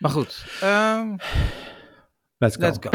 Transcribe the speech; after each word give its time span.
Maar 0.00 0.10
goed, 0.10 0.44
ehm, 0.60 1.16
Let's 2.38 2.56
go. 2.56 2.60
let's 2.62 2.78
go. 2.80 2.90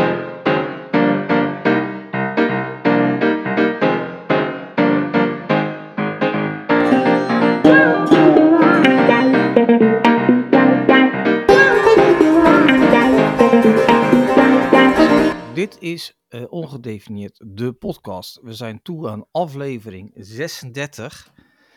Dit 15.53 15.77
is 15.79 16.17
eh, 16.27 16.43
ongedefinieerd 16.49 17.41
de 17.47 17.73
podcast. 17.73 18.39
We 18.41 18.53
zijn 18.53 18.81
toe 18.81 19.09
aan 19.09 19.25
aflevering 19.31 20.11
36. 20.15 21.31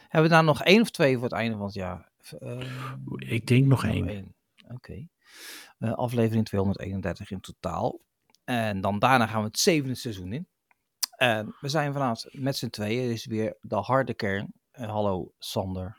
Hebben 0.09 0.31
we 0.31 0.37
daar 0.37 0.45
nog 0.45 0.63
één 0.63 0.81
of 0.81 0.91
twee 0.91 1.15
voor 1.15 1.23
het 1.25 1.33
einde 1.33 1.57
van 1.57 1.67
het 1.67 1.75
jaar? 1.75 2.11
Ehm, 2.39 2.63
Ik 3.19 3.47
denk 3.47 3.67
nog 3.67 3.85
één. 3.85 4.35
Oké. 4.75 5.07
Eh, 5.79 5.93
aflevering 5.93 6.45
231 6.47 7.31
in 7.31 7.41
totaal. 7.41 8.01
En 8.45 8.81
dan 8.81 8.99
daarna 8.99 9.27
gaan 9.27 9.41
we 9.41 9.47
het 9.47 9.59
zevende 9.59 9.95
seizoen 9.95 10.33
in. 10.33 10.47
En 11.17 11.57
we 11.61 11.69
zijn 11.69 11.93
vanavond 11.93 12.27
met 12.33 12.57
z'n 12.57 12.69
tweeën. 12.69 13.11
Is 13.11 13.27
weer 13.27 13.57
de 13.61 13.77
harde 13.77 14.15
kern. 14.15 14.53
Eh, 14.71 14.89
hallo 14.91 15.33
Sander. 15.39 15.97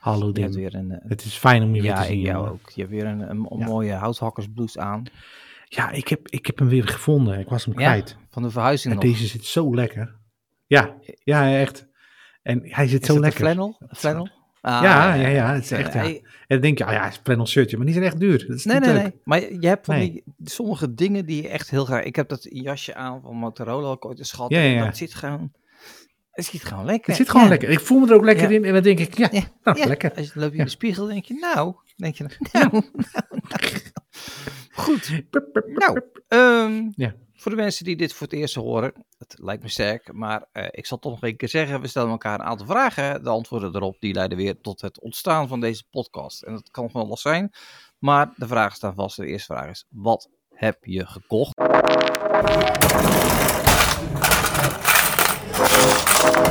Hallo 0.00 0.32
Dim. 0.32 0.52
weer 0.52 0.74
een... 0.74 0.90
eh, 0.90 1.08
Het 1.08 1.24
is 1.24 1.34
fijn 1.36 1.62
om 1.62 1.74
je 1.74 1.82
weer 1.82 1.90
ja, 1.90 2.00
te 2.00 2.06
zien. 2.06 2.18
ik 2.18 2.24
jou 2.26 2.48
ook. 2.48 2.70
Je 2.70 2.80
hebt 2.80 2.92
weer 2.92 3.06
een, 3.06 3.20
een, 3.30 3.46
een 3.50 3.58
Ja. 3.58 3.66
mooie 3.66 3.92
houthakkersblouse 3.92 4.80
aan. 4.80 5.02
Ja, 5.64 5.90
ik 5.90 6.08
heb, 6.08 6.28
ik 6.28 6.46
heb 6.46 6.58
hem 6.58 6.68
weer 6.68 6.88
gevonden. 6.88 7.38
Ik 7.38 7.48
was 7.48 7.64
hem 7.64 7.78
Ja, 7.78 7.90
kwijt. 7.90 8.16
van 8.30 8.42
de 8.42 8.50
verhuizing 8.50 8.94
En 8.94 9.00
nog. 9.00 9.12
deze 9.12 9.26
zit 9.26 9.44
zo 9.44 9.74
lekker. 9.74 10.16
Ja, 10.66 10.94
ja, 11.24 11.54
echt. 11.58 11.86
En 12.42 12.60
hij 12.74 12.86
zit 12.88 13.00
is 13.00 13.06
zo 13.06 13.12
het 13.12 13.22
lekker. 13.22 13.40
flannel? 13.40 13.76
Een 13.78 13.96
flannel? 13.96 14.28
Ah, 14.66 14.82
Ja, 14.82 15.14
ja, 15.14 15.28
ja, 15.28 15.54
het 15.54 15.64
is 15.64 15.70
echt, 15.70 15.92
ja. 15.92 16.02
En 16.04 16.20
dan 16.46 16.60
denk 16.60 16.78
je, 16.78 16.84
oh 16.86 16.90
ja, 16.92 17.02
het 17.02 17.10
is 17.12 17.16
een 17.18 17.24
flannel 17.24 17.46
shirtje, 17.46 17.76
maar 17.76 17.86
die 17.86 17.94
zijn 17.94 18.06
echt 18.06 18.20
duur. 18.20 18.46
Dat 18.46 18.56
is 18.56 18.64
Nee, 18.64 18.74
niet 18.76 18.84
nee, 18.84 18.94
leuk. 18.94 19.02
nee. 19.02 19.20
Maar 19.24 19.52
je 19.52 19.66
hebt 19.68 19.86
van 19.86 19.94
Nee. 19.94 20.10
die 20.10 20.22
sommige 20.44 20.94
dingen 20.94 21.26
die 21.26 21.42
je 21.42 21.48
echt 21.48 21.70
heel 21.70 21.84
graag. 21.84 22.02
Ik 22.04 22.16
heb 22.16 22.28
dat 22.28 22.46
jasje 22.50 22.94
aan 22.94 23.20
van 23.20 23.36
Motorola 23.36 23.88
ook 23.88 24.04
ooit 24.04 24.28
gehad. 24.30 24.50
Ja, 24.50 24.60
ja, 24.60 24.78
en. 24.78 24.84
Dat 24.84 24.96
zit 24.96 25.14
gewoon. 25.14 25.52
Het 26.30 26.44
zit 26.44 26.64
gewoon 26.64 26.84
lekker. 26.84 27.06
Het 27.08 27.16
zit 27.16 27.28
gewoon 27.28 27.42
Ja. 27.42 27.48
lekker. 27.50 27.68
Ik 27.68 27.80
voel 27.80 28.00
me 28.00 28.08
er 28.08 28.14
ook 28.14 28.24
lekker 28.24 28.50
in. 28.52 28.64
En 28.64 28.72
dan 28.72 28.82
denk 28.82 28.98
ik, 28.98 29.16
ja, 29.18 29.30
nou, 29.64 29.86
lekker. 29.86 30.12
Als 30.14 30.32
je 30.32 30.40
loop 30.40 30.52
je 30.52 30.58
in 30.58 30.64
de 30.64 30.70
spiegel, 30.70 31.06
denk 31.06 31.24
je, 31.24 31.34
nou, 31.34 31.74
denk 31.96 32.14
je, 32.16 32.24
nou, 32.24 32.68
nou, 32.70 32.82
nou. 33.48 33.80
Goed. 34.72 35.22
Pup, 35.30 35.62
Nou, 35.74 36.00
ehm, 36.28 36.88
Ja. 36.94 37.14
voor 37.34 37.50
de 37.50 37.56
mensen 37.56 37.84
die 37.84 37.96
dit 37.96 38.12
voor 38.12 38.26
het 38.26 38.36
eerst 38.36 38.54
horen, 38.54 38.92
het 39.18 39.36
lijkt 39.38 39.62
me 39.62 39.68
sterk, 39.68 40.12
maar 40.12 40.44
eh, 40.52 40.66
ik 40.70 40.86
zal 40.86 40.98
toch 40.98 41.12
nog 41.12 41.22
een 41.22 41.36
keer 41.36 41.48
zeggen, 41.48 41.80
we 41.80 41.86
stellen 41.86 42.10
elkaar 42.10 42.40
een 42.40 42.46
aantal 42.46 42.66
vragen. 42.66 43.22
De 43.24 43.30
antwoorden 43.30 43.74
erop, 43.76 43.96
die 44.00 44.14
leiden 44.14 44.38
weer 44.38 44.60
tot 44.60 44.80
het 44.80 45.00
ontstaan 45.00 45.48
van 45.48 45.60
deze 45.60 45.84
podcast. 45.90 46.42
En 46.42 46.52
dat 46.52 46.70
kan 46.70 46.90
van 46.90 47.00
alles 47.02 47.20
zijn, 47.20 47.50
maar 47.98 48.32
de 48.36 48.46
vragen 48.46 48.76
staan 48.76 48.94
vast. 48.94 49.16
De 49.16 49.26
eerste 49.26 49.52
vraag 49.54 49.70
is, 49.70 49.86
wat 49.90 50.28
heb 50.54 50.84
je 50.84 51.06
gekocht? 51.06 51.54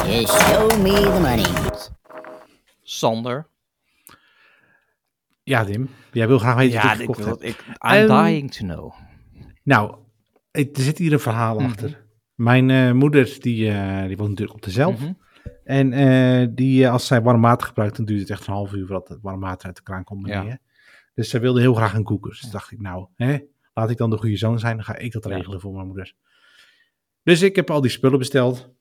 You 0.08 0.26
show 0.28 0.82
me 0.82 0.94
the 0.94 1.20
money. 1.22 1.72
Sander. 2.84 3.48
Ja, 5.44 5.64
Dim. 5.64 5.90
Jij 6.12 6.28
wil 6.28 6.40
graag 6.40 6.56
weten 6.56 6.76
wat 6.76 6.84
Ja, 6.84 6.92
ik 6.94 7.00
ik 7.00 7.06
gekocht 7.06 7.20
wil, 7.24 7.28
heb. 7.28 7.42
ik, 7.42 7.60
I'm 7.68 8.10
Ehm, 8.10 8.24
dying 8.24 8.52
to 8.52 8.66
know. 8.66 8.94
Nou, 9.64 9.96
er 10.52 10.68
zit 10.74 10.98
hier 10.98 11.14
een 11.14 11.20
verhaal 11.20 11.56
Mhm. 11.60 11.66
achter. 11.66 12.05
Mijn 12.36 12.70
eh, 12.70 12.92
moeder, 12.92 13.38
die, 13.40 13.70
eh, 13.70 14.08
die 14.08 14.18
woont 14.18 14.30
natuurlijk 14.30 14.58
op 14.58 14.62
de 14.62 14.72
zelf. 14.72 15.00
Mhm. 15.00 15.12
En 15.64 15.94
eh, 15.94 16.48
die, 16.50 16.90
als 16.90 17.08
zij 17.08 17.22
warm 17.22 17.42
water 17.42 17.68
gebruikt, 17.68 17.96
dan 17.96 18.06
duurt 18.06 18.20
het 18.20 18.30
echt 18.30 18.48
een 18.48 18.54
half 18.54 18.74
uur 18.74 18.86
voordat 18.86 19.08
het 19.08 19.22
warm 19.22 19.40
water 19.40 19.68
uit 19.68 19.76
de 19.76 19.84
kraan 19.84 20.04
komt 20.04 20.28
Ja. 20.28 20.60
Dus 21.14 21.30
zij 21.30 21.40
wilde 21.40 21.60
heel 21.60 21.74
graag 21.74 21.94
een 21.94 22.04
koeker. 22.04 22.32
Dus 22.32 22.42
dacht 22.42 22.72
ik, 22.72 22.82
nou, 22.82 23.08
hè, 23.16 23.38
laat 23.74 23.90
ik 23.90 23.98
dan 23.98 24.10
de 24.10 24.18
goede 24.18 24.38
zoon 24.38 24.60
zijn. 24.60 24.76
Dan 24.76 24.86
ga 24.86 24.96
ik 24.96 25.12
dat 25.12 25.26
regelen 25.26 25.60
voor 25.60 25.74
mijn 25.74 25.88
moeder. 25.88 26.14
Dus 27.24 27.42
ik 27.42 27.56
heb 27.56 27.70
al 27.70 27.82
die 27.82 27.92
spullen 27.92 28.20
besteld. 28.20 28.74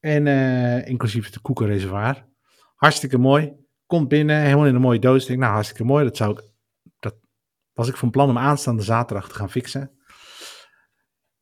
En 0.00 0.26
inclusief 0.86 1.30
de 1.30 1.40
koekenreservoir. 1.40 2.24
Hartstikke 2.76 3.18
mooi. 3.18 3.52
Komt 3.86 4.08
binnen, 4.08 4.40
helemaal 4.40 4.66
in 4.66 4.74
een 4.74 4.80
mooie 4.80 4.98
doos. 4.98 5.22
Ik 5.22 5.28
denk, 5.28 5.40
nou, 5.40 5.52
hartstikke 5.52 5.84
mooi. 5.84 6.04
Dat 6.04 6.16
zou 6.16 6.32
ik, 6.32 6.50
dat 6.98 7.14
was 7.72 7.88
ik 7.88 7.96
van 7.96 8.10
plan 8.10 8.28
om 8.28 8.38
aanstaande 8.38 8.82
zaterdag 8.82 9.28
te 9.28 9.34
gaan 9.34 9.50
fixen. 9.50 9.95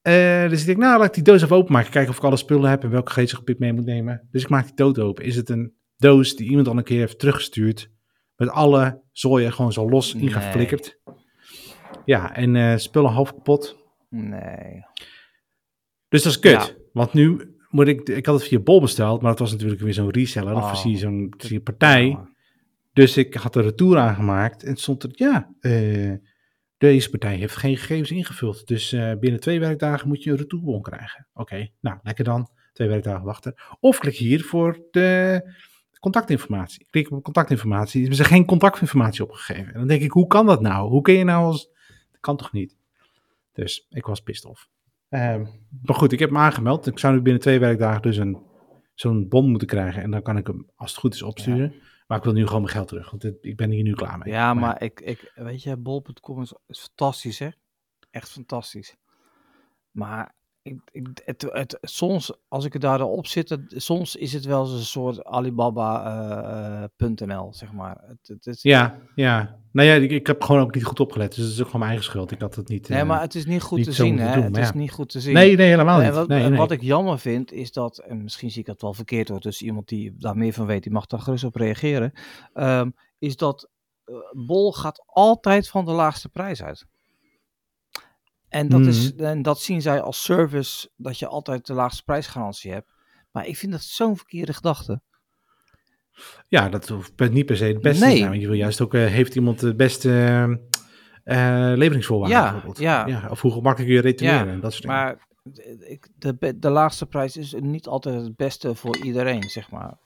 Eh, 0.05 0.49
dus 0.49 0.61
ik 0.61 0.67
denk, 0.67 0.79
nou, 0.79 0.99
laat 0.99 1.07
ik 1.07 1.15
die 1.15 1.23
doos 1.23 1.43
even 1.43 1.57
openmaken. 1.57 1.91
Kijken 1.91 2.11
of 2.11 2.17
ik 2.17 2.25
alle 2.25 2.37
spullen 2.37 2.71
heb 2.71 2.83
en 2.83 2.91
welke 2.91 3.21
ik 3.45 3.59
mee 3.59 3.73
moet 3.73 3.85
nemen. 3.85 4.29
Dus 4.31 4.43
ik 4.43 4.49
maak 4.49 4.65
die 4.67 4.75
doos 4.75 4.99
open. 4.99 5.25
Is 5.25 5.37
het 5.37 5.49
een 5.49 5.75
doos 5.97 6.37
die 6.37 6.49
iemand 6.49 6.69
al 6.69 6.77
een 6.77 6.85
keer 6.85 6.99
heeft 6.99 7.19
teruggestuurd? 7.19 7.91
Met 8.37 8.49
alle 8.49 9.03
zooien 9.13 9.53
gewoon 9.53 9.73
zo 9.73 9.89
los 9.89 10.15
Nee. 10.15 10.23
ingeflikkerd. 10.23 11.01
Ja, 12.05 12.35
en 12.35 12.57
eh, 12.57 12.77
spullen 12.77 13.11
half 13.11 13.35
kapot. 13.35 13.77
Nee. 14.09 14.85
Dus 16.09 16.23
dat 16.23 16.33
is 16.33 16.39
kut. 16.39 16.53
Ja. 16.53 16.69
Want 16.93 17.13
nu 17.13 17.55
moet 17.69 17.89
ik, 17.89 18.09
ik 18.09 18.27
had 18.27 18.35
het 18.35 18.49
via 18.49 18.59
Bol 18.59 18.81
besteld, 18.81 19.21
maar 19.21 19.31
het 19.31 19.39
was 19.41 19.53
natuurlijk 19.53 19.81
weer 19.81 19.95
zo'n 19.95 20.11
reseller. 20.11 20.55
Of 20.55 20.63
Oh, 20.63 20.75
zie 20.75 20.91
je 20.91 20.97
zo'n 20.99 21.35
partij. 21.63 22.19
Dus 22.93 23.17
ik 23.17 23.35
had 23.35 23.53
de 23.53 23.61
retour 23.61 23.99
aangemaakt 23.99 24.63
en 24.63 24.71
het 24.71 24.81
stond 24.81 25.03
er, 25.03 25.11
ja, 25.13 25.55
eh, 25.61 26.13
deze 26.85 27.11
partij 27.11 27.37
heeft 27.37 27.57
geen 27.57 27.77
gegevens 27.77 28.11
ingevuld. 28.11 28.67
Dus 28.67 28.93
eh, 28.93 29.13
binnen 29.21 29.41
twee 29.41 29.61
werkdagen 29.61 30.09
moet 30.09 30.23
je 30.23 30.31
een 30.31 30.37
retourbon 30.37 30.83
krijgen. 30.83 31.27
Oké, 31.35 31.69
nou, 31.81 31.99
lekker 32.03 32.25
dan. 32.25 32.49
Twee 32.73 32.89
werkdagen 32.89 33.25
wachten. 33.25 33.55
Of 33.81 33.99
klik 33.99 34.17
hier 34.17 34.45
voor 34.45 34.81
de 34.91 35.41
contactinformatie. 36.01 36.87
Klik 36.91 37.11
op 37.11 37.23
contactinformatie. 37.23 38.01
Hebben 38.01 38.19
ze 38.19 38.25
geen 38.25 38.45
contactinformatie 38.45 39.25
opgegeven. 39.25 39.67
En 39.67 39.79
dan 39.79 39.89
denk 39.89 40.03
ik, 40.03 40.11
hoe 40.11 40.27
kan 40.27 40.47
dat 40.47 40.61
nou? 40.61 40.89
Hoe 40.89 41.03
kun 41.03 41.15
je 41.15 41.25
nou 41.25 41.45
als... 41.45 41.69
Dat 42.11 42.21
kan 42.21 42.37
toch 42.37 42.53
niet? 42.53 42.77
Dus 43.53 43.87
ik 43.91 44.07
was 44.07 44.21
pissed 44.21 44.51
off. 44.51 44.69
Ehm, 45.09 45.45
maar 45.83 45.97
goed, 45.97 46.13
ik 46.13 46.19
heb 46.19 46.31
me 46.31 46.39
aangemeld. 46.39 46.87
Ik 46.87 46.99
zou 46.99 47.15
nu 47.15 47.21
binnen 47.21 47.43
twee 47.43 47.59
werkdagen 47.59 48.03
dus 48.03 48.17
een, 48.17 48.39
zo'n 48.95 49.29
bon 49.29 49.51
moeten 49.51 49.69
krijgen. 49.69 50.03
En 50.03 50.11
dan 50.11 50.23
kan 50.23 50.37
ik 50.37 50.47
hem, 50.47 50.71
als 50.77 50.91
het 50.91 51.01
goed 51.01 51.15
is, 51.15 51.23
opsturen. 51.23 51.75
Maar 52.07 52.19
ik 52.19 52.25
wil 52.25 52.33
nu 52.33 52.47
gewoon 52.47 52.63
mijn 52.63 52.75
geld 52.75 52.89
terug. 52.89 53.11
Want 53.11 53.23
dit- 53.23 53.37
ik 53.41 53.57
ben 53.57 53.71
hier 53.71 53.83
nu 53.83 53.93
klaar 53.95 54.19
mee. 54.19 54.33
Ja, 54.33 54.55
maar 54.55 54.83
ik, 54.83 55.01
ik, 55.01 55.33
weet 55.35 55.63
je, 55.63 55.77
bol.com 55.77 56.43
is, 56.43 56.55
is 56.67 56.81
fantastisch, 56.81 57.39
hè? 57.39 57.49
Echt 58.11 58.29
fantastisch. 58.31 58.97
Maar 59.91 60.35
ik, 60.65 60.81
ik, 60.93 61.09
het, 61.25 61.43
het, 61.53 61.79
soms, 61.81 62.33
als 62.49 62.65
ik 62.65 62.75
er 62.75 62.81
daarop 62.81 63.27
zit, 63.27 63.49
het- 63.49 63.75
soms 63.77 64.17
is 64.17 64.33
het 64.33 64.45
wel 64.45 64.63
eens 64.63 64.73
een 64.73 64.79
soort 64.85 65.25
Alibaba.nl, 65.25 67.55
zeg 67.55 67.73
maar. 67.73 68.01
Het, 68.07 68.19
het, 68.29 68.47
is- 68.47 68.63
Ja, 68.63 68.99
ja. 69.15 69.59
Nou 69.73 69.89
ja, 69.89 69.95
ik, 69.95 70.11
ik 70.11 70.27
heb 70.27 70.43
gewoon 70.43 70.61
ook 70.63 70.75
niet 70.75 70.85
goed 70.85 71.01
opgelet. 71.01 71.35
Dus 71.35 71.45
het 71.45 71.53
is 71.53 71.59
ook 71.61 71.65
gewoon 71.65 71.81
mijn 71.81 71.93
eigen 71.93 72.11
schuld. 72.11 72.31
Ik 72.31 72.41
had 72.41 72.55
het 72.55 72.69
niet... 72.69 72.89
nee, 72.89 73.01
eh, 73.01 73.07
maar 73.07 73.21
het 73.21 73.35
is 73.35 73.47
niet 73.47 73.63
goed 73.63 73.79
niet 73.79 73.87
te 73.87 73.93
zien, 73.93 74.19
hè? 74.19 74.35
doen, 74.35 74.43
het 74.45 74.57
is 74.57 74.73
niet 74.73 74.93
goed 74.93 75.09
te 75.09 75.21
zien. 75.21 75.35
Nee, 75.35 75.57
nee, 75.57 75.67
helemaal 75.69 75.99
En 76.01 76.05
niet. 76.07 76.15
wat, 76.15 76.29
nee, 76.29 76.43
en 76.43 76.49
nee. 76.51 76.59
wat 76.59 76.71
ik 76.71 76.83
jammer 76.83 77.19
vind, 77.19 77.53
is 77.53 77.73
dat, 77.73 77.99
en 77.99 78.23
misschien 78.23 78.51
zie 78.51 78.61
ik 78.61 78.67
dat 78.67 78.81
wel 78.81 78.95
verkeerd 78.95 79.29
hoor, 79.29 79.41
dus 79.41 79.63
iemand 79.63 79.89
die 79.89 80.15
daar 80.19 80.37
meer 80.37 80.53
van 80.53 80.67
weet, 80.67 80.83
die 80.83 80.93
mag 80.93 81.07
daar 81.07 81.21
gerust 81.21 81.45
op 81.45 81.57
reageren, 81.57 82.13
ehm, 82.53 82.91
is 83.19 83.37
dat 83.37 83.69
eh, 84.05 84.15
Bol 84.47 84.73
gaat 84.73 85.03
altijd 85.07 85.69
van 85.69 85.85
de 85.85 85.91
laagste 85.93 86.29
prijs 86.29 86.63
uit. 86.63 86.87
En 88.55 88.69
dat, 88.69 88.81
is, 88.87 89.13
Mhm. 89.15 89.25
en 89.25 89.43
dat 89.43 89.61
zien 89.61 89.83
zij 89.83 90.01
als 90.01 90.23
service, 90.23 90.91
dat 90.97 91.19
je 91.19 91.27
altijd 91.27 91.67
de 91.67 91.73
laagste 91.75 92.03
prijsgarantie 92.05 92.73
hebt. 92.73 92.93
Maar 93.33 93.47
ik 93.47 93.57
vind 93.57 93.73
dat 93.73 93.83
zo'n 93.83 94.17
verkeerde 94.17 94.53
gedachte. 94.53 95.01
Ja, 96.49 96.69
dat 96.69 96.89
hoeft 96.89 97.31
niet 97.31 97.47
per 97.47 97.57
se 97.57 97.65
het 97.65 97.81
beste 97.81 98.05
Nee. 98.05 98.13
te 98.13 98.19
zijn. 98.19 98.31
Want 98.31 98.41
je 98.43 98.49
wil 98.49 98.57
juist 98.57 98.81
ook, 98.81 98.95
eh, 98.95 99.07
heeft 99.07 99.35
iemand 99.35 99.61
de 99.61 99.75
beste 99.75 100.11
eh, 101.25 101.71
eh, 101.71 101.77
leveringsvoorwaarden 101.77 102.39
Ja, 102.39 102.43
bijvoorbeeld. 102.53 102.79
ja. 102.79 103.29
Of 103.31 103.41
hoe 103.41 103.53
gemakkelijk 103.53 103.93
je 103.93 104.01
retourneren 104.01 104.47
Ja, 104.47 104.53
en 104.53 104.61
dat 104.61 104.73
soort 104.73 104.83
dingen. 104.83 104.97
Maar 104.99 105.27
de- 105.43 105.87
ik, 105.89 106.09
de, 106.19 106.59
de 106.59 106.71
laagste 106.71 107.07
prijs 107.07 107.37
is 107.37 107.55
niet 107.61 107.87
altijd 107.87 108.23
het 108.23 108.37
beste 108.37 108.75
voor 108.75 108.97
iedereen, 108.97 109.43
zeg 109.43 109.71
maar. 109.71 109.99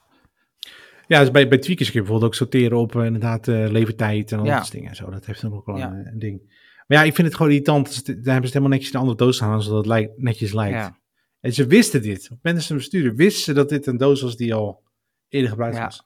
Ja, 1.07 1.19
dus 1.19 1.31
bij, 1.31 1.47
bij 1.47 1.57
tweakers 1.57 1.89
kun 1.91 1.99
je 1.99 2.05
bijvoorbeeld 2.05 2.31
ook 2.31 2.37
sorteren 2.37 2.77
op 2.77 2.95
inderdaad 2.95 3.47
levertijd 3.47 4.31
en 4.31 4.39
al 4.39 4.45
Ja. 4.45 4.51
dat 4.51 4.59
soort 4.61 4.71
dingen. 4.73 4.89
en 4.89 4.95
Zo, 4.95 5.09
dat 5.09 5.25
heeft 5.25 5.41
dan 5.41 5.53
ook 5.53 5.65
wel 5.65 5.79
een, 5.81 6.07
een 6.07 6.19
ding. 6.19 6.57
Maar 6.89 6.97
ja, 6.97 7.03
ik 7.03 7.15
vind 7.15 7.27
het 7.27 7.35
gewoon 7.35 7.51
irritant. 7.51 8.05
Dan 8.05 8.15
hebben 8.15 8.23
ze 8.33 8.39
het 8.41 8.43
helemaal 8.53 8.69
netjes 8.69 8.89
in 8.89 8.95
een 8.95 9.01
andere 9.01 9.17
doos 9.17 9.35
staan, 9.35 9.61
zodat 9.63 9.77
het 9.77 9.87
lijkt, 9.87 10.17
netjes 10.17 10.53
lijkt. 10.53 10.75
Ja. 10.77 10.97
En 11.39 11.53
ze 11.53 11.65
wisten 11.67 12.01
dit. 12.01 12.17
Op 12.17 12.23
het 12.23 12.29
moment 12.29 12.55
dat 12.55 12.63
ze 12.63 12.73
hem 12.73 12.81
sturen, 12.81 13.15
wisten 13.15 13.43
ze 13.43 13.53
dat 13.53 13.69
dit 13.69 13.85
een 13.85 13.97
doos 13.97 14.21
was 14.21 14.35
die 14.35 14.53
al 14.53 14.83
eerder 15.27 15.49
gebruikt 15.49 15.75
Ja. 15.77 15.83
was. 15.83 16.03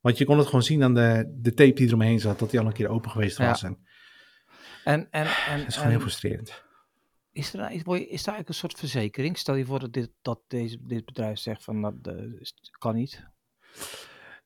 Want 0.00 0.18
je 0.18 0.24
kon 0.24 0.38
het 0.38 0.46
gewoon 0.46 0.62
zien 0.62 0.82
aan 0.82 0.94
de, 0.94 1.34
de 1.36 1.54
tape 1.54 1.72
die 1.72 1.86
eromheen 1.86 2.20
zat, 2.20 2.38
dat 2.38 2.50
die 2.50 2.60
al 2.60 2.66
een 2.66 2.72
keer 2.72 2.88
open 2.88 3.10
geweest 3.10 3.38
was. 3.38 3.62
En 3.62 3.78
En, 4.84 5.08
en, 5.10 5.26
en, 5.48 5.58
dat 5.58 5.66
is 5.68 5.74
gewoon 5.76 5.90
heel 5.90 6.00
frustrerend. 6.00 6.62
Is 7.32 7.54
er, 7.54 7.60
is, 7.60 7.76
is 7.76 7.82
daar 7.84 7.94
eigenlijk 8.04 8.48
een 8.48 8.54
soort 8.54 8.78
verzekering? 8.78 9.38
Stel 9.38 9.54
je 9.54 9.64
voor 9.64 9.80
dat 9.80 9.92
dit, 9.92 10.10
dat 10.22 10.40
deze, 10.48 10.78
dit 10.86 11.04
bedrijf 11.04 11.38
zegt 11.38 11.64
van 11.64 11.82
dat 11.82 11.94
eh, 12.02 12.40
is- 12.40 12.54
kan 12.78 12.94
niet. 12.94 13.24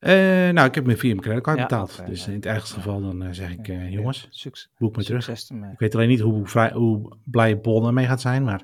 Eh, 0.03 0.13
nou, 0.53 0.69
ik 0.69 0.75
heb 0.75 0.87
me 0.87 0.97
via 0.97 1.09
mijn 1.11 1.21
creditcard 1.21 1.57
Ja, 1.59 1.63
betaald. 1.63 2.07
dus 2.07 2.27
in 2.27 2.35
het 2.35 2.47
ergste 2.47 2.75
geval 2.75 3.01
dan 3.01 3.23
eh, 3.23 3.29
zeg 3.33 3.51
ik, 3.53 3.69
eh, 3.69 3.91
jongens, 3.91 4.27
Succes, 4.31 4.71
boek 4.79 4.97
me 4.97 5.05
terug. 5.05 5.29
Ik 5.29 5.79
weet 5.79 5.95
alleen 5.95 6.09
niet 6.09 6.21
hoe, 6.21 6.47
vrij, 6.47 6.73
hoe 6.73 7.17
blij 7.25 7.61
Bon 7.61 7.87
ermee 7.87 8.07
gaat 8.07 8.21
zijn, 8.21 8.45
maar 8.45 8.63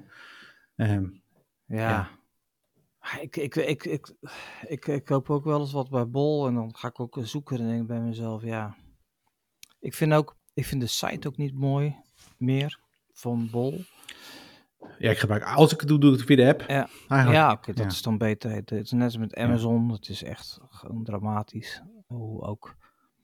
ehm, 0.77 1.07
Ja. 1.67 2.09
Ah, 2.99 3.23
Ik, 3.23 3.37
ik, 3.37 3.57
ik, 3.57 3.85
ik, 3.85 4.13
ik, 4.69 4.87
ik 4.87 5.05
koop 5.05 5.31
ook 5.31 5.45
wel 5.45 5.61
eens 5.61 5.73
wat 5.73 5.91
bij 5.91 6.09
Bol 6.09 6.47
en 6.47 6.55
dan 6.55 6.77
ga 6.77 6.89
ik 6.89 7.01
ook 7.01 7.19
zoeken 7.23 7.59
en 7.59 7.67
denk 7.69 7.81
ik 7.81 7.87
bij 7.87 8.01
mezelf, 8.01 8.43
ja. 8.43 8.77
Ik 9.81 9.95
vind 9.95 10.13
ook, 10.13 10.37
Ik 10.55 10.65
vind 10.67 10.81
de 10.81 10.87
site 10.87 11.29
ook 11.29 11.37
niet 11.37 11.55
mooi 11.55 11.97
meer 12.37 12.79
van 13.13 13.49
Bol. 13.51 13.81
Ja, 14.99 15.11
ik 15.11 15.19
gebruik, 15.19 15.45
als 15.45 15.73
ik 15.73 15.81
het 15.81 15.89
doe, 15.89 15.99
doe 15.99 16.13
ik 16.13 16.17
het 16.17 16.27
via 16.27 16.37
de 16.37 16.47
app. 16.47 16.65
Ja, 16.69 16.89
Eigenlijk. 17.09 17.41
ja 17.41 17.53
oké, 17.53 17.73
dat 17.73 17.85
ja. 17.85 17.91
is 17.91 18.03
dan 18.03 18.19
beter. 18.19 18.51
Het 18.51 18.71
is 18.71 18.91
net 18.91 19.05
als 19.05 19.17
met 19.17 19.35
Amazon. 19.35 19.93
Het 19.93 20.09
is 20.09 20.23
echt 20.23 20.59
gewoon 20.69 21.05
dramatisch. 21.05 21.83
Hoe 22.07 22.43
ook, 22.43 22.77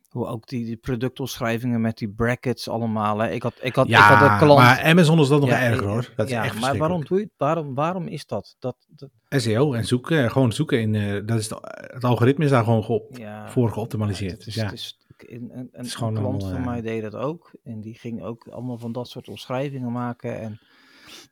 hoe 0.09 0.27
ook 0.27 0.49
die, 0.49 0.65
die 0.65 0.77
productomschrijvingen 0.77 1.81
met 1.81 1.99
die 1.99 2.09
brackets 2.09 2.69
allemaal. 2.69 3.19
Hè. 3.19 3.31
Ik 3.31 3.43
had, 3.43 3.55
ik 3.61 3.75
had, 3.75 3.89
ik 3.89 3.95
had 3.95 4.31
een 4.31 4.39
klant. 4.39 4.61
maar 4.61 4.83
Amazon 4.83 5.21
is 5.21 5.29
dat 5.29 5.41
nog 5.41 5.49
Ja, 5.49 5.61
erger 5.61 5.85
eh, 5.85 5.91
hoor. 5.91 6.13
Dat 6.17 6.27
is 6.27 6.33
ja, 6.33 6.45
echt 6.45 6.61
maar 6.61 6.77
waarom 6.77 7.05
doe 7.05 7.19
je 7.19 7.25
het? 7.25 7.33
Waarom, 7.37 7.75
waarom 7.75 8.07
is 8.07 8.27
dat? 8.27 8.57
dat, 8.59 8.77
dat 8.89 9.11
SEO 9.29 9.73
en 9.73 9.85
zoeken, 9.85 10.31
gewoon 10.31 10.53
zoeken 10.53 10.81
in, 10.81 10.95
eh, 10.95 11.27
dat 11.27 11.39
is 11.39 11.51
het 11.51 12.05
algoritme 12.05 12.45
is 12.45 12.51
daar 12.51 12.65
gewoon 12.65 12.85
geop, 12.85 13.17
ja, 13.17 13.49
voor 13.49 13.71
geoptimaliseerd. 13.71 14.39
Ja, 14.39 14.45
Dus 14.45 14.55
ja. 14.55 14.65
het 14.65 14.73
is, 14.73 14.99
een, 15.17 15.69
een, 15.73 15.89
klant 15.89 16.19
allemaal, 16.19 16.41
van 16.41 16.57
eh, 16.57 16.65
mij 16.65 16.81
deed 16.81 17.03
dat 17.03 17.15
ook. 17.15 17.51
En 17.65 17.81
die 17.81 17.95
ging 17.95 18.23
ook 18.23 18.49
allemaal 18.49 18.79
van 18.79 18.93
dat 18.93 19.09
soort 19.09 19.29
omschrijvingen 19.29 19.93
maken. 19.93 20.41
En 20.41 20.61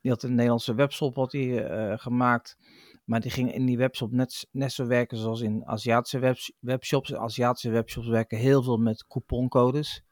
die 0.03 0.11
had 0.11 0.23
een 0.23 0.35
Nederlandse 0.35 0.75
webshop 0.75 1.17
had 1.17 1.31
die, 1.31 1.61
eh, 1.63 1.99
gemaakt. 1.99 2.57
Maar 3.05 3.21
die 3.21 3.31
ging 3.31 3.55
in 3.55 3.67
die 3.67 3.77
webshop 3.79 4.13
net, 4.13 4.49
net 4.51 4.73
zo 4.73 4.87
werken 4.87 5.17
zoals 5.19 5.41
in 5.41 5.63
Aziatische 5.67 6.19
webs- 6.19 6.53
webshops. 6.61 7.15
Aziatische 7.15 7.71
webshops 7.71 8.09
werken 8.09 8.39
heel 8.39 8.63
veel 8.63 8.77
met 8.77 9.07
couponcodes. 9.07 10.03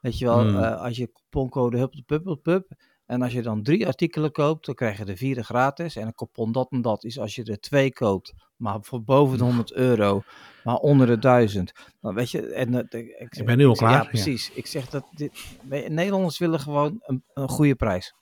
Weet 0.00 0.18
je 0.18 0.24
wel, 0.24 0.40
Hmm. 0.40 0.56
eh, 0.62 0.80
als 0.80 0.96
je 0.96 1.10
couponcode 1.12 1.78
hup, 1.78 1.94
pup, 2.06 2.22
pup, 2.24 2.42
pup. 2.42 2.66
En 3.06 3.22
als 3.22 3.32
je 3.32 3.42
dan 3.42 3.62
drie 3.62 3.86
artikelen 3.86 4.32
koopt, 4.32 4.66
dan 4.66 4.74
krijg 4.74 4.98
je 4.98 5.04
de 5.04 5.16
vierde 5.16 5.44
gratis. 5.44 5.96
En 5.96 6.06
een 6.06 6.14
coupon 6.14 6.52
dat 6.52 6.70
en 6.70 6.82
dat 6.82 7.04
is 7.04 7.18
als 7.18 7.34
je 7.34 7.44
er 7.44 7.60
twee 7.60 7.92
koopt, 7.92 8.32
maar 8.56 8.78
voor 8.82 9.02
boven 9.02 9.38
de 9.38 9.44
100 9.44 9.72
euro, 9.72 10.22
maar 10.64 10.76
onder 10.76 11.06
de 11.06 11.18
1000. 11.18 11.72
Dan 12.00 12.14
weet 12.14 12.30
je, 12.30 12.46
en 12.52 12.70
dat- 12.70 12.92
ik, 12.94 13.42
ben 13.44 13.56
nu 13.58 13.66
al 13.66 13.74
klaar, 13.74 13.90
Ja, 13.92 13.98
ja. 14.02 14.08
precies. 14.08 14.50
Ik 14.50 14.66
zeg 14.66 14.88
dat 14.88 15.04
dit, 15.14 15.56
Nederlanders 15.88 16.38
willen 16.38 16.60
gewoon 16.60 16.98
een, 17.06 17.22
een 17.34 17.48
goede 17.48 17.74
prijs. 17.74 18.14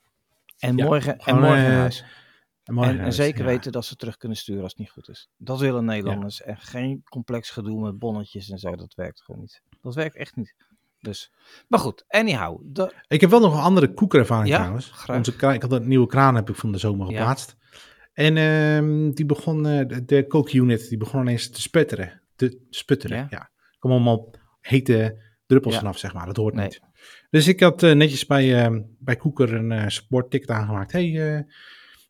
En 0.59 0.77
Ja, 0.77 0.85
morgen, 0.85 1.19
en 1.19 1.35
morgen 1.35 1.63
naar 1.63 1.73
huis. 1.73 2.05
En, 2.65 2.75
mooi 2.75 2.99
En, 2.99 3.13
zeker 3.13 3.41
ja. 3.41 3.47
weten 3.47 3.73
dat 3.73 3.85
ze 3.85 3.97
terug 3.97 4.17
kunnen 4.17 4.39
sturen 4.39 4.63
als 4.63 4.71
het 4.71 4.81
niet 4.81 4.91
goed 4.91 5.09
is. 5.09 5.29
Dat 5.37 5.61
willen 5.61 5.85
Nederlanders. 5.85 6.43
En 6.43 6.57
geen 6.57 7.03
complex 7.05 7.51
gedoe 7.51 7.81
met 7.81 7.99
bonnetjes 7.99 8.51
en 8.51 8.59
zo. 8.59 8.77
Dat 8.77 8.95
werkt 8.95 9.23
gewoon 9.23 9.41
niet. 9.41 9.63
Dat 9.81 9.95
werkt 9.95 10.17
echt 10.17 10.37
niet. 10.37 10.55
Dus, 11.01 11.33
maar 11.69 11.79
goed, 11.79 12.05
anyhow. 12.09 12.61
De, 12.65 12.95
Ik 13.09 13.21
heb 13.21 13.31
wel 13.31 13.41
nog 13.41 13.55
een 13.55 13.61
andere 13.63 13.95
koekerervaring 13.95 14.49
Ja, 14.49 14.57
trouwens. 14.59 14.91
graag. 14.91 15.17
Onze 15.17 15.37
kraan, 15.37 15.55
ik 15.55 15.63
had 15.63 15.73
een 15.73 15.89
nieuwe 15.89 16.07
kraan 16.07 16.35
heb 16.35 16.49
ik 16.51 16.57
van 16.57 16.73
de 16.73 16.79
zomer 16.79 17.11
Ja. 17.11 17.17
geplaatst. 17.17 17.57
En 18.13 18.37
ehm, 18.37 19.11
die 19.11 19.27
begon, 19.27 19.67
eh, 19.67 19.87
de, 19.87 20.05
de 20.05 20.27
kookunit, 20.27 20.89
die 20.89 20.99
begon 20.99 21.21
ineens 21.21 21.51
te 21.51 21.61
sputteren. 21.61 22.23
Te 22.37 22.61
sputteren, 22.71 23.17
Ja. 23.19 23.27
ja. 23.31 23.51
Er 23.71 23.91
allemaal 23.91 24.31
hete 24.61 25.23
druppels 25.47 25.77
vanaf, 25.77 25.99
zeg 25.99 26.15
maar. 26.15 26.27
Dat 26.27 26.37
hoort 26.37 26.55
Nee. 26.55 26.65
niet. 26.65 26.81
Dus 27.35 27.49
ik 27.49 27.61
had 27.61 27.83
eh, 27.83 27.93
netjes 27.95 28.27
bij, 28.27 28.63
ehm, 28.65 28.81
bij 28.99 29.17
Koeker 29.17 29.55
een 29.55 29.73
eh 29.73 29.89
support 29.89 30.31
ticket 30.31 30.51
aangemaakt. 30.51 30.93
hey, 30.93 31.35
eh, 31.37 31.43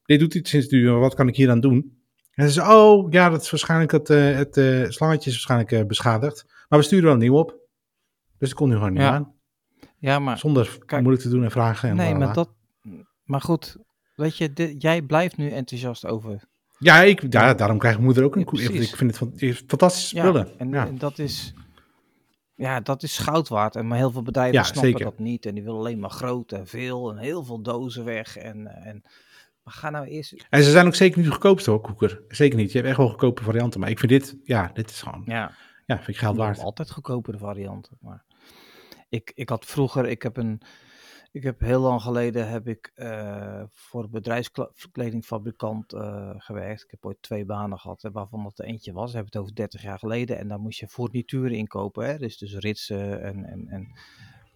dit 0.04 0.20
doet 0.20 0.34
iets 0.34 0.50
sinds 0.50 0.68
nu, 0.68 0.90
wat 0.90 1.14
kan 1.14 1.28
ik 1.28 1.36
hier 1.36 1.50
aan 1.50 1.60
doen? 1.60 1.98
En 2.34 2.46
ze 2.46 2.52
zei, 2.52 2.72
oh, 2.74 3.12
ja, 3.12 3.28
dat 3.28 3.42
is 3.42 3.50
waarschijnlijk 3.50 3.92
het, 3.92 4.10
eh, 4.10 4.34
het 4.36 4.56
eh, 4.56 4.84
slangetje 4.88 5.30
is 5.30 5.36
waarschijnlijk 5.36 5.72
eh, 5.72 5.84
beschadigd. 5.86 6.44
Maar 6.68 6.78
we 6.78 6.84
sturen 6.84 7.04
wel 7.04 7.12
een 7.12 7.18
nieuw 7.18 7.36
op. 7.38 7.56
Dus 8.38 8.50
ik 8.50 8.56
kon 8.56 8.68
nu 8.68 8.74
gewoon 8.74 8.92
niet 8.92 9.00
Ja. 9.02 9.10
aan. 9.12 9.32
ja, 9.98 10.18
maar, 10.18 10.38
Zonder 10.38 10.78
kijk, 10.86 11.02
moeilijk 11.02 11.22
te 11.26 11.30
doen 11.30 11.44
en 11.44 11.50
vragen. 11.50 11.88
En 11.88 11.96
nee, 11.96 12.14
maar, 12.14 12.34
dat, 12.34 12.50
maar 13.24 13.40
goed. 13.40 13.76
Weet 14.14 14.36
je, 14.36 14.52
dit- 14.52 14.82
jij 14.82 15.02
blijft 15.02 15.36
nu 15.36 15.50
enthousiast 15.50 16.06
over. 16.06 16.42
Ja, 16.78 17.00
ik, 17.02 17.32
ja, 17.32 17.54
daarom 17.54 17.78
krijgt 17.78 17.98
moeder 17.98 18.24
ook 18.24 18.34
een 18.34 18.40
Ja, 18.40 18.46
koe. 18.46 18.62
Ik 18.62 18.96
vind 18.96 19.18
het 19.18 19.38
fan- 19.38 19.54
fantastische 19.66 20.16
Ja, 20.16 20.22
spullen. 20.22 20.48
en, 20.58 20.68
ja. 20.70 20.86
en 20.86 20.98
dat 20.98 21.18
is. 21.18 21.54
Ja, 22.56 22.80
dat 22.80 23.02
is 23.02 23.18
goud 23.18 23.48
waard. 23.48 23.76
En 23.76 23.86
maar 23.86 23.98
heel 23.98 24.10
veel 24.10 24.22
bedrijven 24.22 24.54
Ja, 24.54 24.62
snappen 24.62 24.90
zeker. 24.90 25.04
dat 25.04 25.18
niet. 25.18 25.46
En 25.46 25.54
die 25.54 25.62
willen 25.64 25.78
alleen 25.78 25.98
maar 25.98 26.10
groot 26.10 26.52
en 26.52 26.66
veel 26.66 27.10
en 27.10 27.18
heel 27.18 27.44
veel 27.44 27.62
dozen 27.62 28.04
weg. 28.04 28.36
En, 28.36 28.66
en, 28.84 29.02
maar 29.62 29.74
ga 29.74 29.90
nou 29.90 30.06
eerst. 30.06 30.46
En 30.50 30.62
ze 30.62 30.70
zijn 30.70 30.86
ook 30.86 30.94
zeker 30.94 31.16
niet 31.16 31.26
de 31.26 31.32
goedkoopste 31.32 31.70
hoor, 31.70 31.80
koeker. 31.80 32.22
Zeker 32.28 32.58
niet. 32.58 32.68
Je 32.72 32.76
hebt 32.76 32.88
echt 32.88 32.96
wel 32.98 33.08
goedkope 33.08 33.42
varianten. 33.42 33.80
Maar 33.80 33.90
ik 33.90 33.98
vind 33.98 34.12
dit, 34.12 34.36
ja, 34.44 34.70
dit 34.74 34.90
is 34.90 35.02
gewoon, 35.02 35.22
ja, 35.26 35.52
Ja, 35.86 35.96
vind 35.96 36.08
ik 36.08 36.16
geld 36.16 36.36
waard. 36.36 36.58
altijd 36.58 36.90
goedkopere 36.90 37.38
varianten. 37.38 37.96
Maar 38.00 38.24
ik, 39.08 39.32
ik 39.34 39.48
had 39.48 39.64
vroeger, 39.64 40.06
ik 40.06 40.22
heb 40.22 40.36
een. 40.36 40.60
Ik 41.34 41.42
heb 41.42 41.60
heel 41.60 41.80
lang 41.80 42.02
geleden 42.02 42.48
heb 42.48 42.68
ik 42.68 42.92
eh, 42.94 43.62
voor 43.68 44.04
een 44.04 44.10
bedrijfskledingfabrikant 44.10 45.92
eh, 45.92 46.30
gewerkt. 46.36 46.82
Ik 46.82 46.90
heb 46.90 47.06
ooit 47.06 47.22
twee 47.22 47.44
banen 47.44 47.78
gehad, 47.78 48.02
hè, 48.02 48.10
waarvan 48.10 48.42
dat 48.42 48.58
er 48.58 48.64
eentje 48.64 48.92
was. 48.92 49.10
We 49.10 49.16
hebben 49.16 49.32
het 49.32 49.42
over 49.42 49.54
30 49.54 49.82
jaar 49.82 49.98
geleden. 49.98 50.38
En 50.38 50.48
daar 50.48 50.58
moest 50.58 50.78
je 50.78 50.88
fournituren 50.88 51.52
inkopen. 51.52 52.06
Hè? 52.06 52.18
Dus, 52.18 52.38
dus 52.38 52.56
ritsen 52.56 53.22
en, 53.22 53.44
en, 53.44 53.68
en 53.68 53.92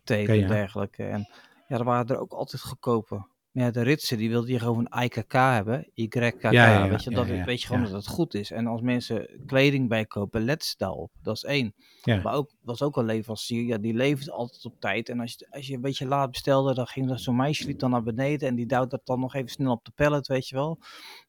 tape 0.05 0.33
en 0.33 0.39
ja. 0.39 0.49
dergelijke. 0.49 1.05
En 1.05 1.29
ja, 1.69 1.77
er 1.79 1.85
waren 1.85 2.07
er 2.07 2.21
ook 2.21 2.33
altijd 2.33 2.63
goedkope. 2.63 3.27
Ja, 3.59 3.71
de 3.71 3.83
ritsen, 3.83 4.19
die 4.19 4.29
wilde 4.29 4.53
je 4.53 4.59
gewoon 4.59 4.87
een 4.91 5.03
IKK 5.03 5.33
hebben. 5.33 5.91
YKK, 5.95 6.43
Ja, 6.51 6.89
weet 6.89 7.05
je, 7.05 7.11
dat, 7.11 7.27
ja, 7.29 7.45
weet 7.45 7.61
je 7.61 7.67
gewoon 7.67 7.83
dat 7.83 7.93
het 7.93 8.07
goed 8.07 8.35
is. 8.35 8.51
En 8.51 8.67
als 8.67 8.81
mensen 8.81 9.43
kleding 9.47 9.89
bijkopen, 9.89 10.45
let 10.45 10.65
ze 10.65 10.75
daarop. 10.77 11.13
Dat 11.23 11.37
is 11.37 11.45
één. 11.45 11.75
Maar 12.05 12.35
ook, 12.35 12.53
was 12.63 12.83
ook 12.83 12.97
een 12.97 13.05
leverancier, 13.05 13.63
ja, 13.63 13.79
die 13.79 13.95
levert 13.95 14.31
altijd 14.31 14.65
op 14.65 14.81
tijd. 14.81 15.09
En 15.09 15.21
als 15.21 15.35
je, 15.39 15.47
als 15.51 15.67
je 15.67 15.75
een 15.75 15.81
beetje 15.81 16.07
laat 16.07 16.31
bestelde, 16.31 16.75
dan 16.75 16.87
ging 16.87 17.21
zo'n 17.21 17.37
meisje 17.37 17.67
liep 17.67 17.79
dan 17.79 17.91
naar 17.91 18.03
beneden 18.03 18.49
en 18.49 18.55
die 18.55 18.67
duwt 18.67 18.91
dat 18.91 19.07
dan 19.07 19.21
nog 19.21 19.35
even 19.35 19.49
snel 19.49 19.73
op 19.73 19.85
de 19.85 19.93
pallet, 19.95 20.27
weet 20.27 20.49
je 20.49 20.55
wel. 20.55 20.79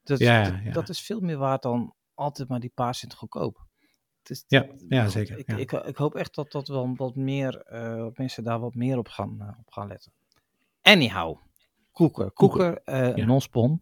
Dat, 0.04 0.20
Ja, 0.20 0.44
dat, 0.44 0.64
ja. 0.64 0.72
dat 0.72 0.90
is 0.90 1.02
veel 1.02 1.20
meer 1.20 1.38
waard 1.38 1.62
dan 1.62 1.94
altijd 2.14 2.50
maar 2.50 2.60
die 2.60 2.72
paar 2.76 2.96
cent 2.96 3.14
goedkoop. 3.14 3.68
Is, 4.24 4.44
Ja, 4.48 4.68
ja, 4.90 5.08
zeker, 5.08 5.38
Ik, 5.38 5.48
ja. 5.48 5.58
Ik, 5.58 5.72
ik 5.72 5.96
hoop 5.96 6.16
echt 6.16 6.36
dat, 6.36 6.52
dat 6.52 6.68
wel 6.68 6.96
wat 6.96 7.16
meer, 7.16 7.62
eh, 7.62 8.06
mensen 8.14 8.44
daar 8.44 8.60
wat 8.60 8.74
meer 8.74 8.98
op 8.98 9.08
gaan, 9.08 9.42
eh, 9.42 9.48
op 9.60 9.72
gaan 9.72 9.88
letten. 9.88 10.12
Anyhow, 10.82 11.38
Koeker. 12.00 12.32
Koeker, 12.32 12.82
eh 12.84 13.16
ja. 13.16 13.26
non-spon. 13.26 13.82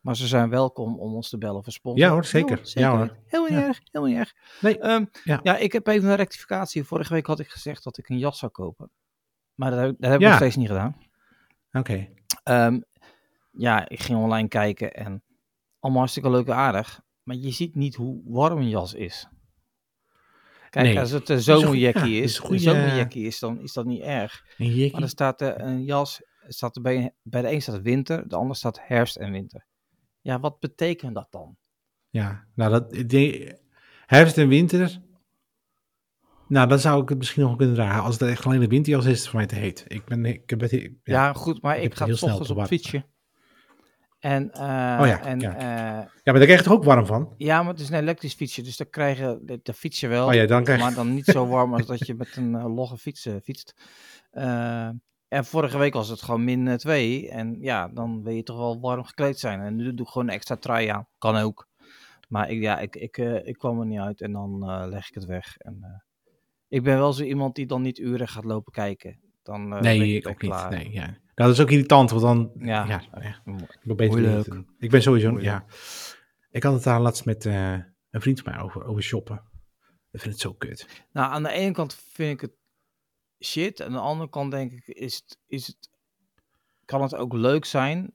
Maar 0.00 0.16
ze 0.16 0.26
zijn 0.26 0.48
welkom 0.50 0.98
om 0.98 1.14
ons 1.14 1.28
te 1.28 1.38
bellen 1.38 1.62
voor 1.62 1.72
sponsor. 1.72 2.06
Ja 2.06 2.10
hoor, 2.12 2.24
zeker. 2.24 2.60
Ja 2.62 2.96
hoor. 2.96 3.16
Heel 3.26 3.48
Ja. 3.48 3.62
erg, 3.66 3.80
heel 3.92 4.08
erg. 4.08 4.34
Nee, 4.60 4.78
Ehm, 4.78 5.04
ja. 5.24 5.40
ja. 5.42 5.56
ik 5.56 5.72
heb 5.72 5.86
even 5.86 6.08
een 6.08 6.16
rectificatie. 6.16 6.84
Vorige 6.84 7.12
week 7.12 7.26
had 7.26 7.40
ik 7.40 7.48
gezegd 7.48 7.84
dat 7.84 7.98
ik 7.98 8.08
een 8.08 8.18
jas 8.18 8.38
zou 8.38 8.52
kopen. 8.52 8.90
Maar 9.54 9.70
dat, 9.70 9.80
heb- 9.80 9.94
dat 9.98 10.10
heb 10.10 10.20
ik 10.20 10.26
nog 10.26 10.36
steeds 10.36 10.56
niet 10.56 10.66
gedaan. 10.68 10.96
Oké. 11.72 12.08
Ehm, 12.42 12.80
ja, 13.50 13.88
ik 13.88 14.00
ging 14.02 14.18
online 14.18 14.48
kijken 14.48 14.92
en 14.94 15.22
allemaal 15.78 16.00
hartstikke 16.00 16.30
leuk 16.30 16.46
en 16.46 16.54
aardig. 16.54 17.00
Maar 17.22 17.36
je 17.36 17.50
ziet 17.50 17.74
niet 17.74 17.94
hoe 17.94 18.20
warm 18.24 18.58
een 18.58 18.68
jas 18.68 18.94
is. 18.94 19.28
Kijk, 20.70 20.86
Nee. 20.86 21.00
als 21.00 21.10
het 21.10 21.28
een 21.28 21.40
zomerjackie 21.40 22.16
is, 22.22 22.30
is 22.30 22.38
een 22.38 22.44
goeie- 22.44 22.60
zomerjackie 22.60 23.26
is, 23.26 23.38
dan 23.38 23.60
is 23.60 23.72
dat 23.72 23.84
niet 23.84 24.02
erg. 24.02 24.44
Een 24.58 24.88
Maar 24.92 25.02
er 25.02 25.08
staat 25.08 25.40
er 25.40 25.60
een 25.60 25.84
jas, 25.84 26.22
staat 26.48 26.82
bij, 26.82 27.14
bij 27.22 27.42
de 27.42 27.52
een 27.52 27.62
staat 27.62 27.82
winter, 27.82 28.28
de 28.28 28.36
ander 28.36 28.56
staat 28.56 28.80
herfst 28.82 29.16
en 29.16 29.32
winter. 29.32 29.66
Ja, 30.20 30.40
wat 30.40 30.60
betekent 30.60 31.14
dat 31.14 31.26
dan? 31.30 31.56
Ja, 32.08 32.46
nou 32.54 32.70
dat, 32.70 33.04
herfst 34.06 34.38
en 34.38 34.48
winter. 34.48 35.02
Nou, 36.48 36.68
dan 36.68 36.78
zou 36.78 37.02
ik 37.02 37.08
het 37.08 37.18
misschien 37.18 37.42
nog 37.42 37.56
kunnen 37.56 37.74
dragen. 37.74 38.02
Als 38.02 38.18
het 38.18 38.28
echt 38.28 38.46
alleen 38.46 38.60
de 38.60 38.66
winterjas 38.66 39.04
is, 39.04 39.12
is 39.12 39.18
het 39.18 39.28
voor 39.28 39.38
mij 39.38 39.46
te 39.46 39.54
heet. 39.54 39.84
Ik 39.86 40.04
ben, 40.04 40.24
ik 40.24 40.50
heb 40.50 40.60
het, 40.60 40.70
Ja, 40.70 40.90
ja. 41.02 41.32
goed, 41.32 41.62
maar 41.62 41.76
ik 41.76 41.84
ik, 41.84 41.94
ga 41.94 42.04
ochtends 42.04 42.50
op 42.50 42.66
fietsje. 42.66 43.04
En, 44.18 44.50
eh, 44.52 44.98
Oh 45.00 45.06
ja, 45.06 45.22
en, 45.24 45.40
ja. 45.40 45.54
eh, 45.54 45.62
ja, 45.62 46.08
maar 46.24 46.34
daar 46.34 46.44
krijg 46.44 46.58
je 46.58 46.64
toch 46.64 46.72
ook 46.72 46.84
warm 46.84 47.06
van? 47.06 47.34
ja, 47.36 47.62
maar 47.62 47.72
het 47.72 47.80
is 47.80 47.88
een 47.88 47.98
elektrisch 47.98 48.34
fietsje, 48.34 48.62
dus 48.62 48.76
dan 48.76 48.90
krijg 48.90 49.18
je, 49.18 49.38
de, 49.42 49.60
de 49.62 49.72
fiets 49.72 50.00
je 50.00 50.08
wel, 50.08 50.26
Oh 50.26 50.34
ja, 50.34 50.46
dan 50.46 50.64
krijg 50.64 50.78
je... 50.78 50.84
maar 50.84 50.94
dan 50.94 51.14
niet 51.14 51.24
zo 51.24 51.46
warm 51.46 51.74
als 51.74 51.86
dat 51.86 52.06
je 52.06 52.14
met 52.14 52.36
een 52.36 52.54
eh, 52.54 52.74
logge 52.74 52.96
fiets 52.98 53.28
fietst. 53.42 53.74
Eh, 55.34 55.40
en 55.40 55.44
vorige 55.44 55.78
week 55.78 55.94
was 55.94 56.08
het 56.08 56.22
gewoon 56.22 56.44
min 56.44 56.76
2 56.76 57.30
en 57.30 57.56
ja, 57.60 57.88
dan 57.88 58.22
wil 58.22 58.32
je 58.32 58.42
toch 58.42 58.56
wel 58.56 58.80
warm 58.80 59.04
gekleed 59.04 59.38
zijn. 59.38 59.60
En 59.60 59.76
nu 59.76 59.94
doe 59.94 60.06
ik 60.06 60.12
gewoon 60.12 60.28
een 60.28 60.34
extra 60.34 60.56
trui 60.56 60.86
aan, 60.88 61.06
kan 61.18 61.36
ook. 61.36 61.68
Maar 62.28 62.50
ik, 62.50 62.60
ja, 62.60 62.78
ik, 62.78 62.96
ik, 62.96 63.18
eh, 63.18 63.46
ik 63.46 63.58
kwam 63.58 63.80
er 63.80 63.86
niet 63.86 63.98
uit 63.98 64.20
en 64.20 64.32
dan 64.32 64.70
eh, 64.70 64.84
leg 64.88 65.08
ik 65.08 65.14
het 65.14 65.24
weg. 65.24 65.56
En, 65.56 65.78
eh, 65.82 66.00
ik 66.68 66.82
ben 66.82 66.98
wel 66.98 67.12
zo 67.12 67.24
iemand 67.24 67.54
die 67.54 67.66
dan 67.66 67.82
niet 67.82 67.98
uren 67.98 68.28
gaat 68.28 68.44
lopen 68.44 68.72
kijken. 68.72 69.20
Dan, 69.42 69.62
eh, 69.62 69.80
ben 69.80 69.98
nee, 69.98 70.16
ik 70.16 70.28
ook 70.28 70.42
niet. 70.42 70.68
Nee, 70.70 70.92
ja. 70.92 71.16
Dat 71.34 71.50
is 71.50 71.60
ook 71.60 71.70
irritant, 71.70 72.10
want 72.10 72.22
dan... 72.22 72.50
Ja. 72.58 72.86
Ja, 72.86 73.02
ja, 73.20 73.40
Mo- 73.44 73.56
ik 73.82 73.96
ben 73.96 74.08
Moeilijk. 74.08 74.64
Ik 74.78 74.90
ben 74.90 75.02
sowieso... 75.02 75.30
Moeilijk. 75.30 75.52
Ja. 75.52 75.76
Ik 76.50 76.62
had 76.62 76.74
het 76.74 76.82
daar 76.82 77.00
laatst 77.00 77.24
met 77.24 77.46
eh, 77.46 77.72
een 78.10 78.20
vriend 78.20 78.40
van 78.40 78.52
mij 78.52 78.62
over, 78.62 78.84
over 78.84 79.02
shoppen. 79.02 79.42
Ik 80.10 80.20
vind 80.20 80.32
het 80.32 80.42
zo 80.42 80.52
kut. 80.52 81.04
Nou, 81.12 81.32
aan 81.32 81.42
de 81.42 81.50
ene 81.50 81.72
kant 81.72 81.94
vind 81.94 82.32
ik 82.32 82.40
het 82.40 82.52
shit. 83.44 83.82
Aan 83.82 83.92
de 83.92 83.98
andere 83.98 84.30
kant 84.30 84.50
denk 84.50 84.72
ik, 84.72 84.86
is 84.86 85.14
het, 85.14 85.38
is 85.46 85.66
het, 85.66 85.90
kan 86.84 87.02
het 87.02 87.14
ook 87.14 87.32
leuk 87.32 87.64
zijn. 87.64 88.12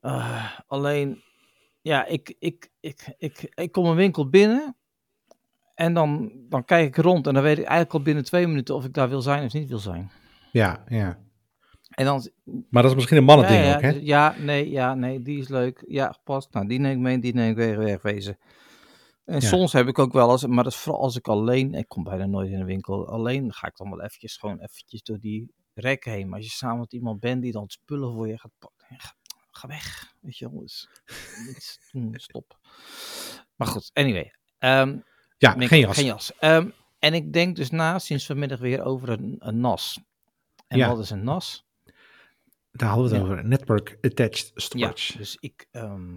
Eh, 0.00 0.58
alleen, 0.66 1.22
ja, 1.80 2.06
ik, 2.06 2.34
ik, 2.38 2.70
ik, 2.80 3.14
ik, 3.18 3.52
ik 3.54 3.72
kom 3.72 3.86
een 3.86 3.96
winkel 3.96 4.28
binnen. 4.28 4.76
En 5.74 5.94
dan, 5.94 6.32
dan 6.48 6.64
kijk 6.64 6.86
ik 6.86 7.04
rond. 7.04 7.26
En 7.26 7.34
dan 7.34 7.42
weet 7.42 7.58
ik 7.58 7.64
eigenlijk 7.64 7.92
al 7.92 8.02
binnen 8.02 8.24
twee 8.24 8.46
minuten 8.46 8.74
of 8.74 8.84
ik 8.84 8.92
daar 8.92 9.08
wil 9.08 9.22
zijn 9.22 9.44
of 9.44 9.52
niet 9.52 9.68
wil 9.68 9.78
zijn. 9.78 10.10
Ja, 10.52 10.84
ja. 10.88 11.18
En 11.88 12.04
dan, 12.04 12.28
Maar 12.70 12.82
dat 12.82 12.90
is 12.90 12.96
misschien 12.96 13.16
een 13.16 13.24
mannending 13.24 13.60
ja, 13.60 13.68
ja, 13.68 13.76
ook, 13.76 13.82
hè? 13.82 13.90
ja, 14.02 14.34
nee, 14.38 14.70
ja, 14.70 14.94
nee, 14.94 15.22
die 15.22 15.38
is 15.38 15.48
leuk. 15.48 15.84
Ja, 15.86 16.12
gepast. 16.12 16.52
Nou, 16.52 16.66
die 16.66 16.78
neem 16.78 16.92
ik 16.92 16.98
mee, 16.98 17.18
die 17.18 17.34
neem 17.34 17.50
ik 17.50 17.56
weer 17.56 17.78
wegwezen. 17.78 18.38
En 19.28 19.40
Ja. 19.40 19.48
soms 19.48 19.72
heb 19.72 19.86
ik 19.88 19.98
ook 19.98 20.12
wel 20.12 20.30
eens, 20.30 20.46
maar 20.46 20.64
dat 20.64 20.72
is 20.72 20.78
vooral 20.78 21.02
als 21.02 21.16
ik 21.16 21.28
alleen, 21.28 21.74
ik 21.74 21.88
kom 21.88 22.02
bijna 22.04 22.26
nooit 22.26 22.50
in 22.50 22.58
de 22.58 22.64
winkel, 22.64 23.08
alleen 23.08 23.52
ga 23.52 23.66
ik 23.66 23.76
dan 23.76 23.90
wel 23.90 24.00
eventjes 24.02 24.36
gewoon 24.36 24.58
eventjes 24.60 25.02
door 25.02 25.18
die 25.18 25.52
rek 25.74 26.04
heen. 26.04 26.28
Maar 26.28 26.38
als 26.38 26.46
je 26.46 26.52
samen 26.52 26.78
met 26.78 26.92
iemand 26.92 27.20
bent 27.20 27.42
die 27.42 27.52
dan 27.52 27.68
spullen 27.68 28.12
voor 28.14 28.28
je 28.28 28.38
gaat 28.38 28.50
pakken, 28.58 28.86
ga, 28.98 29.14
ga 29.50 29.68
weg, 29.68 30.14
weet 30.20 30.36
je 30.38 30.50
wel. 30.50 30.60
Dus, 30.60 30.88
doen, 31.92 32.14
stop. 32.16 32.58
Maar 33.56 33.66
goed, 33.68 33.90
anyway. 33.92 34.32
Ehm, 34.58 34.98
Ja, 35.38 35.50
geen 35.58 35.78
jas. 35.80 35.96
Geen 35.96 36.06
jas. 36.06 36.32
Ehm, 36.38 36.70
en 36.98 37.14
ik 37.14 37.32
denk 37.32 37.56
dus 37.56 37.70
na 37.70 37.98
sinds 37.98 38.26
vanmiddag 38.26 38.58
weer 38.58 38.82
over 38.82 39.08
een, 39.08 39.36
een 39.38 39.60
NAS. 39.60 40.00
En 40.66 40.78
Ja. 40.78 40.88
wat 40.88 40.98
is 40.98 41.10
een 41.10 41.24
NAS? 41.24 41.66
Daar 42.70 42.88
hadden 42.88 43.08
we 43.08 43.14
het 43.16 43.24
Ja. 43.26 43.32
over. 43.32 43.44
Network 43.48 43.98
Attached 44.00 44.50
Ja, 44.54 44.60
Storage. 44.60 45.16
dus 45.16 45.36
ik, 45.40 45.66
ehm, 45.70 46.16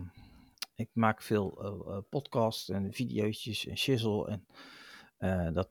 ik 0.81 0.89
maak 0.93 1.21
veel 1.21 1.61
eh, 1.63 1.95
eh, 1.95 2.01
podcasts 2.09 2.69
en 2.69 2.93
video's 2.93 3.65
en 3.65 3.77
shizzle. 3.77 4.27
En 4.27 4.45
eh, 5.17 5.53
dat 5.53 5.69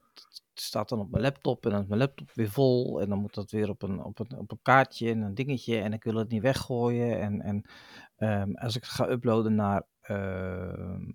staat 0.54 0.88
dan 0.88 1.00
op 1.00 1.10
mijn 1.10 1.22
laptop 1.22 1.64
en 1.64 1.70
dan 1.70 1.80
is 1.80 1.86
mijn 1.86 2.00
laptop 2.00 2.30
weer 2.32 2.50
vol. 2.50 3.00
En 3.00 3.08
dan 3.08 3.18
moet 3.18 3.34
dat 3.34 3.50
weer 3.50 3.68
op 3.68 3.82
een, 3.82 4.04
op 4.04 4.18
een, 4.18 4.38
op 4.38 4.50
een 4.50 4.58
kaartje 4.62 5.10
en 5.10 5.20
een 5.20 5.34
dingetje. 5.34 5.80
En 5.80 5.92
ik 5.92 6.04
wil 6.04 6.14
het 6.14 6.28
niet 6.28 6.42
weggooien. 6.42 7.20
En, 7.20 7.40
en 7.40 7.70
ehm, 8.16 8.54
als 8.54 8.76
ik 8.76 8.82
het 8.82 8.90
ga 8.90 9.08
uploaden 9.08 9.54
naar 9.54 9.86
ehm, 10.00 11.08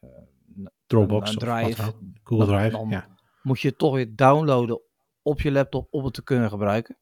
eh, 0.00 0.08
Dropbox 0.86 1.30
een 1.30 1.36
of 1.36 1.42
drive, 1.42 1.86
ook. 1.86 1.98
Google 2.22 2.46
Drive. 2.46 2.70
dan- 2.70 2.88
ja. 2.88 3.16
moet 3.42 3.60
je 3.60 3.68
het 3.68 3.78
toch 3.78 3.94
weer 3.94 4.16
downloaden 4.16 4.80
op 5.22 5.40
je 5.40 5.52
laptop 5.52 5.86
om 5.90 6.04
het 6.04 6.14
te 6.14 6.22
kunnen 6.22 6.48
gebruiken. 6.48 6.98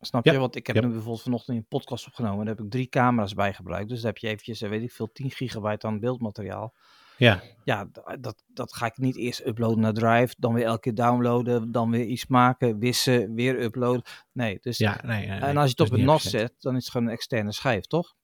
Snap 0.00 0.24
Ja, 0.24 0.32
je? 0.32 0.38
Want 0.38 0.56
ik 0.56 0.66
heb 0.66 0.76
ja. 0.76 0.82
nu 0.82 0.88
bijvoorbeeld 0.88 1.22
vanochtend 1.22 1.56
een 1.56 1.66
podcast 1.66 2.06
opgenomen. 2.06 2.46
Daar 2.46 2.54
heb 2.54 2.64
ik 2.64 2.70
drie 2.70 2.88
camera's 2.88 3.34
bij 3.34 3.52
gebruikt. 3.52 3.88
Dus 3.88 4.00
daar 4.00 4.12
heb 4.12 4.20
je 4.20 4.28
eventjes, 4.28 4.62
eh, 4.62 4.68
weet 4.68 4.82
ik 4.82 4.92
veel, 4.92 5.12
10 5.12 5.30
gigabyte 5.30 5.86
aan 5.86 6.00
beeldmateriaal. 6.00 6.74
ja. 7.16 7.42
Ja, 7.64 7.88
dat, 8.20 8.42
dat 8.46 8.72
ga 8.74 8.86
ik 8.86 8.96
niet 8.96 9.16
eerst 9.16 9.46
uploaden 9.46 9.80
naar 9.80 9.92
Drive. 9.92 10.34
Dan 10.38 10.54
weer 10.54 10.64
elke 10.64 10.80
keer 10.80 10.94
downloaden. 10.94 11.72
Dan 11.72 11.90
weer 11.90 12.04
iets 12.04 12.26
maken, 12.26 12.78
wissen, 12.78 13.34
weer 13.34 13.60
uploaden. 13.62 14.02
Nee, 14.32 14.58
dus... 14.60 14.78
ja 14.78 15.00
nee, 15.02 15.26
nee, 15.26 15.28
nee, 15.28 15.48
en 15.48 15.56
als 15.56 15.70
je 15.70 15.82
het 15.82 15.92
op 15.92 15.98
een 15.98 16.04
NAS 16.04 16.22
zet, 16.22 16.54
dan 16.58 16.76
is 16.76 16.82
het 16.82 16.90
gewoon 16.92 17.06
een 17.06 17.12
externe 17.12 17.52
schijf, 17.52 17.84
toch? 17.86 18.14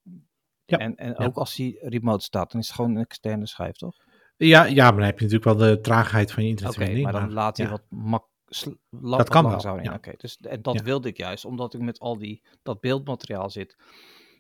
Ja, 0.65 0.79
En, 0.79 0.95
en 0.97 1.15
ja. 1.19 1.25
ook 1.25 1.37
als 1.37 1.55
die 1.55 1.79
remote 1.81 2.25
staat, 2.25 2.53
dan 2.53 2.61
is 2.61 2.67
het 2.67 2.77
gewoon 2.77 2.91
een 2.91 3.03
externe 3.03 3.47
schijf, 3.47 3.73
toch? 3.73 3.97
Ja, 4.37 4.65
ja, 4.65 4.85
maar 4.85 4.97
dan 4.97 5.05
heb 5.05 5.19
je 5.19 5.25
natuurlijk 5.25 5.59
wel 5.59 5.69
de 5.69 5.81
traagheid 5.81 6.33
van 6.33 6.43
je 6.43 6.49
Oké, 6.53 6.59
internetverbinding. 6.59 7.13
maar 7.13 7.21
dan 7.21 7.33
laat 7.33 7.57
hij 7.57 7.69
wat 7.69 7.83
mak 7.89 8.25
Dat 8.91 9.29
kan 9.29 9.63
wel, 9.63 9.81
ja. 9.83 9.95
Oké, 9.95 10.13
dus 10.17 10.37
en 10.41 10.63
dat 10.63 10.75
Ja. 10.75 10.83
wilde 10.83 11.09
ik 11.09 11.17
juist, 11.17 11.45
omdat 11.45 11.75
ik 11.75 11.81
met 11.81 11.99
al 11.99 12.19
die 12.19 12.43
dat 12.63 12.81
beeldmateriaal 12.81 13.51
zit. 13.51 13.77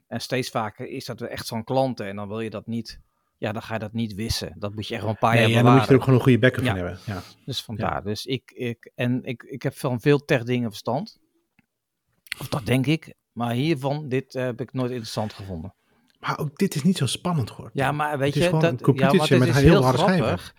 En 0.06 0.20
steeds 0.20 0.48
vaker 0.50 0.88
is 0.88 1.04
dat 1.04 1.20
echt 1.20 1.46
zo'n 1.46 1.64
klanten 1.64 2.06
en 2.06 2.16
dan 2.16 2.28
wil 2.28 2.40
je 2.40 2.50
dat 2.50 2.66
niet. 2.66 3.00
Ja, 3.38 3.52
dan 3.52 3.62
ga 3.62 3.72
je 3.75 3.80
dat 3.80 3.92
niet 3.92 4.14
wissen. 4.14 4.54
Dat 4.58 4.75
moet 4.75 4.86
je 4.88 4.94
echt 4.94 5.02
wel 5.02 5.12
een 5.12 5.18
paar 5.18 5.34
Nee, 5.34 5.40
jaar 5.40 5.50
ja, 5.50 5.62
dan 5.62 5.72
moet 5.72 5.75
je 5.75 5.88
er 5.92 5.98
bewaren. 5.98 5.98
ook 5.98 6.02
gewoon 6.02 6.18
een 6.18 6.25
goede 6.25 6.38
backup 6.38 6.64
Ja. 6.64 6.70
van 6.70 6.78
hebben. 6.78 6.98
Ja. 7.06 7.22
Dus 7.44 7.62
vandaar. 7.62 8.02
Dus 8.04 8.26
ik, 8.26 8.50
ik 8.54 8.90
en 8.94 9.25
ik, 9.25 9.42
ik 9.42 9.62
heb 9.62 9.76
van 9.76 10.00
veel 10.00 10.25
tech 10.25 10.42
dingen 10.42 10.68
verstand. 10.68 11.18
Of 12.40 12.48
dat 12.48 12.66
denk 12.66 12.86
ik. 12.86 13.14
Maar 13.32 13.52
hiervan, 13.52 14.08
dit 14.08 14.34
eh, 14.34 14.44
heb 14.44 14.60
ik 14.60 14.72
nooit 14.72 14.90
interessant 14.90 15.32
gevonden. 15.32 15.75
Maar 16.20 16.38
ook 16.38 16.56
dit 16.56 16.75
is 16.75 16.82
niet 16.82 16.96
zo 16.96 17.06
spannend 17.06 17.48
hoor. 17.50 17.70
Ja, 17.72 17.92
maar 17.92 18.18
weet 18.18 18.34
je, 18.34 18.40
dat, 18.50 18.62
een 18.62 18.70
ja, 18.70 18.76
computertje 18.82 19.18
maar 19.18 19.28
het 19.28 19.38
met 19.38 19.48
is 19.48 19.62
heel 19.62 19.70
heel 19.72 19.82
harde 19.82 19.98
schijven. 19.98 20.52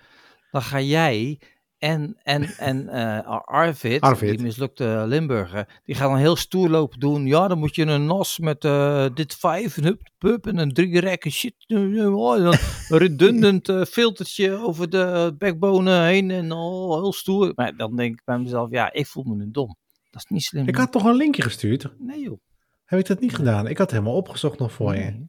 Dan 0.52 0.62
ga 0.62 0.80
jij 0.82 1.40
en, 1.80 2.18
en, 2.24 2.44
en 2.44 2.90
eh, 3.00 3.42
Arvid, 3.46 4.02
Arvid. 4.02 4.30
die 4.30 4.42
mislukte 4.42 5.04
Limburger, 5.08 5.82
die 5.84 5.96
gaan 5.96 6.10
dan 6.10 6.20
heel 6.20 6.36
stoer 6.36 6.70
lopen 6.70 7.00
doen. 7.00 7.26
Ja, 7.26 7.48
dan 7.48 7.60
moet 7.60 7.76
je 7.76 7.86
een 7.86 8.06
NAS 8.06 8.40
met 8.40 8.66
eh, 8.66 9.06
dit 9.14 9.36
vijf, 9.36 9.78
en 9.78 9.84
hup, 9.84 10.10
pup 10.18 10.48
en 10.48 10.58
een 10.58 10.74
drie 10.74 11.00
rekken 11.00 11.32
shit. 11.32 11.54
oh, 11.68 12.38
een 12.90 12.98
redundant 12.98 13.70
eh, 13.70 13.84
filtertje 13.84 14.52
over 14.52 14.90
de 14.90 15.36
backbone 15.38 15.92
heen 16.02 16.32
en 16.32 16.52
oh, 16.52 17.02
heel 17.02 17.14
stoer. 17.14 17.52
Maar 17.56 17.76
dan 17.76 17.96
denk 17.96 18.14
ik 18.14 18.26
bij 18.26 18.40
mezelf, 18.40 18.72
ja, 18.72 18.94
ik 18.94 19.08
voel 19.08 19.24
me 19.24 19.36
nu 19.36 19.52
dom. 19.52 19.78
Dat 20.12 20.22
is 20.22 20.30
niet 20.30 20.44
slim. 20.44 20.68
Ik 20.68 20.76
had 20.76 20.92
toch 20.92 21.04
een 21.04 21.16
linkje 21.16 21.42
gestuurd? 21.42 21.94
Nee 21.98 22.22
joh. 22.22 22.40
Heb 22.86 23.00
ik 23.00 23.08
dat 23.08 23.20
niet 23.20 23.36
gedaan? 23.36 23.68
Ik 23.68 23.78
had 23.78 23.92
helemaal 23.92 24.16
opgezocht 24.16 24.60
nog 24.60 24.72
voor 24.72 24.96
je. 24.96 25.28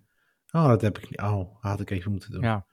Oh, 0.50 0.69
dat 0.69 0.81
heb 0.81 0.99
ik 0.99 1.11
niet. 1.11 1.21
Oh, 1.21 1.57
had 1.61 1.81
ik 1.81 1.90
even 1.90 2.11
moeten 2.11 2.31
doen. 2.31 2.43
Ja. 2.43 2.67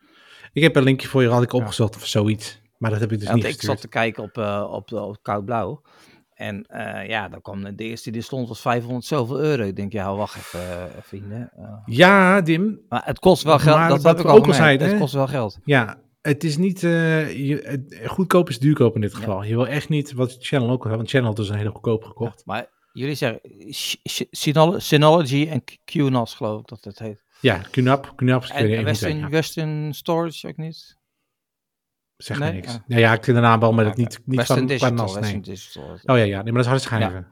Ik 0.54 0.62
heb 0.62 0.76
een 0.76 0.84
linkje 0.84 1.08
voor 1.08 1.22
je, 1.22 1.30
had 1.30 1.44
ik 1.44 1.54
opgezocht 1.54 1.96
of 1.96 2.08
zoiets. 2.08 2.62
Maar 2.78 2.92
dat 2.92 3.00
heb 3.00 3.12
ik 3.12 3.20
dus 3.20 3.30
niet 3.34 3.44
want 3.44 3.54
ik 3.56 3.62
zat 3.62 3.82
te 3.82 3.88
kijken 3.88 4.24
op, 4.24 4.38
eh, 4.38 4.68
op, 4.72 4.88
de- 4.88 5.00
op 5.02 5.18
Koud 5.22 5.46
Blauw. 5.46 5.82
En 6.34 6.66
eh, 6.66 7.08
ja, 7.08 7.30
dan 7.30 7.42
kwam 7.42 7.76
de, 7.76 7.84
eerste 7.84 8.12
die 8.12 8.22
stond 8.22 8.48
was 8.48 8.62
500 8.62 9.06
zoveel 9.06 9.40
euro. 9.40 9.64
Ik 9.64 9.76
denk, 9.76 9.92
ja, 9.92 10.16
wacht 10.16 10.36
even, 10.38 10.60
eh, 10.60 10.84
vrienden. 11.02 11.52
Ja, 11.86 12.42
Dim. 12.42 12.80
maar 12.90 13.02
het 13.06 13.20
kost 13.20 13.44
wel 13.44 13.60
geld. 13.60 13.78
Maar 13.78 13.90
dat 13.90 14.04
heb 14.04 14.20
ik 14.20 14.26
ook 14.26 14.48
al 14.48 14.54
zeiden, 14.54 14.88
Het 14.88 15.00
kost 15.00 15.14
wel 15.14 15.28
geld. 15.28 15.58
Ja, 15.64 15.98
het 16.22 16.44
is 16.44 16.58
niet... 16.58 16.82
je, 16.82 17.84
goedkoop 18.06 18.50
is 18.50 18.60
duurkoop 18.60 18.96
in 18.96 19.02
dit 19.02 19.14
geval. 19.14 19.44
Je 19.44 19.56
wil 19.56 19.68
echt 19.68 19.90
niet, 19.90 20.14
wat 20.14 20.36
Channel 20.40 20.70
ook 20.70 20.86
al 20.86 20.96
want 20.96 21.10
Channel 21.10 21.28
had 21.28 21.38
dus 21.38 21.50
een 21.50 21.58
hele 21.58 21.70
goedkoop 21.70 22.04
gekocht. 22.04 22.46
Maar 22.46 22.66
jullie 22.94 23.16
zeggen 23.16 23.40
Synology 24.78 25.48
en 25.50 25.64
QNAS 25.86 26.34
geloof 26.36 26.60
ik 26.60 26.68
dat 26.68 26.84
het 26.84 27.00
heet. 27.00 27.24
Ja, 27.42 27.62
QNAP. 27.72 28.14
QNAP 28.16 28.44
is 28.44 28.50
En 28.50 28.84
Western. 28.84 29.30
Western 29.30 29.94
Storage 29.94 30.48
ook 30.48 30.58
niet? 30.58 30.98
Zeg 32.18 32.40
nee, 32.40 32.52
niks. 32.52 32.80
Ja, 32.88 32.98
ja, 32.98 33.14
ik 33.14 33.22
ken 33.22 33.34
de 33.34 33.40
naam 33.40 33.60
wel, 33.60 33.74
maar 33.74 33.86
dat 33.86 33.98
niet, 33.98 34.20
niet 34.26 34.38
Western 34.38 34.60
van 34.60 34.68
Digital. 34.68 35.14
Western 35.14 35.22
nee. 35.22 35.42
Digital. 35.42 35.84
Oh 35.92 36.18
ja, 36.18 36.24
ja, 36.24 36.42
nee, 36.42 36.54
maar 36.54 36.54
dat 36.54 36.62
is 36.62 36.66
harde 36.66 36.82
schijven. 36.82 37.28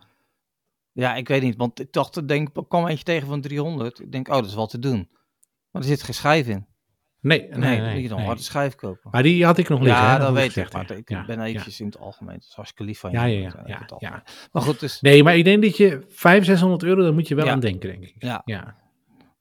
Ja, 0.92 1.16
ik 1.16 1.28
weet 1.28 1.42
niet, 1.42 1.56
want 1.56 1.80
ik 1.80 1.92
dacht, 1.92 2.18
ik 2.18 2.28
denk, 2.28 2.58
ik 2.58 2.63
kwam 2.68 2.88
eentje 2.88 3.04
tegen 3.04 3.28
van 3.28 3.42
300. 3.42 4.00
Ik 4.00 4.12
denk, 4.12 4.28
oh, 4.28 4.34
dat 4.34 4.46
is 4.46 4.54
wat 4.54 4.70
te 4.70 4.80
doen. 4.80 5.10
Maar 5.72 5.82
er 5.82 5.88
zit 5.88 6.04
geen 6.04 6.13
schijf 6.13 6.48
in. 6.48 6.66
Nee, 7.24 7.40
nee, 7.40 7.60
Nee, 7.60 7.80
nee. 7.80 7.94
moet 7.94 8.02
je 8.02 8.08
dan 8.08 8.18
nee. 8.18 8.25
harde 8.25 8.42
schijf 8.42 8.75
kopen. 8.75 9.10
Maar 9.12 9.24
die 9.24 9.46
had 9.46 9.58
ik 9.58 9.70
nog 9.70 9.82
liggen. 9.82 10.04
ja, 10.04 10.12
hè, 10.12 10.20
dat 10.20 10.30
ik 10.30 10.34
weet 10.36 10.46
ik. 10.46 10.52
gezegd 10.52 10.74
Maar 10.74 10.98
ik 10.98 11.10
Ja, 11.10 11.25
ben 11.25 11.38
ja. 11.38 11.46
eventjes 11.46 11.80
in 11.80 11.86
het 11.86 12.00
algemeen. 12.00 12.36
Dat 12.36 12.44
is 12.50 12.54
hartstikke 12.56 12.84
lief 12.84 13.00
van 13.00 13.12
je. 13.12 13.18
Ja, 13.18 13.24
ja, 13.24 13.40
ja, 13.40 13.63
ja, 14.00 14.13
het. 14.16 14.50
Maar 14.52 14.62
goed, 14.62 14.80
dus, 14.80 15.02
Nee, 15.02 15.24
maar 15.24 15.38
ik 15.38 15.44
denk 15.44 15.62
dat 15.62 15.78
je 15.78 16.04
500, 16.08 16.46
600 16.46 16.84
euro, 16.84 17.02
daar 17.02 17.13
moet 17.13 17.28
je 17.28 17.36
wel 17.36 17.50
aan 17.50 17.60
denken, 17.60 17.90
denk 17.90 18.04
ik. 18.04 18.16
Ja. 18.18 18.42
ja. 18.46 18.75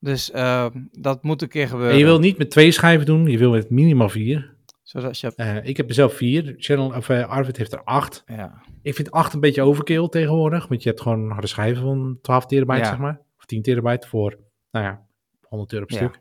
dus 0.01 0.31
ehm, 0.31 0.71
dat 0.93 1.23
moet 1.23 1.43
een 1.43 1.49
keer 1.49 1.69
gebeuren. 1.69 1.93
En 1.93 1.99
je 1.99 2.05
wil 2.05 2.19
niet 2.19 2.39
met 2.39 2.51
twee 2.51 2.71
schijven 2.71 3.07
doen, 3.07 3.27
je 3.27 3.39
wil 3.39 3.51
met 3.51 3.71
minimaal 3.71 4.09
vier. 4.09 4.52
Je... 4.93 5.33
Eh, 5.37 5.65
ik 5.65 5.77
heb 5.77 5.89
er 5.89 5.95
zelf 5.95 6.15
vier. 6.15 6.55
Channel, 6.59 6.87
of, 6.95 7.09
eh, 7.09 7.29
Arvid 7.29 7.57
heeft 7.57 7.73
er 7.73 7.83
acht. 7.85 8.23
Ja, 8.27 8.63
Ik 8.83 8.95
vind 8.95 9.11
acht 9.11 9.33
een 9.35 9.41
beetje 9.41 9.63
overkill 9.63 10.09
tegenwoordig, 10.09 10.67
want 10.69 10.83
je 10.83 10.89
hebt 10.89 11.01
gewoon 11.01 11.31
harde 11.31 11.47
schijven 11.47 11.83
van 11.83 12.19
12 12.23 12.47
terabyte, 12.47 12.79
Ja. 12.81 12.85
zeg 12.89 12.99
maar. 12.99 13.21
Of 13.39 13.45
10 13.45 13.63
terabyte 13.63 14.09
voor, 14.09 14.39
nou 14.71 14.85
ja, 14.87 15.07
100 15.43 15.73
euro 15.73 15.85
per 15.85 15.97
stuk. 15.97 16.21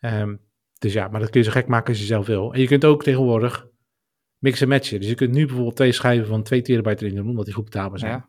Ehm, 0.00 0.36
dus 0.78 0.92
ja, 0.92 1.08
maar 1.08 1.20
dat 1.20 1.30
kun 1.30 1.40
je 1.40 1.46
zo 1.46 1.52
gek 1.52 1.66
maken 1.66 1.88
als 1.88 1.98
je 1.98 2.04
zelf 2.06 2.26
wil. 2.26 2.52
En 2.54 2.60
je 2.60 2.66
kunt 2.66 2.84
ook 2.84 3.02
tegenwoordig 3.02 3.66
mixen 4.38 4.62
en 4.66 4.72
matchen. 4.72 5.00
Dus 5.00 5.08
je 5.08 5.14
kunt 5.14 5.32
nu 5.32 5.44
bijvoorbeeld 5.46 5.76
twee 5.76 5.92
schijven 5.92 6.26
van 6.26 6.42
2 6.42 6.62
terabyte 6.62 7.04
erin 7.04 7.16
doen, 7.16 7.28
omdat 7.28 7.44
die 7.44 7.54
goed 7.54 7.64
betaalbaar 7.64 7.98
zijn. 7.98 8.12
ja. 8.12 8.28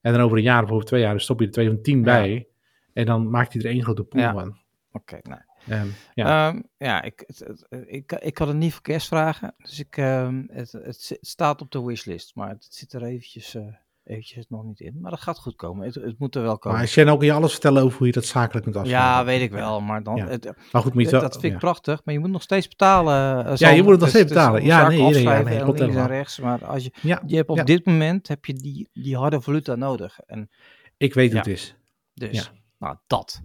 En 0.00 0.12
dan 0.12 0.22
over 0.22 0.36
een 0.36 0.42
jaar 0.42 0.62
of 0.62 0.70
over 0.70 0.84
twee 0.86 1.00
jaar 1.00 1.10
dan 1.10 1.20
stop 1.20 1.40
je 1.40 1.46
er 1.46 1.52
twee 1.52 1.66
van 1.66 1.82
10 1.82 2.02
bij. 2.02 2.48
En 2.92 3.06
dan 3.06 3.30
maakt 3.30 3.52
hij 3.52 3.62
er 3.62 3.68
één 3.70 3.82
grote 3.82 4.02
pool 4.04 4.20
Ja. 4.20 4.32
van. 4.32 4.58
oké. 4.92 5.18
nou. 5.22 5.40
Ehm, 5.68 5.86
ja. 6.14 6.48
Ja, 6.48 6.62
ja 6.76 7.02
ik, 7.02 7.24
het, 7.26 7.38
het- 7.38 7.66
ik, 7.86 8.12
ik 8.12 8.38
had 8.38 8.48
het 8.48 8.56
niet 8.56 8.72
voor 8.72 8.82
kerstvragen. 8.82 9.54
Dus 9.58 9.78
ik, 9.78 9.96
ehm, 9.96 10.42
het, 10.52 10.72
het, 10.72 11.18
staat 11.20 11.60
op 11.60 11.70
de 11.70 11.82
wishlist. 11.84 12.34
Maar 12.34 12.48
het 12.48 12.66
zit 12.70 12.92
er 12.92 13.02
eventjes, 13.02 13.54
eh, 13.54 13.62
eventjes 14.04 14.46
nog 14.48 14.64
niet 14.64 14.80
in. 14.80 14.98
Maar 15.00 15.10
dat 15.10 15.20
gaat 15.20 15.38
goed 15.38 15.56
komen. 15.56 15.86
Het, 15.86 15.94
het 15.94 16.18
moet 16.18 16.34
er 16.34 16.42
wel 16.42 16.58
komen. 16.58 16.78
maar 16.78 16.88
Shannon 16.88 17.14
ook 17.14 17.22
je 17.22 17.32
alles 17.32 17.52
vertellen 17.52 17.82
over 17.82 17.98
hoe 17.98 18.06
je 18.06 18.12
dat 18.12 18.24
zakelijk 18.24 18.64
kunt 18.64 18.76
afsluiten. 18.76 19.10
ja, 19.10 19.24
weet 19.24 19.40
ik 19.40 19.50
wel. 19.50 19.80
Maar 19.80 20.02
dan, 20.02 20.16
Ja. 20.16 20.26
het, 20.26 20.44
Maar 20.72 20.82
goed, 20.82 20.94
moet 20.94 21.04
je 21.04 21.10
dat 21.10 21.32
vind 21.32 21.44
ik 21.44 21.52
ja. 21.52 21.58
prachtig. 21.58 22.00
Maar 22.04 22.14
je 22.14 22.20
moet 22.20 22.30
nog 22.30 22.42
steeds 22.42 22.68
betalen. 22.68 23.46
eh, 23.46 23.56
Ja, 23.56 23.68
je 23.68 23.82
moet 23.82 23.90
het 23.90 24.00
nog 24.00 24.08
steeds 24.08 24.28
betalen. 24.28 24.64
Ja, 24.64 24.88
nee, 24.88 25.02
nee, 25.02 25.22
ja, 25.22 25.42
nee, 25.42 25.56
klopt 25.62 25.78
links 25.78 25.80
en 25.80 25.86
helemaal. 25.86 26.06
rechts. 26.08 26.38
Maar 26.38 26.64
als 26.64 26.84
je, 26.84 26.90
je 27.26 27.36
hebt 27.36 27.48
op 27.48 27.66
dit 27.66 27.86
moment 27.86 28.28
heb 28.28 28.44
je 28.44 28.52
die, 28.54 28.88
die 28.92 29.16
harde 29.16 29.40
valuta 29.40 29.74
nodig. 29.74 30.20
En 30.26 30.50
ik 30.96 31.14
weet 31.14 31.28
hoe 31.30 31.38
het 31.38 31.48
is. 31.48 31.76
Dus, 32.14 32.52
nou, 32.78 32.96
dat. 33.06 33.40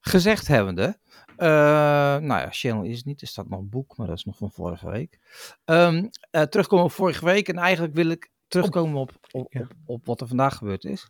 Gezegd 0.00 0.46
hebbende, 0.46 0.98
eh 1.36 1.46
nou 2.20 2.40
ja, 2.40 2.48
Channel 2.50 2.84
is 2.84 2.96
het 2.96 3.04
niet, 3.06 3.20
er 3.20 3.26
staat 3.26 3.48
nog 3.48 3.58
een 3.60 3.68
boek, 3.68 3.96
maar 3.96 4.06
dat 4.06 4.16
is 4.16 4.24
nog 4.24 4.36
van 4.36 4.50
vorige 4.52 4.90
week. 4.90 5.18
Ehm, 5.64 6.06
eh, 6.30 6.42
terugkomen 6.42 6.84
op 6.84 6.92
vorige 6.92 7.24
week 7.24 7.48
en 7.48 7.56
eigenlijk 7.58 7.94
wil 7.94 8.08
ik 8.08 8.30
terugkomen 8.48 9.00
op, 9.00 9.12
op, 9.30 9.52
Ja. 9.52 9.60
op, 9.60 9.72
op 9.86 10.06
wat 10.06 10.20
er 10.20 10.28
vandaag 10.28 10.56
gebeurd 10.56 10.84
is. 10.84 11.08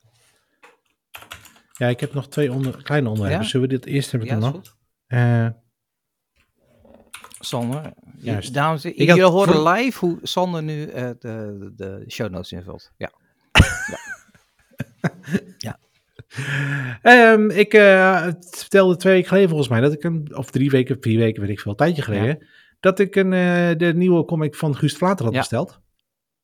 Ja, 1.73 1.89
ik 1.89 2.01
heb 2.01 2.15
nog 2.15 2.29
twee 2.29 2.53
onder, 2.53 2.83
kleine 2.83 3.09
onderwerpen. 3.09 3.43
Ja? 3.43 3.49
Zullen 3.51 3.69
we 3.69 3.75
dit 3.75 3.87
eerst 3.87 4.11
hebben 4.11 4.29
Ja, 4.29 4.39
dan 4.39 4.49
is 4.49 4.55
nog? 4.55 4.77
Eh, 5.07 5.49
Sander, 7.41 7.83
je- 8.17 8.31
Juist. 8.31 8.55
dames 8.55 8.83
had 8.85 8.97
jullie 8.97 9.23
horen 9.23 9.63
live 9.63 9.99
hoe 10.07 10.19
Sander 10.23 10.63
nu 10.63 10.87
de, 10.87 11.73
de, 11.77 12.05
show 12.09 12.31
notes 12.31 12.53
invult. 12.53 12.91
Ja. 12.97 13.11
Ehm, 17.03 17.51
ik 17.51 17.75
eh, 17.75 18.27
vertelde 18.51 18.97
twee 18.97 19.13
weken 19.13 19.29
geleden 19.29 19.49
volgens 19.49 19.69
mij 19.69 19.81
dat 19.81 19.93
ik 19.93 20.03
een, 20.05 20.37
of 20.37 20.51
drie 20.51 20.71
weken, 20.71 20.97
vier 21.01 21.19
weken, 21.19 21.41
weet 21.41 21.51
ik 21.51 21.61
veel, 21.61 21.71
een 21.71 21.77
tijdje 21.77 22.03
geleden, 22.03 22.47
dat 22.81 22.99
ik 22.99 23.17
een, 23.17 23.33
eh, 23.33 23.71
de 23.79 23.93
nieuwe 23.95 24.25
comic 24.25 24.55
van 24.55 24.77
Guus 24.77 24.95
Vlater 24.97 25.25
had 25.25 25.35
Ja. 25.35 25.41
besteld. 25.41 25.81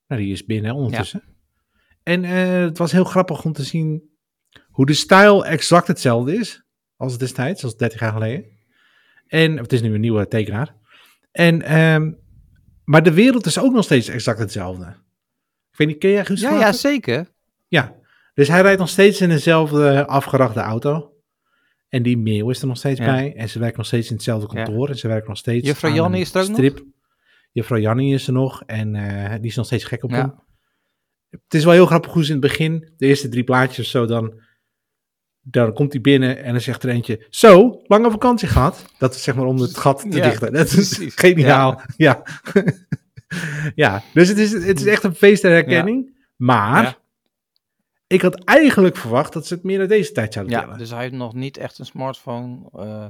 Nou, 0.07 0.23
die 0.23 0.33
is 0.33 0.45
binnen 0.45 0.75
ondertussen. 0.75 1.23
En 2.03 2.25
eh, 2.25 2.61
het 2.61 2.79
was 2.79 2.93
heel 2.93 3.05
grappig 3.05 3.45
om 3.45 3.53
te 3.53 3.63
zien 3.63 4.03
hoe 4.69 4.87
de 4.87 4.93
stijl 4.95 5.47
exact 5.47 5.87
hetzelfde 5.87 6.35
is 6.35 6.63
als 6.97 7.19
destijds, 7.19 7.65
als 7.65 7.77
30 7.77 8.01
jaar 8.01 8.13
geleden. 8.13 8.45
En 9.27 9.57
het 9.57 9.73
is 9.73 9.83
nu 9.83 9.95
een 9.95 10.01
nieuwe 10.01 10.29
tekenaar. 10.29 10.75
En 11.33 11.63
ehm, 11.63 12.13
Maar 12.85 13.03
de 13.03 13.13
wereld 13.13 13.47
is 13.47 13.59
ook 13.59 13.73
nog 13.73 13.85
steeds 13.85 14.09
exact 14.09 14.39
hetzelfde. 14.39 14.85
Ik 15.71 15.77
weet 15.79 15.89
niet, 15.89 15.99
ken 15.99 16.11
jij 16.11 16.25
Guus 16.25 16.41
Ja, 16.41 16.49
Vlater? 16.49 16.67
ja, 16.67 16.73
zeker. 16.73 17.27
Ja, 17.69 17.95
dus 18.41 18.49
hij 18.49 18.61
rijdt 18.61 18.79
nog 18.79 18.89
steeds 18.89 19.21
in 19.21 19.29
dezelfde 19.29 20.07
afgerachte 20.07 20.61
auto. 20.61 21.13
En 21.89 22.03
die 22.03 22.19
meeuw 22.19 22.51
is 22.51 22.61
er 22.61 22.67
nog 22.67 22.77
steeds 22.77 22.99
Ja. 22.99 23.07
bij. 23.07 23.35
En 23.37 23.49
ze 23.49 23.59
werkt 23.59 23.77
nog 23.77 23.87
steeds 23.87 24.09
in 24.09 24.15
hetzelfde 24.15 24.47
kantoor. 24.47 24.89
En 24.89 24.97
ze 24.99 25.09
werkt 25.09 25.29
nog 25.29 25.37
steeds 25.37 25.67
Juffrouw 25.67 25.93
Jannie 25.95 26.21
is 26.21 26.35
er 26.35 26.41
ook 26.41 26.47
nog? 26.49 26.57
strip. 26.57 26.85
Juffrouw 27.53 27.79
Jannie 27.79 28.15
is 28.15 28.27
er 28.27 28.33
nog. 28.33 28.63
En 28.67 28.95
eh, 28.95 29.31
die 29.41 29.51
is 29.51 29.57
nog 29.57 29.67
steeds 29.67 29.85
gek 29.85 30.03
op 30.03 30.11
Ja. 30.11 30.17
hem. 30.17 30.35
Het 31.31 31.55
is 31.55 31.65
wel 31.65 31.73
heel 31.73 31.87
grappig 31.87 32.13
hoe 32.13 32.25
ze 32.25 32.33
in 32.33 32.39
het 32.39 32.47
begin, 32.51 32.93
de 32.97 33.07
eerste 33.07 33.29
drie 33.29 33.45
plaatjes 33.45 33.79
of 33.85 33.91
zo, 33.91 34.07
dan, 34.07 34.41
dan 35.41 35.73
komt 35.73 35.93
hij 35.93 36.01
binnen 36.01 36.43
en 36.43 36.53
dan 36.53 36.61
zegt 36.61 36.83
er 36.83 36.89
eentje, 36.91 37.27
zo, 37.31 37.81
lange 37.87 38.11
vakantie 38.11 38.49
gehad. 38.49 38.85
Dat 38.99 39.15
is 39.15 39.23
zeg 39.23 39.35
maar 39.35 39.47
om 39.47 39.61
het 39.61 39.77
gat 39.79 40.01
te 40.01 40.09
dichten. 40.09 40.53
Dat 40.53 40.67
is 40.67 40.75
precies. 40.75 41.15
geniaal. 41.29 41.81
Ja. 41.97 42.23
Ja. 43.75 44.03
dus 44.15 44.29
het 44.29 44.39
is, 44.39 44.53
het 44.53 44.81
is 44.81 44.87
echt 44.87 45.03
een 45.05 45.15
feest 45.15 45.43
der 45.43 45.51
herkenning. 45.51 46.25
Maar. 46.37 46.99
Ik 48.13 48.23
had 48.23 48.45
eigenlijk 48.45 48.97
verwacht 48.97 49.33
dat 49.33 49.47
ze 49.47 49.55
het 49.55 49.63
meer 49.63 49.79
naar 49.79 49.89
deze 49.89 50.13
tijd 50.13 50.33
zouden 50.33 50.55
Ja, 50.55 50.61
tellen. 50.63 50.79
dus 50.79 50.91
hij 50.91 51.01
heeft 51.01 51.13
nog 51.13 51.35
niet 51.35 51.57
echt 51.57 51.79
een 51.79 51.85
smartphone. 51.87 52.69
eh, 52.73 53.07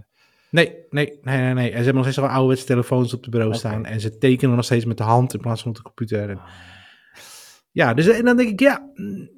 Nee, 0.51 0.75
nee, 0.91 1.19
nee, 1.23 1.39
nee, 1.39 1.55
nee. 1.55 1.65
En 1.65 1.71
ze 1.71 1.75
hebben 1.77 1.95
nog 1.95 2.03
steeds 2.03 2.17
wel 2.19 2.29
ouderwetse 2.29 2.65
telefoons 2.67 3.15
op 3.15 3.23
de 3.23 3.31
bureau 3.31 3.55
staan. 3.55 3.85
En 3.87 4.01
ze 4.01 4.19
tekenen 4.19 4.57
nog 4.57 4.65
steeds 4.65 4.85
met 4.85 4.97
de 4.97 5.03
hand 5.03 5.35
in 5.35 5.41
plaats 5.41 5.61
van 5.63 5.71
op 5.71 5.77
de 5.77 5.83
computer. 5.83 6.31
En, 6.31 6.41
ja, 7.71 7.95
dus 7.95 8.07
en 8.09 8.25
dan 8.25 8.37
denk 8.37 8.49
ik, 8.49 8.61
ja, 8.61 8.91
mm, 8.95 9.31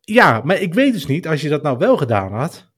ja, 0.00 0.40
maar 0.44 0.60
ik 0.60 0.74
weet 0.74 0.92
dus 0.92 1.06
niet, 1.06 1.28
als 1.28 1.40
je 1.40 1.48
dat 1.48 1.62
nou 1.62 1.78
wel 1.78 1.96
gedaan 1.96 2.32
had, 2.32 2.72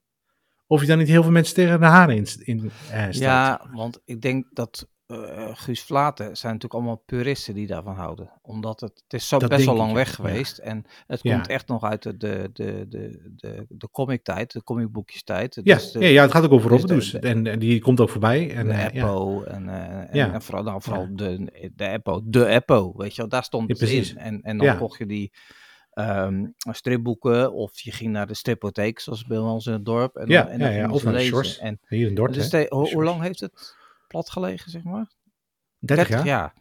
of 0.67 0.81
je 0.81 0.87
dan 0.87 0.99
niet 0.99 1.09
heel 1.09 1.23
veel 1.23 1.33
mensen 1.33 1.55
tegen 1.55 1.81
de 1.81 1.87
haren 1.87 2.17
in, 2.17 2.27
in 2.39 2.71
eh, 2.91 3.01
stelt. 3.03 3.17
ja, 3.17 3.67
want 3.73 4.01
ik 4.05 4.21
denk 4.21 4.47
dat 4.51 4.87
eh, 5.13 5.51
Guus 5.55 5.83
Vlaten 5.83 6.25
zijn 6.37 6.53
natuurlijk 6.53 6.75
allemaal 6.75 7.03
puristen 7.07 7.55
die 7.55 7.67
daarvan 7.67 7.95
houden. 7.95 8.31
Omdat 8.43 8.81
het, 8.81 9.03
het 9.05 9.13
is 9.21 9.29
zo 9.29 9.39
Dat 9.39 9.49
best 9.49 9.65
wel 9.65 9.77
lang 9.77 9.91
ik, 9.91 9.97
weg 9.97 10.09
ja. 10.09 10.15
geweest. 10.15 10.59
En 10.59 10.85
het 11.07 11.21
Ja. 11.23 11.35
komt 11.35 11.47
echt 11.49 11.69
nog 11.69 11.83
uit 11.85 12.03
de, 12.03 12.17
de, 12.17 12.51
de, 12.53 12.87
de, 12.89 13.33
de, 13.37 13.67
de 13.69 13.91
comic-tijd, 13.91 14.53
de 14.53 14.63
comicboekjes-tijd. 14.63 15.61
Ja, 15.63 15.75
Dus 15.75 15.93
de, 15.93 15.99
ja, 15.99 16.07
ja, 16.09 16.23
het 16.23 16.31
gaat 16.33 16.45
ook 16.45 16.53
over 16.53 16.87
dus 16.87 17.11
de- 17.11 17.19
En, 17.19 17.47
en 17.47 17.59
die 17.59 17.81
komt 17.81 18.01
ook 18.01 18.11
voorbij. 18.11 18.55
En, 18.55 18.67
de 18.67 18.73
eh, 18.73 18.79
ja. 18.79 18.91
Eppo 18.91 19.43
en, 19.43 19.69
en, 19.69 20.33
en 20.33 20.43
vooral, 20.43 20.65
nou, 20.65 20.83
vooral 20.83 21.07
de, 21.13 21.71
de 21.75 21.87
Eppo. 21.89 22.21
De 22.25 22.47
Eppo, 22.47 22.93
weet 22.97 23.15
je 23.15 23.21
wel, 23.21 23.31
daar 23.31 23.45
stond 23.45 23.69
het 23.79 23.81
in. 23.91 24.19
En, 24.19 24.43
en 24.43 24.59
dan 24.59 24.79
kocht 24.79 24.99
je 24.99 25.07
die 25.07 25.33
ehm, 25.93 26.47
stripboeken 26.57 27.53
of 27.53 27.81
je 27.81 27.93
ging 27.93 28.13
naar 28.13 28.27
de 28.27 28.35
stripotheek, 28.35 29.01
zoals 29.01 29.25
bij 29.25 29.39
ons 29.39 29.67
in 29.67 29.73
het 29.73 29.85
dorp. 29.85 30.17
En, 30.17 30.29
Ja, 30.29 30.43
dan, 30.43 30.51
en 30.53 30.59
ja, 30.59 30.65
dan 30.65 30.75
ja, 30.75 30.91
of 30.91 31.05
naar 31.05 31.13
de. 31.13 31.21
Shores. 31.21 31.59
En, 31.59 31.81
Hier 31.89 32.09
in 32.09 32.15
Dordt, 32.15 32.35
dus 32.35 32.67
hoe 32.69 33.05
lang 33.05 33.21
heeft 33.23 33.41
het 33.41 33.81
plat 34.13 34.31
gelegen, 34.31 34.71
zeg 34.71 34.83
maar? 34.85 35.11
30 35.79 36.09
jaar? 36.09 36.27
jaar. 36.27 36.55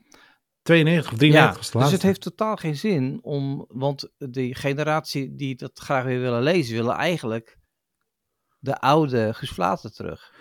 92 0.62 1.12
of 1.12 1.18
93 1.18 1.66
Ja, 1.66 1.72
de 1.72 1.84
dus 1.84 1.92
het 1.92 2.02
heeft 2.02 2.22
totaal 2.22 2.56
geen 2.56 2.76
zin 2.76 3.20
om, 3.22 3.66
want 3.68 4.10
die 4.18 4.56
generatie 4.56 5.36
die 5.36 5.56
dat 5.56 5.80
graag 5.80 6.04
weer 6.04 6.20
willen 6.20 6.42
lezen, 6.42 6.76
willen 6.76 6.96
eigenlijk 6.96 7.58
de 8.60 8.80
oude 8.80 9.34
Guus 9.34 9.50
Vlater 9.50 9.92
terug. 9.92 10.34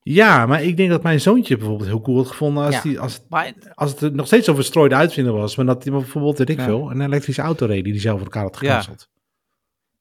Ja, 0.00 0.46
maar 0.46 0.62
ik 0.62 0.76
denk 0.76 0.90
dat 0.90 1.02
mijn 1.02 1.20
zoontje 1.20 1.56
bijvoorbeeld 1.56 1.88
heel 1.88 2.00
cool 2.00 2.16
had 2.16 2.26
gevonden 2.26 2.64
als, 2.64 2.74
Ja. 2.74 2.82
die, 2.82 3.00
als, 3.00 3.20
Maar 3.28 3.52
als 3.74 4.00
het 4.00 4.14
nog 4.14 4.26
steeds 4.26 4.46
zo 4.46 4.54
verstrooide 4.54 4.94
uitvinder 4.94 5.32
was. 5.32 5.56
Maar 5.56 5.66
dat 5.66 5.82
hij 5.84 5.92
bijvoorbeeld, 5.92 6.38
weet 6.38 6.48
ik 6.48 6.58
Ja. 6.58 6.64
veel, 6.64 6.90
een 6.90 7.00
elektrische 7.00 7.42
auto 7.42 7.66
reed 7.66 7.84
die 7.84 7.92
hij 7.92 8.02
zelf 8.02 8.16
voor 8.16 8.24
elkaar 8.26 8.42
had 8.42 8.60
Ja. 8.60 8.80
gecanceld. 8.80 9.08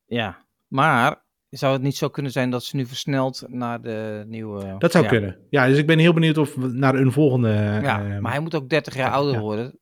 ja, 0.05 0.45
maar 0.67 1.24
zou 1.57 1.73
het 1.73 1.81
niet 1.81 1.95
zo 1.97 2.09
kunnen 2.09 2.31
zijn 2.31 2.49
dat 2.49 2.63
ze 2.63 2.75
nu 2.75 2.85
versneld 2.85 3.43
naar 3.47 3.81
de 3.81 4.23
nieuwe... 4.27 4.75
Dat 4.77 4.91
zou 4.91 5.03
ja. 5.03 5.09
kunnen. 5.09 5.37
Ja, 5.49 5.67
dus 5.67 5.77
ik 5.77 5.87
ben 5.87 5.99
heel 5.99 6.13
benieuwd 6.13 6.37
of 6.37 6.55
we 6.55 6.67
naar 6.67 6.95
een 6.95 7.11
volgende... 7.11 7.49
Ja, 7.81 8.05
eh, 8.09 8.19
maar 8.19 8.31
hij 8.31 8.41
moet 8.41 8.55
ook 8.55 8.69
30 8.69 8.95
jaar 8.95 9.07
ja, 9.07 9.13
ouder 9.13 9.33
ja. 9.33 9.39
worden. 9.39 9.79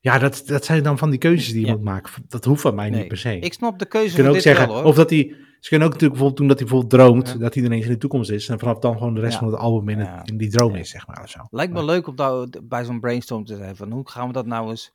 ja 0.00 0.18
dat, 0.18 0.42
dat 0.46 0.64
zijn 0.64 0.82
dan 0.82 0.98
van 0.98 1.10
die 1.10 1.18
keuzes 1.18 1.52
die 1.52 1.60
je 1.60 1.66
Ja. 1.66 1.72
moet 1.72 1.82
maken. 1.84 2.12
Dat 2.28 2.44
hoeft 2.44 2.60
van 2.60 2.74
mij 2.74 2.90
Nee, 2.90 2.98
niet 2.98 3.08
per 3.08 3.18
se. 3.18 3.38
Ik 3.38 3.52
snap 3.52 3.78
de 3.78 3.86
keuze 3.86 4.08
Ze 4.08 4.14
kunnen 4.14 4.32
ook 4.32 4.42
dit 4.42 4.46
zeggen, 4.46 4.68
wel, 4.74 4.82
of 4.84 4.94
dat 4.94 5.10
hij... 5.10 5.34
Ze 5.60 5.68
kunnen 5.72 5.88
ook 5.88 5.94
natuurlijk 5.94 6.20
bijvoorbeeld 6.20 6.36
doen 6.36 6.48
dat 6.48 6.58
hij 6.58 6.68
bijvoorbeeld 6.68 7.24
droomt, 7.24 7.40
dat 7.40 7.54
hij 7.54 7.62
ineens 7.64 7.84
in 7.84 7.90
de 7.92 7.98
toekomst 7.98 8.30
is. 8.30 8.48
En 8.48 8.58
vanaf 8.58 8.78
dan 8.78 8.96
gewoon 8.98 9.14
de 9.14 9.20
rest 9.20 9.38
van 9.38 9.46
het 9.46 9.56
album 9.56 9.88
in, 9.88 9.98
het- 9.98 10.28
in 10.30 10.36
die 10.36 10.50
droom 10.50 10.74
is, 10.74 10.90
zeg 10.90 11.06
maar. 11.06 11.22
Of 11.22 11.30
zo. 11.30 11.38
Lijkt 11.50 11.72
me 11.72 11.84
leuk 11.84 12.06
om 12.06 12.16
daar 12.16 12.46
bij 12.62 12.84
zo'n 12.84 13.00
brainstorm 13.00 13.44
te 13.44 13.56
zijn 13.56 13.76
van 13.76 13.92
hoe 13.92 14.08
gaan 14.08 14.26
we 14.26 14.32
dat 14.32 14.46
nou 14.46 14.70
eens 14.70 14.92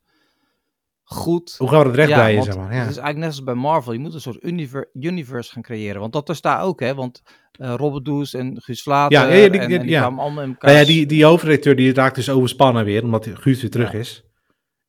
goed 1.12 1.56
Hoe 1.58 1.70
gaan 1.70 1.80
we 1.80 1.86
dat 1.86 1.96
recht 1.96 2.10
Ja, 2.10 2.42
zeg 2.44 2.56
maar. 2.56 2.66
Het 2.66 2.74
Ja. 2.74 2.80
is 2.80 2.86
eigenlijk 2.86 3.18
net 3.18 3.28
als 3.28 3.44
bij 3.44 3.54
Marvel. 3.54 3.94
Je 3.94 4.00
moet 4.00 4.14
een 4.14 4.22
soort 4.22 4.44
univer- 4.44 4.90
universe 4.94 5.52
gaan 5.52 5.62
creëren. 5.62 6.02
Want 6.02 6.14
dat 6.14 6.30
is 6.30 6.42
daar 6.42 6.62
ook, 6.62 6.80
hè. 6.80 6.96
Want 6.96 7.22
eh 7.52 7.74
Robert 7.78 8.06
Does 8.06 8.34
en 8.34 8.62
Guus 8.62 8.82
Vlater 8.82 9.18
Ja, 9.20 9.26
die- 9.30 9.44
en, 9.44 9.52
die- 9.52 9.62
en 9.62 9.82
die 9.82 9.90
ja. 9.90 10.00
kwamen 10.00 10.20
allemaal 10.24 10.44
in 10.44 10.50
elkaar. 10.50 10.72
Ja, 10.72 10.86
die, 10.86 11.06
die 11.06 11.26
hoofdredacteur 11.26 11.76
die 11.76 11.94
raakt 11.94 12.16
dus 12.16 12.30
overspannen 12.30 12.86
weer, 12.86 13.04
omdat 13.04 13.28
Guus 13.34 13.62
weer 13.62 13.70
terug 13.70 13.94
is. 13.94 14.24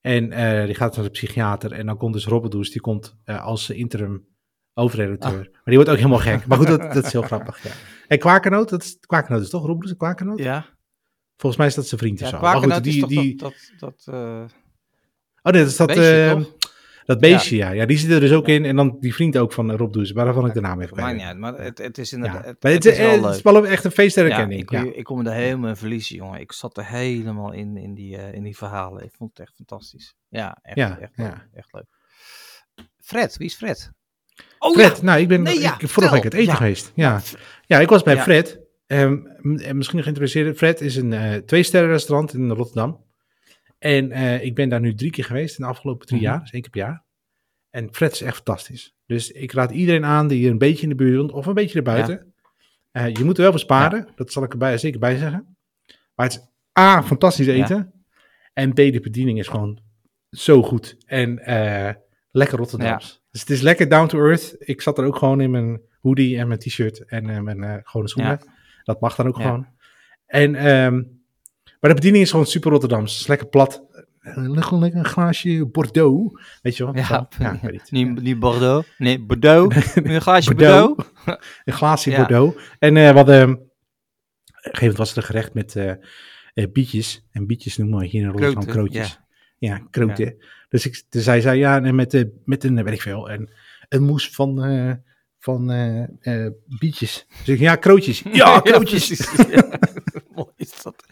En 0.01 0.33
eh, 0.33 0.65
die 0.67 0.75
gaat 0.75 0.97
naar 0.97 1.05
de 1.05 1.11
psychiater. 1.11 1.73
En 1.73 1.87
dan 1.87 1.97
komt 1.97 2.13
dus 2.13 2.27
Robbedoes, 2.27 2.71
die 2.71 2.81
komt 2.81 3.17
eh, 3.25 3.45
als 3.45 3.71
interim 3.71 4.27
hoofdredacteur. 4.73 5.31
Ah. 5.31 5.37
Maar 5.53 5.61
die 5.65 5.75
wordt 5.75 5.91
ook 5.91 5.97
helemaal 5.97 6.19
gek. 6.19 6.47
Maar 6.47 6.59
goed, 6.59 6.67
dat, 6.67 6.93
dat 6.93 7.05
is 7.05 7.13
heel 7.13 7.23
grappig, 7.23 7.63
ja. 7.63 7.71
En 8.09 8.19
Kwakernoot, 8.19 8.69
dat 8.69 8.83
is, 8.83 8.99
Kwakernoot 9.01 9.43
is 9.43 9.51
toch 9.51 9.67
en 9.91 9.97
Kwakernoot? 9.97 10.39
Ja, 10.39 10.67
Volgens 11.37 11.57
mij 11.63 11.71
is 11.71 11.77
dat 11.77 11.87
zijn 11.87 12.01
vriend 12.01 12.23
of 12.23 12.29
zo. 12.29 12.41
Maar 12.41 12.57
goed, 12.57 12.87
is 12.87 12.93
die, 12.93 13.01
toch 13.01 13.09
die, 13.09 13.37
dat... 13.37 13.55
dat, 13.79 14.03
dat 14.05 14.53
oh 15.43 15.53
nee, 15.53 15.63
dat 15.63 15.71
is 15.71 15.77
dat, 15.77 15.87
beestje, 15.87 16.25
eh, 16.25 16.45
dat 17.05 17.21
beestje, 17.21 17.57
ja. 17.57 17.71
ja. 17.71 17.87
Die 17.87 17.99
zit 17.99 18.11
er 18.11 18.21
dus 18.21 18.33
ook 18.33 18.49
in. 18.49 18.65
En 18.65 18.77
dan 18.77 18.97
die 19.01 19.15
vriend 19.15 19.37
ook 19.39 19.53
van 19.53 19.71
uh, 19.71 19.77
Rob 19.77 19.93
Does, 19.93 20.11
waarvan 20.11 20.47
ik 20.47 20.53
de 20.55 20.61
naam 20.61 20.81
even 20.81 20.97
Maakt 20.97 21.21
uit, 21.21 21.39
maar 21.39 21.59
het, 21.59 21.79
het 21.79 21.99
is 21.99 22.13
inderdaad... 22.13 22.45
Het, 22.45 22.63
Maar 22.63 22.73
het 22.73 22.85
het, 22.85 22.93
is 22.93 22.99
eh, 22.99 23.05
wel 23.05 23.13
het 23.13 23.21
leuk. 23.23 23.35
is 23.35 23.43
wel 23.43 23.67
echt 23.67 23.85
een 23.85 23.91
feest 23.91 24.15
herkenning. 24.17 24.71
ik, 24.71 24.95
ik 24.95 25.05
kom 25.05 25.27
er 25.27 25.33
helemaal 25.33 25.69
in 25.69 25.77
verliezen, 25.77 26.17
jongen. 26.17 26.41
Ik 26.41 26.53
zat 26.53 26.77
er 26.77 26.87
helemaal 26.87 27.53
in, 27.53 27.77
in, 27.77 27.95
die, 27.95 28.17
eh, 28.17 28.35
in 28.35 28.43
die 28.43 28.57
verhalen. 28.57 29.05
Ik 29.05 29.13
vond 29.17 29.31
het 29.31 29.41
echt 29.47 29.57
fantastisch. 29.57 30.15
Ja, 30.29 30.59
echt, 30.63 30.77
Ja, 30.77 30.99
echt. 31.01 31.13
Leuk, 31.17 31.49
echt 31.55 31.73
leuk. 31.73 31.87
Fred, 33.01 33.37
wie 33.37 33.47
is 33.47 33.55
Fred? 33.55 33.91
Oh 34.59 34.73
Fred, 34.75 35.03
nou, 35.03 35.21
ik 35.21 35.29
ben 35.29 35.43
Nee, 35.43 35.59
ik, 35.59 35.75
vorige 35.79 36.13
week 36.15 36.23
het 36.23 36.35
eten 36.35 36.55
geweest. 36.57 36.93
Ja. 36.95 37.21
ja, 37.67 37.79
ik 37.79 37.89
was 37.89 38.03
bij. 38.03 38.19
Fred. 38.19 38.61
M- 38.87 39.57
en 39.57 39.77
misschien 39.77 40.03
geïnteresseerd. 40.03 40.57
Fred 40.57 40.81
is 40.81 40.97
een 40.97 41.13
eh 41.13 41.35
twee-sterren 41.37 41.91
restaurant 41.91 42.35
in 42.35 42.51
Rotterdam. 42.51 43.05
En 43.83 44.11
eh, 44.13 44.45
ik 44.45 44.55
ben 44.55 44.69
daar 44.69 44.81
nu 44.81 44.95
drie 44.95 45.11
keer 45.11 45.25
geweest 45.25 45.59
in 45.59 45.65
de 45.65 45.71
afgelopen 45.71 46.07
drie 46.07 46.21
Mhm. 46.21 46.29
jaar. 46.31 46.41
Dus 46.41 46.51
één 46.51 46.63
keer 46.63 46.71
per 46.71 46.81
jaar. 46.81 47.05
En 47.71 47.89
Fred 47.95 48.13
is 48.13 48.21
echt 48.21 48.35
fantastisch. 48.37 48.95
Dus 49.07 49.31
ik 49.31 49.53
raad 49.53 49.71
iedereen 49.71 50.05
aan 50.05 50.29
die 50.29 50.39
hier 50.39 50.51
een 50.51 50.59
beetje 50.59 50.83
in 50.83 50.89
de 50.89 50.95
buurt 50.95 51.17
woont 51.17 51.33
of 51.33 51.47
een 51.47 51.55
beetje 51.55 51.77
erbuiten. 51.79 52.35
Eh, 52.91 53.15
je 53.15 53.25
moet 53.25 53.37
er 53.37 53.43
wel 53.43 53.51
voor 53.51 53.61
sparen. 53.61 54.09
Dat 54.17 54.33
zal 54.33 54.43
ik 54.43 54.53
erbij 54.53 54.79
zeker 54.79 55.01
bij 55.01 55.17
zeggen. 55.17 55.57
Maar 56.15 56.27
het 56.27 56.35
is 56.35 56.49
A, 56.81 57.03
fantastisch 57.03 57.47
Ja. 57.47 57.53
eten. 57.53 57.93
En 58.53 58.73
B, 58.73 58.77
de 58.77 59.01
bediening 59.03 59.39
is 59.39 59.49
gewoon 59.49 59.81
zo 60.31 60.63
goed. 60.63 60.97
En 61.07 61.39
eh, 61.39 61.95
lekker 62.31 62.59
Rotterdams. 62.59 63.23
Dus 63.31 63.41
het 63.41 63.51
is 63.51 63.61
lekker 63.61 63.89
down 63.89 64.07
to 64.09 64.19
earth. 64.19 64.55
Ik 64.59 64.81
zat 64.81 64.99
er 64.99 65.05
ook 65.05 65.17
gewoon 65.17 65.41
in 65.41 65.51
mijn 65.51 65.81
hoodie 66.01 66.39
en 66.39 66.49
mijn 66.49 66.61
t-shirt 66.61 67.05
en 67.05 67.45
mijn 67.45 67.81
gewone 67.85 68.09
schoenen. 68.09 68.41
Dat 68.85 69.01
mag 69.01 69.15
dan 69.15 69.27
ook 69.27 69.37
Ja. 69.37 69.43
gewoon. 69.43 69.67
En, 70.27 70.55
ehm, 70.55 71.03
maar 71.83 71.91
de 71.91 71.97
bediening 71.97 72.25
is 72.25 72.31
gewoon 72.31 72.47
super 72.47 72.71
Rotterdams. 72.71 73.13
Het 73.13 73.21
is 73.21 73.27
lekker 73.27 73.47
plat. 73.49 73.83
Eh, 74.21 74.37
Lekker 74.37 74.79
lekker 74.79 74.99
een 74.99 75.05
glaasje 75.07 75.67
Bordeaux. 75.67 76.41
Weet 76.63 76.77
je 76.77 76.85
wel? 76.85 76.97
Ja, 76.97 77.05
Zo. 77.05 77.27
ja 77.39 77.53
ik 77.53 77.61
weet 77.61 77.73
niet. 77.73 77.91
Niet, 77.91 78.23
niet 78.23 78.39
Bordeaux. 78.39 78.89
Nee, 78.99 79.21
Bordeaux. 79.21 79.77
een 79.95 80.21
glaasje 80.21 80.55
Bordeaux. 80.55 80.95
Bordeaux. 80.97 81.47
Een 81.65 81.73
glaasje 81.73 82.11
Ja. 82.11 82.17
Bordeaux. 82.17 82.63
En 82.79 82.97
eh, 82.97 83.09
we 83.11 83.17
hadden... 83.17 83.51
Op 83.53 83.59
een 83.59 83.65
gegeven 84.79 84.81
moment 84.81 84.97
was 84.99 85.11
er 85.11 85.17
een 85.17 85.23
gerecht 85.23 85.55
met 85.55 85.77
eh, 85.77 85.91
eh, 86.55 86.73
bietjes. 86.73 87.27
En 87.31 87.47
bietjes 87.47 87.77
noemen 87.77 87.99
we 87.99 88.07
hier 88.07 88.23
in 88.23 88.29
Rotterdam 88.29 88.53
Kroten, 88.65 88.73
krootjes. 88.73 89.21
Ja, 89.59 89.79
kroten. 89.91 90.37
Dus 90.69 90.87
ik, 90.87 91.03
dus 91.09 91.27
hij 91.27 91.41
zei 91.41 91.59
ja, 91.59 91.83
en 91.83 91.95
met, 91.95 92.15
eh, 92.15 92.25
met 92.45 92.65
een, 92.65 92.85
weet 92.85 92.95
ik 92.95 93.03
veel, 93.03 93.31
een, 93.31 93.51
een 93.89 94.03
moes 94.03 94.31
van, 94.31 94.65
eh, 94.65 94.93
van 95.39 95.71
eh, 95.71 96.03
eh, 96.45 96.53
bietjes. 96.79 97.27
Dus 97.45 97.49
ik, 97.55 97.59
ja, 97.61 97.77
krootjes. 97.77 98.23
Ja, 98.33 98.61
krootjes. 98.61 99.09
Ja. 99.49 99.79
Mooi 100.35 100.49
is 100.57 100.83
dat. 100.83 101.05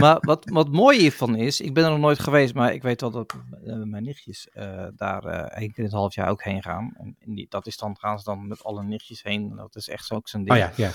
Maar 0.00 0.18
wat, 0.20 0.44
wat 0.50 0.68
mooi 0.68 0.98
hiervan 0.98 1.36
is, 1.36 1.60
ik 1.60 1.74
ben 1.74 1.84
er 1.84 1.90
nog 1.90 1.98
nooit 1.98 2.18
geweest, 2.18 2.54
maar 2.54 2.72
ik 2.72 2.82
weet 2.82 3.00
wel 3.00 3.10
dat 3.10 3.34
eh, 3.64 3.74
mijn 3.76 4.02
nichtjes 4.02 4.48
eh, 4.48 4.86
daar 4.96 5.24
eh 5.24 5.60
één 5.60 5.68
keer 5.68 5.78
in 5.78 5.84
het 5.84 5.92
half 5.92 6.14
jaar 6.14 6.28
ook 6.28 6.42
heen 6.42 6.62
gaan. 6.62 6.92
En 6.98 7.34
die, 7.34 7.46
dat 7.48 7.66
is 7.66 7.76
dan, 7.76 7.96
gaan 7.98 8.18
ze 8.18 8.24
dan 8.24 8.48
met 8.48 8.64
alle 8.64 8.82
nichtjes 8.82 9.22
heen. 9.22 9.56
Dat 9.56 9.76
is 9.76 9.88
echt 9.88 10.06
zo 10.06 10.14
ook 10.14 10.28
zo'n 10.28 10.44
ding. 10.44 10.52
oh 10.52 10.58
ja, 10.58 10.72
ja. 10.76 10.90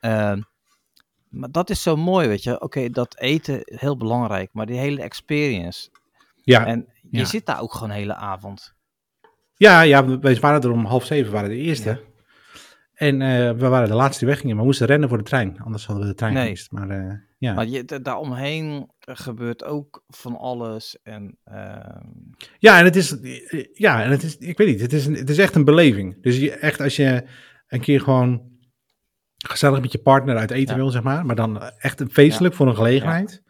Ehm, 0.00 0.40
maar 1.28 1.50
dat 1.50 1.70
is 1.70 1.82
zo 1.82 1.96
mooi, 1.96 2.28
weet 2.28 2.42
je. 2.42 2.60
Oké, 2.60 2.90
dat 2.90 3.18
eten 3.18 3.60
heel 3.64 3.96
belangrijk, 3.96 4.50
maar 4.52 4.66
die 4.66 4.78
hele 4.78 5.02
experience. 5.02 5.88
Ja, 6.42 6.66
En 6.66 6.88
je 7.10 7.18
ja. 7.18 7.24
zit 7.24 7.46
daar 7.46 7.60
ook 7.60 7.72
gewoon 7.72 7.90
een 7.90 7.96
hele 7.96 8.14
avond. 8.14 8.74
ja, 9.54 9.80
ja, 9.80 10.04
we 10.04 10.18
we 10.18 10.40
waren 10.40 10.60
er 10.62 10.70
om 10.70 10.84
half 10.84 11.04
zeven, 11.04 11.32
waren 11.32 11.48
de 11.48 11.56
eerste. 11.56 11.88
Ja. 11.88 12.09
En 13.00 13.22
eh, 13.22 13.50
we 13.52 13.68
waren 13.68 13.88
de 13.88 13.94
laatste 13.94 14.18
die 14.18 14.28
weggingen, 14.28 14.54
maar 14.54 14.64
we 14.64 14.70
moesten 14.70 14.86
rennen 14.86 15.08
voor 15.08 15.18
de 15.18 15.24
trein. 15.24 15.58
Anders 15.60 15.86
hadden 15.86 16.04
we 16.04 16.10
de 16.10 16.16
trein 16.16 16.32
Nee. 16.34 16.42
gemist. 16.42 16.70
Maar 16.72 16.88
eh, 16.90 17.14
ja. 17.38 17.54
Maar 17.54 17.66
je, 17.66 17.84
da- 17.84 17.98
daaromheen 17.98 18.90
gebeurt 18.98 19.64
ook 19.64 20.04
van 20.06 20.36
alles. 20.36 20.98
En 21.02 21.38
ehm, 21.44 22.00
Ja, 22.58 22.78
en 22.78 22.84
het 22.84 22.96
is, 22.96 23.16
ja, 23.72 24.02
en 24.02 24.10
het 24.10 24.22
is, 24.22 24.36
ik 24.36 24.58
weet 24.58 24.68
niet, 24.68 24.80
het 24.80 24.92
is, 24.92 25.06
een, 25.06 25.14
het 25.14 25.30
is 25.30 25.38
echt 25.38 25.54
een 25.54 25.64
beleving. 25.64 26.22
Dus 26.22 26.38
je, 26.38 26.50
echt 26.52 26.80
als 26.80 26.96
je 26.96 27.24
een 27.68 27.80
keer 27.80 28.00
gewoon 28.00 28.48
gezellig 29.36 29.80
met 29.80 29.92
je 29.92 29.98
partner 30.02 30.36
uit 30.36 30.50
eten 30.50 30.74
Ja. 30.74 30.80
wil, 30.80 30.90
zeg 30.90 31.02
maar, 31.02 31.26
maar 31.26 31.36
dan 31.36 31.62
echt 31.62 32.00
een 32.00 32.10
feestelijk 32.10 32.54
voor 32.54 32.66
een 32.68 32.76
gelegenheid, 32.76 33.42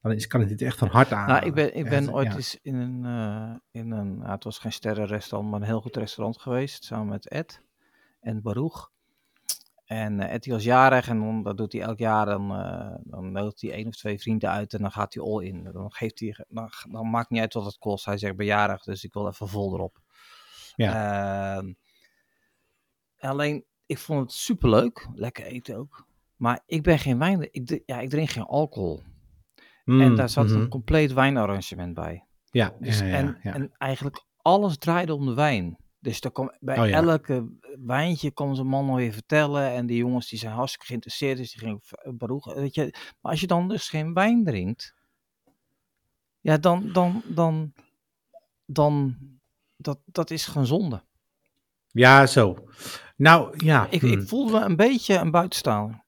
dan 0.00 0.12
is, 0.12 0.26
kan 0.26 0.40
het 0.40 0.48
niet 0.48 0.62
echt 0.62 0.78
van 0.78 0.88
hart 0.88 1.12
aan. 1.12 1.28
Nou, 1.28 1.46
ik 1.46 1.54
ben, 1.54 1.76
ik 1.76 1.84
ben 1.88 2.02
Echt, 2.02 2.10
ooit 2.12 2.34
eens 2.34 2.58
in 2.62 2.74
een, 2.74 3.04
eh, 3.04 3.54
in 3.82 3.90
een 3.90 4.18
nou, 4.18 4.30
het 4.30 4.44
was 4.44 4.58
geen 4.58 4.72
sterrenrestaurant, 4.72 5.50
maar 5.50 5.60
een 5.60 5.66
heel 5.66 5.80
goed 5.80 5.96
restaurant 5.96 6.40
geweest, 6.40 6.84
samen 6.84 7.06
met 7.08 7.28
Ed 7.28 7.62
en 8.22 8.42
Baruch. 8.42 8.90
En 9.84 10.20
eh, 10.20 10.34
Ed 10.34 10.42
die 10.42 10.52
was 10.52 10.64
jarig 10.64 11.08
en 11.08 11.18
dan, 11.20 11.42
dat 11.42 11.56
doet 11.56 11.72
hij 11.72 11.82
elk 11.82 11.98
jaar, 11.98 12.26
dan, 12.26 12.54
eh 12.54 12.94
dan 13.04 13.32
nodigt 13.32 13.60
hij 13.60 13.72
één 13.72 13.86
of 13.86 13.96
twee 13.96 14.20
vrienden 14.20 14.50
uit 14.50 14.74
en 14.74 14.80
dan 14.80 14.90
gaat 14.90 15.14
hij 15.14 15.22
all 15.22 15.44
in. 15.44 15.68
Dan, 15.72 15.92
geeft 15.92 16.20
hij, 16.20 16.36
dan, 16.48 16.70
dan 16.90 17.10
maakt 17.10 17.30
niet 17.30 17.40
uit 17.40 17.54
wat 17.54 17.64
het 17.64 17.78
kost. 17.78 18.04
Hij 18.04 18.18
zegt, 18.18 18.36
ben 18.36 18.46
jarig, 18.46 18.82
dus 18.82 19.04
ik 19.04 19.12
wil 19.12 19.28
even 19.28 19.48
vol 19.48 19.74
erop. 19.74 20.00
Ehm, 20.76 21.72
alleen, 23.18 23.64
ik 23.86 23.98
vond 23.98 24.20
het 24.20 24.32
superleuk, 24.32 25.08
lekker 25.14 25.44
eten 25.44 25.76
ook. 25.76 26.06
Maar 26.36 26.60
ik 26.66 26.82
ben 26.82 26.98
geen 26.98 27.18
wijn, 27.18 27.48
ik, 27.50 27.82
ja, 27.86 28.00
ik 28.00 28.10
drink 28.10 28.28
geen 28.28 28.44
alcohol. 28.44 29.02
en 29.84 29.94
Mm, 29.94 30.16
daar 30.16 30.28
zat 30.28 30.50
een 30.50 30.68
compleet 30.68 31.12
wijnarrangement 31.12 31.94
bij. 31.94 32.24
Ja, 32.50 32.74
Dus, 32.78 32.98
ja, 32.98 33.04
ja, 33.04 33.16
en, 33.16 33.38
ja. 33.42 33.54
en 33.54 33.72
eigenlijk 33.78 34.24
alles 34.36 34.78
draaide 34.78 35.14
om 35.14 35.26
de 35.26 35.34
wijn. 35.34 35.76
Dus 36.02 36.20
er 36.20 36.32
kwam, 36.32 36.52
bij 36.60 36.78
Oh 36.78 36.88
ja. 36.88 37.02
elke 37.02 37.48
wijntje 37.84 38.30
kwam 38.30 38.54
zijn 38.54 38.66
man 38.66 38.88
alweer 38.88 39.12
vertellen. 39.12 39.70
En 39.70 39.86
die 39.86 39.96
jongens 39.96 40.28
die 40.28 40.38
zijn 40.38 40.52
hartstikke 40.52 40.86
geïnteresseerd. 40.86 41.36
Dus 41.36 41.52
die 41.52 41.60
gingen 41.60 42.18
Baruch, 42.18 42.54
weet 42.54 42.74
je. 42.74 42.94
Maar 43.20 43.30
als 43.32 43.40
je 43.40 43.46
dan 43.46 43.68
dus 43.68 43.88
geen 43.88 44.14
wijn 44.14 44.44
drinkt. 44.44 44.94
Ja, 46.40 46.58
dan, 46.58 46.92
dan, 46.92 47.22
dan, 47.26 47.72
dan, 48.66 49.16
dat, 49.76 49.98
dat 50.04 50.30
is 50.30 50.46
gewoon 50.46 50.66
zonde. 50.66 51.02
ja, 51.90 52.26
zo. 52.26 52.68
Nou, 53.16 53.64
ja. 53.64 53.86
Ik, 53.90 54.00
hm. 54.00 54.06
ik 54.06 54.28
voelde 54.28 54.52
me 54.52 54.64
een 54.64 54.76
beetje 54.76 55.14
een 55.14 55.30
buitenstaander. 55.30 56.04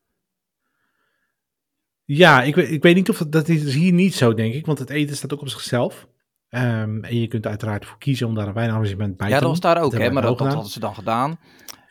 Ja, 2.04 2.42
ik 2.42 2.54
weet, 2.54 2.70
ik 2.70 2.82
weet 2.82 2.94
niet 2.94 3.08
of 3.08 3.18
het, 3.18 3.32
dat 3.32 3.48
is 3.48 3.74
hier 3.74 3.92
niet 3.92 4.14
zo, 4.14 4.34
denk 4.34 4.54
ik. 4.54 4.66
Want 4.66 4.78
het 4.78 4.90
eten 4.90 5.16
staat 5.16 5.32
ook 5.32 5.40
op 5.40 5.48
zichzelf. 5.48 6.08
Ehm, 6.54 7.04
en 7.04 7.20
je 7.20 7.26
kunt 7.26 7.44
er 7.44 7.50
uiteraard 7.50 7.86
voor 7.86 7.98
kiezen 7.98 8.26
om 8.26 8.34
daar 8.34 8.46
een 8.46 8.52
wijnarrangement 8.54 9.16
bij 9.16 9.28
Ja, 9.28 9.38
te 9.38 9.40
dat 9.40 9.40
doen. 9.40 9.50
was 9.50 9.60
daar 9.60 9.82
ook, 9.84 9.92
hè. 9.92 10.10
Maar 10.10 10.22
dat, 10.22 10.38
dat 10.38 10.52
hadden 10.52 10.70
ze 10.70 10.80
dan 10.80 10.94
gedaan. 10.94 11.38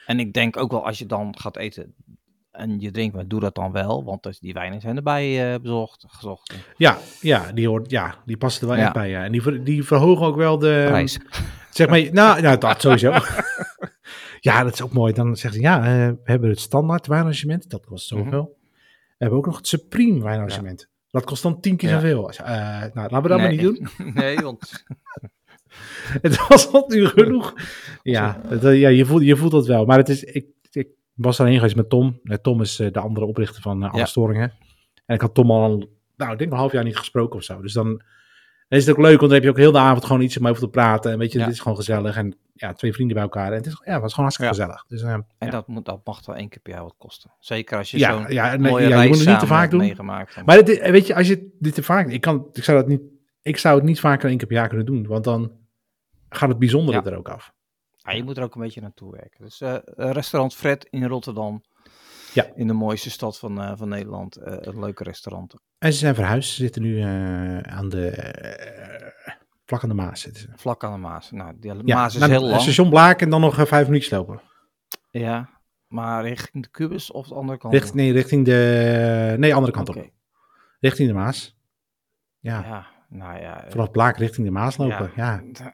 En 0.05 0.19
ik 0.19 0.33
denk 0.33 0.57
ook 0.57 0.71
wel, 0.71 0.85
als 0.85 0.97
je 0.99 1.05
dan 1.05 1.35
gaat 1.39 1.57
eten 1.57 1.93
en 2.51 2.79
je 2.79 2.91
drinkt, 2.91 3.15
maar 3.15 3.27
doe 3.27 3.39
dat 3.39 3.55
dan 3.55 3.71
wel. 3.71 4.03
Want 4.03 4.37
die 4.41 4.53
wijnen 4.53 4.81
zijn 4.81 4.95
erbij 4.95 5.53
eh, 5.53 5.59
bezocht, 5.59 6.05
gezocht. 6.07 6.53
Ja, 6.77 6.97
ja, 7.21 7.51
die, 7.51 7.67
hoort, 7.67 7.89
ja, 7.89 8.15
die 8.25 8.37
passen 8.37 8.61
er 8.61 8.67
wel 8.67 8.77
Ja. 8.77 8.83
echt 8.83 8.93
bij. 8.93 9.09
Ja. 9.09 9.23
En 9.23 9.31
die, 9.31 9.41
ver- 9.41 9.63
die 9.63 9.83
verhogen 9.83 10.25
ook 10.25 10.35
wel 10.35 10.57
de... 10.59 10.83
Prijs. 10.87 11.19
Zeg 11.69 11.87
maar, 11.89 12.07
nou, 12.11 12.41
nou 12.41 12.57
dat 12.57 12.81
sowieso. 12.81 13.11
ja, 14.39 14.63
dat 14.63 14.73
is 14.73 14.81
ook 14.81 14.93
mooi. 14.93 15.13
Dan 15.13 15.35
zeggen 15.35 15.59
ze, 15.61 15.65
ja, 15.67 15.77
eh, 15.79 16.07
we 16.07 16.17
hebben 16.23 16.49
het 16.49 16.59
standaard 16.59 17.07
wijnarrangement. 17.07 17.69
Dat 17.69 17.85
kost 17.85 18.11
Mhm. 18.11 18.23
zoveel. 18.23 18.57
We 19.07 19.15
hebben 19.17 19.37
ook 19.37 19.45
nog 19.45 19.57
het 19.57 19.67
supreme 19.67 20.23
wijnarrangement. 20.23 20.89
Dat 21.13 21.23
kost 21.23 21.43
dan 21.43 21.59
tien 21.59 21.75
keer 21.77 21.89
Ja. 21.89 21.95
zoveel. 21.95 22.29
Eh, 22.29 22.45
nou, 22.81 22.91
laten 22.93 23.21
we 23.21 23.27
dat 23.27 23.39
maar 23.39 23.49
niet 23.51 23.61
doen. 23.61 23.87
nee, 24.13 24.37
want 24.37 24.83
Het 26.21 26.47
was 26.47 26.71
al 26.71 26.85
nu 26.87 27.05
genoeg. 27.07 27.53
Ja, 28.03 28.41
het, 28.47 28.63
eh, 28.63 28.79
ja 28.79 28.89
je, 28.89 29.05
voelt, 29.05 29.23
je 29.23 29.35
voelt 29.35 29.51
dat 29.51 29.67
wel. 29.67 29.85
Maar 29.85 29.97
het 29.97 30.09
is, 30.09 30.23
ik, 30.23 30.45
ik 30.71 30.87
was 31.13 31.37
daarheen 31.37 31.55
geweest 31.55 31.75
met 31.75 31.89
Tom. 31.89 32.19
Tom 32.41 32.61
is 32.61 32.79
eh, 32.79 32.91
de 32.91 32.99
andere 32.99 33.25
oprichter 33.25 33.61
van 33.61 33.83
eh, 33.83 33.89
Alle 33.89 33.99
Ja. 33.99 34.05
Storingen. 34.05 34.53
En 35.05 35.15
ik 35.15 35.21
had 35.21 35.33
Tom 35.33 35.51
al, 35.51 35.89
nou, 36.17 36.31
ik 36.31 36.37
denk 36.37 36.51
een 36.51 36.57
half 36.57 36.71
jaar 36.71 36.83
niet 36.83 36.97
gesproken 36.97 37.35
of 37.35 37.43
zo. 37.43 37.61
Dus 37.61 37.73
dan 37.73 38.01
is 38.77 38.85
het 38.85 38.95
ook 38.95 39.01
leuk, 39.01 39.19
want 39.19 39.21
dan 39.21 39.31
heb 39.31 39.43
je 39.43 39.49
ook 39.49 39.57
heel 39.57 39.71
de 39.71 39.77
avond 39.77 40.05
gewoon 40.05 40.21
iets 40.21 40.37
om 40.37 40.47
over 40.47 40.61
te 40.61 40.69
praten. 40.69 41.11
En 41.11 41.17
weet 41.17 41.31
je, 41.31 41.37
Ja. 41.37 41.43
het 41.45 41.53
is 41.53 41.59
gewoon 41.59 41.77
gezellig. 41.77 42.15
En 42.17 42.37
ja, 42.53 42.73
twee 42.73 42.93
vrienden 42.93 43.15
bij 43.15 43.23
elkaar. 43.23 43.47
En 43.51 43.53
het, 43.57 43.65
is, 43.65 43.81
ja, 43.85 43.91
het 43.93 44.01
was 44.01 44.13
gewoon 44.13 44.25
hartstikke 44.25 44.53
gezellig. 44.55 44.85
Dus, 44.87 45.01
eh, 45.01 45.11
en 45.13 45.25
ja. 45.39 45.49
dat, 45.49 45.67
moet, 45.67 45.85
dat 45.85 46.01
mag 46.05 46.25
wel 46.25 46.35
één 46.35 46.49
keer 46.49 46.59
per 46.61 46.73
jaar 46.73 46.83
wat 46.83 46.95
kosten. 46.97 47.31
Zeker 47.39 47.77
als 47.77 47.91
je 47.91 47.97
Ja, 47.97 48.11
zo'n 48.11 48.31
ja, 48.33 48.55
nee, 48.55 48.71
mooie 48.71 48.83
ja, 48.83 48.89
je 48.89 48.95
reis 48.95 49.07
moet 49.09 49.17
het 49.19 49.27
niet 49.27 49.39
te 49.39 49.45
vaak 49.45 49.59
hebt 49.59 49.71
doen. 49.71 49.79
meegemaakt. 49.81 50.45
Maar 50.45 50.55
het, 50.55 50.69
is- 50.69 50.89
weet 50.89 51.07
je, 51.07 51.15
als 51.15 51.27
je 51.27 51.55
dit 51.59 51.73
te 51.73 51.83
vaak... 51.83 52.07
Ik, 52.09 52.21
kan, 52.21 52.47
ik, 52.53 52.63
zou 52.63 52.77
dat 52.77 52.87
niet, 52.87 53.01
ik 53.41 53.57
zou 53.57 53.75
het 53.75 53.83
niet 53.83 53.99
vaker 53.99 54.29
één 54.29 54.37
keer 54.37 54.47
per 54.47 54.55
jaar 54.55 54.67
kunnen 54.67 54.85
doen. 54.85 55.07
Want 55.07 55.23
dan 55.23 55.51
gaat 56.29 56.49
het 56.49 56.59
bijzondere 56.59 57.01
Ja. 57.03 57.11
er 57.11 57.17
ook 57.17 57.29
af. 57.29 57.51
Ja, 57.97 58.11
je 58.11 58.23
moet 58.23 58.37
er 58.37 58.43
ook 58.43 58.55
een 58.55 58.61
beetje 58.61 58.81
naartoe 58.81 59.11
werken. 59.11 59.43
Dus 59.43 59.61
eh, 59.61 59.73
eh, 59.75 59.81
restaurant 59.95 60.55
Fred 60.55 60.87
in 60.89 61.05
Rotterdam. 61.05 61.61
Ja. 62.33 62.45
In 62.55 62.67
de 62.67 62.73
mooiste 62.73 63.09
stad 63.09 63.39
van, 63.39 63.61
eh, 63.61 63.71
van 63.75 63.89
Nederland. 63.89 64.35
eh, 64.35 64.53
een 64.59 64.79
leuke 64.79 65.03
restaurant. 65.03 65.53
En 65.77 65.91
ze 65.93 65.99
zijn 65.99 66.15
verhuisd. 66.15 66.49
Ze 66.49 66.61
zitten 66.61 66.81
nu 66.81 66.99
eh, 67.01 67.57
aan 67.59 67.89
de... 67.89 68.07
eh, 68.09 69.33
vlak 69.65 69.83
aan 69.83 69.89
de 69.89 69.95
Maas 69.95 70.21
zitten 70.21 70.41
ze. 70.41 70.47
Vlak 70.55 70.83
aan 70.83 70.91
de 70.93 70.97
Maas. 70.99 71.31
Nou, 71.31 71.53
die 71.59 71.73
Ja, 71.85 71.95
Maas 71.95 72.13
is 72.13 72.19
naar- 72.19 72.29
heel 72.29 72.43
lang. 72.43 72.61
Station 72.61 72.89
Blaak 72.89 73.21
en 73.21 73.29
dan 73.29 73.41
nog 73.41 73.59
eh, 73.59 73.65
vijf 73.65 73.85
minuutjes 73.87 74.11
lopen. 74.11 74.41
Ja, 75.11 75.49
maar 75.87 76.23
richting 76.23 76.63
de 76.63 76.69
Kubus 76.69 77.11
of 77.11 77.27
de 77.27 77.35
andere 77.35 77.57
kant? 77.57 77.73
Richt, 77.73 77.93
nee, 77.93 78.11
richting 78.11 78.45
de... 78.45 79.35
Nee, 79.37 79.55
andere 79.55 79.71
kant 79.73 79.89
Oké. 79.89 79.99
op. 79.99 80.09
Richting 80.79 81.07
de 81.07 81.13
Maas. 81.13 81.57
Ja, 82.39 82.61
Ja, 82.61 82.85
nou 83.09 83.39
ja. 83.41 83.63
eh, 83.63 83.71
vanaf 83.71 83.91
Blaak 83.91 84.17
richting 84.17 84.45
de 84.45 84.51
Maas 84.53 84.77
lopen. 84.77 85.11
Ja, 85.15 85.43
ja. 85.53 85.73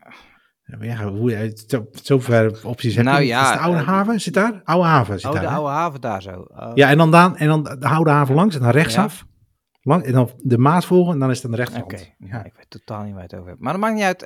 Ja. 0.79 1.03
hoe, 1.07 1.53
zo, 1.67 1.89
zover 2.03 2.59
opties 2.65 2.95
heb 2.95 3.05
je 3.05 3.11
Nou 3.11 3.23
ja, 3.23 3.41
Is 3.51 3.57
de 3.57 3.63
oude 3.63 3.79
eh, 3.79 3.87
haven? 3.87 4.21
Zit 4.21 4.33
daar? 4.33 4.61
Oude 4.63 4.87
haven 4.87 5.19
zit 5.19 5.25
Oh, 5.29 5.33
daar. 5.33 5.41
de 5.41 5.47
hè? 5.49 5.55
oude 5.55 5.71
haven 5.71 6.01
daar 6.01 6.21
zo. 6.21 6.31
Oh. 6.47 6.71
Ja, 6.73 6.89
en 6.89 6.97
dan, 6.97 7.11
dan, 7.11 7.37
en 7.37 7.47
dan 7.47 7.63
de 7.63 7.87
oude 7.87 8.09
haven 8.09 8.35
langs 8.35 8.55
en 8.55 8.61
dan 8.61 8.69
rechtsaf. 8.71 9.27
Lang, 9.81 10.03
en 10.03 10.11
dan 10.11 10.31
de 10.37 10.57
Maas 10.57 10.85
volgen 10.85 11.13
en 11.13 11.19
dan 11.19 11.29
is 11.29 11.35
het 11.35 11.45
aan 11.45 11.51
de 11.51 11.57
rechterkant. 11.57 11.93
Oké, 11.93 12.01
Ja. 12.17 12.27
ja. 12.37 12.43
ik 12.45 12.53
weet 12.55 12.69
totaal 12.69 13.03
niet 13.03 13.13
waar 13.13 13.21
je 13.21 13.27
het 13.29 13.35
over 13.35 13.47
hebt. 13.49 13.61
Maar 13.61 13.71
dat 13.73 13.81
maakt 13.81 13.95
niet 13.95 14.03
uit. 14.03 14.25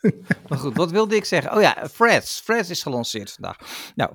Maar 0.48 0.58
goed, 0.58 0.76
wat 0.76 0.90
wilde 0.90 1.16
ik 1.16 1.24
zeggen? 1.24 1.52
Oh 1.54 1.60
ja, 1.60 1.76
Freds. 1.92 2.40
Freds 2.40 2.70
is 2.70 2.82
gelanceerd 2.82 3.32
vandaag. 3.32 3.56
Nou, 3.94 4.10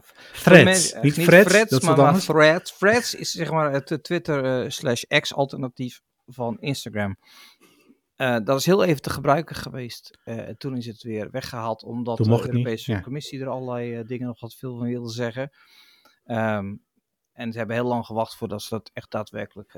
mensen- 0.45 0.99
niet 1.01 1.13
Freds, 1.13 1.81
maar, 1.81 1.97
maar. 1.97 2.19
Threads. 2.19 2.71
Freds 2.71 3.15
is 3.15 3.31
zeg 3.31 3.51
maar 3.51 3.71
het 3.71 3.91
eh, 3.91 3.97
Twitter 3.97 4.63
eh, 4.63 4.69
slash 4.69 5.01
X 5.19 5.33
alternatief 5.35 6.01
van 6.25 6.57
Instagram. 6.59 7.17
Eh, 8.15 8.37
dat 8.43 8.59
is 8.59 8.65
heel 8.65 8.83
even 8.83 9.01
te 9.01 9.09
gebruiken 9.09 9.55
geweest. 9.55 10.19
Eh, 10.23 10.47
en 10.47 10.57
toen 10.57 10.77
is 10.77 10.85
het 10.85 11.03
weer 11.03 11.31
weggehaald, 11.31 11.83
omdat 11.83 12.17
de 12.17 12.29
Europese 12.29 12.91
ja. 12.91 13.01
Commissie 13.01 13.39
er 13.41 13.47
allerlei 13.47 13.95
eh, 13.95 14.05
dingen 14.05 14.27
nog 14.27 14.39
wat 14.39 14.55
veel 14.55 14.77
van 14.77 14.87
wilde 14.87 15.11
zeggen. 15.11 15.49
Ehm, 16.23 16.75
en 17.31 17.51
ze 17.51 17.57
hebben 17.57 17.75
heel 17.75 17.87
lang 17.87 18.05
gewacht 18.05 18.35
voordat 18.35 18.61
ze 18.61 18.69
dat 18.69 18.89
echt 18.93 19.11
daadwerkelijk 19.11 19.71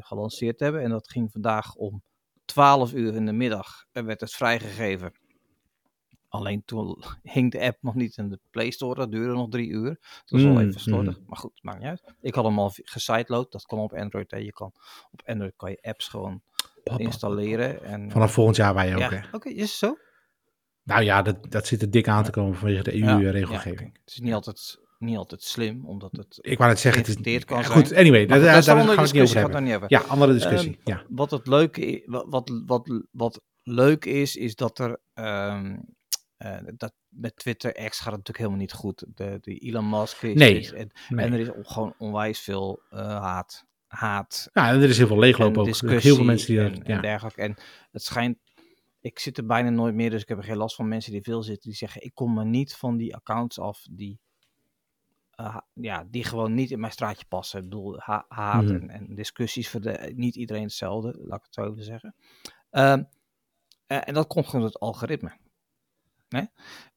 gelanceerd 0.00 0.60
hebben. 0.60 0.82
En 0.82 0.90
dat 0.90 1.10
ging 1.10 1.32
vandaag 1.32 1.74
om 1.74 2.02
12 2.50 2.92
uur 2.92 3.14
in 3.14 3.26
de 3.26 3.32
middag 3.32 3.84
eh, 3.92 4.04
werd 4.04 4.20
het 4.20 4.32
vrijgegeven. 4.32 5.12
Alleen 6.28 6.64
toen 6.64 7.02
hing 7.22 7.50
de 7.50 7.60
app 7.60 7.82
nog 7.82 7.94
niet 7.94 8.16
in 8.16 8.28
de 8.28 8.40
Play 8.50 8.70
Store. 8.70 8.94
Dat 8.94 9.10
duurde 9.10 9.32
nog 9.34 9.48
drie 9.48 9.68
uur. 9.68 9.98
Dat 10.00 10.22
was 10.26 10.42
Mm, 10.42 10.54
wel 10.54 10.62
even 10.62 10.80
slordig. 10.80 11.20
Maar 11.26 11.38
goed, 11.38 11.62
maakt 11.62 11.78
niet 11.78 11.88
uit. 11.88 12.14
Ik 12.20 12.34
had 12.34 12.44
hem 12.44 12.58
al 12.58 12.70
gesideload. 12.74 13.52
Dat 13.52 13.64
kan 13.64 13.78
op 13.78 13.92
Android. 13.92 14.30
Hè. 14.30 14.36
Je 14.36 14.52
kan, 14.52 14.72
op 15.10 15.22
Android 15.24 15.56
kan 15.56 15.70
je 15.70 15.78
apps 15.82 16.08
gewoon. 16.08 16.42
Installeren. 16.98 17.84
En, 17.84 18.10
Vanaf 18.10 18.32
volgend 18.32 18.56
jaar 18.56 18.74
wij 18.74 18.94
ook, 18.94 19.10
ja? 19.12 19.24
Oké, 19.32 19.48
is 19.48 19.60
het 19.60 19.70
zo? 19.70 19.96
Nou 20.82 21.02
ja, 21.02 21.22
dat, 21.22 21.36
dat 21.50 21.66
zit 21.66 21.82
er 21.82 21.90
dik 21.90 22.08
aan 22.08 22.24
te 22.24 22.30
komen 22.30 22.56
vanwege 22.58 22.82
de 22.82 23.02
EU-regelgeving. 23.02 23.98
Het 24.04 24.12
is 24.12 24.20
niet 24.20 24.32
altijd, 24.32 24.78
niet 24.98 25.16
altijd 25.16 25.42
slim, 25.42 25.86
omdat 25.86 26.12
het 26.12 26.38
Ik 26.40 26.58
wou 26.58 26.70
net 26.70 26.80
zeggen, 26.80 27.02
het 27.02 27.26
is... 27.26 27.44
kan 27.44 27.64
Goed, 27.64 27.88
zijn. 27.88 28.00
anyway, 28.00 28.26
daar, 28.26 28.38
daar, 28.40 28.48
dat 28.48 28.58
is 28.58 28.64
daar 28.64 28.76
gaan 28.76 28.86
we 28.86 29.00
het 29.00 29.12
niet 29.12 29.22
over 29.22 29.36
hebben. 29.40 29.62
niet. 29.64 29.78
Ja, 29.88 30.00
andere 30.00 30.32
discussie. 30.32 30.78
ja. 30.84 31.02
Wat 31.08 31.30
het 31.30 31.46
leuke 31.46 31.88
i- 31.88 32.02
wat, 32.06 32.24
wat, 32.28 32.62
wat, 32.66 33.02
wat 33.10 33.40
leuk 33.62 34.04
is, 34.04 34.36
is 34.36 34.54
dat 34.54 34.78
er 34.78 35.00
ehm, 35.14 35.76
eh, 36.36 36.56
dat 36.76 36.92
met 37.08 37.36
Twitter 37.36 37.72
X 37.72 37.78
gaat 37.80 37.88
het 37.88 38.04
natuurlijk 38.04 38.38
helemaal 38.38 38.58
niet 38.58 38.72
goed. 38.72 39.04
De, 39.14 39.38
de 39.40 39.58
Elon 39.58 39.88
Musk 39.88 40.22
is, 40.22 40.34
Nee, 40.34 40.58
is- 40.58 40.72
en, 40.72 40.90
Nee. 41.08 41.24
en 41.26 41.32
er 41.32 41.40
is 41.40 41.50
on- 41.52 41.66
gewoon 41.66 41.94
onwijs 41.98 42.40
veel 42.40 42.82
eh, 42.90 42.98
haat. 43.20 43.64
Haat 43.90 44.48
Ja, 44.52 44.68
en 44.68 44.82
er 44.82 44.88
is 44.88 44.98
heel 44.98 45.06
veel 45.06 45.18
leegloop 45.18 45.58
ook. 45.58 45.66
Heel 45.66 46.00
veel 46.00 46.24
mensen 46.24 46.46
die 46.46 46.56
dat... 46.62 46.78
en 46.86 46.94
Ja. 46.94 47.00
dergelijke. 47.00 47.42
En 47.42 47.54
het 47.90 48.02
schijnt, 48.02 48.38
ik 49.00 49.18
zit 49.18 49.38
er 49.38 49.46
bijna 49.46 49.70
nooit 49.70 49.94
meer, 49.94 50.10
dus 50.10 50.22
ik 50.22 50.28
heb 50.28 50.38
er 50.38 50.44
geen 50.44 50.56
last 50.56 50.74
van 50.76 50.88
mensen 50.88 51.12
die 51.12 51.22
veel 51.22 51.42
zitten. 51.42 51.68
Die 51.68 51.78
zeggen, 51.78 52.02
ik 52.02 52.14
kom 52.14 52.34
me 52.34 52.44
niet 52.44 52.76
van 52.76 52.96
die 52.96 53.14
accounts 53.14 53.58
af 53.58 53.86
die, 53.90 54.20
eh, 55.30 55.56
ja, 55.74 56.04
die 56.10 56.24
gewoon 56.24 56.54
niet 56.54 56.70
in 56.70 56.80
mijn 56.80 56.92
straatje 56.92 57.24
passen. 57.28 57.58
Ik 57.58 57.64
bedoel, 57.68 57.98
ha- 57.98 58.24
haat 58.28 58.62
Mhm. 58.64 58.74
en, 58.74 58.90
en 58.90 59.14
discussies, 59.14 59.68
voor 59.68 59.80
de, 59.80 60.12
niet 60.14 60.36
iedereen 60.36 60.62
hetzelfde, 60.62 61.18
laat 61.22 61.38
ik 61.38 61.44
het 61.44 61.54
zo 61.54 61.70
even 61.72 61.84
zeggen. 61.84 62.14
Ehm, 62.70 63.02
eh, 63.86 64.08
en 64.08 64.14
dat 64.14 64.26
komt 64.26 64.44
gewoon 64.46 64.60
door 64.60 64.70
het 64.70 64.80
algoritme. 64.80 65.36
Hè? 66.28 66.42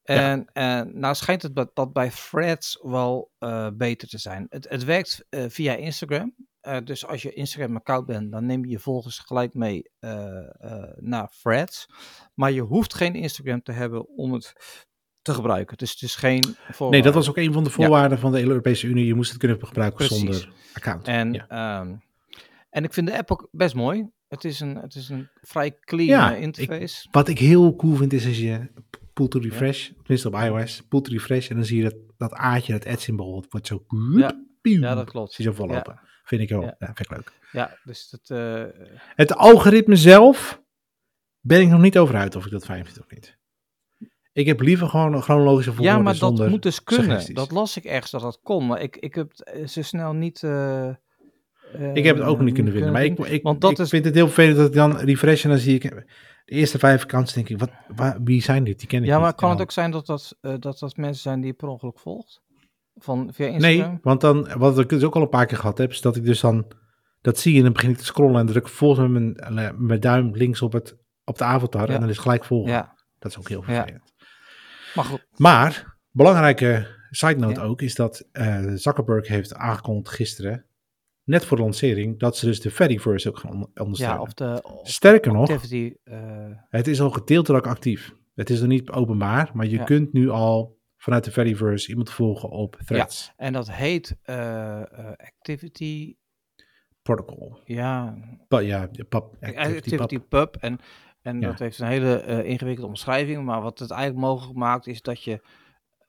En 0.02 0.48
nou 0.92 1.14
schijnt 1.14 1.42
het 1.42 1.56
dat, 1.56 1.70
dat 1.76 1.92
bij 1.92 2.10
threads 2.10 2.78
wel 2.82 3.30
eh, 3.38 3.68
beter 3.72 4.08
te 4.08 4.18
zijn. 4.18 4.46
Het, 4.48 4.68
het 4.68 4.84
werkt 4.84 5.26
via 5.30 5.74
Instagram. 5.74 6.34
Eh, 6.64 6.76
dus 6.84 7.06
als 7.06 7.22
je 7.22 7.32
Instagram-account 7.32 8.06
bent, 8.06 8.32
dan 8.32 8.46
neem 8.46 8.64
je 8.64 8.70
je 8.70 8.78
volgers 8.78 9.18
gelijk 9.18 9.54
mee 9.54 9.90
eh, 9.98 10.38
eh, 10.38 10.96
naar 10.96 11.30
threads. 11.42 11.88
Maar 12.34 12.52
je 12.52 12.60
hoeft 12.60 12.94
geen 12.94 13.14
Instagram 13.14 13.62
te 13.62 13.72
hebben 13.72 14.08
om 14.08 14.32
het 14.32 14.52
te 15.22 15.34
gebruiken. 15.34 15.76
Dus 15.76 15.90
het 15.90 16.02
is 16.02 16.14
geen 16.14 16.56
Nee, 16.90 17.02
dat 17.02 17.14
was 17.14 17.28
ook 17.28 17.36
een 17.36 17.52
van 17.52 17.64
de 17.64 17.70
voorwaarden 17.70 18.18
van 18.18 18.30
de 18.32 18.38
hele 18.38 18.50
Europese 18.50 18.86
Unie. 18.86 19.06
Je 19.06 19.14
moest 19.14 19.30
het 19.30 19.38
kunnen 19.38 19.66
gebruiken 19.66 20.06
Precies. 20.06 20.18
zonder 20.18 20.52
account. 20.74 21.06
En, 21.06 21.32
Ja. 21.32 21.48
ehm, 21.48 21.94
en 22.70 22.84
ik 22.84 22.92
vind 22.92 23.06
de 23.06 23.18
app 23.18 23.30
ook 23.30 23.48
best 23.50 23.74
mooi. 23.74 24.08
Het 24.28 24.44
is 24.44 24.60
een, 24.60 24.76
het 24.76 24.94
is 24.94 25.08
een 25.08 25.28
vrij 25.40 25.78
clean 25.80 26.08
Ja, 26.08 26.34
interface. 26.34 27.08
Wat 27.10 27.28
ik 27.28 27.38
heel 27.38 27.76
cool 27.76 27.94
vind 27.94 28.12
is 28.12 28.26
als 28.26 28.38
je 28.38 28.70
pull 29.12 29.28
to 29.28 29.38
refresh, 29.38 29.90
tenminste 29.96 30.28
op 30.28 30.34
iOS, 30.34 30.82
pull 30.88 31.00
to 31.00 31.12
refresh 31.12 31.50
en 31.50 31.56
dan 31.56 31.64
zie 31.64 31.76
je 31.76 31.82
dat, 31.82 31.96
dat 32.16 32.32
aardje, 32.32 32.72
dat 32.72 32.86
ad-symbool, 32.86 33.36
het 33.36 33.46
wordt 33.52 33.66
zo... 33.66 33.84
Ja, 34.62 34.94
dat 34.94 35.10
klopt. 35.10 35.32
Zie 35.32 35.44
je 35.44 35.50
zo 35.50 35.56
vollopen. 35.56 36.00
Vind 36.24 36.40
ik 36.42 36.48
wel, 36.48 36.60
Ja. 36.62 36.74
ja. 36.78 36.86
vind 36.86 37.00
ik 37.00 37.10
leuk. 37.10 37.32
Ja, 37.52 37.78
dus 37.84 38.10
dat... 38.10 38.38
eh, 38.38 38.64
Het 39.16 39.34
algoritme 39.34 39.96
zelf 39.96 40.62
ben 41.40 41.60
ik 41.60 41.68
nog 41.68 41.80
niet 41.80 41.98
over 41.98 42.16
uit 42.16 42.36
of 42.36 42.44
ik 42.44 42.50
dat 42.52 42.64
fijn 42.64 42.84
vind 42.84 43.00
of 43.00 43.10
niet. 43.10 43.36
Ik 44.32 44.46
heb 44.46 44.60
liever 44.60 44.88
gewoon 44.88 45.14
een 45.14 45.22
chronologische 45.22 45.72
volgorde 45.72 45.96
ja, 45.98 46.02
maar 46.02 46.18
dat 46.18 46.48
moet 46.48 46.62
dus 46.62 46.82
kunnen. 46.82 47.04
suggesties. 47.06 47.34
Dat 47.34 47.50
las 47.50 47.76
ik 47.76 47.84
ergens 47.84 48.10
dat 48.10 48.20
dat 48.20 48.40
kon. 48.42 48.66
Maar 48.66 48.80
ik, 48.80 48.96
ik 48.96 49.14
heb 49.14 49.28
het 49.30 49.42
eh, 49.42 49.66
zo 49.66 49.82
snel 49.82 50.12
niet... 50.12 50.42
eh, 50.42 50.88
Ik 51.94 52.04
heb 52.04 52.16
het 52.16 52.26
ook 52.26 52.40
niet 52.40 52.54
kunnen 52.54 52.72
vinden. 52.72 52.92
Maar 52.92 53.04
ik, 53.04 53.18
ik, 53.18 53.42
Want 53.42 53.60
dat 53.60 53.70
ik 53.70 53.78
is- 53.78 53.88
vind 53.88 54.04
het 54.04 54.14
heel 54.14 54.26
vervelend 54.26 54.56
dat 54.56 54.66
ik 54.66 54.72
dan 54.74 54.96
refresh 54.96 55.44
en 55.44 55.50
dan 55.50 55.58
zie 55.58 55.74
ik 55.74 55.82
de 55.82 56.04
eerste 56.44 56.78
vijf 56.78 57.02
accounts 57.02 57.32
denk 57.32 57.48
ik, 57.48 57.58
wat, 57.58 57.70
waar, 57.96 58.22
wie 58.22 58.42
zijn 58.42 58.64
dit? 58.64 58.78
Die 58.78 58.88
ken 58.88 59.00
ik 59.00 59.06
Ja, 59.06 59.12
niet. 59.14 59.22
maar 59.22 59.34
kan 59.34 59.48
En 59.48 59.54
het 59.54 59.62
ook 59.64 59.70
zijn 59.72 59.90
dat 59.90 60.06
dat, 60.06 60.36
dat 60.40 60.78
dat 60.78 60.96
mensen 60.96 61.22
zijn 61.22 61.40
die 61.40 61.50
je 61.50 61.56
per 61.56 61.68
ongeluk 61.68 61.98
volgt? 61.98 62.42
Van, 62.94 63.30
via 63.32 63.46
Instagram? 63.46 63.88
Nee, 63.90 63.98
want 64.02 64.20
dan, 64.20 64.48
wat 64.58 64.78
ik 64.78 64.88
dus 64.88 65.02
ook 65.04 65.14
al 65.14 65.22
een 65.22 65.28
paar 65.28 65.46
keer 65.46 65.58
gehad 65.58 65.78
heb, 65.78 65.90
is 65.90 66.00
dat 66.00 66.16
ik 66.16 66.24
dus 66.24 66.40
dan, 66.40 66.72
dat 67.20 67.38
zie 67.38 67.52
je 67.52 67.58
en 67.58 67.64
dan 67.64 67.72
begin 67.72 67.90
ik 67.90 67.96
te 67.96 68.04
scrollen 68.04 68.40
en 68.40 68.46
druk 68.46 68.68
volgens 68.68 69.08
mijn, 69.08 69.36
eh, 69.36 69.70
mijn 69.76 70.00
duim 70.00 70.30
links 70.36 70.62
op, 70.62 70.72
het, 70.72 70.96
op 71.24 71.38
de 71.38 71.44
avatar 71.44 71.88
Ja. 71.88 71.94
en 71.94 72.00
dan 72.00 72.08
is 72.08 72.18
gelijk 72.18 72.44
volgen. 72.44 72.72
Ja, 72.72 72.94
Dat 73.18 73.30
is 73.30 73.38
ook 73.38 73.48
heel 73.48 73.64
Ja. 73.66 73.74
vervelend. 73.74 74.12
maar 74.94 75.04
goed. 75.04 75.26
Maar, 75.36 75.96
belangrijke 76.10 76.86
side 77.10 77.36
note 77.40 77.60
Ja. 77.60 77.66
ook, 77.66 77.82
is 77.82 77.94
dat 77.94 78.28
eh, 78.32 78.64
Zuckerberg 78.74 79.28
heeft 79.28 79.54
aangekondigd 79.54 80.14
gisteren, 80.14 80.64
net 81.24 81.44
voor 81.44 81.56
de 81.56 81.62
lancering, 81.62 82.18
dat 82.18 82.36
ze 82.36 82.46
dus 82.46 82.60
de 82.60 82.70
Fediverse 82.70 83.28
ook 83.28 83.38
gaan 83.38 83.50
on- 83.52 83.70
ondersteunen. 83.74 84.16
Ja, 84.16 84.22
of 84.22 84.34
de 84.34 84.60
of 84.62 84.88
Sterker 84.90 85.32
nog, 85.32 85.50
activity... 85.50 85.94
eh, 86.04 86.18
het 86.68 86.86
is 86.86 87.00
al 87.00 87.10
gedeeltelijk 87.10 87.66
actief. 87.66 88.12
Het 88.34 88.50
is 88.50 88.60
nog 88.60 88.68
niet 88.68 88.90
openbaar, 88.90 89.50
maar 89.54 89.66
je 89.66 89.76
Ja. 89.76 89.84
kunt 89.84 90.12
nu 90.12 90.28
al 90.28 90.73
vanuit 91.04 91.24
de 91.24 91.30
Fediverse 91.30 91.88
iemand 91.88 92.10
volgen 92.10 92.48
op 92.50 92.76
Threads 92.84 93.32
en 93.36 93.52
dat 93.52 93.70
heet 93.70 94.16
eh, 94.22 94.80
eh, 94.80 95.12
activity... 95.16 96.16
Protocol. 97.02 97.60
Ja, 97.64 98.16
Pa- 98.48 98.58
ja, 98.58 98.88
pap, 99.08 99.36
activity, 99.40 100.18
pub. 100.18 100.56
En, 100.56 100.80
en 101.22 101.40
Ja. 101.40 101.46
dat 101.48 101.58
heeft 101.58 101.78
een 101.78 101.86
hele 101.86 102.16
eh, 102.16 102.48
ingewikkelde 102.48 102.88
omschrijving. 102.90 103.44
Maar 103.44 103.62
wat 103.62 103.78
het 103.78 103.90
eigenlijk 103.90 104.26
mogelijk 104.26 104.58
maakt 104.58 104.86
is 104.86 105.02
dat 105.02 105.22
je... 105.22 105.30
Het 105.30 105.40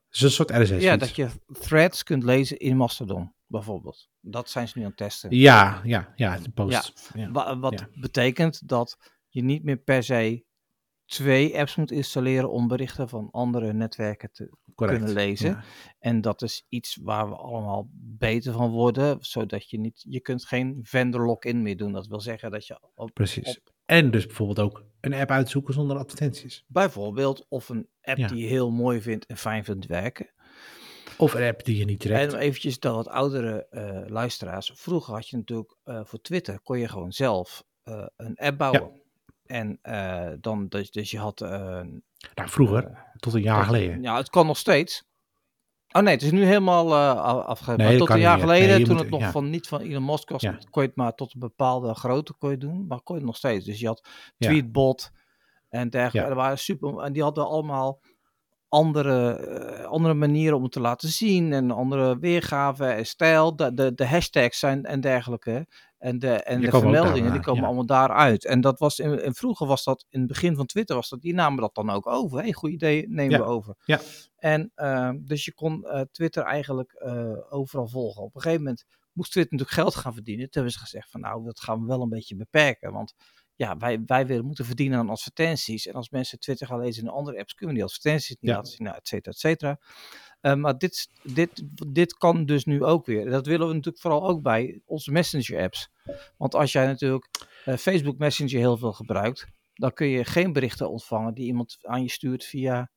is 0.10 0.21
een 0.21 0.29
soort 0.31 0.51
RSS. 0.51 0.81
Ja, 0.84 0.97
dat 0.97 1.15
je 1.15 1.27
threads 1.60 2.03
kunt 2.03 2.23
lezen 2.23 2.58
in 2.58 2.77
Mastodon, 2.77 3.34
bijvoorbeeld. 3.47 4.10
Dat 4.21 4.49
zijn 4.49 4.67
ze 4.67 4.77
nu 4.77 4.84
aan 4.84 4.89
het 4.89 4.97
testen. 4.97 5.36
Ja, 5.36 5.81
ja, 5.84 6.13
ja, 6.15 6.38
de 6.38 6.49
post. 6.49 7.12
Ja. 7.13 7.31
Wa- 7.31 7.60
wat 7.60 7.86
betekent 7.93 8.67
dat 8.67 8.97
je 9.27 9.43
niet 9.43 9.63
meer 9.63 9.77
per 9.77 10.03
se 10.03 10.45
twee 11.05 11.59
apps 11.59 11.75
moet 11.75 11.91
installeren 11.91 12.51
om 12.51 12.67
berichten 12.67 13.09
van 13.09 13.27
andere 13.31 13.73
netwerken 13.73 14.31
te 14.31 14.49
correct. 14.75 14.97
kunnen 14.97 15.15
lezen. 15.15 15.49
Ja. 15.49 15.63
En 15.99 16.21
dat 16.21 16.41
is 16.41 16.65
iets 16.69 16.99
waar 17.01 17.29
we 17.29 17.35
allemaal 17.35 17.89
beter 17.93 18.53
van 18.53 18.69
worden, 18.71 19.17
zodat 19.19 19.69
je 19.69 19.79
niet, 19.79 20.05
je 20.09 20.19
kunt 20.19 20.45
geen 20.45 20.79
vendor 20.81 21.25
lock-in 21.25 21.61
meer 21.61 21.77
doen. 21.77 21.91
Dat 21.91 22.07
wil 22.07 22.19
zeggen 22.21 22.51
dat 22.51 22.67
je 22.67 22.79
op, 22.95 23.13
Precies. 23.13 23.57
op 23.57 23.73
En 23.85 24.11
dus 24.11 24.25
bijvoorbeeld 24.25 24.59
ook 24.59 24.85
een 25.01 25.13
app 25.13 25.31
uitzoeken 25.31 25.73
zonder 25.73 25.97
advertenties. 25.97 26.63
bijvoorbeeld 26.67 27.45
of 27.49 27.69
een 27.69 27.87
app 28.01 28.17
Ja. 28.17 28.27
die 28.27 28.37
je 28.37 28.47
heel 28.47 28.71
mooi 28.71 29.01
vindt 29.01 29.25
en 29.25 29.37
fijn 29.37 29.63
vindt 29.63 29.85
werken. 29.85 30.33
Of 31.17 31.33
een 31.33 31.47
app 31.47 31.65
die 31.65 31.77
je 31.77 31.85
niet 31.85 31.99
trekt. 31.99 32.33
En 32.33 32.39
eventjes 32.39 32.79
dat 32.79 32.95
wat 32.95 33.07
oudere 33.07 33.67
eh, 33.69 34.01
luisteraars. 34.07 34.71
Vroeger 34.75 35.13
had 35.13 35.29
je 35.29 35.37
natuurlijk 35.37 35.77
eh, 35.83 36.01
voor 36.03 36.21
Twitter 36.21 36.59
kon 36.61 36.79
je 36.79 36.87
gewoon 36.87 37.11
zelf 37.11 37.63
eh, 37.83 38.05
een 38.15 38.35
app 38.37 38.57
bouwen. 38.57 39.03
En 39.45 39.79
eh, 39.81 40.27
dan, 40.39 40.67
dus, 40.67 40.91
dus 40.91 41.12
je 41.12 41.19
had... 41.19 41.41
eh, 41.41 41.49
nou, 42.36 42.49
vroeger, 42.49 43.05
tot 43.17 43.34
een 43.34 43.41
jaar 43.41 43.55
tot- 43.58 43.65
geleden. 43.65 44.01
Ja, 44.01 44.17
het 44.17 44.29
kan 44.29 44.45
nog 44.45 44.58
steeds. 44.58 45.03
Oh 45.91 46.01
nee, 46.01 46.13
het 46.13 46.21
is 46.23 46.31
nu 46.31 46.43
helemaal 46.45 46.91
eh 46.93 47.45
afgegeven. 47.45 47.86
Nee, 47.86 47.97
tot 47.97 48.10
een 48.10 48.19
jaar 48.19 48.39
geleden, 48.39 48.67
Nee, 48.67 48.84
toen 48.84 48.93
moet- 48.93 49.01
het 49.01 49.12
nog 49.12 49.19
ja. 49.21 49.31
van, 49.31 49.49
niet 49.49 49.67
van 49.67 49.81
Elon 49.81 50.05
Musk 50.05 50.29
was, 50.29 50.41
Ja. 50.41 50.58
kon 50.69 50.81
je 50.81 50.88
het 50.88 50.97
maar 50.97 51.15
tot 51.15 51.34
een 51.34 51.39
bepaalde 51.39 51.93
grootte 51.93 52.34
kon 52.34 52.49
je 52.49 52.58
doen. 52.58 52.86
Maar 52.88 53.01
kon 53.01 53.15
je 53.15 53.21
het 53.21 53.29
nog 53.29 53.36
steeds. 53.38 53.65
Dus 53.65 53.79
je 53.79 53.88
had 53.88 54.08
Ja. 54.38 54.47
Tweetbot 54.49 55.12
en 55.69 55.89
dergelijke. 55.89 56.29
Er 56.29 56.36
waren 56.36 56.58
super, 56.60 56.97
en 56.99 57.13
die 57.13 57.23
hadden 57.23 57.47
allemaal 57.47 58.01
andere, 58.69 59.31
eh, 59.38 59.86
andere 59.86 60.13
manieren 60.13 60.58
om 60.58 60.63
het 60.63 60.71
te 60.71 60.79
laten 60.79 61.10
zien. 61.10 61.53
En 61.53 61.71
andere 61.71 62.19
weergaven 62.19 62.95
en 62.95 63.05
stijl. 63.05 63.55
De, 63.55 63.73
de, 63.73 63.93
de 63.93 64.08
hashtags 64.08 64.60
zijn 64.60 64.84
en 64.86 65.01
dergelijke. 65.01 65.67
En 66.05 66.19
de, 66.19 66.31
en 66.31 66.59
Die 66.59 66.69
de 66.71 66.79
vermeldingen, 66.79 67.31
die 67.31 67.41
komen 67.41 67.61
ja. 67.61 67.67
allemaal 67.67 67.85
daaruit. 67.85 68.45
En 68.45 68.61
dat 68.61 68.79
was, 68.79 68.99
in, 68.99 69.23
in 69.23 69.33
vroeger 69.33 69.67
was 69.67 69.83
dat, 69.83 70.05
in 70.09 70.19
het 70.19 70.27
begin 70.27 70.55
van 70.55 70.65
Twitter 70.65 70.95
was 70.95 71.09
dat, 71.09 71.21
die 71.21 71.33
namen 71.33 71.61
dat 71.61 71.75
dan 71.75 71.89
ook 71.89 72.07
over. 72.07 72.43
Hé, 72.43 72.53
goed 72.53 72.71
idee, 72.71 73.09
nemen 73.09 73.37
Ja. 73.37 73.37
we 73.37 73.43
over. 73.49 73.75
Ja. 73.85 73.99
En 74.37 74.71
eh, 74.75 75.11
dus 75.17 75.45
je 75.45 75.53
kon 75.53 75.85
eh, 75.85 76.01
Twitter 76.11 76.43
eigenlijk 76.43 76.91
eh, 76.91 77.53
overal 77.53 77.87
volgen. 77.87 78.23
Op 78.23 78.35
een 78.35 78.41
gegeven 78.41 78.63
moment 78.63 78.85
moest 79.13 79.31
Twitter 79.31 79.53
natuurlijk 79.57 79.81
geld 79.81 79.95
gaan 79.95 80.13
verdienen. 80.13 80.43
Toen 80.43 80.53
hebben 80.63 80.71
ze 80.71 80.79
gezegd 80.79 81.09
van 81.11 81.21
nou, 81.21 81.43
dat 81.43 81.59
gaan 81.59 81.81
we 81.81 81.87
wel 81.87 82.01
een 82.01 82.09
beetje 82.09 82.35
beperken. 82.35 82.91
Want 82.91 83.13
ja, 83.55 83.77
wij, 83.77 84.01
wij 84.05 84.25
willen 84.25 84.45
moeten 84.45 84.65
verdienen 84.65 84.99
aan 84.99 85.09
advertenties. 85.09 85.87
En 85.87 85.93
als 85.93 86.09
mensen 86.09 86.39
Twitter 86.39 86.67
gaan 86.67 86.79
lezen 86.79 87.03
in 87.03 87.09
andere 87.09 87.39
apps, 87.39 87.53
kunnen 87.53 87.75
we 87.75 87.81
die 87.81 87.89
advertenties 87.89 88.29
niet 88.39 88.49
Ja. 88.49 88.55
laten 88.55 88.71
zien, 88.71 88.83
nou, 88.85 88.97
et 88.97 89.07
cetera, 89.07 89.31
et 89.31 89.39
cetera. 89.39 89.79
Eh, 90.45 90.55
maar 90.55 90.77
dit, 90.77 91.10
dit, 91.23 91.63
dit 91.88 92.17
kan 92.17 92.45
dus 92.45 92.65
nu 92.65 92.84
ook 92.84 93.05
weer. 93.05 93.29
Dat 93.29 93.45
willen 93.45 93.67
we 93.67 93.73
natuurlijk 93.73 94.01
vooral 94.01 94.27
ook 94.27 94.41
bij 94.41 94.81
onze 94.86 95.12
messenger 95.12 95.63
apps. 95.63 95.89
Want 96.38 96.55
als 96.55 96.71
jij 96.71 96.86
natuurlijk 96.86 97.29
eh, 97.65 97.75
Facebook 97.75 98.17
Messenger 98.17 98.58
heel 98.58 98.77
veel 98.77 98.93
gebruikt, 98.93 99.47
dan 99.73 99.93
kun 99.93 100.08
je 100.08 100.25
geen 100.25 100.53
berichten 100.53 100.89
ontvangen 100.89 101.34
die 101.34 101.45
iemand 101.45 101.77
aan 101.81 102.01
je 102.01 102.10
stuurt 102.10 102.45
via 102.45 102.89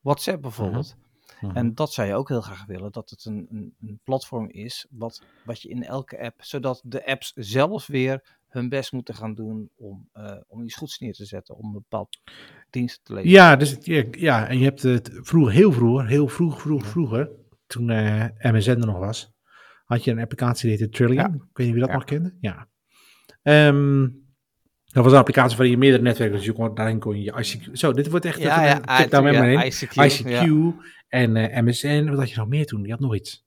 WhatsApp 0.00 0.42
bijvoorbeeld. 0.42 0.96
Mhm. 1.40 1.56
En 1.56 1.74
dat 1.74 1.92
zou 1.92 2.08
je 2.08 2.14
ook 2.14 2.28
heel 2.28 2.40
graag 2.40 2.66
willen, 2.66 2.92
dat 2.92 3.10
het 3.10 3.24
een, 3.24 3.46
een, 3.50 3.74
een 3.80 4.00
platform 4.04 4.48
is 4.50 4.86
wat, 4.90 5.22
wat 5.44 5.62
je 5.62 5.68
in 5.68 5.84
elke 5.84 6.20
app, 6.20 6.44
zodat 6.44 6.82
de 6.84 7.06
apps 7.06 7.32
zelf 7.34 7.86
weer 7.86 8.38
hun 8.54 8.68
best 8.68 8.92
moeten 8.92 9.14
gaan 9.14 9.34
doen 9.34 9.70
om, 9.76 10.08
eh, 10.12 10.36
om 10.46 10.64
iets 10.64 10.76
goeds 10.76 10.98
neer 10.98 11.12
te 11.12 11.24
zetten, 11.24 11.56
om 11.56 11.66
een 11.66 11.72
bepaald 11.72 12.20
dienst 12.70 13.00
te 13.04 13.12
leveren. 13.12 13.34
Ja, 13.34 13.56
dus, 13.56 13.76
ja, 13.80 14.04
ja, 14.10 14.48
en 14.48 14.58
je 14.58 14.64
hebt 14.64 14.82
het 14.82 15.10
vroeger, 15.12 15.52
heel 15.52 15.72
vroeger, 15.72 16.06
heel 16.06 16.28
vroeg, 16.28 16.60
vroeg, 16.60 16.86
vroeger, 16.86 17.30
toen 17.66 17.90
eh 17.90 18.24
MSN 18.38 18.70
er 18.70 18.86
nog 18.86 18.98
was, 18.98 19.32
had 19.84 20.04
je 20.04 20.10
een 20.10 20.18
applicatie 20.20 20.68
die 20.68 20.78
heette 20.78 20.96
Trillion. 20.96 21.16
Ja. 21.16 21.34
Ik 21.34 21.56
weet 21.56 21.66
niet 21.66 21.70
wie 21.76 21.80
dat 21.80 21.88
Ja. 21.88 21.94
nog 21.94 22.04
kende. 22.04 22.34
Ja. 22.40 22.68
Ehm, 23.42 24.08
dat 24.84 25.04
was 25.04 25.12
een 25.12 25.18
applicatie 25.18 25.56
waar 25.56 25.66
je 25.66 25.76
meerdere 25.76 26.02
netwerken, 26.02 26.36
dus 26.36 26.46
je 26.46 26.52
kon, 26.52 26.74
daarin 26.74 26.98
kon 26.98 27.16
je 27.16 27.22
je 27.22 27.32
ICQ... 27.32 27.72
Zo, 27.72 27.92
dit 27.92 28.10
wordt 28.10 28.24
echt... 28.24 28.40
ja, 28.40 28.80
check 28.84 29.10
daar 29.10 29.22
met 29.22 29.38
me 29.38 29.52
in. 29.52 29.72
ICQ. 29.72 29.94
ICQ 30.10 30.48
en 31.08 31.36
eh, 31.36 31.62
MSN, 31.62 32.08
wat 32.08 32.18
had 32.18 32.30
je 32.30 32.36
nog 32.36 32.48
meer 32.48 32.66
toen? 32.66 32.82
Die 32.82 32.90
had 32.90 33.00
nog 33.00 33.14
iets. 33.14 33.46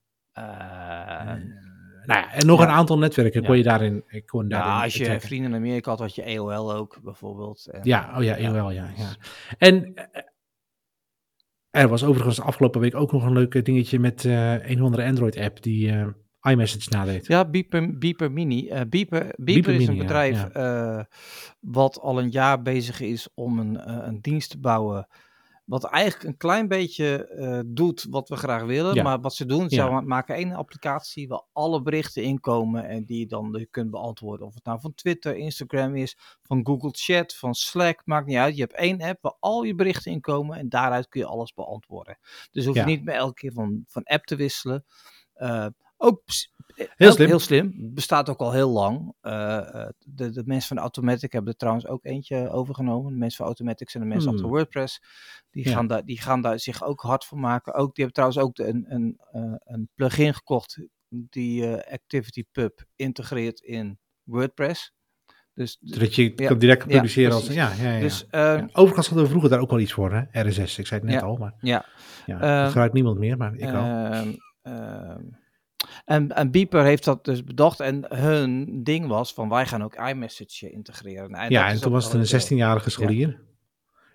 Nou 2.08 2.20
ja, 2.20 2.34
en 2.34 2.46
nog 2.46 2.60
Ja. 2.60 2.66
een 2.66 2.72
aantal 2.72 2.98
netwerken 2.98 3.44
kon 3.46 3.58
je 3.58 3.64
daarin, 3.64 4.04
eh, 4.08 4.26
kon 4.26 4.48
daarin 4.48 4.72
ja, 4.72 4.84
als 4.84 4.94
je 4.96 5.04
trekken. 5.04 5.28
vrienden 5.28 5.52
in 5.52 5.58
Amerika 5.58 5.90
had, 5.90 6.00
had 6.00 6.16
je 6.16 6.38
AOL 6.38 6.74
ook 6.74 7.00
bijvoorbeeld. 7.04 7.68
En, 7.72 7.80
Ja, 7.84 8.14
oh 8.18 8.24
ja, 8.24 8.36
AOL, 8.48 8.72
ja. 8.72 8.90
ja. 8.98 9.16
En 9.58 9.94
eh, 9.96 10.22
er 11.70 11.88
was 11.88 12.04
overigens 12.04 12.36
de 12.36 12.42
afgelopen 12.42 12.82
week 12.82 12.96
ook 12.96 13.12
nog 13.12 13.24
een 13.26 13.34
leuk 13.34 13.66
dingetje 13.66 14.00
met 14.00 14.26
eh, 14.26 14.70
een 14.70 14.78
of 14.80 14.86
andere 14.86 15.06
Android-app 15.06 15.62
die 15.62 15.92
eh, 15.92 16.08
iMessage 16.52 16.90
nadeed. 16.90 17.28
Ja, 17.28 17.46
Beeper, 17.50 17.98
Beeper 17.98 18.32
Mini. 18.32 18.68
Eh, 18.68 18.76
Beeper, 18.90 18.90
Beeper, 18.90 19.34
Beeper 19.46 19.74
is 19.74 19.82
een 19.88 19.94
Mini, 19.94 20.06
bedrijf 20.06 20.48
ja. 20.54 20.98
eh, 20.98 21.04
wat 21.60 22.00
al 22.00 22.20
een 22.20 22.30
jaar 22.30 22.62
bezig 22.62 23.00
is 23.02 23.30
om 23.36 23.60
een, 23.60 23.90
een 24.08 24.22
dienst 24.22 24.50
te 24.50 24.60
bouwen. 24.60 25.08
Wat 25.68 25.84
eigenlijk 25.84 26.24
een 26.24 26.38
klein 26.38 26.68
beetje 26.68 27.28
eh, 27.28 27.60
doet 27.66 28.06
wat 28.10 28.30
we 28.30 28.36
graag 28.36 28.64
willen. 28.64 28.94
Ja. 28.96 29.04
Maar 29.04 29.20
wat 29.22 29.34
ze 29.36 29.46
doen, 29.46 29.70
ze 29.70 29.76
Ja. 29.76 30.02
maken 30.02 30.36
één 30.36 30.52
applicatie 30.52 31.28
waar 31.28 31.42
alle 31.54 31.82
berichten 31.82 32.24
in 32.24 32.40
komen. 32.40 32.88
En 32.88 33.06
die 33.06 33.20
je 33.20 33.26
dan 33.26 33.68
kunt 33.72 33.92
beantwoorden. 33.92 34.48
Of 34.48 34.54
het 34.54 34.64
nou 34.66 34.80
van 34.80 34.94
Twitter, 34.96 35.36
Instagram 35.36 35.96
is, 35.96 36.18
van 36.42 36.66
Google 36.66 36.90
Chat, 36.94 37.36
van 37.36 37.54
Slack. 37.54 38.02
Maakt 38.06 38.28
niet 38.28 38.38
uit. 38.38 38.56
Je 38.56 38.62
hebt 38.62 38.74
één 38.76 39.02
app 39.02 39.22
waar 39.22 39.36
al 39.40 39.64
je 39.64 39.76
berichten 39.76 40.12
in 40.12 40.22
komen. 40.22 40.58
En 40.58 40.70
daaruit 40.70 41.08
kun 41.08 41.22
je 41.22 41.28
alles 41.28 41.54
beantwoorden. 41.54 42.18
Dus 42.52 42.66
hoef 42.66 42.74
je 42.76 42.80
Ja. 42.82 42.86
niet 42.88 43.04
meer 43.04 43.16
elke 43.16 43.34
keer 43.34 43.52
van, 43.54 43.84
van 43.88 44.04
app 44.04 44.26
te 44.26 44.36
wisselen. 44.36 44.86
Eh, 45.34 45.66
ook 45.98 46.22
Heel 46.96 47.12
slim. 47.12 47.28
Heel 47.28 47.40
slim. 47.40 47.74
Bestaat 47.94 48.30
ook 48.30 48.40
al 48.40 48.52
heel 48.52 48.70
lang. 48.70 49.14
Eh, 49.22 49.58
eh, 49.84 49.90
de, 50.00 50.30
de 50.30 50.44
mensen 50.46 50.68
van 50.76 50.78
Automatic 50.84 51.32
hebben 51.32 51.52
er 51.52 51.58
trouwens 51.58 51.88
ook 51.88 52.06
eentje 52.06 52.50
overgenomen. 52.50 53.12
De 53.12 53.18
mensen 53.18 53.38
van 53.38 53.46
Automatic 53.46 53.90
zijn 53.90 54.04
de 54.04 54.10
mensen 54.10 54.30
Hmm. 54.30 54.38
achter 54.38 54.56
WordPress. 54.56 55.02
Die, 55.50 55.68
Ja. 55.68 55.72
gaan 55.76 55.88
daar, 55.88 56.06
die 56.06 56.22
gaan 56.22 56.42
daar 56.42 56.60
zich 56.60 56.84
ook 56.84 57.02
hard 57.02 57.26
voor 57.26 57.40
maken. 57.40 57.74
Ook, 57.74 57.96
die 57.96 58.04
hebben 58.06 58.14
trouwens 58.14 58.40
ook 58.40 58.56
de, 58.56 58.68
een, 58.68 58.86
een, 58.88 59.20
eh, 59.32 59.54
een 59.64 59.90
plugin 59.96 60.34
gekocht 60.34 60.80
die 61.10 61.76
eh, 61.78 61.94
ActivityPub 61.94 62.84
integreert 62.96 63.60
in 63.60 64.00
WordPress. 64.24 64.94
Dus, 65.54 65.78
Zodat 65.82 66.16
je 66.16 66.34
Ja. 66.36 66.48
kan 66.48 66.60
direct 66.60 66.88
publiceren 66.88 67.34
als... 67.34 67.48
Ja, 67.48 67.72
ja, 67.74 67.92
ja. 67.92 68.00
dus. 68.00 68.26
Overigens 68.74 69.08
hadden 69.08 69.24
we 69.24 69.30
vroeger 69.30 69.50
daar 69.50 69.60
ook 69.60 69.70
wel 69.70 69.80
iets 69.80 69.94
voor, 69.94 70.14
hè? 70.14 70.42
RSS. 70.42 70.78
Ik 70.78 70.88
zei 70.88 71.02
het 71.02 71.10
net 71.10 71.22
al, 71.22 71.36
maar 71.38 71.54
ja. 71.60 71.86
ja, 72.26 72.40
Ehm, 72.42 72.58
dat 72.62 72.68
gebruikt 72.68 72.94
niemand 72.94 73.18
meer, 73.18 73.38
maar 73.38 73.54
ik 73.56 73.70
wel. 73.70 74.36
En, 76.06 76.36
en 76.36 76.52
Beeper 76.52 76.84
heeft 76.84 77.04
dat 77.04 77.26
dus 77.26 77.44
bedacht. 77.44 77.80
En 77.80 78.06
hun 78.16 78.84
ding 78.84 79.08
was 79.08 79.34
van 79.34 79.50
wij 79.50 79.66
gaan 79.66 79.84
ook 79.84 79.96
iMessage 79.96 80.72
integreren. 80.72 81.32
Nou, 81.32 81.52
ja, 81.52 81.70
en 81.70 81.82
toen 81.82 81.92
was 81.92 82.04
het 82.04 82.14
een 82.14 82.40
heel- 82.40 82.58
16-jarige 82.58 82.90
scholier. 82.90 83.46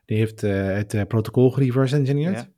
Die 0.04 0.16
heeft 0.16 0.42
eh, 0.42 0.66
het 0.66 0.94
eh, 0.94 1.06
protocol 1.06 1.50
gereverse 1.50 1.96
engineered. 1.96 2.36
Ja. 2.38 2.48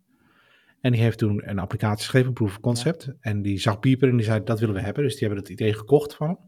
En 0.81 0.93
die 0.93 1.01
heeft 1.01 1.19
toen 1.19 1.49
een 1.49 1.59
applicatie 1.59 1.99
geschreven, 2.03 2.29
een 2.29 2.35
proof 2.35 2.51
of 2.51 2.61
concept. 2.61 3.09
En 3.21 3.43
die 3.43 3.59
zag 3.59 3.79
Pieper 3.79 4.09
en 4.09 4.17
die 4.17 4.27
zei, 4.27 4.43
dat 4.45 4.61
willen 4.61 4.75
we 4.75 4.81
hebben. 4.81 5.03
Dus 5.03 5.13
die 5.13 5.21
hebben 5.27 5.39
het 5.39 5.49
idee 5.53 5.75
gekocht 5.75 6.15
van 6.15 6.27
hem. 6.27 6.39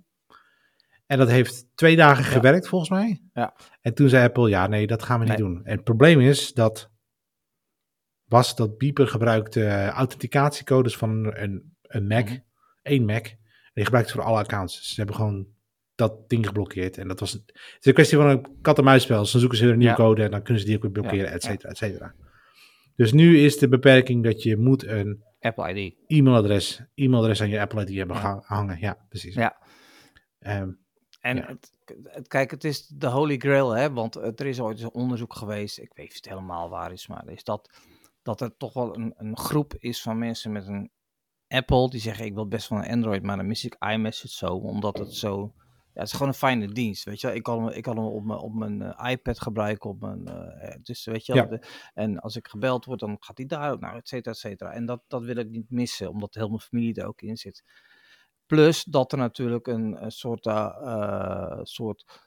En 1.07 1.19
dat 1.19 1.29
heeft 1.31 1.67
twee 1.75 1.97
dagen 1.97 2.25
gewerkt, 2.25 2.69
volgens 2.69 2.91
mij. 2.91 3.21
Ja. 3.33 3.55
En 3.81 3.95
toen 3.95 4.09
zei 4.09 4.25
Apple, 4.25 4.49
ja, 4.49 4.67
nee, 4.67 4.87
dat 4.87 5.03
gaan 5.03 5.21
we 5.21 5.27
niet 5.27 5.37
doen. 5.37 5.61
En 5.65 5.75
het 5.75 5.85
probleem 5.85 6.21
is 6.21 6.53
dat, 6.53 6.91
was 8.25 8.57
dat 8.57 8.79
Beeper 8.79 9.07
gebruikte 9.09 9.65
eh, 9.65 9.89
authenticatiecodes 9.89 10.97
van 10.97 11.11
een, 11.37 11.77
een 11.83 12.07
Mac, 12.07 12.25
Mhm. 12.25 12.37
Één 12.87 13.05
Mac. 13.05 13.25
En 13.27 13.38
die 13.75 13.85
gebruikt 13.85 14.09
het 14.11 14.18
voor 14.18 14.27
alle 14.29 14.38
accounts. 14.38 14.77
Dus 14.77 14.88
ze 14.88 14.94
hebben 14.94 15.14
gewoon 15.14 15.46
dat 15.94 16.29
ding 16.29 16.46
geblokkeerd. 16.46 16.99
En 16.99 17.09
dat 17.09 17.20
was, 17.20 17.33
het 17.33 17.42
het 17.46 17.77
is 17.81 17.87
een 17.87 17.94
kwestie 17.94 18.18
van 18.18 18.27
een 18.29 18.46
kat-en-muisspel. 18.62 19.20
Dus 19.20 19.31
dan 19.31 19.40
zoeken 19.40 19.59
ze 19.59 19.64
weer 19.64 19.72
een 19.72 19.79
nieuwe 19.79 19.94
Ja. 19.96 20.05
code 20.05 20.22
en 20.22 20.31
dan 20.31 20.42
kunnen 20.42 20.61
ze 20.62 20.66
die 20.68 20.77
ook 20.77 20.83
weer 20.83 20.92
blokkeren, 20.92 21.25
Ja, 21.25 21.31
et 21.31 21.42
cetera, 21.42 21.68
et 21.70 21.77
cetera. 21.77 22.14
Dus 22.96 23.12
nu 23.12 23.38
is 23.38 23.59
de 23.59 23.68
beperking 23.68 24.25
dat 24.25 24.42
je 24.42 24.57
moet 24.57 24.85
een 24.87 25.25
Apple 25.40 25.75
ID. 25.75 25.94
e-mailadres, 26.07 26.83
e-mailadres 26.94 27.40
aan 27.40 27.49
je 27.49 27.61
Apple 27.61 27.87
ID 27.87 27.96
hebben 27.96 28.16
Ja. 28.16 28.40
hangen. 28.44 28.79
Ja, 28.81 29.07
precies. 29.09 29.35
Ja. 29.35 29.57
Ehm, 30.38 30.70
En 31.20 31.37
Ja. 31.37 31.46
het, 31.46 31.72
het- 32.05 32.29
kijk, 32.29 32.51
het 32.51 32.64
is 32.64 32.87
de 32.87 33.07
holy 33.07 33.37
grail, 33.37 33.70
hè? 33.70 33.92
want 33.92 34.14
het- 34.14 34.40
er 34.40 34.46
is 34.46 34.61
ooit 34.61 34.81
een 34.81 34.92
onderzoek 34.92 35.35
geweest, 35.35 35.79
ik 35.79 35.92
weet 35.94 36.12
niet 36.14 36.29
helemaal 36.29 36.68
waar 36.70 36.92
is, 36.92 37.07
maar 37.07 37.29
is 37.29 37.44
dat, 37.44 37.70
dat 38.22 38.40
er 38.40 38.57
toch 38.57 38.72
wel 38.72 38.96
een, 38.96 39.14
een 39.16 39.37
groep 39.38 39.75
is 39.79 40.03
van 40.03 40.18
mensen 40.18 40.53
met 40.53 40.66
een 40.66 40.90
Apple 41.49 41.91
die 41.91 42.01
zeggen 42.01 42.25
ik 42.25 42.35
wil 42.35 42.49
best 42.49 42.67
van 42.67 42.77
een 42.77 42.91
Android, 42.91 43.23
maar 43.23 43.37
dan 43.37 43.47
mis 43.47 43.65
ik 43.65 43.77
iMessage 43.79 44.35
zo, 44.35 44.55
omdat 44.55 44.99
het 44.99 45.15
zo, 45.15 45.53
ja, 45.57 46.01
het 46.01 46.07
is 46.07 46.13
gewoon 46.13 46.29
een 46.29 46.35
fijne 46.35 46.73
dienst, 46.73 47.05
weet 47.05 47.21
je 47.21 47.27
wel. 47.27 47.37
Ik 47.37 47.43
kan 47.43 47.65
hem, 47.65 47.73
ik 47.73 47.83
kan 47.83 47.97
hem 47.97 48.07
op 48.07 48.25
mijn, 48.25 48.39
op 48.39 48.55
mijn 48.55 48.83
eh, 48.83 49.11
iPad 49.11 49.41
gebruiken, 49.41 49.91
op 49.91 50.01
mijn, 50.01 50.27
eh, 50.27 50.77
dus 50.83 51.05
weet 51.05 51.27
je 51.27 51.33
wel. 51.33 51.51
Ja. 51.51 51.59
en 51.95 52.19
als 52.19 52.37
ik 52.37 52.49
gebeld 52.49 52.85
word, 52.85 53.01
dan 53.01 53.17
gaat 53.21 53.39
hij 53.39 53.47
daar 53.47 53.73
ook, 53.73 53.81
nou, 53.81 53.97
et 53.97 54.09
cetera, 54.09 54.35
et 54.35 54.41
cetera. 54.41 54.73
En 54.73 54.87
dat, 54.87 55.03
dat 55.09 55.25
wil 55.25 55.37
ik 55.37 55.49
niet 55.49 55.71
missen, 55.71 56.11
omdat 56.11 56.35
heel 56.35 56.49
mijn 56.49 56.61
familie 56.61 56.95
er 56.95 57.07
ook 57.07 57.23
in 57.23 57.37
zit. 57.37 57.65
Plus 58.47 58.85
dat 58.85 59.13
er 59.13 59.19
natuurlijk 59.19 59.67
een, 59.67 60.05
een 60.05 60.11
soort, 60.11 60.47
eh, 60.47 60.77
eh, 60.81 61.61
soort, 61.63 62.26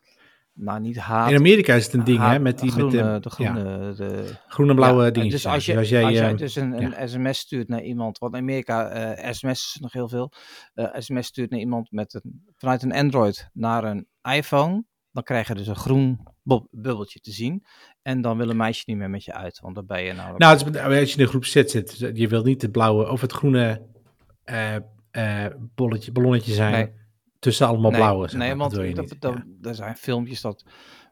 nou 0.59 0.79
niet 0.79 0.97
haat. 0.97 1.29
in 1.31 1.37
Amerika 1.37 1.73
is 1.73 1.85
het 1.85 1.93
een 1.93 2.03
ding, 2.03 2.17
haat- 2.17 2.31
hè, 2.31 2.39
met 2.39 2.59
die 2.59 2.71
groene, 2.71 3.03
met 3.03 3.23
de 3.23 3.29
de, 3.37 3.43
ja, 3.43 3.51
groene, 3.53 3.93
de, 3.93 4.33
groene 4.47 4.71
en 4.71 4.77
blauwe 4.77 5.03
ja, 5.03 5.09
dingetjes. 5.11 5.41
Dus 5.41 5.51
als 5.51 5.65
je, 5.65 5.71
Dus 5.71 5.79
als 5.81 5.89
jij, 5.89 6.03
als 6.03 6.13
jij 6.13 6.27
ehm, 6.27 6.35
dus 6.37 6.55
een, 6.55 6.83
een 6.83 7.09
sms 7.09 7.37
stuurt 7.39 7.67
naar 7.67 7.81
iemand, 7.81 8.17
want 8.17 8.33
in 8.33 8.39
Amerika 8.39 8.87
eh 8.89 9.31
sms 9.31 9.51
is 9.75 9.77
nog 9.81 9.93
heel 9.93 10.09
veel, 10.09 10.31
eh, 10.73 10.85
sms 10.97 11.27
stuurt 11.27 11.49
naar 11.49 11.59
iemand 11.59 11.91
met 11.91 12.13
een, 12.13 12.43
vanuit 12.57 12.83
een 12.83 12.93
Android 12.93 13.49
naar 13.53 13.83
een 13.83 14.07
iPhone, 14.33 14.83
dan 15.11 15.23
krijg 15.23 15.47
je 15.47 15.53
dus 15.55 15.67
een 15.67 15.75
groen 15.75 16.19
bu- 16.43 16.67
bubbeltje 16.71 17.19
te 17.19 17.31
zien. 17.31 17.65
En 18.01 18.21
dan 18.21 18.37
wil 18.37 18.49
een 18.49 18.57
meisje 18.57 18.83
niet 18.85 18.97
meer 18.97 19.09
met 19.09 19.23
je 19.23 19.33
uit, 19.33 19.59
want 19.59 19.75
dan 19.75 19.85
ben 19.85 20.03
je. 20.03 20.13
Nou, 20.13 20.37
het 20.37 20.75
is- 20.75 20.81
als 20.81 20.93
je 21.13 21.17
in 21.17 21.23
de 21.23 21.29
groep 21.29 21.45
zit, 21.45 21.71
zit, 21.71 22.11
je 22.13 22.27
wilt 22.27 22.45
niet 22.45 22.61
het 22.61 22.71
blauwe 22.71 23.09
of 23.09 23.21
het 23.21 23.31
groene 23.31 23.81
eh, 24.43 24.75
eh, 25.11 25.45
bolletje, 25.75 26.11
ballonnetje 26.11 26.53
zijn 26.53 26.71
Nee. 26.71 26.91
Tussen 27.39 27.67
allemaal 27.67 27.91
nee, 27.91 27.99
blauwe. 27.99 28.29
nee, 28.37 28.55
want 28.55 28.71
dat 28.71 28.79
dat- 28.95 29.09
niet. 29.09 29.21
dat- 29.21 29.33
ja. 29.61 29.69
er 29.69 29.75
zijn 29.75 29.95
filmpjes 29.95 30.41
dat 30.41 30.63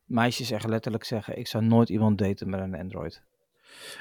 meisjes 0.06 0.52
echt 0.52 0.66
letterlijk 0.68 1.04
zeggen, 1.04 1.38
ik 1.38 1.48
zou 1.48 1.64
nooit 1.64 1.90
iemand 1.90 2.18
daten 2.18 2.50
met 2.50 2.60
een 2.60 2.76
Android. 2.76 3.22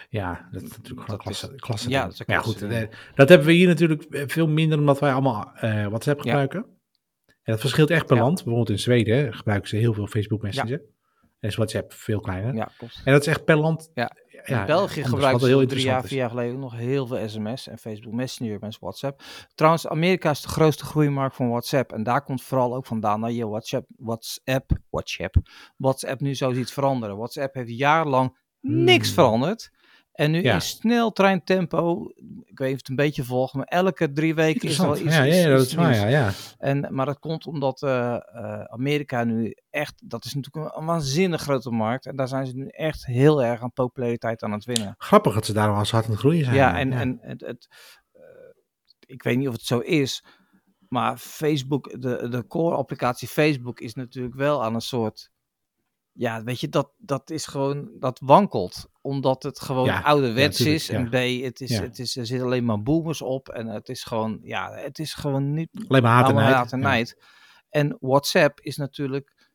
Ja, 0.09 0.49
dat 0.53 0.63
is 0.63 0.69
natuurlijk 0.69 0.89
gewoon 1.01 1.07
Dat 1.07 1.23
klasse. 1.23 1.53
is- 1.55 1.61
klasse 1.61 1.89
ja, 1.91 2.03
dat 2.03 2.13
is 2.13 2.25
klasse 2.25 2.51
goed, 2.53 2.63
eh, 2.63 2.83
dat 3.15 3.29
hebben 3.29 3.47
we 3.47 3.53
hier 3.53 3.67
natuurlijk 3.69 4.03
eh, 4.03 4.23
veel 4.27 4.49
minder 4.49 4.79
omdat 4.79 5.01
wij 5.01 5.13
allemaal 5.13 5.51
eh, 5.55 5.87
WhatsApp 5.87 6.17
Ja. 6.17 6.23
gebruiken. 6.23 6.65
En 7.27 7.53
dat 7.53 7.61
verschilt 7.61 7.91
echt 7.91 8.07
per 8.07 8.17
land. 8.17 8.35
Bijvoorbeeld 8.35 8.71
in 8.71 8.79
Zweden 8.79 9.35
gebruiken 9.35 9.69
ze 9.69 9.77
heel 9.77 9.95
veel 9.95 10.07
Facebook 10.07 10.43
Messenger. 10.43 10.81
Is 11.47 11.57
WhatsApp 11.57 11.93
veel 11.93 12.21
kleiner. 12.21 12.55
Ja, 12.55 12.71
klopt. 12.79 13.01
En 13.05 13.13
dat 13.13 13.21
is 13.21 13.27
echt 13.27 13.45
per 13.45 13.57
land. 13.57 13.91
Ja. 13.95 14.11
ja, 14.45 14.61
in 14.61 14.67
België 14.67 15.03
wat 15.09 15.41
ze 15.41 15.67
drie 15.67 15.85
jaar, 15.85 16.05
vier 16.05 16.19
jaar 16.19 16.31
geleden 16.31 16.59
nog 16.59 16.77
heel 16.77 17.07
veel 17.07 17.29
sms 17.29 17.69
en 17.69 17.79
Facebook 17.79 18.13
Messenger 18.13 18.63
en 18.63 18.73
WhatsApp. 18.81 19.23
Trouwens, 19.55 19.89
Amerika 19.89 20.31
is 20.31 20.41
de 20.41 20.49
grootste 20.49 20.85
groeimarkt 20.85 21.37
van 21.37 21.49
WhatsApp. 21.49 21.93
En 21.93 22.03
daar 22.03 22.23
komt 22.23 22.43
vooral 22.43 22.75
ook 22.75 22.87
vandaan 22.87 23.21
dat 23.21 23.35
je 23.35 23.49
WhatsApp, 23.49 23.87
WhatsApp, 23.97 24.71
WhatsApp, 24.91 25.37
WhatsApp 25.77 26.21
nu 26.21 26.35
zo 26.35 26.53
ziet 26.53 26.73
veranderen. 26.73 27.17
WhatsApp 27.17 27.55
heeft 27.55 27.71
jarenlang 27.71 28.39
niks 28.61 29.07
Hmm. 29.07 29.15
veranderd. 29.15 29.71
En 30.17 30.31
nu 30.31 30.43
Ja. 30.43 30.55
in 30.55 30.61
snel 30.61 31.13
treintempo, 31.13 32.11
ik 32.45 32.59
weet 32.59 32.73
of 32.73 32.79
het 32.79 32.89
een 32.89 32.97
beetje 32.97 33.25
volgt, 33.25 33.55
maar 33.55 33.65
elke 33.65 34.13
drie 34.13 34.35
weken 34.35 34.69
is 34.69 34.79
er 34.79 34.85
wel 34.85 34.99
iets, 34.99 35.15
ja, 35.17 35.23
ja, 35.23 35.49
dat 35.49 35.67
is 35.67 35.75
waar, 35.75 35.95
ja, 35.95 36.07
ja. 36.07 36.31
En, 36.59 36.87
maar 36.91 37.07
dat 37.07 37.19
komt 37.19 37.47
omdat 37.47 37.83
eh, 37.83 38.15
eh, 38.15 38.61
Amerika 38.65 39.25
nu 39.25 39.55
echt, 39.71 39.95
dat 40.05 40.25
is 40.25 40.35
natuurlijk 40.35 40.67
een, 40.75 40.81
een 40.81 40.87
waanzinnig 40.87 41.41
grote 41.43 41.71
markt. 41.71 42.07
En 42.07 42.17
daar 42.17 42.29
zijn 42.29 42.47
ze 42.47 42.55
nu 42.57 42.67
echt 42.67 43.07
heel 43.07 43.43
erg 43.45 43.63
aan 43.63 43.73
populariteit 43.73 44.43
aan 44.43 44.53
het 44.53 44.65
winnen. 44.65 44.95
Grappig 44.99 45.35
dat 45.35 45.47
ze 45.47 45.53
daarom 45.53 45.77
als 45.77 45.91
hard 45.91 46.05
aan 46.05 46.11
het 46.11 46.21
groeien 46.21 46.45
zijn. 46.45 46.57
Ja, 46.57 46.79
en, 46.79 46.93
en 46.93 47.19
het, 47.21 47.41
het, 47.41 47.69
eh, 48.13 48.21
ik 49.01 49.23
weet 49.23 49.37
niet 49.37 49.49
of 49.49 49.55
het 49.55 49.63
zo 49.67 49.79
is, 49.79 50.25
maar 50.89 51.17
Facebook, 51.17 52.01
de, 52.03 52.29
de 52.29 52.47
core 52.47 52.77
applicatie 52.77 53.29
Facebook 53.29 53.81
is 53.81 53.95
natuurlijk 53.95 54.35
wel 54.35 54.65
aan 54.65 54.75
een 54.75 54.81
soort, 54.81 55.31
ja, 56.17 56.43
weet 56.43 56.61
je, 56.61 56.69
dat, 56.69 56.93
dat 56.97 57.31
is 57.31 57.47
gewoon, 57.47 57.91
dat 57.99 58.21
wankelt. 58.25 58.89
Omdat 59.01 59.43
het 59.43 59.61
gewoon 59.61 59.85
Ja, 59.85 60.01
ouderwets 60.01 60.59
ja, 60.59 60.71
is. 60.71 60.89
En. 60.89 61.09
B, 61.09 61.13
het 61.45 61.61
is, 61.61 61.79
het 61.79 61.99
is, 61.99 62.17
er 62.17 62.27
zitten 62.27 62.47
alleen 62.47 62.65
maar 62.65 62.83
boomers 62.83 63.23
op. 63.23 63.49
En 63.49 63.67
het 63.67 63.89
is 63.89 64.05
gewoon, 64.05 64.39
ja, 64.43 64.73
het 64.73 64.99
is 64.99 65.15
gewoon 65.15 65.53
niet, 65.53 65.69
Alleen 65.89 66.03
maar 66.03 66.13
haat 66.13 66.31
en 66.31 66.37
haat 66.37 66.73
en 66.73 66.81
nijd. 66.81 67.25
En 67.71 67.97
WhatsApp 68.01 68.61
is 68.61 68.77
natuurlijk, 68.77 69.51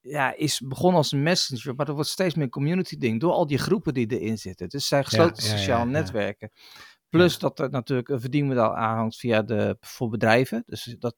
ja, 0.00 0.34
is 0.34 0.60
begonnen 0.60 0.96
als 0.96 1.12
een 1.12 1.22
messenger, 1.22 1.74
maar 1.74 1.86
dat 1.86 1.94
wordt 1.94 2.10
steeds 2.10 2.34
meer 2.34 2.44
een 2.44 2.50
community 2.50 2.96
ding 2.96 3.20
door 3.20 3.32
al 3.32 3.46
die 3.46 3.58
groepen 3.58 3.94
die 3.94 4.18
erin 4.18 4.38
zitten. 4.38 4.68
Dus 4.68 4.88
zijn 4.88 5.04
gesloten 5.04 5.42
sociale 5.42 5.90
netwerken. 5.90 6.50
Plus 7.08 7.38
dat 7.38 7.58
er 7.58 7.70
natuurlijk 7.70 8.08
een 8.08 8.20
verdienmodel 8.20 8.76
aanhangt 8.76 9.16
via 9.16 9.42
de, 9.42 9.76
voor 9.80 10.08
bedrijven. 10.08 10.62
Dus, 10.66 10.96
dat, 10.98 11.16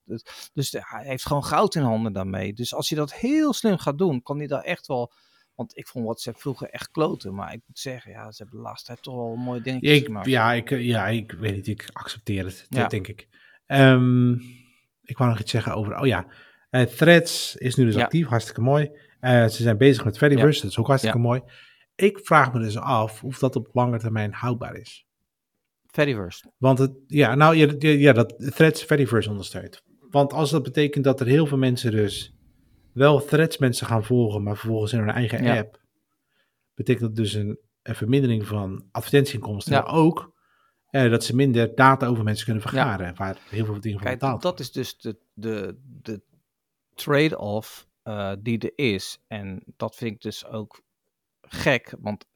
dus 0.52 0.70
hij 0.78 1.04
heeft 1.06 1.26
gewoon 1.26 1.44
goud 1.44 1.74
in 1.74 1.82
handen 1.82 2.12
daarmee. 2.12 2.52
Dus 2.52 2.74
als 2.74 2.88
je 2.88 2.94
dat 2.94 3.14
heel 3.14 3.52
slim 3.52 3.78
gaat 3.78 3.98
doen, 3.98 4.22
kan 4.22 4.38
hij 4.38 4.46
daar 4.46 4.62
echt 4.62 4.86
wel... 4.86 5.12
Want 5.54 5.76
ik 5.76 5.86
vond 5.88 6.04
WhatsApp 6.04 6.40
vroeger 6.40 6.68
echt 6.70 6.90
kloten. 6.90 7.34
Maar 7.34 7.52
ik 7.52 7.60
moet 7.66 7.78
zeggen, 7.78 8.10
ja, 8.10 8.30
ze 8.32 8.42
hebben 8.42 8.60
de 8.60 8.66
laatste 8.66 8.86
tijd 8.86 9.02
toch 9.02 9.14
wel 9.14 9.36
mooie 9.36 9.60
dingetjes 9.60 9.98
Ik, 9.98 10.04
gemaakt. 10.04 10.26
ja, 10.26 10.52
ik, 10.52 10.70
eh, 10.70 10.86
ja, 10.86 11.06
ik 11.08 11.32
weet 11.32 11.54
niet, 11.54 11.66
ik 11.66 11.88
accepteer 11.92 12.44
het, 12.44 12.66
Ja. 12.68 12.86
denk 12.88 13.08
ik. 13.08 13.28
Ehm, 13.66 14.32
ik 15.02 15.18
wou 15.18 15.30
nog 15.30 15.40
iets 15.40 15.50
zeggen 15.50 15.74
over, 15.74 15.98
oh 15.98 16.06
ja, 16.06 16.26
eh, 16.70 16.82
Threads 16.82 17.56
is 17.56 17.74
nu 17.74 17.84
dus 17.84 17.94
Ja. 17.94 18.02
actief, 18.02 18.26
hartstikke 18.26 18.60
mooi. 18.60 18.90
Eh, 19.20 19.46
ze 19.46 19.62
zijn 19.62 19.78
bezig 19.78 20.04
met 20.04 20.18
Fediverse, 20.18 20.62
dat 20.62 20.70
is 20.70 20.78
ook 20.78 20.86
hartstikke 20.86 21.18
mooi. 21.18 21.42
Ik 21.94 22.18
vraag 22.22 22.52
me 22.52 22.60
dus 22.60 22.76
af 22.78 23.24
of 23.24 23.38
dat 23.38 23.56
op 23.56 23.68
lange 23.72 23.98
termijn 23.98 24.32
houdbaar 24.32 24.74
is. 24.76 25.06
Fediverse. 25.92 26.52
Want 26.58 26.78
het, 26.78 26.92
ja, 27.06 27.34
nou 27.34 27.56
ja, 27.56 27.74
ja, 27.78 27.90
ja, 27.90 28.12
dat 28.12 28.34
Threads 28.54 28.82
Fediverse 28.82 29.30
ondersteunt. 29.30 29.82
Want 30.10 30.32
als 30.32 30.50
dat 30.50 30.62
betekent 30.62 31.04
dat 31.04 31.20
er 31.20 31.26
heel 31.26 31.46
veel 31.46 31.58
mensen 31.58 31.90
dus 31.90 32.34
wel 32.92 33.24
Threads 33.24 33.58
mensen 33.58 33.86
gaan 33.86 34.04
volgen, 34.04 34.42
maar 34.42 34.56
vervolgens 34.56 34.92
in 34.92 34.98
hun 34.98 35.10
eigen 35.10 35.44
Ja. 35.44 35.58
app, 35.58 35.80
betekent 36.74 37.06
dat 37.06 37.16
dus 37.16 37.32
een, 37.34 37.58
een 37.82 37.94
vermindering 37.94 38.46
van 38.46 38.84
advertentieinkomsten. 38.90 39.72
Ja. 39.72 39.82
Maar 39.82 39.94
ook 39.94 40.32
eh, 40.90 41.10
dat 41.10 41.24
ze 41.24 41.34
minder 41.34 41.74
data 41.74 42.06
over 42.06 42.24
mensen 42.24 42.44
kunnen 42.44 42.62
vergaren, 42.62 43.14
waar 43.16 43.38
heel 43.48 43.64
veel 43.64 43.80
dingen 43.80 44.00
Kijk, 44.00 44.18
betaald 44.18 44.42
dat 44.42 44.60
is 44.60 44.72
dus 44.72 44.98
de, 44.98 45.18
de, 45.34 45.78
de 45.82 46.22
trade-off 46.94 47.88
eh, 48.02 48.32
die 48.38 48.58
er 48.58 48.72
is. 48.74 49.18
En 49.26 49.62
dat 49.76 49.96
vind 49.96 50.14
ik 50.14 50.20
dus 50.20 50.46
ook 50.46 50.82
gek. 51.40 51.94
Want 52.00 52.26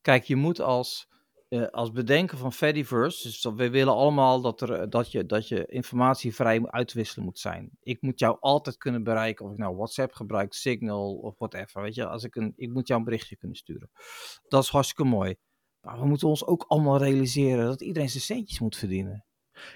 kijk, 0.00 0.24
je 0.24 0.36
moet 0.36 0.60
als, 0.60 1.08
eh, 1.48 1.66
als 1.66 1.92
bedenker 1.92 2.38
van 2.38 2.52
Fediverse, 2.52 3.28
dus 3.28 3.44
we 3.54 3.70
willen 3.70 3.94
allemaal 3.94 4.40
dat, 4.40 4.60
er, 4.60 4.72
eh, 4.72 4.88
dat, 4.88 5.12
je, 5.12 5.26
dat 5.26 5.48
je 5.48 5.66
informatie 5.66 6.34
vrij 6.34 6.66
uitwisselen 6.66 7.24
moet 7.24 7.38
zijn. 7.38 7.70
Ik 7.80 8.02
moet 8.02 8.18
jou 8.18 8.36
altijd 8.40 8.76
kunnen 8.76 9.02
bereiken, 9.02 9.44
of 9.44 9.52
ik 9.52 9.58
nou 9.58 9.76
WhatsApp 9.76 10.12
gebruik, 10.12 10.52
Signal 10.52 11.14
of 11.14 11.38
whatever. 11.38 11.82
Weet 11.82 11.94
je, 11.94 12.06
als 12.06 12.24
ik, 12.24 12.36
een, 12.36 12.52
ik 12.56 12.72
moet 12.72 12.88
jou 12.88 13.00
een 13.00 13.06
berichtje 13.06 13.36
kunnen 13.36 13.56
sturen. 13.56 13.90
Dat 14.48 14.62
is 14.62 14.68
hartstikke 14.68 15.04
mooi. 15.04 15.36
Maar 15.80 16.00
we 16.00 16.06
moeten 16.06 16.28
ons 16.28 16.46
ook 16.46 16.64
allemaal 16.66 16.98
realiseren 16.98 17.64
dat 17.64 17.80
iedereen 17.80 18.08
zijn 18.10 18.22
centjes 18.22 18.60
moet 18.60 18.76
verdienen. 18.76 19.24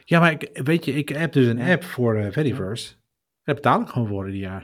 Ja, 0.04 0.20
maar 0.20 0.32
ik, 0.32 0.62
weet 0.64 0.84
je, 0.84 0.92
ik 0.92 1.08
heb 1.08 1.32
dus 1.32 1.46
een 1.46 1.60
app 1.60 1.84
voor 1.84 2.16
eh 2.16 2.32
Fediverse. 2.32 2.94
Daar 3.42 3.54
betaal 3.54 3.80
ik 3.80 3.88
gewoon 3.88 4.08
voor 4.08 4.26
ieder 4.26 4.40
jaar. 4.40 4.62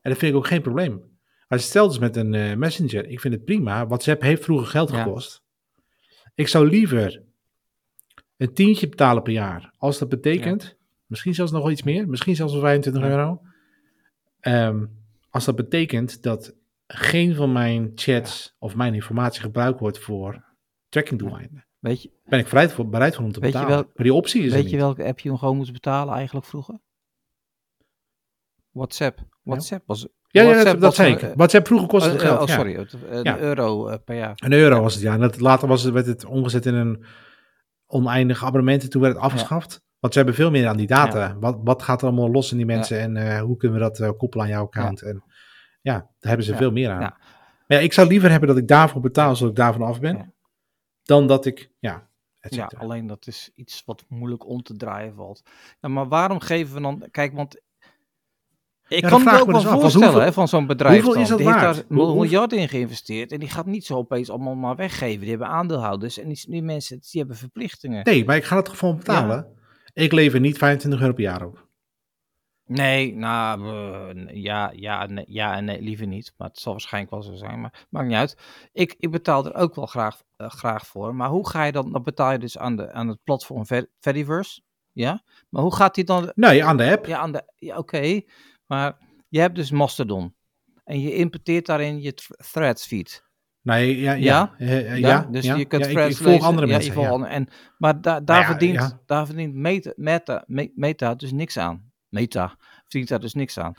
En 0.00 0.10
dat 0.10 0.18
vind 0.18 0.32
ik 0.32 0.38
ook 0.38 0.46
geen 0.46 0.62
probleem. 0.62 1.20
Als 1.48 1.62
je 1.62 1.68
stelt 1.68 1.90
dus 1.90 1.98
met 1.98 2.16
een 2.16 2.58
messenger, 2.58 3.06
ik 3.06 3.20
vind 3.20 3.34
het 3.34 3.44
prima. 3.44 3.86
WhatsApp 3.86 4.22
heeft 4.22 4.44
vroeger 4.44 4.66
geld 4.66 4.90
Ja. 4.90 5.04
Ik 6.34 6.48
zou 6.48 6.68
liever 6.68 7.22
een 8.36 8.54
tientje 8.54 8.88
betalen 8.88 9.22
per 9.22 9.32
jaar. 9.32 9.74
Als 9.78 9.98
dat 9.98 10.08
betekent, 10.08 10.76
misschien 11.06 11.34
zelfs 11.34 11.52
nog 11.52 11.62
wel 11.62 11.70
iets 11.70 11.82
meer, 11.82 12.08
misschien 12.08 12.36
zelfs 12.36 12.52
wel 12.52 12.62
25 12.62 13.02
Ja. 13.02 13.08
euro. 13.08 13.42
Ehm, 14.40 14.86
als 15.30 15.44
dat 15.44 15.56
betekent 15.56 16.22
dat 16.22 16.54
geen 16.86 17.34
van 17.34 17.52
mijn 17.52 17.92
chats 17.94 18.54
of 18.58 18.74
mijn 18.74 18.94
informatie 18.94 19.40
gebruikt 19.40 19.80
wordt 19.80 19.98
voor 19.98 20.44
tracking 20.88 21.18
doeleinden. 21.20 21.66
Weet 21.78 22.02
je, 22.02 22.10
Ben 22.24 22.38
ik 22.38 22.44
bereid 22.48 22.72
voor, 22.72 22.88
bereid 22.88 23.14
voor 23.14 23.24
om 23.24 23.32
te 23.32 23.40
Weet 23.40 23.52
je 23.52 23.58
betalen. 23.58 23.76
wel- 23.82 23.92
maar 23.94 24.04
die 24.04 24.14
optie 24.14 24.42
is 24.42 24.52
Weet 24.52 24.70
je 24.70 24.76
welke 24.76 25.04
app 25.04 25.18
je 25.18 25.36
gewoon 25.38 25.56
moest 25.56 25.72
betalen 25.72 26.14
eigenlijk 26.14 26.46
vroeger? 26.46 26.80
WhatsApp. 28.70 29.20
WhatsApp 29.42 29.86
was. 29.86 30.06
Ja, 30.32 30.42
ja 30.42 30.64
dat, 30.64 30.80
dat 30.80 30.94
zei 30.94 31.10
een, 31.12 31.16
ik. 31.16 31.22
eh, 31.22 31.30
WhatsApp 31.34 31.66
vroeger 31.66 31.88
kostte 31.88 32.10
het 32.10 32.20
geld. 32.20 32.40
oh, 32.40 32.46
ja. 32.48 32.54
sorry. 32.54 32.74
het, 32.76 32.94
eh, 33.10 33.22
Ja. 33.22 33.34
Een 33.34 33.40
euro 33.42 33.88
eh, 33.88 33.98
per 34.04 34.16
jaar. 34.16 34.32
Een 34.36 34.52
euro 34.52 34.80
was 34.80 34.94
het, 34.94 35.02
ja. 35.02 35.12
En 35.12 35.20
dat, 35.20 35.40
later 35.40 35.68
was 35.68 35.82
het, 35.82 35.92
werd 35.92 36.06
het 36.06 36.24
omgezet 36.24 36.66
in 36.66 36.74
een 36.74 37.04
oneindige 37.86 38.44
abonnementen, 38.44 38.90
toen 38.90 39.02
werd 39.02 39.14
het 39.14 39.22
afgeschaft. 39.22 39.82
Want 39.98 40.12
ze 40.12 40.18
hebben 40.18 40.36
veel 40.38 40.50
meer 40.50 40.68
aan 40.68 40.76
die 40.76 40.86
data. 40.86 41.18
Ja. 41.18 41.36
Wat, 41.40 41.58
wat 41.64 41.82
gaat 41.82 42.00
er 42.02 42.06
allemaal 42.06 42.30
los 42.30 42.50
in 42.50 42.56
die 42.56 42.66
mensen 42.66 43.00
en 43.00 43.16
eh, 43.16 43.40
hoe 43.40 43.56
kunnen 43.56 43.78
we 43.80 43.90
dat 43.92 44.16
koppelen 44.16 44.44
aan 44.46 44.52
jouw 44.52 44.64
account? 44.64 45.02
En 45.02 45.24
ja, 45.80 45.92
daar 45.94 46.06
hebben 46.20 46.46
ze 46.46 46.52
Ja. 46.52 46.58
veel 46.58 46.70
meer 46.72 46.90
aan. 46.90 47.00
Ja. 47.00 47.16
Maar 47.66 47.78
ja, 47.78 47.84
ik 47.84 47.92
zou 47.92 48.08
liever 48.08 48.30
hebben 48.30 48.48
dat 48.48 48.58
ik 48.58 48.68
daarvoor 48.68 49.00
betaal, 49.00 49.36
zodat 49.36 49.50
ik 49.50 49.56
daarvan 49.58 49.82
af 49.82 50.00
ben, 50.00 50.16
Ja. 50.16 50.30
dan 51.02 51.26
dat 51.26 51.46
ik, 51.46 51.70
ja, 51.78 52.08
Ja, 52.48 52.70
alleen 52.78 53.06
dat 53.06 53.26
is 53.26 53.50
iets 53.54 53.82
wat 53.86 54.04
moeilijk 54.08 54.46
om 54.46 54.62
te 54.62 54.76
draaien 54.76 55.14
valt. 55.14 55.42
Ja, 55.80 55.88
maar 55.88 56.08
waarom 56.08 56.40
geven 56.40 56.74
we 56.74 56.80
dan... 56.80 57.08
Kijk, 57.10 57.32
want... 57.34 57.60
Ik 58.96 59.02
kan 59.02 59.22
me 59.24 59.30
ook 59.30 59.36
wel 59.50 59.60
dus 59.60 59.66
af, 59.66 59.80
voorstellen 59.80 60.06
hoeveel- 60.06 60.24
hè, 60.24 60.32
van 60.32 60.48
zo'n 60.48 60.66
bedrijf. 60.66 61.02
hoeveel 61.02 61.22
is 61.22 61.28
dat 61.28 61.38
Die 61.38 61.46
heeft 61.46 61.60
daar 61.60 61.82
Hoe- 61.88 62.04
hoe- 62.06 62.14
miljard 62.14 62.52
in 62.52 62.68
geïnvesteerd. 62.68 63.32
En 63.32 63.38
die 63.40 63.48
gaat 63.50 63.66
niet 63.66 63.86
zo 63.86 63.96
opeens 63.96 64.30
allemaal 64.30 64.54
maar 64.54 64.76
weggeven. 64.76 65.20
Die 65.20 65.30
hebben 65.30 65.48
aandeelhouders. 65.48 66.18
En 66.18 66.28
die, 66.28 66.44
die 66.48 66.62
mensen 66.62 66.98
die 67.00 67.20
hebben 67.20 67.36
verplichtingen. 67.36 68.04
Nee, 68.04 68.24
maar 68.24 68.36
ik 68.36 68.44
ga 68.44 68.56
het 68.56 68.68
gewoon 68.68 68.96
betalen. 68.96 69.46
Ik 69.92 70.12
lever 70.12 70.40
niet 70.40 70.58
25 70.58 71.00
euro 71.00 71.12
per 71.12 71.22
jaar 71.22 71.46
op. 71.46 71.66
Nee, 72.66 73.14
nou, 73.14 73.66
eh, 73.68 74.42
ja, 74.42 74.72
ja, 74.74 75.06
nee, 75.06 75.24
ja 75.28 75.56
en 75.56 75.64
nee, 75.64 75.82
liever 75.82 76.06
niet. 76.06 76.34
Maar 76.36 76.48
het 76.48 76.58
zal 76.58 76.72
waarschijnlijk 76.72 77.12
wel 77.12 77.22
zo 77.22 77.34
zijn. 77.34 77.60
Maar 77.60 77.86
maakt 77.90 78.06
niet 78.06 78.16
uit. 78.16 78.36
Ik, 78.72 78.94
ik 78.98 79.10
betaal 79.10 79.46
er 79.46 79.54
ook 79.54 79.74
wel 79.74 79.86
graag, 79.86 80.22
eh, 80.36 80.50
graag 80.50 80.86
voor. 80.86 81.14
Maar 81.14 81.28
hoe 81.28 81.48
ga 81.48 81.64
je 81.64 81.72
dan? 81.72 81.92
Dan 81.92 82.02
betaal 82.02 82.32
je 82.32 82.38
dus 82.38 82.58
aan, 82.58 82.76
de, 82.76 82.92
aan 82.92 83.08
het 83.08 83.18
platform 83.24 83.66
Ver- 83.66 83.90
Fediverse. 84.00 84.60
Ja. 84.92 85.22
Maar 85.48 85.62
hoe 85.62 85.74
gaat 85.74 85.94
die 85.94 86.04
dan? 86.04 86.32
Nee, 86.34 86.64
aan 86.64 86.76
de 86.76 86.90
app. 86.90 87.06
Ja, 87.06 87.18
aan 87.18 87.32
de. 87.32 87.42
Ja, 87.56 87.76
oké. 87.78 88.20
Maar 88.72 88.98
je 89.28 89.40
hebt 89.40 89.54
dus 89.54 89.70
Mastodon. 89.70 90.34
En 90.84 91.00
je 91.00 91.14
importeert 91.14 91.66
daarin 91.66 92.02
je 92.02 92.14
th- 92.14 92.26
threads 92.52 92.86
feed. 92.86 93.24
Nee, 93.62 94.00
ja, 94.00 94.12
ja. 94.12 94.54
Ja? 94.58 94.66
eh, 94.66 94.98
ja, 94.98 95.28
dus 95.30 95.44
ja, 95.44 95.54
je 95.56 95.64
kunt 95.64 95.84
ja, 95.84 96.00
ik- 96.00 96.10
ik, 96.10 96.16
volg 96.16 96.42
andere 96.42 96.66
Ja, 96.66 96.72
mensen. 96.72 97.00
ja. 97.00 97.08
andere- 97.08 97.30
en, 97.32 97.48
maar 97.78 98.00
da- 98.00 98.20
daar, 98.20 98.40
ja, 98.40 98.46
verdient, 98.46 98.74
ja. 98.74 99.00
daar 99.06 99.26
verdient 99.26 99.54
meta, 99.54 99.92
meta, 99.96 100.44
me- 100.46 100.72
meta 100.74 101.14
dus 101.14 101.32
niks 101.32 101.56
aan. 101.58 101.92
Meta 102.08 102.56
verdient 102.80 103.08
daar 103.08 103.20
dus 103.20 103.34
niks 103.34 103.58
aan. 103.58 103.74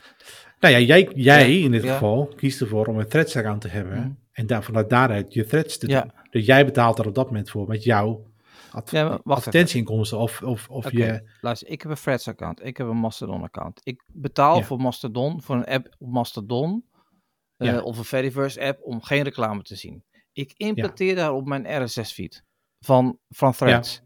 Nou 0.60 0.74
ja, 0.74 0.80
jij, 0.80 1.10
jij 1.14 1.50
Ja, 1.52 1.64
in 1.64 1.70
dit 1.70 1.82
ja. 1.82 1.92
geval 1.92 2.32
kiest 2.36 2.60
ervoor 2.60 2.86
om 2.86 2.98
een 2.98 3.08
threads 3.08 3.36
account 3.36 3.60
te 3.60 3.68
hebben. 3.68 3.98
Mhm. 3.98 4.10
En 4.32 4.46
daar, 4.46 4.62
vanuit 4.62 4.88
daaruit 4.90 5.34
je 5.34 5.44
threads 5.46 5.78
te 5.78 5.88
Ja. 5.88 6.00
doen. 6.00 6.10
Dus 6.30 6.46
jij 6.46 6.64
betaalt 6.64 6.98
er 6.98 7.06
op 7.06 7.14
dat 7.14 7.26
moment 7.26 7.50
voor 7.50 7.68
met 7.68 7.84
jouw 7.84 8.26
ad- 8.74 8.90
Ja, 8.90 9.20
advertentieinkomsten 9.24 10.18
of, 10.18 10.42
of, 10.42 10.68
of 10.68 10.86
Oké, 10.86 10.96
je... 10.96 11.30
luister, 11.40 11.68
ik 11.68 11.82
heb 11.82 11.90
een 11.90 11.96
Threads 11.96 12.28
account, 12.28 12.64
ik 12.64 12.76
heb 12.76 12.86
een 12.86 12.96
Mastodon 12.96 13.42
account. 13.42 13.80
Ik 13.82 14.04
betaal 14.06 14.56
Ja. 14.58 14.62
voor 14.64 14.78
Mastodon, 14.80 15.42
voor 15.42 15.56
een 15.56 15.64
app 15.66 15.94
op 15.98 16.08
Mastodon 16.08 16.84
eh, 17.56 17.68
Ja. 17.68 17.80
of 17.82 17.98
een 17.98 18.04
Fediverse 18.04 18.60
app 18.60 18.82
om 18.82 19.02
geen 19.02 19.22
reclame 19.22 19.62
te 19.62 19.76
zien. 19.76 20.04
Ik 20.32 20.52
importeer 20.56 21.14
daar 21.14 21.32
op 21.32 21.46
mijn 21.46 21.84
RSS 21.84 22.12
feed 22.12 22.44
van, 22.80 23.18
van 23.28 23.52
Threads. 23.52 24.02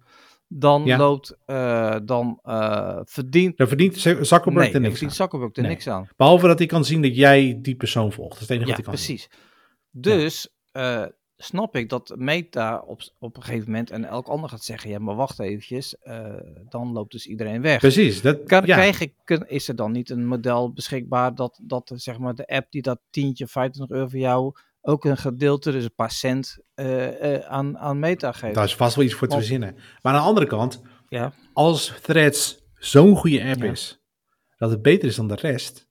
Dan 0.51 0.97
loopt, 0.97 1.37
eh, 1.45 1.97
dan 2.05 2.39
eh, 2.43 2.99
verdient, 3.05 3.57
Daar 3.57 3.69
verdient 3.69 3.97
Zuckerberg 3.99 4.55
nee, 4.67 4.75
er 4.75 4.81
niks 4.81 4.99
verdient 4.99 5.03
aan. 5.11 5.17
Zuckerberg 5.17 5.57
er 5.57 5.63
Nee. 5.63 5.71
niks 5.71 5.89
aan. 5.89 6.09
Behalve 6.17 6.47
dat 6.47 6.59
hij 6.59 6.67
kan 6.67 6.85
zien 6.85 7.03
dat 7.03 7.17
jij 7.17 7.59
die 7.63 7.77
persoon 7.77 8.13
volgt. 8.13 8.33
Dat 8.33 8.41
is 8.43 8.49
het 8.49 8.57
enige 8.57 8.71
Ja, 8.71 8.77
wat 8.77 8.85
hij 8.87 8.95
kan 8.95 9.05
zien. 9.05 9.17
precies. 9.17 9.39
Dus 9.91 10.49
eh, 10.73 11.05
snap 11.41 11.77
ik 11.77 11.89
dat 11.89 12.15
Meta 12.17 12.79
op, 12.87 13.01
op 13.19 13.37
een 13.37 13.43
gegeven 13.43 13.67
moment 13.71 13.91
en 13.91 14.05
elk 14.05 14.27
ander 14.27 14.51
gaat 14.51 14.65
zeggen, 14.65 14.91
ja 14.91 14.99
maar 14.99 15.15
wacht 15.15 15.39
eventjes, 15.39 15.97
eh, 15.99 16.35
dan 16.69 16.93
loopt 16.93 17.13
dus 17.13 17.27
iedereen 17.27 17.63
weg. 17.63 17.79
Precies. 17.79 18.23
Dat, 18.23 18.43
Kan, 18.45 18.67
ja. 18.67 18.75
krijg 18.77 19.01
ik, 19.01 19.15
is 19.47 19.69
er 19.69 19.77
dan 19.77 19.93
niet 19.93 20.11
een 20.11 20.27
model 20.27 20.73
beschikbaar 20.73 21.35
dat, 21.35 21.61
dat 21.63 21.91
eh, 21.91 21.99
zeg 21.99 22.19
maar, 22.19 22.35
de 22.35 22.47
app 22.47 22.71
die 22.71 22.83
dat 22.83 23.01
tientje, 23.11 23.47
25 23.47 23.97
euro 23.97 24.09
voor 24.09 24.19
jou, 24.19 24.53
ook 24.81 25.05
een 25.05 25.17
gedeelte, 25.17 25.71
dus 25.73 25.85
een 25.85 25.95
paar 25.95 26.11
cent, 26.11 26.59
eh, 26.75 27.39
aan, 27.39 27.79
aan 27.79 27.99
Meta 27.99 28.33
geeft? 28.33 28.55
Daar 28.55 28.65
is 28.65 28.77
vast 28.77 28.95
wel 28.97 29.05
iets 29.05 29.15
voor 29.15 29.29
te 29.29 29.35
Want- 29.35 29.47
verzinnen. 29.47 29.75
Maar 30.03 30.13
aan 30.13 30.21
de 30.21 30.27
andere 30.27 30.47
kant, 30.47 30.83
Ja, 31.09 31.33
als 31.53 31.95
Threads 32.03 32.65
zo'n 32.75 33.17
goede 33.17 33.45
app 33.45 33.63
Ja. 33.63 33.71
is, 33.71 34.01
dat 34.57 34.71
het 34.71 34.83
beter 34.83 35.09
is 35.09 35.17
dan 35.17 35.29
de 35.29 35.35
rest, 35.35 35.89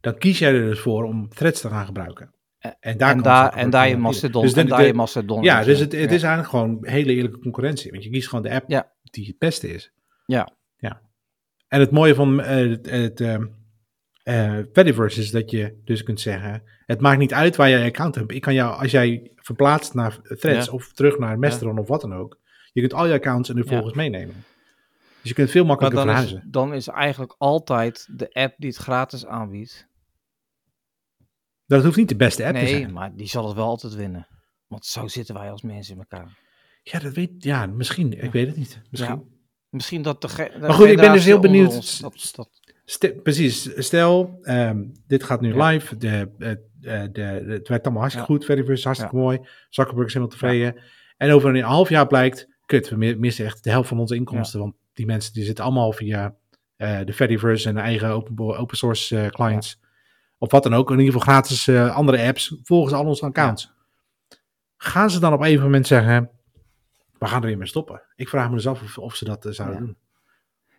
dan 0.00 0.18
kies 0.18 0.38
jij 0.38 0.52
er 0.54 0.64
dus 0.68 0.80
voor 0.80 1.04
om 1.04 1.28
Threads 1.28 1.60
te 1.60 1.68
gaan 1.68 1.86
gebruiken. 1.86 2.34
Eh, 2.58 2.70
En 2.80 2.98
daar, 2.98 3.10
en 3.10 3.22
daar, 3.22 3.34
Zuckerberg 3.42 3.64
en 3.64 3.70
daar 3.70 3.88
je 3.88 3.96
Mastodon, 3.96 4.42
Dus 4.42 4.52
en 4.52 4.66
daar 4.66 4.78
de- 4.80 4.86
je 4.86 4.94
Mastodon. 4.94 5.42
Ja, 5.42 5.64
dus 5.64 5.78
zet. 5.78 5.92
het, 5.92 6.00
het 6.00 6.10
Ja. 6.10 6.16
is 6.16 6.22
eigenlijk 6.22 6.48
gewoon 6.50 6.78
hele 6.80 7.14
eerlijke 7.14 7.38
concurrentie. 7.38 7.90
Want 7.90 8.04
je 8.04 8.10
kiest 8.10 8.28
gewoon 8.28 8.44
de 8.44 8.50
app 8.50 8.68
Ja. 8.70 8.92
die 9.02 9.26
het 9.26 9.38
beste 9.38 9.74
is. 9.74 9.92
Ja. 10.26 10.52
ja. 10.76 11.00
En 11.68 11.80
het 11.80 11.90
mooie 11.90 12.14
van 12.14 12.40
eh, 12.42 12.68
het, 12.70 12.90
het 12.90 13.20
ehm, 13.20 13.46
eh, 14.22 14.56
Fediverse 14.72 15.20
is 15.20 15.30
dat 15.30 15.50
je 15.50 15.80
dus 15.84 16.02
kunt 16.02 16.20
zeggen... 16.20 16.62
Het 16.86 17.00
maakt 17.00 17.18
niet 17.18 17.32
uit 17.34 17.56
waar 17.56 17.68
jij 17.68 17.78
je 17.78 17.84
account 17.86 18.14
hebt. 18.14 18.32
Ik 18.32 18.40
kan 18.40 18.54
jou, 18.54 18.80
als 18.80 18.90
jij 18.90 19.30
verplaatst 19.36 19.94
naar 19.94 20.18
Threads 20.22 20.66
Ja. 20.66 20.72
of 20.72 20.92
terug 20.92 21.18
naar 21.18 21.38
Mastodon 21.38 21.78
of 21.78 21.88
wat 21.88 22.00
dan 22.00 22.14
ook... 22.14 22.38
Je 22.72 22.80
kunt 22.80 22.94
al 22.94 23.06
je 23.06 23.12
accounts 23.14 23.48
en 23.48 23.56
de 23.56 23.64
volgers 23.64 23.94
meenemen. 23.94 24.34
Dus 25.20 25.28
je 25.30 25.34
kunt 25.34 25.50
veel 25.50 25.64
Maar 25.64 25.76
makkelijker 25.76 26.12
is, 26.12 26.18
verhuizen. 26.18 26.50
dan 26.50 26.74
is 26.74 26.88
eigenlijk 26.88 27.34
altijd 27.38 28.08
de 28.10 28.30
app 28.32 28.54
die 28.58 28.68
het 28.68 28.78
gratis 28.78 29.26
aanbiedt. 29.26 29.87
Dat 31.68 31.84
hoeft 31.84 31.96
niet 31.96 32.08
de 32.08 32.16
beste 32.16 32.44
app 32.44 32.54
te 32.54 32.60
nee, 32.60 32.68
zijn. 32.68 32.92
maar 32.92 33.14
die 33.16 33.26
zal 33.28 33.46
het 33.46 33.56
wel 33.56 33.66
altijd 33.66 33.94
winnen. 33.94 34.26
Want 34.66 34.86
zo 34.86 35.06
zitten 35.08 35.34
wij 35.34 35.50
als 35.50 35.62
mensen 35.62 35.92
in 35.94 35.98
elkaar. 36.08 36.38
Ja, 36.82 36.98
dat 36.98 37.12
weet 37.14 37.30
Ja, 37.38 37.66
misschien. 37.66 38.22
Ik 38.22 38.32
weet 38.32 38.46
het 38.46 38.56
niet. 38.56 38.80
Misschien. 38.90 39.36
Misschien 39.68 40.02
dat 40.02 40.20
de. 40.22 40.28
de 40.36 40.58
Maar 40.60 40.72
goed, 40.72 40.86
ik 40.88 40.96
ben 40.96 41.12
dus 41.12 41.24
heel 41.24 41.38
benieuwd. 41.38 41.74
ons 41.74 41.98
dat, 41.98 42.30
dat, 42.34 42.48
Ste- 42.84 43.14
precies, 43.22 43.70
stel, 43.76 44.38
ehm, 44.42 44.84
dit 45.06 45.22
gaat 45.22 45.40
nu 45.40 45.54
Ja. 45.54 45.66
live, 45.68 45.96
de, 45.96 46.30
eh, 46.38 46.50
de, 46.80 47.08
de, 47.12 47.22
het 47.52 47.68
werkt 47.68 47.84
allemaal 47.84 48.00
hartstikke 48.02 48.32
goed, 48.32 48.68
is 48.68 48.84
hartstikke 48.84 49.16
mooi, 49.16 49.38
Zuckerberg 49.68 50.06
is 50.06 50.12
helemaal 50.14 50.34
tevreden. 50.36 50.82
En 51.16 51.30
over 51.32 51.54
een 51.56 51.62
half 51.62 51.88
jaar 51.88 52.06
blijkt, 52.06 52.46
kut, 52.66 52.88
we 52.88 52.96
mi- 52.96 53.16
missen 53.16 53.44
echt 53.44 53.64
de 53.64 53.70
helft 53.70 53.88
van 53.88 53.98
onze 53.98 54.14
inkomsten, 54.14 54.60
want 54.60 54.74
die 54.92 55.06
mensen 55.06 55.32
die 55.32 55.44
zitten 55.44 55.64
allemaal 55.64 55.92
via 55.92 56.36
eh, 56.76 57.00
de 57.04 57.12
Fediverse 57.12 57.68
en 57.68 57.74
de 57.74 57.80
eigen 57.80 58.08
open, 58.08 58.56
open 58.58 58.76
source 58.76 59.18
eh, 59.20 59.26
clients, 59.30 59.78
of 60.38 60.50
wat 60.50 60.62
dan 60.62 60.74
ook, 60.74 60.90
in 60.90 60.98
ieder 60.98 61.12
geval 61.12 61.32
gratis 61.32 61.68
eh, 61.68 61.96
andere 61.96 62.26
apps, 62.26 62.56
volgens 62.62 62.94
al 62.94 63.04
onze 63.04 63.24
accounts. 63.24 63.72
Gaan 64.76 65.10
ze 65.10 65.20
dan 65.20 65.32
op 65.32 65.38
een 65.38 65.44
gegeven 65.44 65.64
moment 65.64 65.86
zeggen, 65.86 66.30
we 67.18 67.26
gaan 67.26 67.40
er 67.40 67.48
weer 67.48 67.58
mee 67.58 67.66
stoppen? 67.66 68.02
Ik 68.16 68.28
vraag 68.28 68.48
me 68.48 68.54
dus 68.54 68.66
af 68.66 68.82
of, 68.82 68.98
of 68.98 69.14
ze 69.14 69.24
dat 69.24 69.44
eh, 69.44 69.52
zouden 69.52 69.78
doen. 69.78 69.96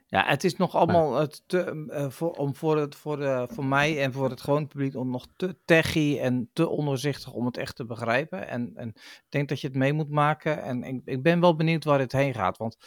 Ja, 0.07 0.25
het 0.25 0.43
is 0.43 0.55
nog 0.55 0.75
allemaal 0.75 1.15
het 1.15 1.43
te, 1.45 1.85
eh, 1.89 2.09
voor, 2.09 2.31
om 2.31 2.55
voor, 2.55 2.77
het, 2.77 2.95
voor, 2.95 3.47
voor 3.51 3.65
mij 3.65 4.03
en 4.03 4.13
voor 4.13 4.29
het 4.29 4.41
gewone 4.41 4.67
publiek 4.67 4.95
om 4.95 5.09
nog 5.09 5.27
te 5.35 5.57
techy 5.65 6.17
en 6.21 6.49
te 6.53 6.69
ondoorzichtig 6.69 7.31
om 7.31 7.45
het 7.45 7.57
echt 7.57 7.75
te 7.75 7.85
begrijpen. 7.85 8.47
En, 8.47 8.71
en 8.75 8.87
ik 8.95 9.25
denk 9.29 9.49
dat 9.49 9.61
je 9.61 9.67
het 9.67 9.75
mee 9.75 9.93
moet 9.93 10.09
maken. 10.09 10.61
En 10.63 10.83
ik, 10.83 11.01
ik 11.05 11.23
ben 11.23 11.39
wel 11.39 11.55
benieuwd 11.55 11.83
waar 11.83 11.97
dit 11.97 12.11
heen 12.11 12.33
gaat. 12.33 12.57
Want 12.57 12.77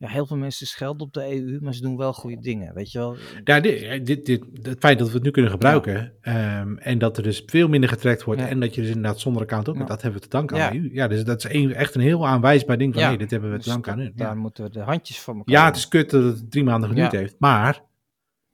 ja, 0.00 0.08
heel 0.08 0.26
veel 0.26 0.36
mensen 0.36 0.66
schelden 0.66 1.06
op 1.06 1.12
de 1.12 1.36
EU, 1.36 1.58
maar 1.60 1.74
ze 1.74 1.80
doen 1.80 1.96
wel 1.96 2.12
goede 2.12 2.40
dingen. 2.40 2.74
Weet 2.74 2.92
je 2.92 2.98
wel? 2.98 3.16
Ja, 3.44 3.60
dit, 3.60 4.06
dit, 4.06 4.26
dit, 4.26 4.44
het 4.62 4.78
feit 4.78 4.98
dat 4.98 5.08
we 5.08 5.14
het 5.14 5.22
nu 5.22 5.30
kunnen 5.30 5.50
gebruiken 5.50 6.12
ehm, 6.20 6.76
en 6.76 6.98
dat 6.98 7.16
er 7.16 7.22
dus 7.22 7.42
veel 7.46 7.68
minder 7.68 7.88
getrekt 7.88 8.24
wordt 8.24 8.40
Ja. 8.40 8.48
en 8.48 8.60
dat 8.60 8.74
je 8.74 8.80
dus 8.80 8.90
inderdaad 8.90 9.20
zonder 9.20 9.42
account 9.42 9.68
ook, 9.68 9.86
dat 9.86 10.02
hebben 10.02 10.20
we 10.20 10.26
te 10.28 10.36
danken 10.36 10.62
aan 10.62 10.76
u. 10.76 10.90
Ja, 10.92 11.08
dus 11.08 11.24
dat 11.24 11.44
is 11.44 11.52
een, 11.52 11.74
echt 11.74 11.94
een 11.94 12.00
heel 12.00 12.26
aanwijsbaar 12.26 12.78
ding 12.78 12.92
van, 12.92 13.02
Ja. 13.02 13.08
nee, 13.08 13.18
dit 13.18 13.30
hebben 13.30 13.50
we 13.50 13.56
te 13.56 13.62
Dus 13.62 13.72
danken 13.72 13.92
aan 13.92 14.00
u. 14.00 14.12
Daar 14.14 14.36
moeten 14.36 14.64
we 14.64 14.70
de 14.70 14.80
handjes 14.80 15.20
van 15.20 15.36
elkaar 15.36 15.54
ja, 15.54 15.64
het 15.66 15.76
is 15.76 15.88
kut 15.88 16.10
dat 16.10 16.22
het 16.22 16.50
drie 16.50 16.64
maanden 16.64 16.88
geduurd 16.88 17.12
heeft, 17.12 17.34
maar 17.38 17.82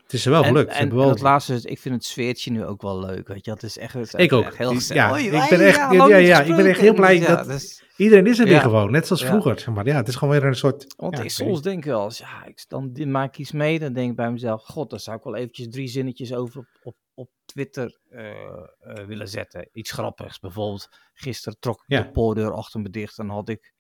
het 0.07 0.15
is 0.15 0.25
er 0.25 0.31
wel 0.31 0.45
gelukt. 0.45 0.73
En, 0.73 0.97
het 0.99 1.21
laatste 1.21 1.61
ik 1.63 1.79
vind 1.79 1.95
het 1.95 2.05
sfeertje 2.05 2.51
nu 2.51 2.65
ook 2.65 2.83
wel 2.83 3.01
leuk. 3.01 3.29
Weet 3.29 3.45
je, 3.45 3.51
het 3.51 3.63
is 3.63 3.79
echt, 3.79 3.93
het 3.93 4.07
is 4.07 4.13
Ik 4.15 4.33
ook. 4.33 4.45
echt 4.45 4.57
heel 4.57 4.75
gezellig. 4.75 5.03
ja, 5.03 5.43
ik 5.43 5.49
ben 5.51 5.61
echt- 5.67 5.77
ja, 5.77 6.17
ja, 6.17 6.41
ik 6.43 6.57
ben 6.57 6.67
echt 6.67 6.81
heel 6.81 6.95
blij 6.95 7.17
gesproken. 7.17 7.47
dat- 7.47 7.59
dus- 7.61 7.85
Iedereen 7.97 8.27
is 8.27 8.39
er 8.39 8.47
weer 8.47 8.61
gewoon, 8.61 8.91
net 8.91 9.07
zoals 9.07 9.25
vroeger. 9.25 9.73
Maar 9.73 9.87
ja, 9.87 9.97
het 9.97 10.09
is 10.09 10.15
gewoon 10.15 10.35
weer 10.35 10.45
een 10.45 10.55
soort... 10.57 10.95
Want 10.97 11.19
ik 11.19 11.31
soms 11.31 11.63
denk 11.63 11.85
wel 11.85 12.05
eens, 12.05 12.19
ja, 12.19 12.45
ik, 12.45 12.65
dan 12.69 13.11
maak 13.11 13.29
ik 13.29 13.39
iets 13.39 13.53
mee, 13.53 13.79
dan 13.79 13.93
denk 13.93 14.11
ik 14.11 14.17
bij 14.17 14.31
mezelf, 14.31 14.63
god, 14.65 14.91
daar 14.91 15.01
zou 15.01 15.17
ik 15.17 15.23
wel 15.25 15.35
eventjes 15.37 15.69
drie 15.69 15.89
zinnetjes 15.89 16.35
over 16.35 16.61
op, 16.61 16.67
op, 16.83 16.97
op 17.15 17.29
Twitter 17.45 17.99
eh, 18.11 18.31
eh, 18.31 19.07
willen 19.07 19.29
zetten. 19.29 19.69
Iets 19.73 19.91
grappigs. 19.91 20.39
Bijvoorbeeld, 20.39 20.89
gisteren 21.15 21.59
trok 21.61 21.85
ik 21.87 21.97
de 22.05 22.11
poordeur 22.11 22.53
achter 22.53 22.81
me 22.81 22.91
dicht 22.91 23.19
en 23.19 23.29
had 23.29 23.49
ik 23.49 23.73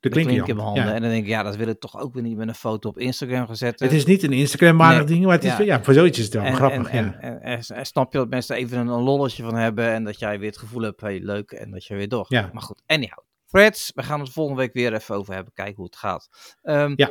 de 0.00 0.08
de 0.08 0.14
klink 0.14 0.30
in 0.30 0.36
mijn 0.36 0.56
je 0.56 0.62
handen. 0.62 0.94
En 0.94 1.00
dan 1.00 1.10
denk 1.10 1.22
ik, 1.22 1.28
ja, 1.28 1.42
dat 1.42 1.56
wil 1.56 1.68
ik 1.68 1.80
toch 1.80 2.00
ook 2.00 2.14
weer 2.14 2.22
niet 2.22 2.36
met 2.36 2.48
een 2.48 2.54
foto 2.54 2.88
op 2.88 2.98
Instagram 2.98 3.54
zetten. 3.54 3.86
Het 3.86 3.96
is 3.96 4.04
niet 4.04 4.22
een 4.22 4.32
Instagram-waardig 4.32 4.98
Nee, 4.98 5.06
ding, 5.06 5.24
maar 5.24 5.34
het 5.34 5.44
is, 5.44 5.56
ja. 5.56 5.82
voor 5.82 5.94
zoiets 5.94 6.18
is 6.18 6.24
het 6.24 6.34
wel 6.34 6.42
en, 6.42 6.54
grappig. 6.54 6.88
en, 6.88 7.42
en, 7.42 7.86
snap 7.86 8.12
je 8.12 8.18
dat 8.18 8.28
mensen 8.28 8.56
even 8.56 8.78
een, 8.78 8.88
een 8.88 9.02
lolletje 9.02 9.42
van 9.42 9.54
hebben 9.54 9.92
en 9.92 10.04
dat 10.04 10.18
jij 10.18 10.38
weer 10.38 10.48
het 10.48 10.58
gevoel 10.58 10.82
hebt, 10.82 11.00
hey, 11.00 11.20
leuk, 11.22 11.50
en 11.50 11.70
dat 11.70 11.84
je 11.84 11.94
weer 11.94 12.08
door. 12.08 12.26
Maar 12.28 12.62
goed, 12.62 12.82
anyhow. 12.86 13.18
Freds, 13.46 13.92
we 13.94 14.02
gaan 14.02 14.20
het 14.20 14.30
volgende 14.30 14.60
week 14.60 14.72
weer 14.72 14.94
even 14.94 15.14
over 15.14 15.34
hebben, 15.34 15.52
kijken 15.52 15.76
hoe 15.76 15.84
het 15.84 15.96
gaat. 15.96 16.28
Ehm 16.62 16.92
Ja. 16.96 17.10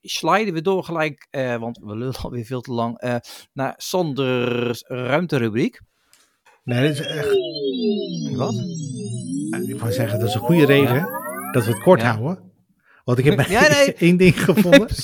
sliden 0.00 0.54
we 0.54 0.60
door 0.62 0.84
gelijk, 0.84 1.26
eh, 1.30 1.56
want 1.56 1.78
we 1.78 1.96
lullen 1.96 2.16
alweer 2.22 2.44
veel 2.44 2.60
te 2.60 2.72
lang, 2.72 2.98
eh, 2.98 3.16
naar 3.52 3.74
Sanders 3.76 4.84
ruimterubriek. 4.86 5.80
Nee, 6.64 6.88
dat 6.88 6.98
is 6.98 7.06
echt... 7.06 7.38
Wat? 8.36 8.54
Ik 9.68 9.80
wou 9.80 9.92
zeggen, 9.92 10.18
dat 10.18 10.28
is 10.28 10.34
een 10.34 10.40
goede 10.40 10.66
reden 10.66 11.23
dat 11.54 11.64
we 11.64 11.72
het 11.72 11.82
kort 11.82 12.00
Ja. 12.00 12.14
houden. 12.16 12.52
Want 13.04 13.18
ik 13.18 13.24
heb 13.24 13.40
Ja, 13.40 13.68
nee. 13.68 13.94
één 13.94 14.16
ding 14.16 14.44
gevonden. 14.44 14.88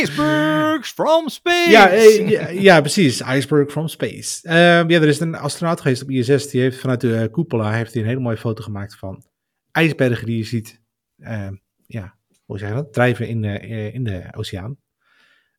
Icebergs 0.00 0.90
from 0.90 1.28
space! 1.28 1.70
ja, 1.70 1.88
eh, 1.90 2.28
ja, 2.28 2.48
ja, 2.48 2.80
precies. 2.80 3.20
Iceberg 3.20 3.70
from 3.70 3.88
Space. 3.88 4.48
Ehm, 4.48 4.90
ja, 4.90 5.00
er 5.00 5.08
is 5.08 5.20
een 5.20 5.34
astronaut 5.34 5.80
geweest 5.80 6.02
op 6.02 6.10
ISS. 6.10 6.50
Die 6.50 6.60
heeft 6.60 6.78
vanuit 6.80 7.00
de 7.00 7.16
eh, 7.16 7.30
cupola 7.32 7.72
heeft 7.72 7.92
hij 7.92 8.02
een 8.02 8.08
hele 8.08 8.20
mooie 8.20 8.36
foto 8.36 8.62
gemaakt 8.62 8.96
van 8.96 9.24
ijsbergen 9.70 10.26
die 10.26 10.36
je 10.36 10.44
ziet, 10.44 10.80
eh, 11.16 11.48
ja, 11.86 12.16
hoe 12.44 12.58
zeg 12.58 12.68
je 12.68 12.74
dat, 12.74 12.92
drijven 12.92 13.28
in 13.28 13.42
de, 13.42 13.58
eh, 13.58 13.94
in 13.94 14.04
de 14.04 14.26
oceaan. 14.36 14.76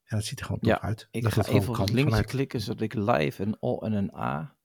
En 0.03 0.17
dat 0.17 0.25
ziet 0.25 0.39
er 0.39 0.45
gewoon 0.45 0.61
tof 0.61 0.69
Ja, 0.71 0.81
uit. 0.81 1.07
Ik 1.11 1.23
dat 1.23 1.33
ga 1.33 1.45
even 1.45 1.69
op 1.69 1.77
het 1.77 1.89
linkje 1.89 2.03
vanuit- 2.03 2.25
klikken, 2.25 2.61
zodat 2.61 2.81
ik 2.81 2.93
live 2.93 3.43
een 3.43 3.57
O 3.59 3.77
en 3.79 3.93
een 3.93 4.13
A. 4.15 4.55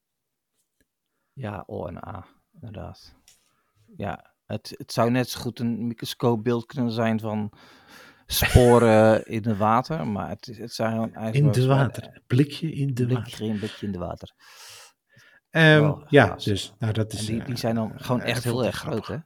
Ja, 1.32 1.64
O 1.66 1.86
en 1.86 1.96
A, 2.08 2.26
inderdaad. 2.52 3.14
Ja, 3.96 4.34
het, 4.46 4.74
het 4.76 4.92
zou 4.92 5.10
net 5.10 5.28
zo 5.28 5.40
goed 5.40 5.58
een 5.58 5.86
microscoopbeeld 5.86 6.66
kunnen 6.66 6.92
zijn 6.92 7.20
van 7.20 7.52
sporen 8.26 9.24
in 9.36 9.44
het 9.48 9.56
water, 9.56 10.06
maar 10.08 10.28
het, 10.28 10.48
is- 10.48 10.58
het 10.58 10.72
zijn 10.72 10.92
gewoon 10.92 11.32
In 11.32 11.50
de 11.50 11.66
water. 11.66 12.20
Blikje 12.26 12.72
in 12.72 12.94
de 12.94 13.04
Blik, 13.04 13.16
water. 13.16 13.32
geen 13.32 13.58
blikje 13.58 13.86
in 13.86 13.92
de 13.92 13.98
water. 13.98 14.32
Ehm, 15.50 15.92
ja, 16.08 16.34
dus 16.34 16.74
nou, 16.78 16.92
dat 16.92 17.12
is. 17.12 17.18
En 17.28 17.34
die, 17.34 17.44
die 17.44 17.54
eh, 17.54 17.60
zijn 17.60 17.74
dan 17.74 17.92
gewoon 17.96 18.20
eh, 18.20 18.28
echt 18.28 18.44
heel 18.44 18.64
erg 18.64 18.76
groot, 18.76 19.06
hè? 19.06 19.16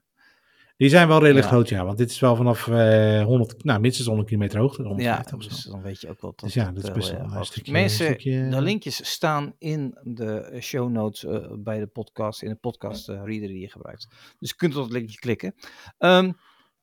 Die 0.78 0.88
zijn 0.88 1.08
wel 1.08 1.20
redelijk 1.20 1.44
Ja. 1.46 1.50
groot, 1.52 1.68
ja. 1.68 1.84
Want 1.84 1.98
dit 1.98 2.10
is 2.10 2.20
wel 2.20 2.36
vanaf 2.36 2.68
eh 2.68 3.22
100, 3.24 3.64
nou, 3.64 3.80
minstens 3.80 4.06
100 4.06 4.28
kilometer 4.28 4.58
hoogte. 4.60 4.82
Ja, 4.82 4.88
150 4.88 5.34
of 5.36 5.42
zo. 5.42 5.48
dus 5.48 5.62
dan 5.64 5.82
weet 5.82 6.00
je 6.00 6.08
ook 6.08 6.20
wel 6.20 6.30
dat 6.30 6.40
Dus 6.40 6.54
ja, 6.54 6.64
dat 6.64 6.76
is 6.76 6.82
heel 6.82 6.92
best 6.94 7.10
wel 7.10 7.38
een 7.38 7.44
stukje- 7.44 7.72
Mensen, 7.72 8.04
stukje- 8.06 8.48
de 8.48 8.60
linkjes 8.62 9.10
staan 9.10 9.54
in 9.58 9.98
de 10.02 10.56
show 10.60 10.90
notes 10.90 11.24
eh, 11.24 11.46
bij 11.58 11.78
de 11.78 11.86
podcast, 11.86 12.42
in 12.42 12.48
de 12.48 12.54
podcast 12.56 13.08
eh, 13.08 13.14
reader 13.24 13.48
die 13.48 13.60
je 13.60 13.70
gebruikt. 13.70 14.08
Dus 14.38 14.48
je 14.50 14.56
kunt 14.56 14.76
op 14.76 14.82
het 14.82 14.92
linkje 14.92 15.18
klikken. 15.18 15.54
Ehm, 15.98 16.32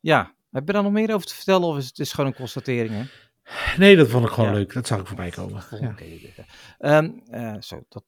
ja, 0.00 0.34
heb 0.50 0.66
je 0.66 0.72
daar 0.72 0.82
nog 0.82 0.92
meer 0.92 1.14
over 1.14 1.26
te 1.26 1.34
vertellen 1.34 1.66
of 1.68 1.76
is 1.76 1.86
het 1.86 1.98
is 1.98 2.12
gewoon 2.12 2.30
een 2.30 2.36
constatering? 2.36 2.94
Hè? 2.94 3.04
Nee, 3.78 3.96
dat 3.96 4.08
vond 4.08 4.24
ik 4.26 4.30
gewoon 4.32 4.50
Ja. 4.50 4.56
leuk. 4.56 4.72
Dat 4.72 4.86
zag 4.86 5.00
ik 5.00 5.06
voorbij 5.06 5.30
komen. 5.30 5.62
Ja. 5.80 5.94
eh, 7.30 7.54
zo, 7.60 7.82
dat 7.88 8.04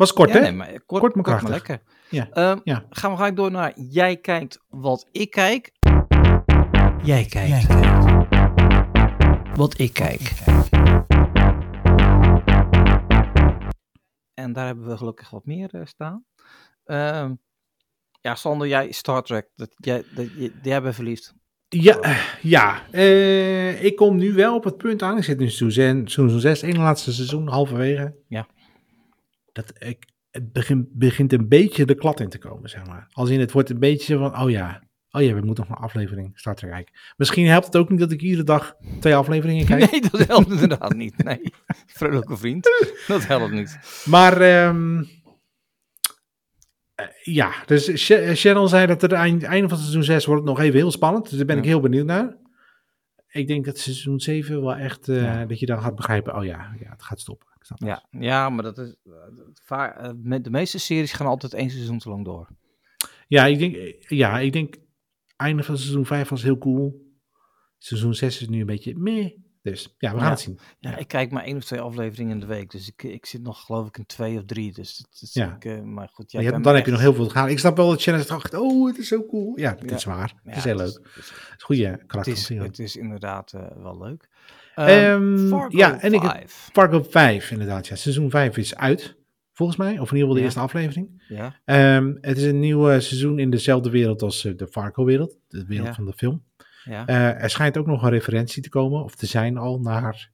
Was 0.00 0.12
kort, 0.12 0.28
ja, 0.30 0.34
hè? 0.36 0.40
nee, 0.42 0.52
maar 0.52 0.66
kort, 0.86 1.00
Kort 1.02 1.12
kort, 1.12 1.42
maar 1.42 1.50
lekker. 1.50 1.82
Ja, 2.10 2.28
Ehm, 2.32 2.58
ja. 2.64 2.84
Gaan 2.90 3.10
we 3.10 3.16
gelijk 3.16 3.36
door 3.36 3.50
naar 3.50 3.72
jij 3.80 4.16
kijkt 4.16 4.58
wat 4.68 5.06
ik 5.12 5.30
kijk. 5.30 5.70
Jij 7.02 7.24
kijkt 7.24 7.66
wat 9.56 9.78
ik 9.78 9.92
kijk. 9.92 10.32
En 14.34 14.52
daar 14.52 14.66
hebben 14.66 14.88
we 14.88 14.96
gelukkig 14.96 15.30
wat 15.30 15.44
meer 15.46 15.68
eh, 15.74 15.80
staan. 15.84 16.24
Ehm, 16.84 17.34
ja, 18.20 18.34
Sander, 18.34 18.68
jij 18.68 18.92
Star 18.92 19.22
Trek, 19.22 19.48
dat, 19.54 19.70
jij, 19.76 20.04
dat, 20.14 20.26
je- 20.36 20.52
die 20.62 20.72
hebben 20.72 20.90
we 20.90 20.96
verliefd. 20.96 21.34
Ja, 21.68 21.98
eh, 22.00 22.18
ja. 22.42 22.82
eh, 22.90 23.84
ik 23.84 23.96
kom 23.96 24.16
nu 24.16 24.32
wel 24.32 24.54
op 24.54 24.64
het 24.64 24.76
punt 24.76 25.02
aan. 25.02 25.16
Ik 25.16 25.24
zit 25.24 25.38
nu 25.38 25.44
in 25.44 25.50
seizoen, 25.50 26.08
seizoen 26.08 26.40
6, 26.40 26.62
één 26.62 26.76
laatste 26.78 27.12
seizoen, 27.12 27.48
halverwege. 27.48 28.14
Ja. 28.28 28.46
Dat 29.52 29.72
ik, 29.78 30.04
het 30.30 30.52
begin, 30.52 30.88
begint 30.92 31.32
een 31.32 31.48
beetje 31.48 31.86
de 31.86 31.94
klad 31.94 32.20
in 32.20 32.28
te 32.28 32.38
komen, 32.38 32.70
zeg 32.70 32.86
maar. 32.86 33.06
Als 33.12 33.30
in 33.30 33.40
het 33.40 33.52
wordt 33.52 33.70
een 33.70 33.78
beetje 33.78 34.18
van, 34.18 34.40
oh 34.40 34.50
ja, 34.50 34.82
oh 35.10 35.22
ja, 35.22 35.34
we 35.34 35.40
moeten 35.40 35.64
nog 35.68 35.76
een 35.76 35.84
aflevering 35.84 36.30
Star 36.34 36.54
Trek 36.54 36.70
kijken. 36.70 36.94
Misschien 37.16 37.46
helpt 37.46 37.66
het 37.66 37.76
ook 37.76 37.90
niet 37.90 37.98
dat 38.00 38.12
ik 38.12 38.20
iedere 38.20 38.44
dag 38.44 38.74
twee 39.00 39.14
afleveringen 39.14 39.66
kijk. 39.66 39.90
Nee, 39.90 40.00
dat 40.10 40.26
helpt 40.26 40.50
inderdaad 40.60 40.94
niet. 40.94 41.24
Nee, 41.24 41.40
vrolijke 41.86 42.36
vriend, 42.36 42.68
dat 43.06 43.26
helpt 43.26 43.52
niet. 43.52 43.78
Maar 44.04 44.40
eh, 44.40 44.74
ja, 47.22 47.52
dus 47.66 47.90
Cheryl 48.40 48.68
zei 48.68 48.86
dat 48.86 49.00
het 49.00 49.12
eind, 49.12 49.42
einde 49.42 49.68
van 49.68 49.78
seizoen 49.78 50.04
6 50.04 50.24
wordt 50.24 50.44
nog 50.44 50.60
even 50.60 50.78
heel 50.78 50.90
spannend. 50.90 51.28
Dus 51.28 51.36
daar 51.38 51.46
ben 51.46 51.58
ik 51.58 51.64
heel 51.64 51.80
benieuwd 51.80 52.06
naar. 52.06 52.36
Ik 53.28 53.46
denk 53.46 53.64
dat 53.64 53.78
seizoen 53.78 54.20
7 54.20 54.60
wel 54.60 54.74
echt, 54.74 55.08
eh, 55.08 55.22
Ja. 55.22 55.46
dat 55.46 55.58
je 55.60 55.66
dan 55.66 55.82
gaat 55.82 55.94
begrijpen, 55.94 56.36
oh 56.36 56.44
ja, 56.44 56.76
ja 56.80 56.90
het 56.90 57.02
gaat 57.02 57.20
stoppen. 57.20 57.48
Ik 57.60 57.66
snap 57.66 57.78
het. 57.80 57.88
Ja, 57.88 58.20
ja 58.20 58.50
maar 58.50 58.62
dat 58.62 58.78
is, 58.78 58.96
eh, 59.68 59.86
eh, 60.06 60.10
met 60.22 60.44
de 60.44 60.50
meeste 60.50 60.78
series 60.78 61.12
gaan 61.12 61.26
altijd 61.26 61.54
één 61.54 61.70
seizoen 61.70 61.98
te 61.98 62.08
lang 62.08 62.24
door. 62.24 62.48
Ja, 63.26 63.46
ik 63.46 63.58
denk, 63.58 63.74
eh, 63.76 63.94
ja, 64.08 64.38
ik 64.38 64.52
denk, 64.52 64.76
einde 65.36 65.62
van 65.62 65.76
seizoen 65.78 66.06
5 66.06 66.28
was 66.28 66.42
heel 66.42 66.58
cool. 66.58 67.08
Seizoen 67.78 68.14
6 68.14 68.40
is 68.40 68.48
nu 68.48 68.60
een 68.60 68.66
beetje 68.66 68.96
meh. 68.98 69.30
Dus 69.62 69.94
ja, 69.98 70.10
we 70.12 70.16
gaan 70.16 70.24
Ja. 70.26 70.30
het 70.30 70.40
zien. 70.40 70.58
Ja, 70.78 70.90
Ja. 70.90 70.96
ik 70.96 71.08
kijk 71.08 71.30
maar 71.30 71.44
één 71.44 71.56
of 71.56 71.64
twee 71.64 71.80
afleveringen 71.80 72.32
in 72.32 72.40
de 72.40 72.46
week. 72.46 72.70
Dus 72.70 72.88
ik, 72.88 73.02
ik 73.02 73.26
zit 73.26 73.42
nog 73.42 73.64
geloof 73.64 73.86
ik 73.88 73.98
in 73.98 74.06
twee 74.06 74.38
of 74.38 74.44
drie. 74.44 74.72
Dus 74.72 75.06
het 75.20 75.32
Ja. 75.32 75.56
ik, 75.60 75.84
maar 75.84 76.08
goed. 76.12 76.32
Maar 76.32 76.42
bent 76.44 76.64
dan 76.64 76.74
heb 76.74 76.84
je 76.84 76.90
nog 76.90 77.00
heel 77.00 77.14
veel 77.14 77.26
te 77.26 77.30
gaan. 77.34 77.48
Ik 77.48 77.58
snap 77.58 77.76
wel 77.76 77.88
dat 77.88 78.00
Shannon 78.00 78.24
dacht, 78.26 78.54
oh, 78.54 78.86
het 78.86 78.98
is 78.98 79.08
zo 79.08 79.26
cool. 79.26 79.58
Ja, 79.58 79.70
het 79.78 79.90
Ja. 79.90 79.96
is 79.96 80.04
waar. 80.04 80.32
Ja, 80.44 80.48
het 80.48 80.56
is 80.56 80.64
heel 80.64 80.76
leuk. 80.76 80.86
Het 81.02 81.16
is, 81.16 81.28
Het 81.30 81.54
is 81.58 81.62
goede 81.62 81.86
het 81.86 82.06
karakter. 82.06 82.32
is, 82.32 82.48
het 82.48 82.78
is 82.78 82.96
inderdaad 82.96 83.50
wel 83.76 83.98
leuk. 83.98 84.28
Ehm, 84.74 85.48
Fargo 85.48 85.76
ja, 85.76 86.00
en 86.00 86.12
ik 86.12 86.22
heb- 86.22 86.30
5. 86.30 86.68
Fargo 86.72 87.02
5, 87.02 87.50
inderdaad. 87.50 87.86
Ja. 87.86 87.96
Seizoen 87.96 88.30
5 88.30 88.56
is 88.56 88.76
uit, 88.76 89.16
volgens 89.52 89.78
mij. 89.78 89.88
Of 89.88 89.94
in 89.94 90.00
ieder 90.00 90.18
geval 90.18 90.32
de 90.32 90.38
Ja. 90.38 90.44
eerste 90.44 90.60
aflevering. 90.60 91.24
Ja, 91.28 91.60
Ehm, 91.64 92.14
het 92.20 92.36
is 92.36 92.44
een 92.44 92.60
nieuw 92.60 92.84
seizoen 92.86 93.38
in 93.38 93.50
dezelfde 93.50 93.90
wereld 93.90 94.22
als 94.22 94.44
eh, 94.44 94.56
de 94.56 94.66
Fargo-wereld. 94.68 95.38
De 95.48 95.64
wereld 95.66 95.88
Ja. 95.88 95.94
van 95.94 96.04
de 96.04 96.12
film. 96.12 96.44
ja. 96.84 97.06
Eh, 97.06 97.42
er 97.42 97.50
schijnt 97.50 97.76
ook 97.78 97.86
nog 97.86 98.02
een 98.02 98.10
referentie 98.10 98.62
te 98.62 98.68
komen, 98.68 99.04
of 99.04 99.14
te 99.14 99.26
zijn 99.26 99.56
al, 99.56 99.80
naar 99.80 100.30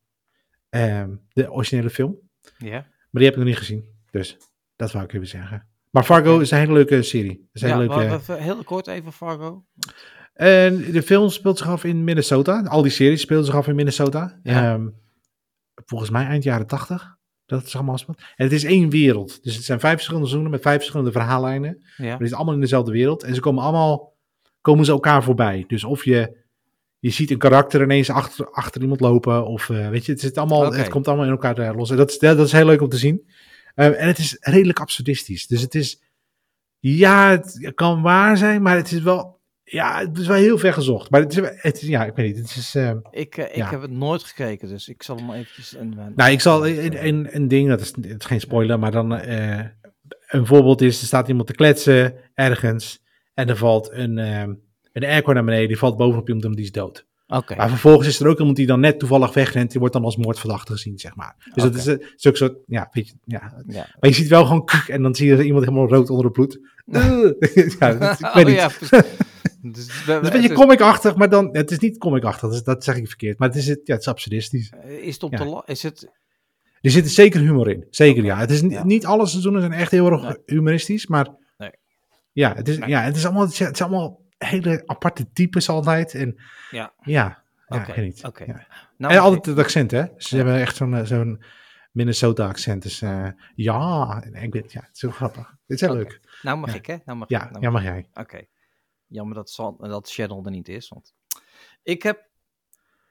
ehm, 0.68 1.10
de 1.32 1.52
originele 1.52 1.90
film. 1.90 2.16
ja. 2.58 2.70
Maar 3.10 3.22
die 3.22 3.24
heb 3.24 3.32
ik 3.32 3.36
nog 3.38 3.44
niet 3.48 3.56
gezien. 3.56 3.84
Dus 4.10 4.36
dat 4.76 4.92
wou 4.92 5.04
ik 5.04 5.12
even 5.12 5.26
zeggen. 5.26 5.66
Maar 5.90 6.04
Fargo 6.04 6.38
is 6.38 6.50
een 6.50 6.58
hele 6.58 6.72
leuke 6.72 7.02
serie. 7.02 7.48
Is 7.52 7.62
een 7.62 7.68
ja 7.68 7.78
hele 7.78 7.94
leuke... 7.96 8.26
we- 8.26 8.40
heel 8.42 8.64
kort 8.64 8.86
even 8.86 9.12
Fargo. 9.12 9.64
En 10.36 10.92
de 10.92 11.02
film 11.02 11.28
speelt 11.28 11.58
zich 11.58 11.68
af 11.68 11.84
in 11.84 12.04
Minnesota. 12.04 12.62
Al 12.62 12.82
die 12.82 12.90
series 12.90 13.20
spelen 13.20 13.44
zich 13.44 13.54
af 13.54 13.68
in 13.68 13.74
Minnesota. 13.74 14.40
Ja. 14.42 14.72
Ehm, 14.72 14.88
volgens 15.74 16.10
mij 16.10 16.26
eind 16.26 16.42
jaren 16.42 16.66
tachtig. 16.66 17.16
Dat 17.46 17.64
zich 17.64 17.74
allemaal 17.74 17.94
afspeelt. 17.94 18.18
En 18.18 18.44
het 18.44 18.52
is 18.52 18.64
één 18.64 18.90
wereld. 18.90 19.42
Dus 19.42 19.54
het 19.54 19.64
zijn 19.64 19.80
vijf 19.80 19.94
verschillende 19.94 20.26
seizoenen 20.26 20.56
met 20.56 20.66
vijf 20.66 20.76
verschillende 20.76 21.12
verhaallijnen. 21.12 21.78
Ja. 21.96 22.04
Maar 22.04 22.12
het 22.18 22.26
is 22.26 22.34
allemaal 22.34 22.54
in 22.54 22.60
dezelfde 22.60 22.92
wereld. 22.92 23.22
En 23.22 23.34
ze 23.34 23.40
komen 23.40 23.62
allemaal 23.62 24.14
komen 24.66 24.84
ze 24.84 24.90
elkaar 24.90 25.22
voorbij. 25.22 25.64
Dus 25.66 25.84
of 25.84 26.04
je, 26.04 26.36
je 26.98 27.10
ziet 27.10 27.30
een 27.30 27.38
karakter 27.38 27.82
ineens 27.82 28.10
achter, 28.10 28.50
achter 28.50 28.80
iemand 28.80 29.00
lopen. 29.00 29.46
Of 29.46 29.70
eh, 29.70 29.88
weet 29.88 30.06
je, 30.06 30.12
het, 30.12 30.20
zit 30.20 30.38
allemaal, 30.38 30.72
het 30.72 30.88
komt 30.88 31.08
allemaal 31.08 31.24
in 31.24 31.30
elkaar 31.30 31.58
eh, 31.58 31.76
los. 31.76 31.90
En 31.90 31.96
dat 31.96 32.10
is, 32.10 32.18
dat 32.18 32.38
is 32.38 32.52
heel 32.52 32.66
leuk 32.66 32.80
om 32.80 32.88
te 32.88 32.96
zien. 32.96 33.30
Eh, 33.74 34.00
en 34.00 34.06
het 34.06 34.18
is 34.18 34.36
redelijk 34.40 34.80
absurdistisch. 34.80 35.46
Dus 35.46 35.60
het 35.60 35.74
is, 35.74 36.02
ja, 36.78 37.30
het 37.30 37.72
kan 37.74 38.02
waar 38.02 38.36
zijn, 38.36 38.62
maar 38.62 38.76
het 38.76 38.92
is 38.92 39.02
wel, 39.02 39.35
ja, 39.68 39.98
het 39.98 40.18
is 40.18 40.26
wel 40.26 40.36
heel 40.36 40.58
ver 40.58 40.72
gezocht. 40.72 41.10
Maar 41.10 41.20
het 41.20 41.36
is, 41.36 41.48
het 41.56 41.82
is 41.82 41.88
ja, 41.88 42.04
ik 42.04 42.14
weet 42.14 42.26
niet. 42.26 42.48
Het 42.48 42.56
is, 42.56 42.74
eh, 42.74 42.90
Ik, 43.10 43.36
eh, 43.36 43.44
ik 43.44 43.56
Ja. 43.56 43.70
heb 43.70 43.80
het 43.82 43.90
nooit 43.90 44.22
gekeken, 44.22 44.68
dus 44.68 44.88
ik 44.88 45.02
zal 45.02 45.16
hem 45.16 45.30
eventjes... 45.30 45.76
Mijn- 45.94 46.12
nou, 46.16 46.30
ik 46.30 46.40
zal 46.40 46.66
een, 46.68 47.06
een, 47.06 47.28
een 47.30 47.48
ding, 47.48 47.68
dat 47.68 47.80
is, 47.80 47.86
het 47.96 48.04
is 48.20 48.24
geen 48.26 48.40
spoiler, 48.40 48.78
maar 48.78 48.90
dan 48.92 49.16
eh, 49.16 49.64
een 50.26 50.46
voorbeeld 50.46 50.80
is, 50.82 51.00
er 51.00 51.06
staat 51.06 51.28
iemand 51.28 51.46
te 51.46 51.54
kletsen 51.54 52.14
ergens 52.34 53.02
en 53.34 53.48
er 53.48 53.56
valt 53.56 53.90
een, 53.92 54.18
eh, 54.18 54.40
een 54.92 55.04
airco 55.04 55.32
naar 55.32 55.44
beneden, 55.44 55.68
die 55.68 55.78
valt 55.78 55.96
bovenop 55.96 56.26
iemand 56.26 56.44
en 56.44 56.52
die 56.52 56.64
is 56.64 56.72
dood. 56.72 57.06
Oké, 57.28 57.54
Maar 57.56 57.68
vervolgens 57.68 58.08
is 58.08 58.20
er 58.20 58.28
ook 58.28 58.38
iemand 58.38 58.56
die 58.56 58.66
dan 58.66 58.80
net 58.80 58.98
toevallig 58.98 59.34
wegrent, 59.34 59.70
die 59.70 59.78
wordt 59.78 59.94
dan 59.94 60.04
als 60.04 60.16
moordverdachte 60.16 60.72
gezien, 60.72 60.98
zeg 60.98 61.14
maar. 61.16 61.50
Dus 61.54 61.62
dat 61.62 61.74
is, 61.74 61.86
is 62.16 62.26
ook 62.26 62.36
zo, 62.36 62.54
ja, 62.66 62.88
weet 62.92 63.08
je, 63.08 63.14
ja. 63.24 63.62
ja. 63.66 63.86
Maar 64.00 64.10
je 64.10 64.16
ziet 64.16 64.28
wel 64.28 64.44
gewoon, 64.46 64.68
en 64.86 65.02
dan 65.02 65.14
zie 65.14 65.26
je 65.36 65.44
iemand 65.44 65.64
helemaal 65.64 65.88
rood 65.88 66.10
onder 66.10 66.24
het 66.24 66.32
bloed. 66.34 66.58
ja, 67.78 67.94
dat, 67.94 68.20
ik 68.20 68.30
weet 68.34 68.44
Oh, 68.44 68.44
niet. 68.44 68.90
ja. 68.90 69.02
Dus 69.72 69.86
Het 69.86 70.08
is 70.08 70.14
een 70.14 70.20
beetje 70.40 70.52
comic-achtig, 70.54 71.14
maar 71.16 71.28
dan, 71.28 71.48
het 71.56 71.70
is 71.70 71.78
niet 71.78 71.98
comic-achtig, 71.98 72.62
dat, 72.62 72.84
zeg 72.84 72.96
ik 72.96 73.06
verkeerd. 73.08 73.38
Maar 73.38 73.48
het 73.48 73.56
is, 73.56 73.66
het, 73.68 73.80
ja, 73.84 73.92
het 73.92 74.02
is 74.02 74.08
absurdistisch. 74.08 74.70
eh, 74.70 74.90
Is 75.06 75.14
het 75.14 75.22
op 75.22 75.32
Ja. 75.32 75.38
de 75.44 75.62
Is 75.66 75.82
het... 75.82 76.10
Er 76.80 76.90
zit 76.90 77.10
zeker 77.10 77.40
humor 77.40 77.70
in. 77.70 77.86
Zeker, 77.90 78.24
ja. 78.24 78.38
Het 78.38 78.50
is 78.50 78.60
ja. 78.60 78.84
niet 78.84 79.06
alle 79.06 79.26
seizoenen 79.26 79.60
zijn 79.60 79.72
echt 79.72 79.90
heel 79.90 80.10
erg 80.12 80.22
Nee. 80.22 80.36
humoristisch, 80.46 81.06
maar 81.06 81.28
Nee. 81.58 81.70
ja, 82.32 82.54
het 82.54 82.68
is, 82.68 82.78
Nee. 82.78 82.88
ja, 82.88 83.00
het 83.02 83.16
is 83.16 83.24
allemaal, 83.24 83.46
het 83.46 83.60
is 83.72 83.80
allemaal 83.82 84.20
hele 84.38 84.82
aparte 84.86 85.32
types 85.32 85.68
altijd. 85.68 86.14
En 86.14 86.36
Ja. 86.70 86.92
ja, 87.00 87.42
ja 87.68 87.86
weet 87.86 87.96
niet. 87.96 88.20
Ja. 88.46 88.66
Nou, 88.96 89.12
en 89.14 89.18
altijd 89.20 89.46
het 89.46 89.58
accent, 89.58 89.90
hè. 89.90 90.04
Ze 90.16 90.36
hebben 90.36 90.54
echt 90.60 90.76
zo'n 90.76 90.94
eh, 90.94 91.04
zo'n 91.04 91.42
Minnesota-accent. 91.92 92.82
Dus 92.82 93.02
eh, 93.02 93.28
ja, 93.54 94.22
en 94.32 94.42
ik 94.42 94.52
weet, 94.52 94.72
ja, 94.72 94.80
het 94.80 94.94
is 94.94 95.00
heel 95.00 95.10
grappig. 95.10 95.48
Het 95.48 95.56
is 95.66 95.80
heel 95.80 95.94
leuk. 95.94 96.20
Nou 96.42 96.58
mag 96.58 96.74
ik, 96.74 96.86
hè? 96.86 96.96
Nou 97.04 97.18
mag 97.18 97.28
Ja, 97.28 97.44
ik. 97.44 97.50
Nou 97.50 97.62
ja, 97.62 97.70
mag 97.70 97.82
jij. 97.82 98.06
Oké. 98.14 98.40
Jammer 99.06 99.34
dat, 99.34 99.50
San- 99.50 99.76
dat 99.78 100.08
Shadow 100.08 100.46
er 100.46 100.50
niet 100.50 100.68
is. 100.68 100.88
Want 100.88 101.14
ik 101.82 102.02
heb 102.02 102.28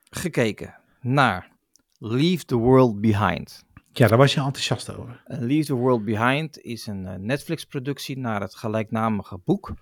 gekeken 0.10 0.76
naar 1.02 1.52
Leave 1.98 2.46
the 2.46 2.56
World 2.56 3.02
Behind. 3.02 3.66
Ja, 3.91 4.08
daar 4.08 4.18
was 4.18 4.34
je 4.34 4.39
enthousiast 4.39 4.96
over. 4.96 5.24
Leave 5.26 5.66
the 5.66 5.74
World 5.74 6.06
Behind 6.06 6.60
is 6.62 6.88
een 6.88 7.06
eh, 7.06 7.16
Netflix-productie 7.16 8.18
naar 8.18 8.41
het 8.41 8.56
gelijknamige 8.56 9.38
boek. 9.38 9.74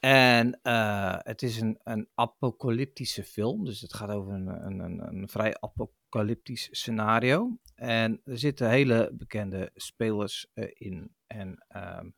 En 0.00 0.58
eh, 0.62 1.16
het 1.18 1.42
is 1.42 1.60
een, 1.60 1.78
een 1.82 2.08
apocalyptische 2.14 3.24
film. 3.24 3.64
Dus 3.64 3.80
het 3.80 3.94
gaat 3.94 4.10
over 4.10 4.32
een, 4.32 4.46
een, 4.46 4.78
een, 4.78 5.06
een 5.06 5.28
vrij 5.28 5.56
apocalyptisch 5.60 6.68
scenario. 6.70 7.58
En 7.74 8.20
er 8.24 8.38
zitten 8.38 8.70
hele 8.70 9.10
bekende 9.12 9.70
spelers 9.74 10.50
eh, 10.54 10.70
in. 10.72 11.14
En 11.26 11.64
ehm, 11.68 12.10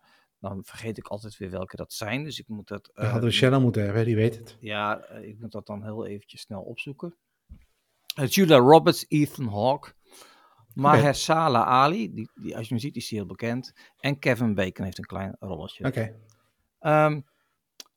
dan 0.43 0.65
vergeet 0.65 0.99
ik 0.99 1.07
altijd 1.07 1.37
weer 1.37 1.51
welke 1.51 1.77
dat 1.77 1.93
zijn. 1.93 2.25
Dus 2.25 2.39
ik 2.39 2.49
moet 2.49 2.69
dat. 2.69 2.91
Eh, 2.95 3.11
hadden 3.11 3.29
we 3.29 3.35
Shannon 3.35 3.63
moeten 3.63 3.85
hebben, 3.85 4.05
die 4.05 4.17
weet 4.17 4.37
het. 4.37 4.57
ja, 4.61 5.01
eh, 5.01 5.29
ik 5.29 5.41
moet 5.41 5.53
dat 5.53 5.67
dan 5.67 5.83
heel 5.83 6.07
eventjes 6.07 6.41
snel 6.41 6.63
opzoeken. 6.63 7.17
Uh, 8.21 8.27
Julia 8.27 8.57
Roberts, 8.57 9.05
Ethan 9.09 9.49
Hawke, 9.49 9.93
Mahershala 10.75 11.65
Ali, 11.65 12.15
die, 12.15 12.31
die, 12.35 12.57
als 12.57 12.69
je 12.69 12.75
hem 12.75 12.83
ziet 12.83 12.97
is 12.97 13.11
hij 13.11 13.19
heel 13.19 13.29
bekend. 13.29 13.73
En 13.99 14.19
Kevin 14.19 14.55
Bacon 14.55 14.85
heeft 14.85 14.99
een 14.99 15.05
klein 15.05 15.37
rolletje. 15.39 15.85
Oké. 15.85 16.21
Ehm, 16.79 17.21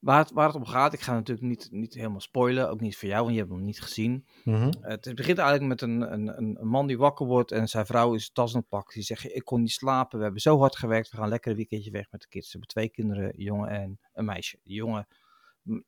waar, 0.06 0.20
het, 0.20 0.32
waar 0.32 0.48
het 0.48 0.56
om 0.56 0.66
gaat, 0.66 0.94
ik 0.94 1.00
ga 1.00 1.14
natuurlijk 1.14 1.48
niet, 1.48 1.68
niet 1.72 1.94
helemaal 1.94 2.20
spoilen, 2.20 2.70
ook 2.70 2.82
niet 2.82 2.98
voor 2.98 3.08
jou, 3.08 3.22
want 3.22 3.34
je 3.34 3.40
hebt 3.40 3.52
hem 3.52 3.64
niet 3.64 3.82
gezien. 3.82 4.26
Mhm. 4.44 4.72
Het 4.82 5.16
begint 5.16 5.38
eigenlijk 5.38 5.70
met 5.70 5.82
een, 5.82 6.14
een, 6.14 6.38
een 6.38 6.58
een 6.60 6.68
man 6.68 6.88
die 6.88 6.98
wakker 6.98 7.26
wordt 7.26 7.52
en 7.52 7.68
zijn 7.68 7.86
vrouw 7.86 8.14
is 8.14 8.32
tas 8.32 8.54
aan 8.54 8.60
het 8.60 8.70
pakken. 8.70 8.94
Die 8.94 9.04
zegt, 9.04 9.36
ik 9.36 9.44
kon 9.44 9.62
niet 9.62 9.72
slapen, 9.72 10.18
we 10.18 10.24
hebben 10.24 10.42
zo 10.42 10.60
hard 10.60 10.76
gewerkt, 10.76 11.12
we 11.12 11.18
gaan 11.18 11.30
lekker 11.30 11.52
een 11.52 11.58
weekendje 11.58 11.92
weg 11.92 12.12
met 12.12 12.22
de 12.22 12.28
kids. 12.28 12.46
Ze 12.46 12.52
hebben 12.52 12.70
twee 12.70 12.90
kinderen, 12.90 13.24
een 13.24 13.44
jongen 13.44 13.70
en 13.70 14.00
een 14.14 14.26
meisje. 14.26 14.60
Die 14.64 14.76
jongen, 14.76 15.08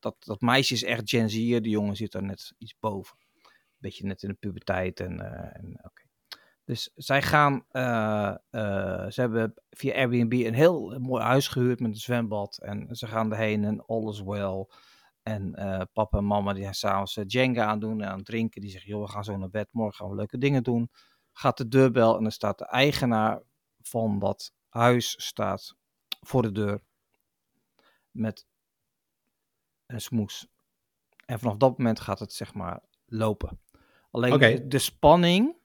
dat, 0.00 0.16
dat 0.18 0.40
meisje 0.40 0.74
is 0.74 0.84
echt 0.84 1.08
Gen 1.08 1.30
Z, 1.30 1.34
de 1.34 1.68
jongen 1.68 1.96
zit 1.96 2.12
daar 2.12 2.22
net 2.22 2.54
iets 2.58 2.76
boven. 2.80 3.16
Beetje 3.76 4.06
net 4.06 4.22
in 4.22 4.28
de 4.28 4.34
puberteit 4.34 5.00
en, 5.00 5.20
eh, 5.20 5.56
en 5.56 5.78
oké. 5.82 6.07
Dus 6.68 6.90
zij 6.94 7.22
gaan, 7.22 7.64
eh, 7.70 8.28
eh, 8.50 9.10
ze 9.10 9.20
hebben 9.20 9.54
via 9.70 9.94
Airbnb 9.94 10.32
een 10.32 10.54
heel 10.54 10.98
mooi 10.98 11.22
huis 11.22 11.48
gehuurd 11.48 11.80
met 11.80 11.90
een 11.90 11.96
zwembad. 11.96 12.58
En 12.62 12.96
ze 12.96 13.06
gaan 13.06 13.32
erheen 13.32 13.64
en 13.64 13.86
all 13.86 14.08
is 14.08 14.20
well. 14.20 14.66
En 15.22 15.54
eh, 15.54 15.80
papa 15.92 16.18
en 16.18 16.26
mama 16.26 16.52
die 16.52 16.62
zijn 16.62 16.74
s'avonds 16.74 17.20
Jenga 17.26 17.64
aan 17.64 17.78
doen 17.78 18.00
en 18.00 18.08
aan 18.08 18.16
het 18.16 18.26
drinken. 18.26 18.60
Die 18.60 18.70
zeggen, 18.70 18.90
joh, 18.90 19.02
we 19.02 19.10
gaan 19.10 19.24
zo 19.24 19.36
naar 19.36 19.50
bed, 19.50 19.68
morgen 19.72 19.94
gaan 19.94 20.08
we 20.08 20.14
leuke 20.14 20.38
dingen 20.38 20.62
doen. 20.62 20.90
Gaat 21.32 21.56
de 21.56 21.68
deurbel 21.68 22.16
en 22.16 22.22
dan 22.22 22.32
staat 22.32 22.58
de 22.58 22.66
eigenaar 22.66 23.42
van 23.82 24.18
dat 24.18 24.52
huis 24.68 25.24
staat 25.26 25.76
voor 26.20 26.42
de 26.42 26.52
deur. 26.52 26.82
Met 28.10 28.46
een 29.86 30.00
smoes. 30.00 30.48
En 31.26 31.38
vanaf 31.38 31.56
dat 31.56 31.78
moment 31.78 32.00
gaat 32.00 32.18
het 32.18 32.32
zeg 32.32 32.54
maar 32.54 32.82
lopen. 33.06 33.60
Alleen 34.10 34.68
de 34.68 34.78
spanning... 34.78 35.57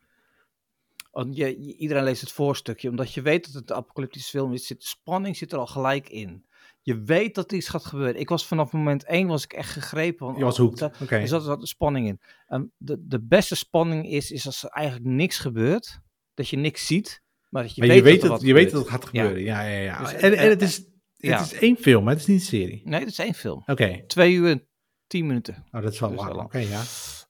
want 1.14 1.36
je, 1.36 1.56
iedereen 1.58 2.04
leest 2.04 2.22
het 2.22 2.32
voorstukje, 2.32 2.90
omdat 2.90 3.14
je 3.14 3.22
weet 3.22 3.46
dat 3.46 3.54
het 3.54 3.70
een 3.70 3.76
apocalyptische 3.76 4.30
film 4.30 4.54
is. 4.54 4.68
Zit, 4.68 4.80
de 4.80 4.88
spanning 4.88 5.38
zit 5.38 5.52
er 5.52 5.58
al 5.58 5.68
gelijk 5.68 6.10
in. 6.10 6.46
Je 6.82 7.02
weet 7.02 7.36
dat 7.36 7.52
iets 7.52 7.68
gaat 7.68 7.86
gebeuren. 7.86 8.20
Ik 8.20 8.30
was 8.30 8.46
vanaf 8.46 8.72
moment 8.72 9.04
één 9.04 9.28
was 9.28 9.44
ik 9.44 9.54
echt 9.54 9.70
gegrepen. 9.70 10.28
van, 10.28 10.38
Je 10.38 10.44
was 10.44 10.60
oh, 10.60 10.66
hoekt. 10.66 10.80
dat- 10.80 11.02
Oké. 11.02 11.28
zat, 11.28 11.68
spanning 11.68 12.08
in. 12.08 12.20
En 12.48 12.74
de, 12.78 12.98
de 13.08 13.24
beste 13.24 13.56
spanning 13.56 14.10
is, 14.10 14.32
is 14.32 14.46
als 14.46 14.64
er 14.64 14.70
eigenlijk 14.70 15.06
niks 15.06 15.38
gebeurt. 15.38 16.00
Dat 16.34 16.50
je 16.50 16.58
niks 16.58 16.86
ziet, 16.86 17.22
maar 17.50 17.64
dat 17.64 17.76
je 17.76 17.82
Maar 17.82 17.90
weet, 17.90 17.98
je 17.98 18.04
weet, 18.04 18.22
dat 18.22 18.42
je 18.42 18.54
weet 18.54 18.72
dat 18.72 18.82
het 18.82 18.90
gaat 18.90 19.06
gebeuren. 19.06 19.42
Ja, 19.42 19.62
ja, 19.62 19.80
ja. 19.80 20.00
Dus, 20.00 20.14
en, 20.14 20.22
en 20.22 20.38
eh, 20.38 20.50
het 20.50 20.62
is, 20.62 20.86
ja. 21.16 21.38
het 21.38 21.52
is 21.52 21.60
één 21.60 21.78
film, 21.78 22.08
het 22.08 22.20
is 22.20 22.26
niet 22.26 22.40
een 22.40 22.46
serie. 22.46 22.82
Nee, 22.86 23.00
dat 23.00 23.10
is 23.10 23.20
één 23.20 23.34
film. 23.34 23.64
Oké. 23.66 24.04
Twee 24.08 24.34
uur 24.34 24.50
en 24.50 24.68
tien 25.08 25.28
minuten. 25.28 25.66
Oh, 25.72 25.82
dat 25.82 25.94
is 25.94 26.00
wel 26.00 26.12
is 26.12 26.18
lang. 26.18 26.42
Oké, 26.42 26.58
ja. 26.58 26.82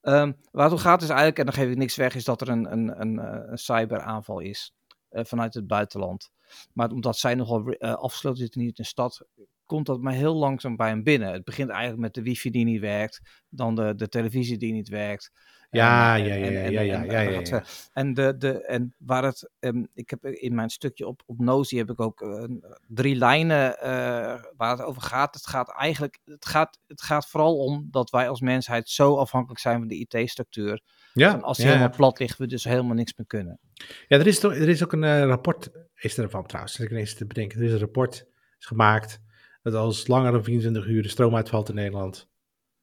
Ehm, 0.04 0.32
waar 0.52 0.64
het 0.64 0.74
om 0.74 0.80
gaat 0.80 1.02
is 1.02 1.08
eigenlijk, 1.08 1.40
en 1.40 1.46
dan 1.46 1.54
geef 1.54 1.70
ik 1.70 1.78
niks 1.78 1.96
weg, 1.96 2.16
is 2.16 2.24
dat 2.24 2.42
er 2.42 2.50
een, 2.50 2.72
een, 2.72 3.02
een, 3.02 3.20
eh, 3.20 3.52
cyberaanval 3.54 4.40
is 4.40 4.74
eh, 5.10 5.24
vanuit 5.24 5.54
het 5.54 5.68
buitenland. 5.68 6.32
Maar 6.74 6.92
omdat 6.92 7.18
zij 7.18 7.36
nogal 7.36 7.68
eh, 7.68 7.94
afgesloten 7.94 8.40
zitten, 8.40 8.60
niet 8.62 8.78
in 8.78 8.84
de 8.84 8.90
stad, 8.90 9.26
komt 9.66 9.86
dat 9.86 10.02
maar 10.02 10.14
heel 10.14 10.36
langzaam 10.36 10.76
bij 10.76 10.88
hem 10.90 11.04
binnen. 11.04 11.32
Het 11.32 11.44
begint 11.44 11.70
eigenlijk 11.70 12.02
met 12.02 12.14
de 12.14 12.22
wifi 12.22 12.50
die 12.50 12.66
niet 12.66 12.80
werkt, 12.80 13.44
dan 13.50 13.76
de, 13.76 13.96
de 13.96 14.10
televisie 14.10 14.58
die 14.58 14.74
niet 14.74 14.90
werkt. 14.90 15.32
Ja, 15.74 16.18
En, 16.18 16.24
ja, 16.24 16.36
eh, 16.36 16.42
ja, 16.42 16.70
ja, 16.70 16.70
ja, 16.70 16.82
ja, 16.82 17.02
en 17.02 17.12
ja, 17.12 17.20
ja, 17.20 17.46
verder. 17.46 17.90
En, 17.94 18.14
de, 18.14 18.38
de, 18.38 18.66
en 18.66 18.96
waar 18.98 19.24
het, 19.24 19.50
ehm, 19.60 19.84
ik 19.94 20.10
heb 20.10 20.26
in 20.26 20.56
mijn 20.56 20.70
stukje 20.70 21.08
op, 21.08 21.22
op 21.26 21.40
Nozi 21.40 21.78
heb 21.78 21.90
ik 21.90 22.02
ook 22.02 22.22
eh, 22.22 22.44
drie 22.88 23.16
lijnen 23.16 23.80
eh, 23.80 24.44
waar 24.58 24.72
het 24.72 24.82
over 24.82 25.02
gaat. 25.02 25.34
Het 25.34 25.48
gaat 25.48 25.72
eigenlijk, 25.72 26.20
het 26.26 26.46
gaat, 26.46 26.80
het 26.88 27.02
gaat 27.02 27.28
vooral 27.28 27.58
om 27.58 27.88
dat 27.92 28.10
wij 28.10 28.30
als 28.30 28.42
mensheid 28.42 28.90
zo 28.90 29.16
afhankelijk 29.16 29.60
zijn 29.60 29.80
van 29.80 29.88
de 29.88 30.06
IT-structuur. 30.08 30.82
Ja, 31.14 31.34
En 31.34 31.44
als 31.44 31.58
die 31.58 31.66
ja, 31.66 31.72
helemaal 31.72 31.96
plat 31.96 32.20
ligt, 32.20 32.38
we 32.38 32.48
dus 32.48 32.64
helemaal 32.64 32.96
niks 32.96 33.14
meer 33.16 33.28
kunnen. 33.28 33.60
Ja, 34.08 34.18
er 34.18 34.28
is, 34.28 34.40
toch, 34.40 34.54
er 34.54 34.70
is 34.70 34.84
ook 34.84 34.94
een 34.94 35.04
eh, 35.04 35.24
rapport, 35.24 35.70
is 35.96 36.18
er 36.18 36.30
van 36.30 36.46
trouwens, 36.46 36.78
dat 36.78 36.86
ik 36.86 36.92
ineens 36.92 37.14
te 37.14 37.26
bedenken. 37.26 37.60
Er 37.60 37.66
is 37.66 37.72
een 37.72 37.80
rapport 37.80 38.28
is 38.60 38.66
gemaakt 38.66 39.22
dat 39.62 39.74
als 39.74 40.08
langer 40.08 40.32
dan 40.32 40.44
24 40.44 40.88
uur 40.88 41.02
de 41.02 41.10
stroom 41.10 41.36
uitvalt 41.36 41.70
in 41.70 41.76
Nederland, 41.76 42.30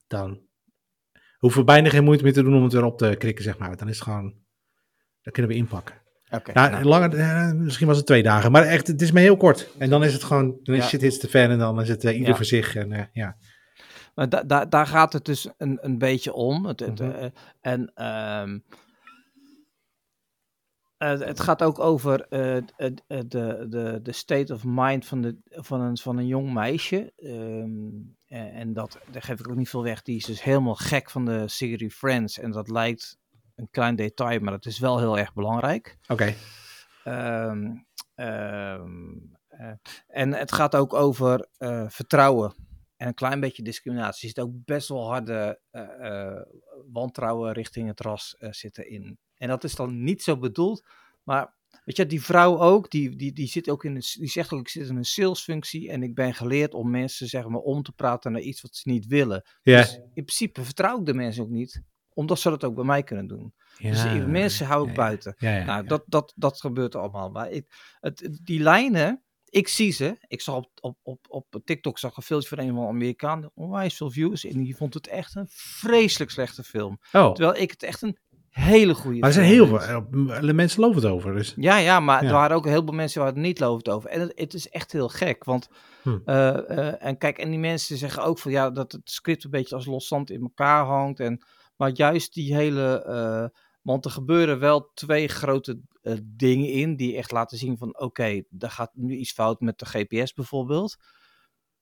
dan 0.07 0.49
hoeven 1.41 1.61
we 1.61 1.67
bijna 1.67 1.89
geen 1.89 2.05
moeite 2.05 2.25
meer 2.25 2.33
te 2.33 2.43
doen 2.43 2.57
om 2.57 2.63
het 2.63 2.73
weer 2.73 2.85
op 2.85 2.99
te 2.99 3.15
krikken, 3.19 3.45
zeg 3.45 3.59
maar. 3.59 3.77
Dan 3.77 3.89
is 3.89 3.95
het 3.95 4.05
gewoon, 4.05 4.35
dan 5.23 5.33
kunnen 5.33 5.51
we 5.51 5.57
inpakken. 5.57 5.95
Oké. 6.31 6.51
Ja, 6.55 6.69
nou, 6.69 6.85
langer, 6.85 7.15
eh, 7.19 7.53
misschien 7.53 7.87
was 7.87 7.97
het 7.97 8.07
twee 8.07 8.23
dagen, 8.23 8.53
maar 8.53 8.63
echt, 8.63 8.87
het 8.87 9.03
is 9.03 9.13
maar 9.13 9.23
heel 9.23 9.37
kort. 9.37 9.69
En 9.79 9.91
dan 9.91 10.05
is 10.05 10.13
het 10.13 10.25
gewoon, 10.25 10.59
dan 10.63 10.75
is 10.75 10.83
Ja. 10.83 10.89
shit 10.89 11.01
hits 11.01 11.19
te 11.19 11.29
fan 11.29 11.51
en 11.51 11.59
dan 11.59 11.81
is 11.81 11.89
het 11.89 12.05
eh, 12.05 12.13
ieder 12.15 12.29
Ja. 12.29 12.35
voor 12.37 12.45
zich. 12.45 12.75
En, 12.75 12.93
eh, 12.93 13.05
ja. 13.13 13.37
maar 14.15 14.29
da- 14.29 14.43
da- 14.43 14.65
daar 14.67 14.87
gaat 14.87 15.13
het 15.13 15.25
dus 15.25 15.49
een, 15.57 15.79
een 15.81 15.99
beetje 15.99 16.33
om. 16.33 16.67
Het, 16.67 16.81
het, 16.81 16.99
Mhm. 16.99 17.29
en 17.61 17.93
ehm, 17.95 18.59
eh, 21.01 21.19
het 21.21 21.41
gaat 21.41 21.63
ook 21.63 21.79
over 21.79 22.27
eh, 22.29 22.63
het- 22.77 23.03
de, 23.07 23.67
de, 23.69 24.01
de 24.03 24.13
state 24.13 24.53
of 24.55 24.63
mind 24.65 25.07
van, 25.07 25.21
de, 25.23 25.37
van, 25.45 25.81
een, 25.81 25.99
van 25.99 26.17
een 26.19 26.27
jong 26.27 26.53
meisje. 26.53 27.13
Ehm, 27.17 27.89
en 28.27 28.53
en 28.53 28.73
dat, 28.73 28.99
daar 29.11 29.23
geef 29.23 29.41
ik 29.41 29.49
ook 29.51 29.57
niet 29.57 29.69
veel 29.69 29.83
weg. 29.83 30.03
Die 30.03 30.17
is 30.17 30.25
dus 30.25 30.43
helemaal 30.43 30.75
gek 30.75 31.11
van 31.11 31.25
de 31.25 31.49
serie 31.49 31.91
Friends. 31.91 32.39
En 32.39 32.51
dat 32.51 32.69
lijkt 32.71 33.19
een 33.55 33.69
klein 33.71 33.97
detail, 33.97 34.41
maar 34.41 34.53
dat 34.53 34.67
is 34.67 34.79
wel 34.79 34.99
heel 34.99 35.19
erg 35.19 35.33
belangrijk. 35.35 35.99
Oké, 36.09 36.35
Ehm, 37.05 37.73
ehm, 38.15 39.17
eh, 39.49 39.73
en 40.07 40.33
het 40.35 40.53
gaat 40.53 40.77
ook 40.77 40.95
over 40.95 41.47
eh, 41.57 41.85
vertrouwen 41.89 42.55
en 42.97 43.07
een 43.07 43.15
klein 43.15 43.41
beetje 43.41 43.63
discriminatie. 43.63 44.29
Er 44.29 44.35
zit 44.35 44.45
ook 44.45 44.65
best 44.65 44.89
wel 44.89 45.09
harde 45.09 45.61
eh, 45.71 46.07
eh, 46.29 46.43
wantrouwen 46.93 47.53
richting 47.53 47.89
het 47.89 48.01
ras 48.01 48.37
eh, 48.39 48.53
zitten 48.53 48.89
in. 48.91 49.19
En 49.41 49.49
dat 49.49 49.65
is 49.65 49.75
dan 49.75 50.03
niet 50.03 50.23
zo 50.23 50.39
bedoeld, 50.39 50.87
maar 51.23 51.55
weet 51.85 51.97
je, 51.97 52.07
die 52.07 52.23
vrouw 52.23 52.59
ook, 52.59 52.91
die, 52.91 53.17
die, 53.17 53.33
die, 53.33 53.47
zit 53.47 53.71
ook 53.71 53.85
in 53.85 53.95
een, 53.95 54.03
die 54.19 54.29
zegt 54.29 54.53
ook, 54.53 54.61
ik 54.61 54.69
zit 54.69 54.89
in 54.89 54.97
een 54.97 55.05
salesfunctie 55.05 55.91
en 55.91 56.03
ik 56.03 56.15
ben 56.15 56.35
geleerd 56.35 56.75
om 56.75 56.91
mensen 56.91 57.27
zeg 57.27 57.49
maar 57.49 57.61
om 57.61 57.83
te 57.83 57.93
praten 57.93 58.33
naar 58.33 58.41
iets 58.41 58.61
wat 58.61 58.77
ze 58.77 58.89
niet 58.89 59.07
willen. 59.07 59.43
ja. 59.63 59.77
Dus 59.77 59.95
in 59.95 60.25
principe 60.25 60.65
vertrouw 60.65 60.99
ik 60.99 61.07
de 61.07 61.15
mensen 61.15 61.43
ook 61.43 61.51
niet, 61.51 61.83
omdat 62.09 62.39
ze 62.39 62.51
dat 62.51 62.65
ook 62.65 62.75
bij 62.75 62.85
mij 62.85 63.03
kunnen 63.03 63.27
doen. 63.27 63.55
dus 63.79 64.03
Ja, 64.03 64.13
die 64.13 64.23
mensen 64.23 64.67
hou 64.67 64.83
ik 64.83 64.89
ja, 64.89 64.95
buiten. 64.95 65.35
Nou, 65.39 65.87
dat, 65.87 66.03
dat, 66.07 66.33
dat 66.37 66.61
gebeurt 66.61 66.95
allemaal. 66.95 67.31
Maar 67.31 67.51
ik, 67.51 67.67
het, 68.01 68.39
die 68.43 68.61
lijnen, 68.61 69.23
ik 69.45 69.69
zie 69.69 69.93
ze. 69.93 70.17
Ik 70.27 70.41
zag 70.41 70.57
op, 70.57 70.71
op, 70.81 70.99
op, 71.03 71.27
op 71.29 71.65
TikTok 71.65 71.99
zag 71.99 72.17
een 72.17 72.23
filmpje 72.23 72.49
van 72.49 72.59
een 72.59 72.75
van 72.75 72.83
de 72.83 72.89
Amerikaan. 72.89 73.51
Onwijs 73.55 73.97
veel 73.97 74.11
views. 74.11 74.45
En 74.45 74.63
die 74.63 74.77
vond 74.77 74.95
het 74.95 75.07
echt 75.07 75.35
een 75.37 75.47
vreselijk 75.51 76.31
slechte 76.31 76.63
film. 76.65 76.99
Oh, 77.13 77.33
Terwijl 77.33 77.63
ik 77.63 77.71
het 77.71 77.83
echt 77.83 78.03
een 78.03 78.19
hele 78.51 78.95
goede 78.95 79.19
maar 79.19 79.29
er 79.29 79.35
zijn 79.35 79.47
heel 79.47 79.67
veel, 79.67 80.53
mensen 80.53 80.81
loven 80.81 81.03
het 81.03 81.11
over, 81.11 81.35
dus. 81.35 81.55
Ja, 81.57 81.77
ja, 81.77 82.01
maar 82.01 82.23
er 82.23 82.33
waren 82.33 82.57
ook 82.57 82.65
heel 82.67 82.83
veel 82.85 82.93
mensen 82.93 83.21
waar 83.21 83.31
het 83.31 83.39
niet 83.41 83.61
lovend 83.61 83.89
over. 83.89 84.11
En 84.11 84.21
het, 84.21 84.33
het 84.35 84.55
is 84.55 84.69
echt 84.69 84.93
heel 84.93 85.09
gek. 85.09 85.45
Want, 85.45 85.69
Hm. 86.03 86.19
eh, 86.25 86.71
eh, 86.89 86.95
en 86.99 87.19
kijk, 87.19 87.39
en 87.39 87.51
die 87.51 87.59
mensen 87.59 87.97
zeggen 87.97 88.23
ook 88.23 88.39
van 88.39 88.51
ja, 88.51 88.71
dat 88.71 88.93
het 88.93 89.11
script 89.11 89.45
een 89.45 89.51
beetje 89.51 89.75
als 89.75 89.87
los 89.87 90.07
zand 90.07 90.31
in 90.31 90.41
elkaar 90.41 90.85
hangt. 90.85 91.21
En, 91.21 91.43
maar 91.77 91.91
juist 91.95 92.35
die 92.35 92.55
hele. 92.55 93.03
eh, 93.03 93.59
want 93.83 94.05
er 94.05 94.11
gebeuren 94.11 94.59
wel 94.59 94.91
twee 94.95 95.29
grote 95.29 95.81
dingen 96.23 96.69
in 96.69 96.97
die 96.97 97.17
echt 97.17 97.31
laten 97.33 97.59
zien 97.59 97.79
van 97.79 97.99
oké, 98.01 98.43
daar 98.49 98.71
gaat 98.71 98.91
nu 98.95 99.17
iets 99.17 99.33
fout 99.33 99.61
met 99.61 99.79
de 99.79 99.87
GPS 99.87 100.33
bijvoorbeeld. 100.33 100.97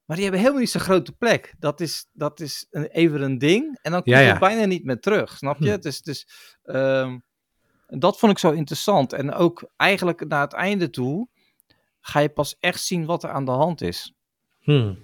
Maar 0.09 0.16
die 0.16 0.26
hebben 0.26 0.40
helemaal 0.42 0.62
niet 0.62 0.70
zo'n 0.70 0.80
grote 0.80 1.12
plek. 1.12 1.54
Dat 1.59 1.80
is, 1.80 2.06
dat 2.12 2.40
is 2.40 2.66
een, 2.70 2.86
even 2.86 3.22
een 3.22 3.38
ding. 3.38 3.78
En 3.82 3.92
dan 3.92 4.00
Ja, 4.04 4.18
ja. 4.18 4.30
het 4.30 4.38
bijna 4.38 4.64
niet 4.64 4.84
meer 4.84 5.00
terug. 5.00 5.36
Snap 5.36 5.59
je? 5.59 5.72
Hm. 5.72 5.80
Dus, 5.80 6.02
dus 6.02 6.28
ehm, 6.62 7.18
dat 7.86 8.18
vond 8.18 8.32
ik 8.32 8.38
zo 8.38 8.50
interessant. 8.50 9.12
En 9.12 9.32
ook 9.32 9.70
eigenlijk 9.76 10.28
naar 10.28 10.40
het 10.40 10.52
einde 10.52 10.90
toe 10.90 11.28
ga 12.00 12.20
je 12.20 12.28
pas 12.28 12.56
echt 12.61 12.80
zien 12.80 13.04
wat 13.04 13.22
er 13.22 13.30
aan 13.30 13.44
de 13.44 13.50
hand 13.50 13.80
is. 13.80 14.14
Hmm. 14.59 14.98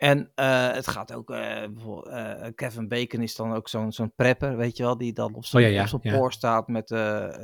En 0.00 0.30
eh, 0.34 0.72
het 0.72 0.88
gaat 0.88 1.12
ook, 1.12 1.30
eh, 1.30 1.64
eh, 1.64 2.52
Kevin 2.54 2.88
Bacon 2.88 3.22
is 3.22 3.34
dan 3.34 3.52
ook 3.54 3.68
zo'n 3.68 3.92
zo'n 3.92 4.12
prepper, 4.14 4.56
weet 4.56 4.76
je 4.76 4.82
wel, 4.82 4.96
die 4.96 5.12
dan 5.12 5.34
op 5.34 5.44
zijn, 5.44 5.64
Oh, 5.64 5.70
ja, 5.70 5.74
ja, 5.74 5.82
op 5.82 5.88
zijn 5.88 6.00
ja. 6.04 6.18
poor 6.18 6.32
staat 6.32 6.68
met, 6.68 6.90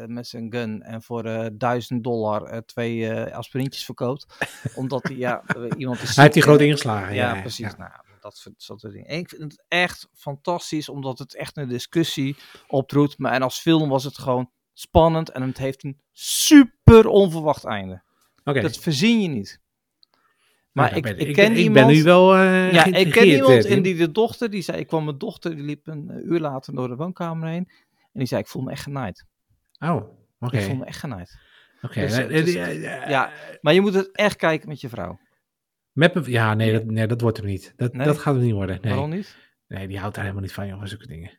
met 0.06 0.26
zijn 0.26 0.52
gun 0.52 0.82
en 0.82 1.02
voor 1.02 1.50
1000 1.58 2.04
dollar 2.04 2.64
twee 2.64 3.12
aspirintjes 3.12 3.84
verkoopt. 3.84 4.26
omdat 4.74 5.02
hij, 5.02 5.16
ja, 5.16 5.42
iemand 5.76 6.02
is 6.02 6.14
Hij 6.14 6.22
heeft 6.24 6.34
die 6.34 6.42
groot 6.42 6.60
ingeslagen. 6.60 7.14
ja, 7.14 7.40
precies. 7.40 7.76
Nou, 7.76 7.90
dat 8.20 8.36
soort, 8.36 8.54
soort 8.56 8.80
dingen. 8.80 9.06
En 9.06 9.18
ik 9.18 9.28
vind 9.28 9.42
het 9.42 9.64
echt 9.68 10.08
fantastisch, 10.14 10.88
omdat 10.88 11.18
het 11.18 11.34
echt 11.34 11.56
een 11.56 11.68
discussie 11.68 12.36
oproept. 12.66 13.18
Maar 13.18 13.32
en 13.32 13.42
als 13.42 13.58
film 13.58 13.88
was 13.88 14.04
het 14.04 14.18
gewoon 14.18 14.50
spannend 14.72 15.30
en 15.30 15.42
het 15.42 15.58
heeft 15.58 15.84
een 15.84 16.00
super 16.12 17.06
onverwacht 17.06 17.64
einde. 17.64 18.02
Dat 18.42 18.78
verzin 18.78 19.22
je 19.22 19.28
niet. 19.28 19.64
Maar 20.76 20.90
Nou, 20.90 20.96
ik, 20.96 21.06
ik, 21.06 21.16
ben- 21.16 21.32
ken 21.34 21.52
ik, 21.52 21.58
iemand. 21.58 21.86
ben 21.86 21.96
nu 21.96 22.02
wel 22.02 22.34
eh 22.34 22.72
ja, 22.72 22.84
ik 22.84 23.10
ken 23.10 23.26
iemand 23.26 23.50
eh, 23.50 23.56
en 23.56 23.62
Tim. 23.62 23.82
die 23.82 23.96
de 23.96 24.10
dochter, 24.12 24.50
die 24.50 24.62
zei, 24.62 24.78
ik 24.78 24.86
kwam 24.86 25.04
mijn 25.04 25.18
dochter, 25.18 25.56
die 25.56 25.64
liep 25.64 25.86
een 25.86 26.10
eh, 26.10 26.24
uur 26.24 26.40
later 26.40 26.74
door 26.74 26.88
de 26.88 26.96
woonkamer 26.96 27.48
heen. 27.48 27.64
En 28.12 28.22
die 28.22 28.26
zei, 28.26 28.40
ik 28.40 28.46
voel 28.46 28.62
me 28.62 28.70
echt 28.70 28.82
genaaid. 28.82 29.24
Oh, 29.78 30.02
oké. 30.38 30.56
Ik 30.56 30.62
voel 30.62 30.76
me 30.76 30.84
echt 30.84 30.98
genaaid. 30.98 31.38
Oké. 31.82 32.00
Dus, 32.00 32.16
eh, 32.18 32.28
dus- 32.28 32.52
ja, 33.08 33.30
maar 33.60 33.74
je 33.74 33.80
moet 33.80 33.94
het 33.94 34.10
echt 34.12 34.36
kijken 34.36 34.68
met 34.68 34.80
je 34.80 34.88
vrouw. 34.88 35.18
Met 35.92 36.14
me- 36.14 36.30
ja, 36.30 36.54
nee, 36.54 36.72
dat, 36.72 36.84
nee, 36.84 37.06
dat 37.06 37.20
wordt 37.20 37.36
hem 37.36 37.46
niet. 37.46 37.72
Dat, 37.76 37.92
Nee? 37.92 38.06
dat 38.06 38.18
gaat 38.18 38.34
hem 38.34 38.42
niet 38.44 38.52
worden. 38.52 38.78
Nee. 38.82 38.92
Waarom 38.92 39.10
niet? 39.10 39.36
nee, 39.68 39.88
die 39.88 39.98
houdt 39.98 40.14
daar 40.14 40.24
helemaal 40.24 40.44
niet 40.44 40.54
van, 40.54 40.66
jongens, 40.66 40.90
zulke 40.90 41.06
dingen. 41.06 41.38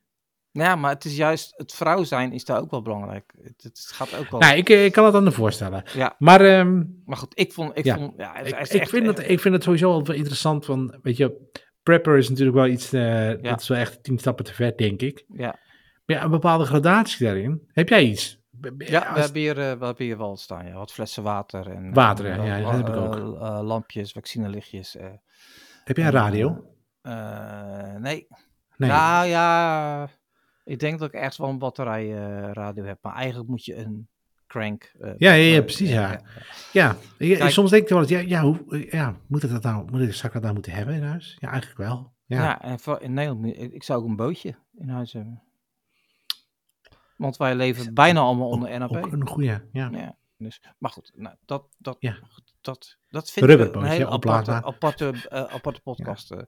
Ja, 0.58 0.76
maar 0.76 0.92
het 0.92 1.06
is 1.06 1.16
juist, 1.16 1.54
het 1.58 1.74
vrouw 1.74 2.04
zijn 2.04 2.32
is 2.32 2.46
daar 2.46 2.62
ook 2.62 2.72
wel 2.72 2.82
belangrijk. 2.82 3.34
Het, 3.42 3.64
het 3.64 3.90
gaat 3.94 4.16
ook 4.18 4.30
wel. 4.30 4.40
Nou, 4.40 4.56
ik, 4.58 4.70
eh, 4.70 4.86
ik 4.86 4.92
kan 4.92 5.06
het 5.06 5.16
aan 5.16 5.26
de 5.26 5.32
voorstellen. 5.32 5.84
Ja, 5.94 6.16
Maar 6.18 6.42
ehm, 6.42 6.84
maar 7.06 7.18
goed, 7.18 7.32
ik 7.40 7.54
vond, 7.54 7.78
ik 7.78 7.84
Ja. 7.86 7.96
vond, 7.96 8.14
ja, 8.18 8.32
het 8.36 8.48
ik, 8.48 8.54
ik, 8.60 8.82
echt- 8.82 8.90
vind 8.90 9.08
het, 9.08 9.30
ik 9.30 9.40
vind 9.40 9.54
het 9.54 9.64
sowieso 9.64 10.02
wel 10.04 10.16
interessant, 10.16 10.66
van, 10.66 11.00
weet 11.02 11.18
je, 11.18 11.50
prepper 11.84 12.18
is 12.18 12.30
natuurlijk 12.30 12.58
wel 12.58 12.68
iets, 12.68 12.94
eh, 12.94 13.32
dat 13.42 13.62
is 13.62 13.68
wel 13.68 13.78
echt 13.78 14.04
tien 14.04 14.18
stappen 14.18 14.46
te 14.46 14.54
ver, 14.54 14.78
denk 14.78 15.02
ik. 15.02 15.26
Ja, 15.28 15.60
Maar 16.06 16.16
ja, 16.18 16.24
een 16.24 16.30
bepaalde 16.32 16.66
gradatie 16.66 17.26
daarin. 17.26 17.68
Heb 17.72 17.90
jij 17.90 18.04
iets? 18.04 18.40
Ja 18.78 19.14
we, 19.14 19.20
hebben 19.20 19.42
hier, 19.42 19.58
eh, 19.60 19.72
we 19.80 19.86
hebben 19.86 20.06
hier 20.06 20.18
wel 20.18 20.38
staan. 20.38 20.66
Ja. 20.66 20.74
Wat 20.74 20.92
flessen 20.92 21.24
water. 21.24 21.68
En, 21.70 21.94
Water, 21.94 22.44
ja, 22.46 22.62
dat 22.62 22.72
heb 22.72 22.88
ik 22.88 22.96
ook. 22.96 23.16
lampjes, 23.64 24.12
vaccinelichtjes. 24.12 24.98
heb 25.84 25.98
jij 25.98 26.06
een 26.06 26.12
radio? 26.12 26.64
Nee. 28.00 28.28
Nee. 28.78 28.90
Nou 28.90 29.28
ja, 29.28 30.10
ik 30.68 30.80
denk 30.80 31.00
dat 31.00 31.08
ik 31.14 31.14
echt 31.22 31.38
wel 31.38 31.50
een 31.50 31.58
batterijradio 31.60 32.84
heb. 32.84 32.98
Maar 33.02 33.14
eigenlijk 33.16 33.50
moet 33.50 33.66
je 33.66 33.76
een 33.76 34.08
crank. 34.48 34.92
eh, 35.00 35.12
Ja, 35.18 35.32
ja, 35.34 35.52
ja, 35.52 35.58
eh, 35.58 35.64
precies, 35.64 35.90
ja. 35.90 36.22
Ja, 37.18 37.50
soms 37.50 37.70
denk 37.70 37.84
ik 37.84 37.90
wel 37.90 38.00
eens, 38.00 38.10
ja, 38.10 38.20
ja, 38.20 38.42
hoe, 38.42 38.88
ja 38.92 39.16
moet 39.28 39.44
ik 39.44 39.50
dat 39.50 39.64
nou, 39.64 39.92
moet 39.92 40.02
ik, 40.02 40.14
zou 40.14 40.28
ik 40.28 40.34
dat 40.34 40.42
nou 40.42 40.54
moeten 40.54 40.72
hebben 40.72 40.96
in 40.96 41.04
huis? 41.04 41.38
Ja, 41.40 41.50
eigenlijk 41.50 41.78
wel. 41.80 42.14
Ja, 42.26 42.42
Ja, 42.44 42.62
en 42.62 42.80
voor, 42.80 43.02
in 43.02 43.14
Nederland, 43.14 43.46
ik, 43.46 43.74
ik 43.74 43.84
zou 43.84 44.02
ook 44.02 44.08
een 44.08 44.16
bootje 44.16 44.56
in 44.78 44.90
huis 44.90 45.14
hebben. 45.14 45.42
Want 47.16 47.38
wij 47.38 47.56
leven 47.56 47.94
bijna 47.94 48.20
allemaal 48.20 48.50
onder 48.50 48.80
NAP. 48.80 48.96
ook 48.96 49.12
een 49.12 49.28
goede, 49.28 49.62
ja. 49.72 49.90
Ja, 49.92 50.16
dus, 50.38 50.62
maar 50.78 50.92
goed, 50.92 51.12
nou, 51.16 51.36
dat, 51.46 51.64
dat, 51.78 51.98
Ja. 52.00 52.18
dat, 52.62 52.98
dat 53.10 53.32
vind 53.32 53.50
ik 53.50 53.76
een 53.76 53.84
hele 53.84 54.10
aparte, 54.10 54.52
aparte, 54.52 55.14
eh, 55.30 55.44
aparte 55.44 55.82
podcast. 55.82 56.32
eh, 56.32 56.40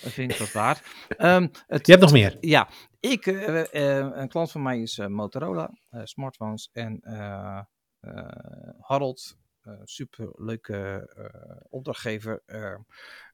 vind 0.00 0.32
ik 0.32 0.38
dat 0.38 0.52
waard. 0.52 0.82
Ehm, 1.16 1.48
het, 1.66 1.86
Je 1.86 1.92
hebt 1.92 2.04
nog 2.04 2.12
meer. 2.12 2.36
Ja, 2.40 2.68
ik, 3.00 3.26
eh, 3.26 3.98
eh, 3.98 4.10
een 4.12 4.28
klant 4.28 4.50
van 4.50 4.62
mij 4.62 4.80
is 4.80 4.98
eh, 4.98 5.06
Motorola, 5.06 5.70
smartphones. 6.04 6.68
En 6.72 7.00
Harold, 8.80 9.38
super 9.84 10.32
leuke 10.36 11.08
opdrachtgever, 11.70 12.42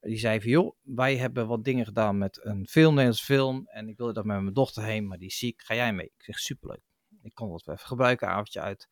die 0.00 0.18
zei 0.18 0.40
van 0.40 0.50
joh, 0.50 0.76
wij 0.82 1.16
hebben 1.16 1.46
wat 1.46 1.64
dingen 1.64 1.84
gedaan 1.84 2.18
met 2.18 2.44
een 2.44 2.66
film, 2.66 2.90
Nederlands 2.90 3.22
film. 3.22 3.66
En 3.66 3.88
ik 3.88 3.96
wilde 3.96 4.12
dat 4.12 4.24
met 4.24 4.40
mijn 4.40 4.54
dochter 4.54 4.82
heen, 4.82 5.06
maar 5.06 5.18
die 5.18 5.28
is 5.28 5.38
ziek. 5.38 5.62
Ga 5.62 5.74
jij 5.74 5.92
mee? 5.92 6.06
Ik 6.06 6.22
zeg 6.22 6.38
superleuk. 6.38 6.82
Ik 7.22 7.34
kon 7.34 7.50
dat 7.50 7.68
even 7.68 7.86
gebruiken, 7.86 8.28
avondje 8.28 8.60
uit. 8.60 8.88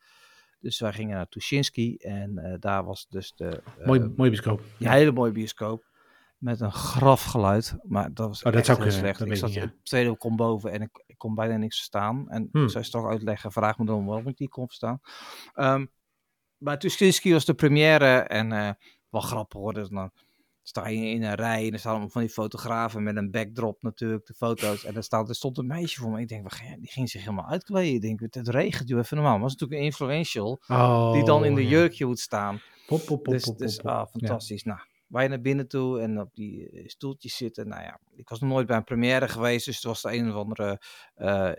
Dus 0.60 0.80
wij 0.80 0.92
gingen 0.92 1.16
naar 1.16 1.28
Tuschinski 1.28 1.96
en 1.96 2.56
daar 2.60 2.84
was 2.84 3.06
dus 3.08 3.32
de 3.34 3.62
eh, 3.78 3.86
Mooi, 3.86 4.12
mooie 4.16 4.30
biscoop. 4.30 4.62
ja, 4.78 4.92
hele 4.92 5.12
mooie 5.12 5.32
bioscoop. 5.32 5.84
Met 6.38 6.60
een 6.60 6.72
grafgeluid. 6.72 7.76
Maar 7.82 8.14
dat 8.14 8.28
was 8.28 8.38
Oh, 8.38 8.44
dat 8.44 8.54
echt 8.54 8.66
zou 8.66 8.82
heel 8.82 8.90
slecht. 8.90 9.18
dat 9.18 9.28
Ik 9.28 9.36
zat 9.36 9.48
niet, 9.48 9.58
op 9.58 9.62
het 9.64 9.84
tweede 9.84 10.16
kom 10.16 10.36
boven 10.36 10.72
en 10.72 10.80
ik, 10.82 11.02
ik 11.06 11.18
kon 11.18 11.34
bijna 11.34 11.56
niks 11.56 11.76
verstaan. 11.76 12.28
En 12.30 12.48
Hmm. 12.52 12.68
zij 12.68 12.82
straks 12.82 13.06
uitleggen, 13.06 13.52
vraag 13.52 13.78
me 13.78 13.84
dan 13.84 14.04
waarom 14.06 14.28
ik 14.28 14.36
die 14.36 14.48
kon 14.48 14.66
verstaan. 14.66 15.00
Ehm 15.54 15.84
maar 16.58 16.78
Tuschinski 16.78 17.32
was 17.32 17.44
de 17.44 17.54
première 17.54 18.18
en 18.20 18.52
eh 18.52 18.70
wel 19.08 19.20
grappig 19.20 19.60
hoor. 19.60 19.72
Dus 19.74 19.88
dan 19.88 20.10
sta 20.62 20.88
je 20.88 21.06
in 21.08 21.22
een 21.22 21.34
rij 21.34 21.66
en 21.66 21.72
er 21.72 21.78
staan 21.78 21.90
allemaal 21.90 22.10
van 22.10 22.20
die 22.20 22.30
fotografen 22.30 23.02
met 23.02 23.16
een 23.16 23.30
backdrop 23.30 23.82
natuurlijk, 23.82 24.26
de 24.26 24.34
foto's. 24.34 24.84
En 24.84 24.96
er, 24.96 25.02
staat, 25.02 25.28
er 25.28 25.34
stond 25.34 25.58
een 25.58 25.66
meisje 25.66 26.00
voor 26.00 26.10
me. 26.10 26.20
Ik 26.20 26.28
denk, 26.28 26.58
die 26.78 26.90
ging 26.90 27.10
zich 27.10 27.20
helemaal 27.20 27.48
uitkleden. 27.48 27.94
Ik 27.94 28.18
denk, 28.18 28.34
het 28.34 28.48
regent, 28.48 28.88
doe 28.88 28.98
even 28.98 29.16
normaal. 29.16 29.32
Maar 29.34 29.42
was 29.42 29.52
natuurlijk 29.52 29.80
een 29.80 29.86
influential 29.86 30.60
Oh, 30.68 31.12
die 31.12 31.24
dan 31.24 31.44
in 31.44 31.54
de 31.54 31.62
ja. 31.62 31.68
jurkje 31.68 32.06
moet 32.06 32.20
staan. 32.20 32.60
Pop, 32.86 33.04
pop, 33.04 33.22
pop, 33.22 33.32
Dus, 33.32 33.44
pop, 33.44 33.58
dus 33.58 33.82
ah, 33.82 34.06
fantastisch. 34.06 34.62
Nou, 34.62 34.78
wij 35.14 35.28
naar 35.28 35.40
binnen 35.40 35.68
toe 35.68 36.00
en 36.00 36.20
op 36.20 36.34
die 36.34 36.70
eh, 36.70 36.86
stoeltjes 36.86 37.36
zitten. 37.36 37.68
Nou 37.68 37.82
ja, 37.82 38.00
ik 38.16 38.28
was 38.28 38.40
nog 38.40 38.50
nooit 38.50 38.66
bij 38.66 38.76
een 38.76 38.84
première 38.84 39.28
geweest, 39.28 39.64
dus 39.66 39.82
er 39.82 39.88
was 39.88 40.02
de 40.02 40.12
een 40.12 40.28
of 40.30 40.34
andere 40.34 40.80
eh, 41.14 41.50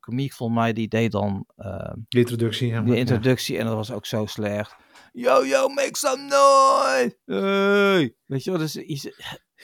komiek 0.00 0.32
volgens 0.32 0.58
mij, 0.58 0.72
die 0.72 0.88
deed 0.88 1.12
dan 1.12 1.46
eh, 1.56 1.92
De 2.08 2.18
introductie. 2.18 2.68
ja, 2.68 2.82
ja. 2.86 2.94
introductie 2.94 3.58
en 3.58 3.66
dat 3.66 3.74
was 3.74 3.90
ook 3.92 4.06
zo 4.06 4.26
slecht. 4.26 4.76
Yo, 5.12 5.44
yo, 5.44 5.68
make 5.68 5.96
some 5.96 6.22
noise! 6.22 7.16
Hey! 7.24 8.14
Weet 8.26 8.44
je 8.44 8.50
wel, 8.50 8.58
dus 8.58 8.76
iets- 8.76 9.08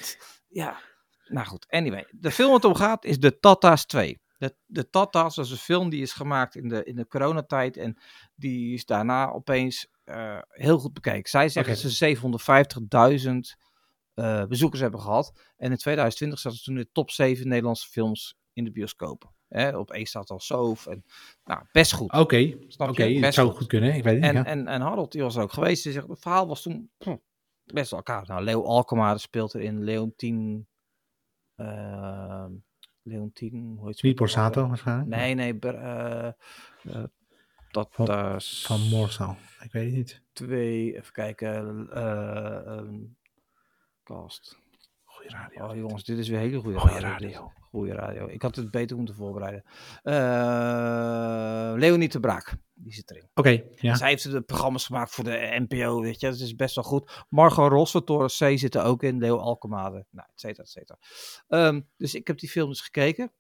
ja, 0.63 0.79
nou 1.25 1.47
goed. 1.47 1.67
Anyway, 1.69 2.07
de 2.11 2.31
film 2.31 2.51
wat 2.51 2.65
om 2.65 2.75
gaat 2.75 3.05
is 3.05 3.19
De 3.19 3.39
Tata's 3.39 3.87
2. 3.87 4.21
De, 4.39 4.57
de 4.67 4.91
Tata's 4.91 5.37
was 5.37 5.51
een 5.51 5.57
film 5.57 5.91
die 5.91 6.03
is 6.03 6.13
gemaakt 6.13 6.55
in 6.55 6.69
de, 6.69 6.85
in 6.85 6.97
de 6.97 7.07
coronatijd 7.07 7.77
en 7.77 7.99
die 8.35 8.75
is 8.75 8.85
daarna 8.85 9.31
opeens 9.31 9.89
eh, 10.07 10.39
heel 10.49 10.79
goed 10.79 10.93
bekeken. 10.93 11.31
Zij 11.31 11.49
zeggen 11.49 11.73
dat 11.73 11.93
ze 11.93 12.17
750.000 13.55 13.63
eh, 14.15 14.45
bezoekers 14.45 14.81
hebben 14.81 15.01
gehad. 15.01 15.33
En 15.57 15.71
in 15.71 15.77
2020 15.77 16.39
zaten 16.39 16.59
ze 16.59 16.65
toen 16.65 16.77
in 16.77 16.83
de 16.83 16.93
top 16.93 17.11
7 17.11 17.49
Nederlandse 17.49 17.89
films 17.89 18.39
in 18.53 18.65
de 18.65 18.71
bioscopen. 18.71 19.35
Hè, 19.49 19.77
op 19.77 19.91
één 19.91 20.07
staat 20.07 20.31
al 20.31 20.41
Soof 20.41 20.87
en 20.87 21.05
nou, 21.45 21.63
best 21.73 21.93
goed. 21.93 22.13
Oké, 22.13 22.55
Snap 22.69 22.97
je? 22.97 23.21
Best 23.21 23.35
zou 23.35 23.49
goed. 23.49 23.57
goed 23.57 23.67
kunnen. 23.67 23.95
Ik 23.95 24.03
weet 24.03 24.23
het 24.23 24.23
niet. 24.23 24.31
En, 24.31 24.37
ja. 24.37 24.45
en, 24.45 24.67
en 24.67 24.81
Harold, 24.81 25.13
die 25.13 25.23
was 25.23 25.37
er 25.37 25.43
ook 25.43 25.53
geweest. 25.53 25.83
Die 25.83 25.93
zegt, 25.93 26.09
het 26.09 26.21
verhaal 26.21 26.47
was 26.47 26.63
toen 26.63 26.91
pff, 26.99 27.17
best 27.65 27.91
wel 27.91 27.99
elkaar. 27.99 28.25
Nou, 28.27 28.45
Leo 28.45 28.63
Alkmaar 28.63 29.21
speelt 29.21 29.55
erin. 29.55 29.85
Leontien... 29.85 30.69
ehm 31.57 32.53
Leontien, 33.07 33.77
hoe 33.79 33.87
heet 33.87 33.99
ze? 33.99 34.07
Niet 34.07 34.17
Borsato 34.17 34.69
waarschijnlijk. 34.69 35.09
Nee, 35.09 35.35
nee. 35.35 35.59
Dat 37.85 37.89
Van- 38.63 38.89
Moorsel. 38.89 39.37
Ik 39.61 39.73
weet 39.73 39.87
het 39.87 39.95
niet. 39.95 40.23
twee... 40.33 40.97
Even 40.97 41.13
kijken. 41.13 41.89
eh 41.93 42.67
ehm, 42.67 42.99
cast. 44.03 44.59
Goeie 45.05 45.31
radio. 45.31 45.69
Oh 45.69 45.77
jongens, 45.77 46.05
dit 46.05 46.19
is 46.19 46.29
weer 46.29 46.39
hele 46.39 46.59
goede 46.61 46.79
radio. 46.79 47.01
radio. 47.01 47.53
Goeie 47.71 47.93
radio. 47.93 48.27
Ik 48.29 48.43
had 48.43 48.57
het 48.57 48.71
beter 48.71 48.97
moeten 48.97 49.15
voorbereiden. 49.15 49.63
Eh 50.03 51.73
Leonie 51.77 52.09
de 52.09 52.21
Braak, 52.21 52.57
die 52.75 52.93
zit 52.93 53.11
erin. 53.11 53.29
Oké, 53.35 53.63
ja. 53.77 53.95
Zij 53.95 54.09
heeft 54.09 54.31
de 54.31 54.41
programma's 54.41 54.87
gemaakt 54.87 55.11
voor 55.11 55.25
de 55.25 55.67
NPO, 55.69 56.01
weet 56.01 56.21
je. 56.21 56.31
Dat 56.31 56.39
is 56.39 56.55
best 56.55 56.75
wel 56.75 56.85
goed. 56.85 57.25
Margot 57.29 57.71
Ros 57.71 57.91
van 57.91 58.05
Toren 58.05 58.29
C 58.29 58.59
zit 58.59 58.75
er 58.75 58.83
ook 58.83 59.03
in. 59.03 59.19
Leo 59.19 59.37
Alkemade, 59.37 60.07
nou, 60.11 60.29
et 60.35 60.41
cetera, 60.41 60.63
et 60.63 60.71
cetera. 60.71 60.99
Ehm, 61.49 61.81
dus 61.97 62.15
ik 62.15 62.27
heb 62.27 62.39
die 62.39 62.49
film 62.49 62.69
dus 62.69 62.81
gekeken. 62.81 63.33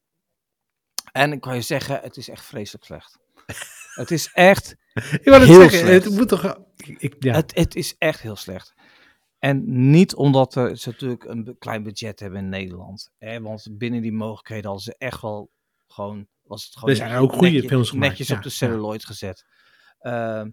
En 1.12 1.32
ik 1.32 1.40
kan 1.40 1.54
je 1.54 1.60
zeggen, 1.62 2.00
het 2.00 2.16
is 2.16 2.28
echt 2.28 2.44
vreselijk 2.44 2.84
slecht. 2.84 3.18
Het 3.94 4.10
is 4.10 4.30
echt, 4.32 4.76
Ik 5.20 5.24
wou 5.24 5.38
het 5.40 5.48
Heel 5.48 5.60
zeggen. 5.60 5.78
slecht. 5.78 6.04
Het 6.04 6.14
moet 6.14 6.28
toch... 6.28 6.58
Ik, 6.76 7.16
ja. 7.18 7.34
het, 7.34 7.54
het 7.54 7.74
is 7.74 7.94
echt 7.98 8.20
heel 8.20 8.36
slecht. 8.36 8.74
En 9.38 9.90
niet 9.90 10.14
omdat 10.14 10.54
er, 10.54 10.76
ze 10.76 10.88
natuurlijk 10.88 11.24
een 11.24 11.56
klein 11.58 11.82
budget 11.82 12.20
hebben 12.20 12.38
in 12.38 12.48
Nederland. 12.48 13.10
Hè, 13.18 13.40
want 13.40 13.66
binnen 13.70 14.02
die 14.02 14.12
mogelijkheden 14.12 14.64
hadden 14.64 14.82
ze 14.84 14.94
echt 14.98 15.20
wel 15.20 15.50
gewoon... 15.86 16.26
Was 16.42 16.64
het 16.64 16.74
gewoon 16.74 16.90
Er 16.90 16.96
zijn 16.96 17.16
ook 17.16 17.32
goede 17.32 17.50
netjes- 17.50 17.70
films 17.70 17.90
gemaakt, 17.90 18.08
Netjes 18.08 18.28
ja, 18.28 18.36
op 18.36 18.42
de 18.42 18.48
ja. 18.48 18.54
celluloid 18.54 19.04
gezet. 19.04 19.44
Ehm, 19.98 20.50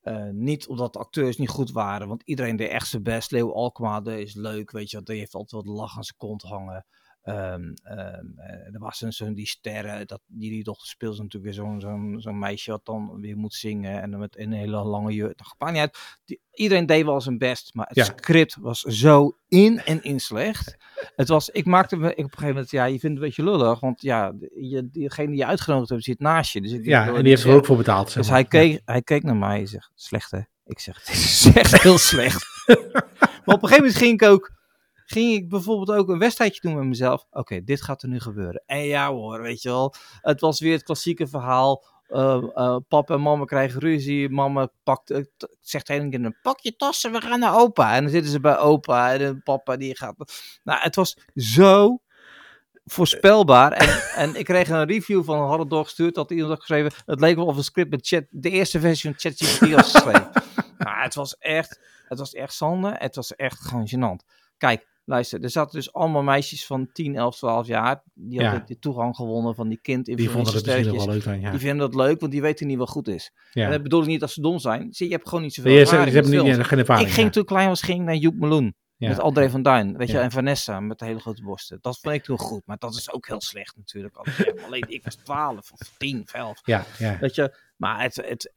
eh, 0.00 0.28
niet 0.30 0.66
omdat 0.66 0.92
de 0.92 0.98
acteurs 0.98 1.36
niet 1.36 1.48
goed 1.48 1.70
waren, 1.70 2.08
want 2.08 2.22
iedereen 2.24 2.56
deed 2.56 2.70
echt 2.70 2.88
zijn 2.88 3.02
best. 3.02 3.30
Leo 3.30 3.52
Alkmaar 3.52 4.06
is 4.06 4.34
leuk, 4.34 4.70
weet 4.70 4.90
je, 4.90 5.02
die 5.02 5.18
heeft 5.18 5.34
altijd 5.34 5.64
wat 5.64 5.74
lach 5.76 5.96
aan 5.96 6.04
zijn 6.04 6.16
kont 6.18 6.42
hangen. 6.42 6.86
Ehm, 7.26 7.72
ehm, 7.82 8.26
eh, 8.36 8.74
er 8.74 8.78
was 8.78 9.00
een 9.00 9.12
zo'n 9.12 9.34
die 9.34 9.46
sterren, 9.46 10.06
dat, 10.06 10.20
die 10.26 10.50
die 10.50 10.64
dochter 10.64 10.88
speelt 10.88 11.18
natuurlijk 11.18 11.44
weer 11.44 11.52
zo'n 11.52 11.80
zo'n 11.80 12.16
zo'n 12.20 12.38
meisje 12.38 12.70
wat 12.70 12.84
dan 12.84 13.20
weer 13.20 13.36
moet 13.36 13.54
zingen 13.54 14.02
en 14.02 14.10
dan 14.10 14.20
met 14.20 14.38
een 14.38 14.52
hele 14.52 14.76
lange 14.84 15.12
jurk. 15.12 15.40
Uit. 15.58 16.18
Die, 16.24 16.40
iedereen 16.52 16.86
deed 16.86 17.04
wel 17.04 17.20
zijn 17.20 17.38
best, 17.38 17.74
maar 17.74 17.86
het 17.86 17.96
Ja. 17.96 18.04
script 18.04 18.56
was 18.60 18.80
zo 18.80 19.38
in 19.48 19.80
en 19.80 20.02
in 20.02 20.20
slecht. 20.20 20.76
Het 21.16 21.28
was, 21.28 21.48
ik 21.48 21.64
maakte 21.64 21.96
me 21.96 22.10
ik 22.10 22.12
op 22.12 22.18
een 22.18 22.30
gegeven 22.30 22.48
moment, 22.48 22.70
ja, 22.70 22.84
je 22.84 22.98
vindt 22.98 23.02
het 23.04 23.14
een 23.14 23.20
beetje 23.20 23.44
lullig, 23.44 23.80
want 23.80 24.02
ja, 24.02 24.32
je, 24.54 24.88
diegene 24.90 25.28
die 25.28 25.36
je 25.36 25.46
uitgenodigd 25.46 25.90
hebt 25.90 26.04
zit 26.04 26.18
naast 26.20 26.52
je. 26.52 26.60
Dus 26.60 26.72
ik 26.72 26.84
ja, 26.84 27.06
en 27.06 27.14
die 27.14 27.28
heeft 27.28 27.44
er 27.44 27.54
ook 27.54 27.66
voor 27.66 27.76
betaald. 27.76 28.10
zeg 28.10 28.22
dus 28.22 28.30
hij 28.30 28.44
keek, 28.44 28.80
hij 28.84 29.02
keek 29.02 29.22
naar 29.22 29.36
mij 29.36 29.60
en 29.60 29.66
zegt, 29.66 29.90
slecht 29.94 30.30
hè? 30.30 30.40
Ik 30.66 30.80
zeg, 30.80 30.98
het 30.98 31.08
is 31.08 31.50
echt 31.54 31.82
heel 31.82 31.98
slecht. 31.98 32.46
maar 33.44 33.54
op 33.54 33.62
een 33.62 33.68
gegeven 33.68 33.76
moment 33.76 33.96
ging 33.96 34.20
ik 34.22 34.28
ook, 34.28 34.52
ging 35.06 35.32
ik 35.32 35.48
bijvoorbeeld 35.48 35.98
ook 35.98 36.08
een 36.08 36.18
wedstrijdje 36.18 36.60
doen 36.60 36.74
met 36.74 36.84
mezelf. 36.84 37.26
Oké, 37.30 37.64
dit 37.64 37.82
gaat 37.82 38.02
er 38.02 38.08
nu 38.08 38.20
gebeuren. 38.20 38.62
En 38.66 38.84
ja 38.84 39.10
hoor, 39.12 39.42
weet 39.42 39.62
je 39.62 39.68
wel. 39.68 39.94
Het 40.20 40.40
was 40.40 40.60
weer 40.60 40.72
het 40.72 40.82
klassieke 40.82 41.26
verhaal. 41.26 41.84
Eh, 42.06 42.42
eh, 42.54 42.76
papa 42.88 43.14
en 43.14 43.20
mama 43.20 43.44
krijgen 43.44 43.80
ruzie. 43.80 44.28
Mama 44.28 44.68
pakt, 44.82 45.06
t- 45.06 45.56
zegt 45.60 45.86
tegen 45.86 46.10
kinderen, 46.10 46.38
pak 46.42 46.60
je 46.60 46.76
tassen, 46.76 47.12
we 47.12 47.20
gaan 47.20 47.38
naar 47.38 47.58
opa. 47.58 47.94
En 47.94 48.02
dan 48.02 48.10
zitten 48.12 48.30
ze 48.30 48.40
bij 48.40 48.58
opa 48.58 49.12
en 49.12 49.18
de 49.18 49.40
papa 49.42 49.76
die 49.76 49.96
gaat... 49.96 50.14
Nou, 50.64 50.80
het 50.80 50.96
was 50.96 51.18
zo 51.34 52.00
voorspelbaar. 52.84 53.72
En, 53.72 53.88
en 54.22 54.34
ik 54.34 54.44
kreeg 54.44 54.68
een 54.68 54.86
review 54.86 55.24
van 55.24 55.48
Harold 55.48 55.70
doorgestuurd. 55.70 56.14
Dat 56.14 56.30
iemand 56.30 56.48
had 56.48 56.58
geschreven. 56.58 56.92
Het 57.06 57.20
leek 57.20 57.36
wel 57.36 57.46
of 57.46 57.56
een 57.56 57.64
script 57.64 57.90
met 57.90 58.06
chat, 58.06 58.24
de 58.30 58.50
eerste 58.50 58.80
versie 58.80 59.10
van 59.10 59.18
ChatGPT 59.20 59.70
was 59.74 59.92
geschreven. 59.92 60.30
nou, 60.78 61.02
het 61.02 61.14
was 61.14 61.36
echt, 61.38 61.80
het 62.08 62.18
was 62.18 62.32
echt 62.32 62.54
zonde. 62.54 62.94
Het 62.98 63.16
was 63.16 63.34
echt 63.34 63.60
gewoon 63.60 63.88
gênant. 63.88 64.34
Kijk, 64.58 64.86
luister, 65.06 65.42
er 65.42 65.50
zaten 65.50 65.74
dus 65.78 65.92
allemaal 65.92 66.22
meisjes 66.22 66.66
van 66.66 66.88
10, 66.92 67.16
11, 67.16 67.36
12 67.36 67.66
jaar. 67.66 68.02
Die 68.14 68.40
Ja. 68.40 68.48
hadden 68.48 68.66
die 68.66 68.78
toegang 68.78 69.16
gewonnen 69.16 69.54
van 69.54 69.68
die 69.68 69.78
kind 69.82 70.04
Die 70.04 70.30
vonden 70.30 70.52
misschien 70.52 70.96
wel 70.96 71.06
leuk 71.06 71.24
ja. 71.40 71.50
Die 71.50 71.60
vinden 71.60 71.78
dat 71.78 71.94
leuk, 71.94 72.20
want 72.20 72.32
die 72.32 72.40
weten 72.42 72.66
niet 72.66 72.78
wat 72.78 72.88
goed 72.88 73.08
is. 73.08 73.32
ja. 73.52 73.64
En 73.64 73.70
dat 73.70 73.82
bedoel 73.82 74.00
ik 74.00 74.06
niet 74.06 74.20
dat 74.20 74.30
ze 74.30 74.40
dom 74.40 74.58
zijn. 74.58 74.88
Zie, 74.94 75.06
je 75.08 75.12
hebt 75.14 75.28
gewoon 75.28 75.44
niet 75.44 75.54
zoveel 75.54 75.70
ze, 75.72 75.76
ze 75.76 75.82
ervaring 75.82 76.14
hebben 76.14 76.32
met 76.44 76.56
niet, 76.56 76.66
geen 76.66 76.78
ervaring. 76.78 77.08
Ik 77.08 77.14
ging 77.14 77.32
toen 77.32 77.44
klein 77.44 77.68
was, 77.68 77.82
ging 77.82 78.04
naar 78.04 78.14
Joep 78.16 78.34
Meloen. 78.34 78.74
Ja. 78.98 79.08
Met 79.08 79.18
André 79.20 79.50
van 79.50 79.62
Duin, 79.62 79.96
weet 79.96 80.08
je, 80.08 80.14
Ja. 80.14 80.22
en 80.22 80.30
Vanessa 80.30 80.80
met 80.80 80.98
de 80.98 81.04
hele 81.04 81.18
grote 81.20 81.42
borsten. 81.42 81.78
Dat 81.80 81.98
vond 81.98 82.14
ik 82.14 82.22
toen 82.22 82.38
goed, 82.38 82.62
maar 82.66 82.76
dat 82.78 82.94
is 82.94 83.12
ook 83.12 83.26
heel 83.26 83.40
slecht 83.40 83.76
natuurlijk. 83.76 84.16
Alleen, 84.66 84.84
ik 84.88 85.04
was 85.04 85.14
12 85.14 85.72
of 85.72 85.78
10, 85.98 86.26
11. 86.32 86.60
Ja, 86.64 86.84
ja. 86.98 87.18
Weet 87.20 87.34
je, 87.34 87.56
maar 87.76 88.02
het, 88.02 88.16
het, 88.16 88.52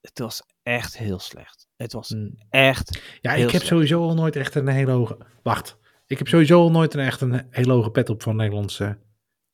het, 0.00 0.18
was 0.18 0.42
echt 0.62 0.98
heel 0.98 1.18
slecht. 1.18 1.66
Het 1.76 1.92
was 1.92 2.08
Mm. 2.10 2.34
echt. 2.50 3.00
Ja, 3.20 3.32
ik 3.32 3.40
heb 3.40 3.50
slecht. 3.50 3.66
sowieso 3.66 4.02
al 4.02 4.14
nooit 4.14 4.36
echt 4.36 4.54
een 4.54 4.68
hele 4.68 4.90
hoge... 4.90 5.18
Wacht, 5.42 5.78
Ik 6.12 6.18
heb 6.18 6.28
sowieso 6.28 6.60
al 6.60 6.70
nooit 6.70 6.94
een 6.94 7.00
echt 7.00 7.20
een 7.20 7.46
hele 7.50 7.72
hoge 7.72 7.90
pet 7.90 8.10
op 8.10 8.22
van 8.22 8.36
Nederlandse 8.36 8.98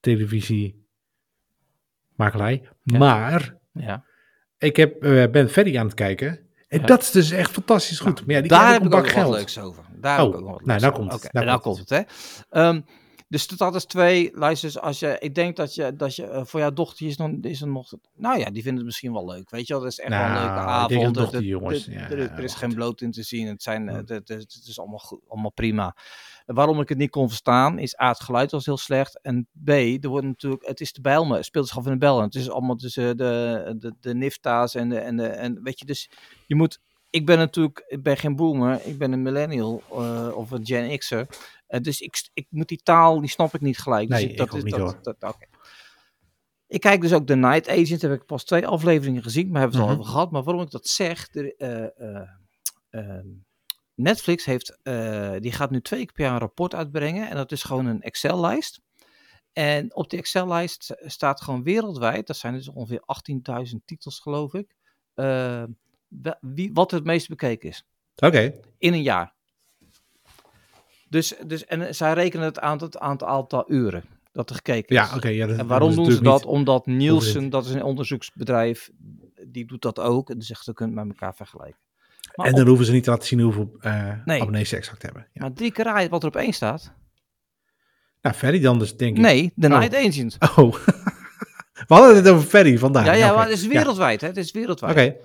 televisiemakelij. 0.01 2.69
Ja. 2.83 2.99
Maar 2.99 3.57
Ja. 3.73 4.05
ik 4.59 4.77
heb, 4.77 5.03
eh, 5.03 5.31
ben 5.31 5.49
Ferry 5.49 5.79
aan 5.79 5.85
het 5.87 5.95
kijken. 5.95 6.39
En 6.69 6.81
Ja. 6.81 6.87
dat 6.87 7.03
is 7.03 7.11
dus 7.11 7.31
echt 7.31 7.51
fantastisch 7.51 8.01
goed. 8.01 8.27
maar 8.27 8.35
ja, 8.35 8.41
die 8.41 8.51
Daar 8.51 8.73
heb 8.73 8.81
ik 8.85 8.95
ook 8.95 9.01
wat 9.01 9.11
geld. 9.11 9.35
leuks 9.35 9.59
over. 9.59 9.85
Daar 10.01 10.19
Oh, 10.21 10.25
heb 10.25 10.35
ik 10.35 10.41
ook 10.41 10.51
wat 10.51 10.65
nou, 10.65 10.67
leuks 10.67 10.83
nou 10.83 10.93
over. 10.95 11.09
komt 11.09 11.23
het, 11.23 11.33
nou 11.33 11.47
nou 11.47 11.61
komt 11.61 11.77
komt 11.77 11.89
het, 11.91 12.07
hè. 12.51 12.61
Ehm, 12.61 12.81
dus 13.29 13.47
dat 13.47 13.75
is 13.75 13.85
twee. 13.85 14.31
Luister, 14.35 14.81
als 14.81 14.99
je, 14.99 15.17
ik 15.21 15.35
denk 15.35 15.57
dat 15.57 15.75
je, 15.75 15.97
dat 15.97 16.17
je 16.17 16.27
eh, 16.27 16.45
voor 16.45 16.61
jouw 16.61 16.73
dochter 16.73 17.07
is, 17.07 17.17
nog, 17.17 17.31
is 17.41 17.61
er 17.61 17.69
nog. 17.69 17.93
Nou 18.17 18.39
ja, 18.39 18.45
die 18.45 18.55
vinden 18.63 18.77
het 18.77 18.85
misschien 18.85 19.13
wel 19.13 19.25
leuk. 19.27 19.51
Weet 19.51 19.67
je 19.67 19.73
wel, 19.73 19.83
dat 19.83 19.93
is 19.93 19.99
echt 19.99 20.09
wel 20.09 20.19
een 20.19 20.25
Nou, 20.33 20.45
leuke 20.47 20.59
avond. 20.61 20.89
denk 20.89 21.15
dat 21.15 21.35
Er- 21.35 21.45
ja, 22.19 22.37
is 22.37 22.55
geen 22.55 22.75
bloot 22.75 23.01
in 23.01 23.11
te 23.11 23.23
zien. 23.23 23.47
Het, 23.47 23.63
zijn, 23.63 23.87
het, 23.87 24.31
is 24.67 24.79
allemaal, 24.79 24.99
goed, 24.99 25.21
allemaal 25.29 25.53
prima. 25.53 25.97
En 26.49 26.55
waarom 26.55 26.81
ik 26.81 26.89
het 26.89 26.99
niet 26.99 27.11
kon 27.11 27.29
verstaan, 27.29 27.79
is 27.79 28.01
A, 28.01 28.09
het 28.09 28.21
geluid 28.21 28.51
was 28.51 28.67
heel 28.67 28.77
slecht. 28.77 29.21
En 29.23 29.49
B, 29.65 29.69
er 29.69 30.09
wordt 30.09 30.27
natuurlijk, 30.27 30.67
het 30.67 30.81
is 30.81 30.93
de 30.93 31.01
Bijlmer, 31.01 31.37
het 31.37 31.45
speelt 31.45 31.67
zich 31.69 31.77
af 31.79 31.85
in 31.87 31.93
de 31.93 31.99
Bijlmer. 31.99 32.25
Het 32.25 32.35
is 32.35 32.51
allemaal 32.51 32.77
tussen 32.77 33.17
de, 33.17 33.75
de, 33.79 33.95
de 34.01 34.15
Nifta's 34.15 34.75
en 34.75 34.89
de, 34.89 34.99
en 34.99 35.17
de, 35.17 35.27
en 35.27 35.63
weet 35.63 35.79
je, 35.79 35.85
dus 35.85 36.11
je 36.47 36.55
moet, 36.55 36.81
ik 37.11 37.27
ben 37.27 37.39
natuurlijk, 37.39 37.85
ik 37.87 38.03
ben 38.03 38.17
geen 38.17 38.37
boomer, 38.37 38.81
ik 38.87 38.99
ben 38.99 39.13
een 39.13 39.23
millennial 39.23 39.83
eh, 39.91 40.31
of 40.35 40.51
een 40.51 40.67
Gen 40.67 40.99
X'er. 40.99 41.27
Eh, 41.67 41.81
dus 41.81 42.01
ik, 42.01 42.29
ik 42.35 42.47
moet 42.51 42.69
die 42.69 42.81
taal, 42.83 43.21
die 43.21 43.31
snap 43.31 43.55
ik 43.55 43.61
niet 43.61 43.79
gelijk. 43.79 44.09
Dus 44.09 44.17
Nee, 44.17 44.25
ik, 44.27 44.31
ik 44.33 44.39
dat 44.39 44.55
is, 44.55 44.63
niet, 44.63 44.73
dat, 44.73 44.81
hoor. 44.81 44.99
dat, 45.03 45.17
oké. 45.35 45.47
Ik 46.67 46.81
kijk 46.81 47.01
dus 47.01 47.13
ook 47.13 47.27
The 47.27 47.35
Night 47.37 47.69
Agent, 47.69 48.03
heb 48.03 48.13
ik 48.13 48.27
pas 48.27 48.45
twee 48.45 48.67
afleveringen 48.67 49.23
gezien, 49.23 49.51
maar 49.51 49.61
hebben 49.61 49.79
we 49.81 49.85
het 49.87 49.91
Mhm. 49.91 49.99
al 49.99 50.05
over 50.05 50.13
gehad. 50.19 50.31
Maar 50.31 50.43
waarom 50.43 50.63
ik 50.63 50.71
dat 50.71 50.87
zeg, 50.87 51.29
er, 51.35 51.55
eh, 51.57 51.85
eh, 51.85 52.29
ehm, 52.91 53.27
Netflix 53.99 54.45
heeft, 54.45 54.79
eh, 54.83 55.35
die 55.39 55.53
gaat 55.53 55.71
nu 55.71 55.81
twee 55.81 56.05
keer 56.05 56.13
per 56.13 56.25
jaar 56.25 56.33
een 56.33 56.39
rapport 56.39 56.75
uitbrengen. 56.75 57.29
En 57.29 57.37
dat 57.37 57.53
is 57.53 57.63
gewoon 57.63 57.87
een 57.87 58.03
Excel-lijst. 58.03 58.81
En 59.53 59.95
op 59.95 60.11
die 60.11 60.19
Excel-lijst 60.19 60.95
staat 61.05 61.41
gewoon 61.41 61.63
wereldwijd, 61.63 62.27
dat 62.27 62.37
zijn 62.37 62.55
dus 62.55 62.69
ongeveer 62.69 63.03
18.000 63.07 63.81
titels 63.85 64.21
geloof 64.21 64.55
ik, 64.55 64.75
eh, 65.15 65.65
wie, 66.41 66.71
wat 66.73 66.91
het 66.91 67.05
meest 67.05 67.29
bekeken 67.29 67.69
is 67.69 67.87
Oké, 68.17 68.61
in 68.79 68.93
een 68.93 69.03
jaar. 69.03 69.35
Dus, 71.09 71.35
dus, 71.47 71.65
en 71.65 71.95
zij 71.95 72.13
rekenen 72.13 72.45
het 72.45 72.59
aan 72.59 72.79
het 72.79 72.99
aantal, 72.99 73.29
aantal 73.29 73.71
uren 73.73 74.05
dat 74.33 74.51
er 74.51 74.57
gekeken 74.57 74.97
is. 74.97 75.11
ja, 75.11 75.17
oké. 75.17 75.29
ja, 75.29 75.49
En 75.49 75.67
waarom 75.67 75.95
doen 75.95 76.13
ze 76.13 76.23
dat? 76.23 76.45
Omdat 76.45 76.87
Nielsen, 76.87 77.51
dat 77.51 77.65
is 77.65 77.73
een 77.73 77.83
onderzoeksbedrijf, 77.83 78.91
die 79.47 79.67
doet 79.67 79.83
dat 79.83 79.99
ook. 79.99 80.31
En 80.31 80.43
zegt, 80.43 80.65
ze 80.65 80.73
kunnen 80.73 80.97
het 80.97 81.07
met 81.07 81.17
elkaar 81.17 81.35
vergelijken. 81.35 81.81
Maar, 82.39 82.47
En 82.47 82.53
op- 82.53 82.59
dan 82.59 82.69
hoeven 82.69 82.87
ze 82.87 82.93
niet 82.93 83.05
te 83.05 83.11
laten 83.11 83.27
zien 83.27 83.41
hoeveel 83.41 83.77
eh 83.81 84.13
Nee. 84.25 84.41
abonnees 84.41 84.69
ze 84.69 84.77
exact 84.77 85.03
hebben. 85.03 85.27
Ja. 85.33 85.41
maar 85.43 85.53
drie 85.53 85.73
keer 85.73 86.09
wat 86.09 86.23
er 86.23 86.29
op 86.29 86.37
één 86.37 86.53
staat. 86.53 86.93
Nou, 88.23 88.37
Ferry 88.37 88.61
dan 88.61 88.79
dus, 88.79 88.97
denk 88.97 89.17
ik. 89.17 89.23
Nee, 89.23 89.53
The 89.61 89.67
Oh. 89.69 89.79
Night 89.79 89.95
Agent. 89.95 90.37
Oh. 90.57 90.75
We 91.89 91.95
hadden 91.95 92.17
het 92.17 92.29
over 92.29 92.49
Ferry 92.49 92.79
vandaag. 92.79 93.05
ja, 93.07 93.13
ja, 93.13 93.27
oké. 93.27 93.37
maar 93.37 93.45
het 93.49 93.55
is 93.59 93.63
Ja, 93.63 93.69
wereldwijd. 93.69 94.21
Hè? 94.21 94.27
Het 94.27 94.37
is 94.37 94.51
wereldwijd. 94.51 94.93
Oké, 94.93 95.17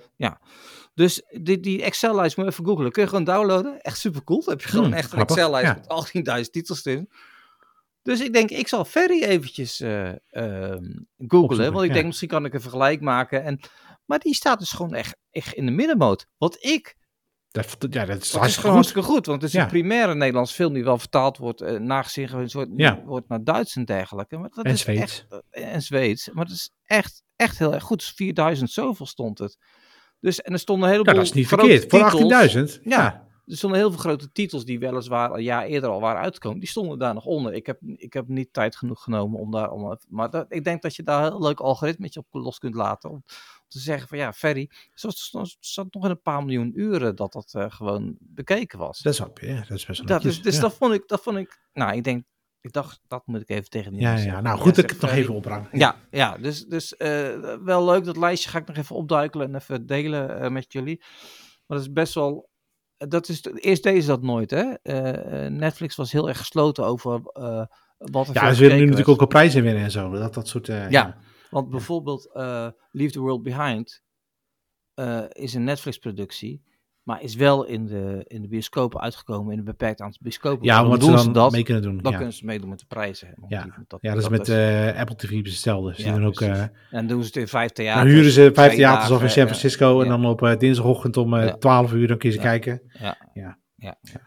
Dus 0.94 1.22
die, 1.42 1.60
die 1.60 1.82
Excel-lijst 1.82 2.36
moet 2.36 2.46
je 2.46 2.52
even 2.52 2.64
googlen. 2.64 2.90
Kun 2.92 3.02
je 3.02 3.08
gewoon 3.08 3.24
downloaden. 3.24 3.80
Echt 3.80 3.98
super 3.98 4.24
cool. 4.24 4.40
Dan 4.40 4.48
heb 4.54 4.62
je 4.62 4.68
gewoon 4.68 4.84
Hmm, 4.84 4.94
echt 4.94 5.12
een 5.12 5.18
Excel-lijst 5.18 5.66
ja. 5.66 5.74
met 5.74 6.44
18.000 6.44 6.50
titels 6.50 6.84
erin. 6.84 7.10
Dus 8.02 8.20
ik 8.20 8.32
denk, 8.32 8.50
ik 8.50 8.68
zal 8.68 8.84
Ferry 8.84 9.22
eventjes 9.22 9.80
ehm 9.80 10.84
googlen. 11.28 11.72
Want 11.72 11.82
ik 11.84 11.88
ja. 11.88 11.94
denk, 11.94 12.06
misschien 12.06 12.28
kan 12.28 12.44
ik 12.44 12.54
een 12.54 12.60
vergelijk 12.60 13.00
maken. 13.00 13.44
En, 13.44 13.60
maar 14.04 14.18
die 14.18 14.34
staat 14.34 14.58
dus 14.58 14.70
gewoon 14.70 14.94
echt, 14.94 15.16
echt 15.30 15.52
in 15.54 15.66
de 15.66 15.72
middenmoot. 15.72 16.26
Wat 16.38 16.56
ik 16.60 16.96
dat, 17.54 17.76
ja, 17.94 18.04
dat 18.04 18.08
is 18.08 18.08
Dat 18.08 18.22
is 18.22 18.32
hartstikke 18.32 18.40
gewoon 18.40 18.52
goed. 18.60 18.74
hartstikke 18.74 19.08
goed, 19.08 19.26
want 19.26 19.42
het 19.42 19.50
is 19.50 19.56
Ja. 19.56 19.62
een 19.62 19.68
primaire 19.70 20.14
Nederlands 20.14 20.52
film 20.52 20.72
die 20.72 20.84
wel 20.84 20.98
vertaald 20.98 21.38
wordt, 21.38 21.62
uh, 21.62 21.78
nagezien 21.78 22.28
wordt, 22.52 22.70
Ja. 22.76 23.02
wordt 23.04 23.28
naar 23.28 23.44
Duits 23.44 23.76
en 23.76 23.84
dergelijke. 23.84 24.36
Maar 24.38 24.50
dat 24.54 24.64
En 24.64 24.72
is 24.72 24.80
Zweeds. 24.80 25.00
Echt, 25.02 25.26
eh, 25.50 25.74
en 25.74 25.82
Zweeds. 25.82 26.30
Maar 26.32 26.44
dat 26.44 26.54
is 26.54 26.70
echt, 26.84 27.22
echt 27.36 27.58
heel 27.58 27.74
erg 27.74 27.82
goed. 27.82 27.98
Dus 27.98 28.10
4000 28.12 28.70
zoveel 28.70 29.06
stond 29.06 29.38
het. 29.38 29.56
Dus, 30.20 30.40
en 30.40 30.52
er 30.52 30.58
stonden 30.58 30.84
een 30.84 30.92
heleboel 30.92 31.12
Ja, 31.14 31.18
dat 31.20 31.28
is 31.28 31.34
niet 31.36 31.48
verkeerd. 31.48 31.80
Voor 31.90 32.10
titels. 32.10 32.12
18.000. 32.12 32.80
Ja. 32.82 32.96
Ja. 33.02 33.22
Er 33.46 33.56
stonden 33.56 33.78
heel 33.78 33.90
veel 33.90 33.98
grote 33.98 34.32
titels 34.32 34.64
die 34.64 34.78
weliswaar 34.78 35.30
een 35.32 35.42
jaar 35.42 35.64
eerder 35.64 35.90
al 35.90 36.00
waren 36.00 36.22
uitgekomen. 36.22 36.58
Die 36.60 36.68
stonden 36.68 36.98
daar 36.98 37.14
nog 37.14 37.24
onder. 37.24 37.52
Ik 37.54 37.66
heb, 37.66 37.78
ik 37.96 38.12
heb 38.12 38.28
niet 38.28 38.52
tijd 38.52 38.76
genoeg 38.76 39.02
genomen 39.02 39.40
om 39.40 39.50
daar... 39.50 39.70
Om, 39.70 39.98
maar 40.08 40.30
dat, 40.30 40.46
ik 40.48 40.64
denk 40.64 40.82
dat 40.82 40.96
je 40.96 41.02
daar 41.02 41.24
een 41.24 41.30
heel 41.32 41.42
leuk 41.42 41.60
algoritmetje 41.60 42.20
op 42.20 42.26
los 42.42 42.58
kunt 42.58 42.74
laten. 42.74 43.10
Om 43.10 43.24
te 43.78 43.84
zeggen 43.84 44.08
van 44.08 44.18
ja, 44.18 44.32
Ferry, 44.32 44.70
zat, 44.92 45.30
zat 45.60 45.94
nog 45.94 46.04
in 46.04 46.10
een 46.10 46.22
paar 46.22 46.44
miljoen 46.44 46.72
uren 46.74 47.16
dat 47.16 47.32
dat 47.32 47.54
uh, 47.56 47.64
gewoon 47.68 48.16
bekeken 48.20 48.78
was. 48.78 48.98
Dat 48.98 49.18
wel, 49.18 49.32
ja, 49.40 49.54
dat 49.54 49.70
is 49.70 49.86
best 49.86 49.98
wel 49.98 50.08
dat, 50.08 50.22
Dus, 50.22 50.42
dus 50.42 50.54
ja. 50.54 50.60
dat 50.60 50.74
vond 50.74 50.94
ik, 50.94 51.02
dat 51.06 51.22
vond 51.22 51.36
ik, 51.36 51.60
nou 51.72 51.96
ik 51.96 52.04
denk, 52.04 52.24
ik 52.60 52.72
dacht, 52.72 53.00
dat 53.06 53.26
moet 53.26 53.40
ik 53.40 53.48
even 53.48 53.70
tegen 53.70 53.92
die 53.92 54.00
Ja, 54.00 54.16
ja, 54.16 54.40
nou 54.40 54.58
goed 54.58 54.74
dat 54.74 54.84
ik 54.84 54.90
het 54.90 55.00
nog 55.00 55.10
even 55.10 55.34
oprang. 55.34 55.68
Ja, 55.72 55.96
ja 56.10 56.36
dus, 56.38 56.64
dus 56.64 56.94
uh, 56.98 57.56
wel 57.64 57.84
leuk. 57.84 58.04
Dat 58.04 58.16
lijstje 58.16 58.50
ga 58.50 58.58
ik 58.58 58.66
nog 58.66 58.76
even 58.76 58.96
opduikelen 58.96 59.48
en 59.48 59.54
even 59.54 59.86
delen 59.86 60.42
uh, 60.42 60.48
met 60.48 60.72
jullie. 60.72 61.02
Maar 61.66 61.78
dat 61.78 61.86
is 61.86 61.92
best 61.92 62.14
wel. 62.14 62.50
Dat 62.96 63.28
is, 63.28 63.44
eerst 63.54 63.82
deden 63.82 64.02
ze 64.02 64.08
dat 64.08 64.22
nooit, 64.22 64.50
hè? 64.50 64.64
Uh, 64.82 65.50
Netflix 65.50 65.96
was 65.96 66.12
heel 66.12 66.28
erg 66.28 66.38
gesloten 66.38 66.84
over 66.84 67.20
uh, 67.32 67.64
wat 67.96 68.28
er 68.28 68.34
Ja, 68.34 68.52
ze 68.52 68.60
willen 68.60 68.76
nu 68.76 68.82
natuurlijk 68.82 69.08
ook 69.08 69.20
al 69.20 69.26
prijzen 69.26 69.62
winnen 69.62 69.82
en 69.82 69.90
zo. 69.90 70.10
Dat, 70.10 70.34
dat 70.34 70.48
soort. 70.48 70.68
Uh, 70.68 70.76
ja, 70.76 70.88
ja, 70.90 71.16
want 71.54 71.70
bijvoorbeeld 71.70 72.30
uh, 72.34 72.68
Leave 72.90 73.12
the 73.12 73.20
World 73.20 73.42
Behind 73.42 74.02
uh, 74.94 75.24
is 75.28 75.54
een 75.54 75.64
Netflix-productie. 75.64 76.62
Maar 77.02 77.22
is 77.22 77.34
wel 77.34 77.64
in 77.64 77.86
de, 77.86 78.24
in 78.26 78.42
de 78.42 78.48
bioscopen 78.48 79.00
uitgekomen, 79.00 79.52
in 79.52 79.58
een 79.58 79.64
beperkt 79.64 80.00
aantal 80.00 80.20
bioscopen. 80.22 80.64
Ja, 80.64 80.84
omdat 80.84 81.00
doen 81.00 81.18
ze 81.18 81.24
dan 81.24 81.32
dat, 81.32 81.52
mee 81.52 81.62
kunnen 81.62 81.82
doen. 81.82 81.96
Dan 81.96 82.10
ja. 82.10 82.16
kunnen 82.16 82.34
ze 82.34 82.44
meedoen 82.44 82.68
met 82.68 82.78
de 82.78 82.86
prijzen. 82.86 83.34
Ja, 83.48 83.66
dat, 83.86 83.98
ja 84.02 84.14
dat, 84.14 84.22
is 84.22 84.28
met 84.28 84.48
uh, 84.48 84.98
Apple 84.98 85.16
TV 85.16 85.30
hetzelfde. 85.30 85.94
Ze 85.94 86.06
ja, 86.06 86.14
doen 86.14 86.24
ook, 86.24 86.40
uh, 86.40 86.64
en 86.90 87.06
doen 87.06 87.20
ze 87.20 87.26
het 87.26 87.36
in 87.36 87.48
vijf 87.48 87.70
theaters. 87.70 88.04
Dan 88.04 88.14
huren 88.14 88.30
ze 88.30 88.50
vijf 88.54 88.74
theaters 88.74 89.10
of 89.10 89.22
in 89.22 89.30
San 89.30 89.46
Francisco. 89.46 90.02
En 90.02 90.08
dan 90.08 90.26
op 90.26 90.42
uh, 90.42 90.56
dinsdagochtend 90.56 91.16
om 91.16 91.58
12 91.58 91.92
uur 91.92 92.08
dan 92.08 92.18
kun 92.18 92.28
je 92.28 92.34
ze 92.34 92.40
kijken. 92.40 92.82
Ja, 92.98 93.16
ja. 93.34 93.58
ja. 93.76 93.98
ja. 94.02 94.20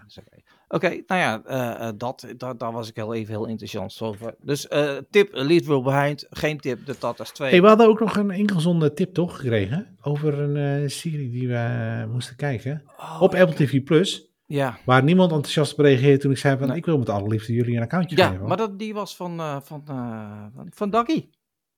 Oké. 0.68 0.86
Okay, 0.86 1.04
nou 1.08 1.22
ja, 1.22 1.42
uh, 1.86 1.92
dat, 1.98 2.28
dat, 2.38 2.60
daar 2.60 2.72
was 2.72 2.90
ik 2.90 2.96
heel 2.96 3.14
even 3.14 3.34
heel 3.34 3.48
enthousiast 3.48 4.02
over. 4.02 4.36
Dus 4.42 4.68
uh, 4.70 4.98
tip, 5.10 5.30
Lead 5.34 5.66
Will 5.66 5.82
Behind, 5.82 6.26
geen 6.30 6.60
tip, 6.60 6.86
de 6.86 6.98
Tatas 6.98 7.32
2. 7.32 7.50
Hey, 7.50 7.62
we 7.62 7.68
hadden 7.68 7.88
ook 7.88 8.00
nog 8.00 8.16
een 8.16 8.32
ingezonde 8.32 8.94
tip 8.94 9.14
toch 9.14 9.36
gekregen 9.36 9.98
over 10.02 10.40
een 10.40 10.90
serie 10.92 11.30
die 11.30 11.48
we 11.48 12.08
moesten 12.12 12.36
kijken 12.36 12.84
oh, 12.98 13.22
op 13.22 13.36
Apple 13.36 13.56
TV 13.56 13.84
Plus. 13.84 14.28
Ja. 14.48 14.78
Waar 14.86 15.04
niemand 15.04 15.32
enthousiast 15.32 15.74
op 15.74 15.80
reageerde 15.80 16.18
toen 16.18 16.32
ik 16.32 16.38
zei 16.38 16.58
van 16.58 16.68
nee. 16.68 16.78
ik 16.78 16.86
wil 16.86 16.98
met 16.98 17.10
alle 17.10 17.28
liefde 17.28 17.54
jullie 17.54 17.76
een 17.76 17.82
accountje 17.82 18.18
ja, 18.18 18.26
geven. 18.28 18.42
Ja, 18.42 18.48
maar 18.48 18.58
dat, 18.58 18.80
die 18.80 18.94
was 18.94 19.16
van, 19.16 19.40
uh, 19.40 19.58
van, 19.62 19.82
van, 19.86 20.68
van 20.70 20.90
Daggy. 20.90 21.30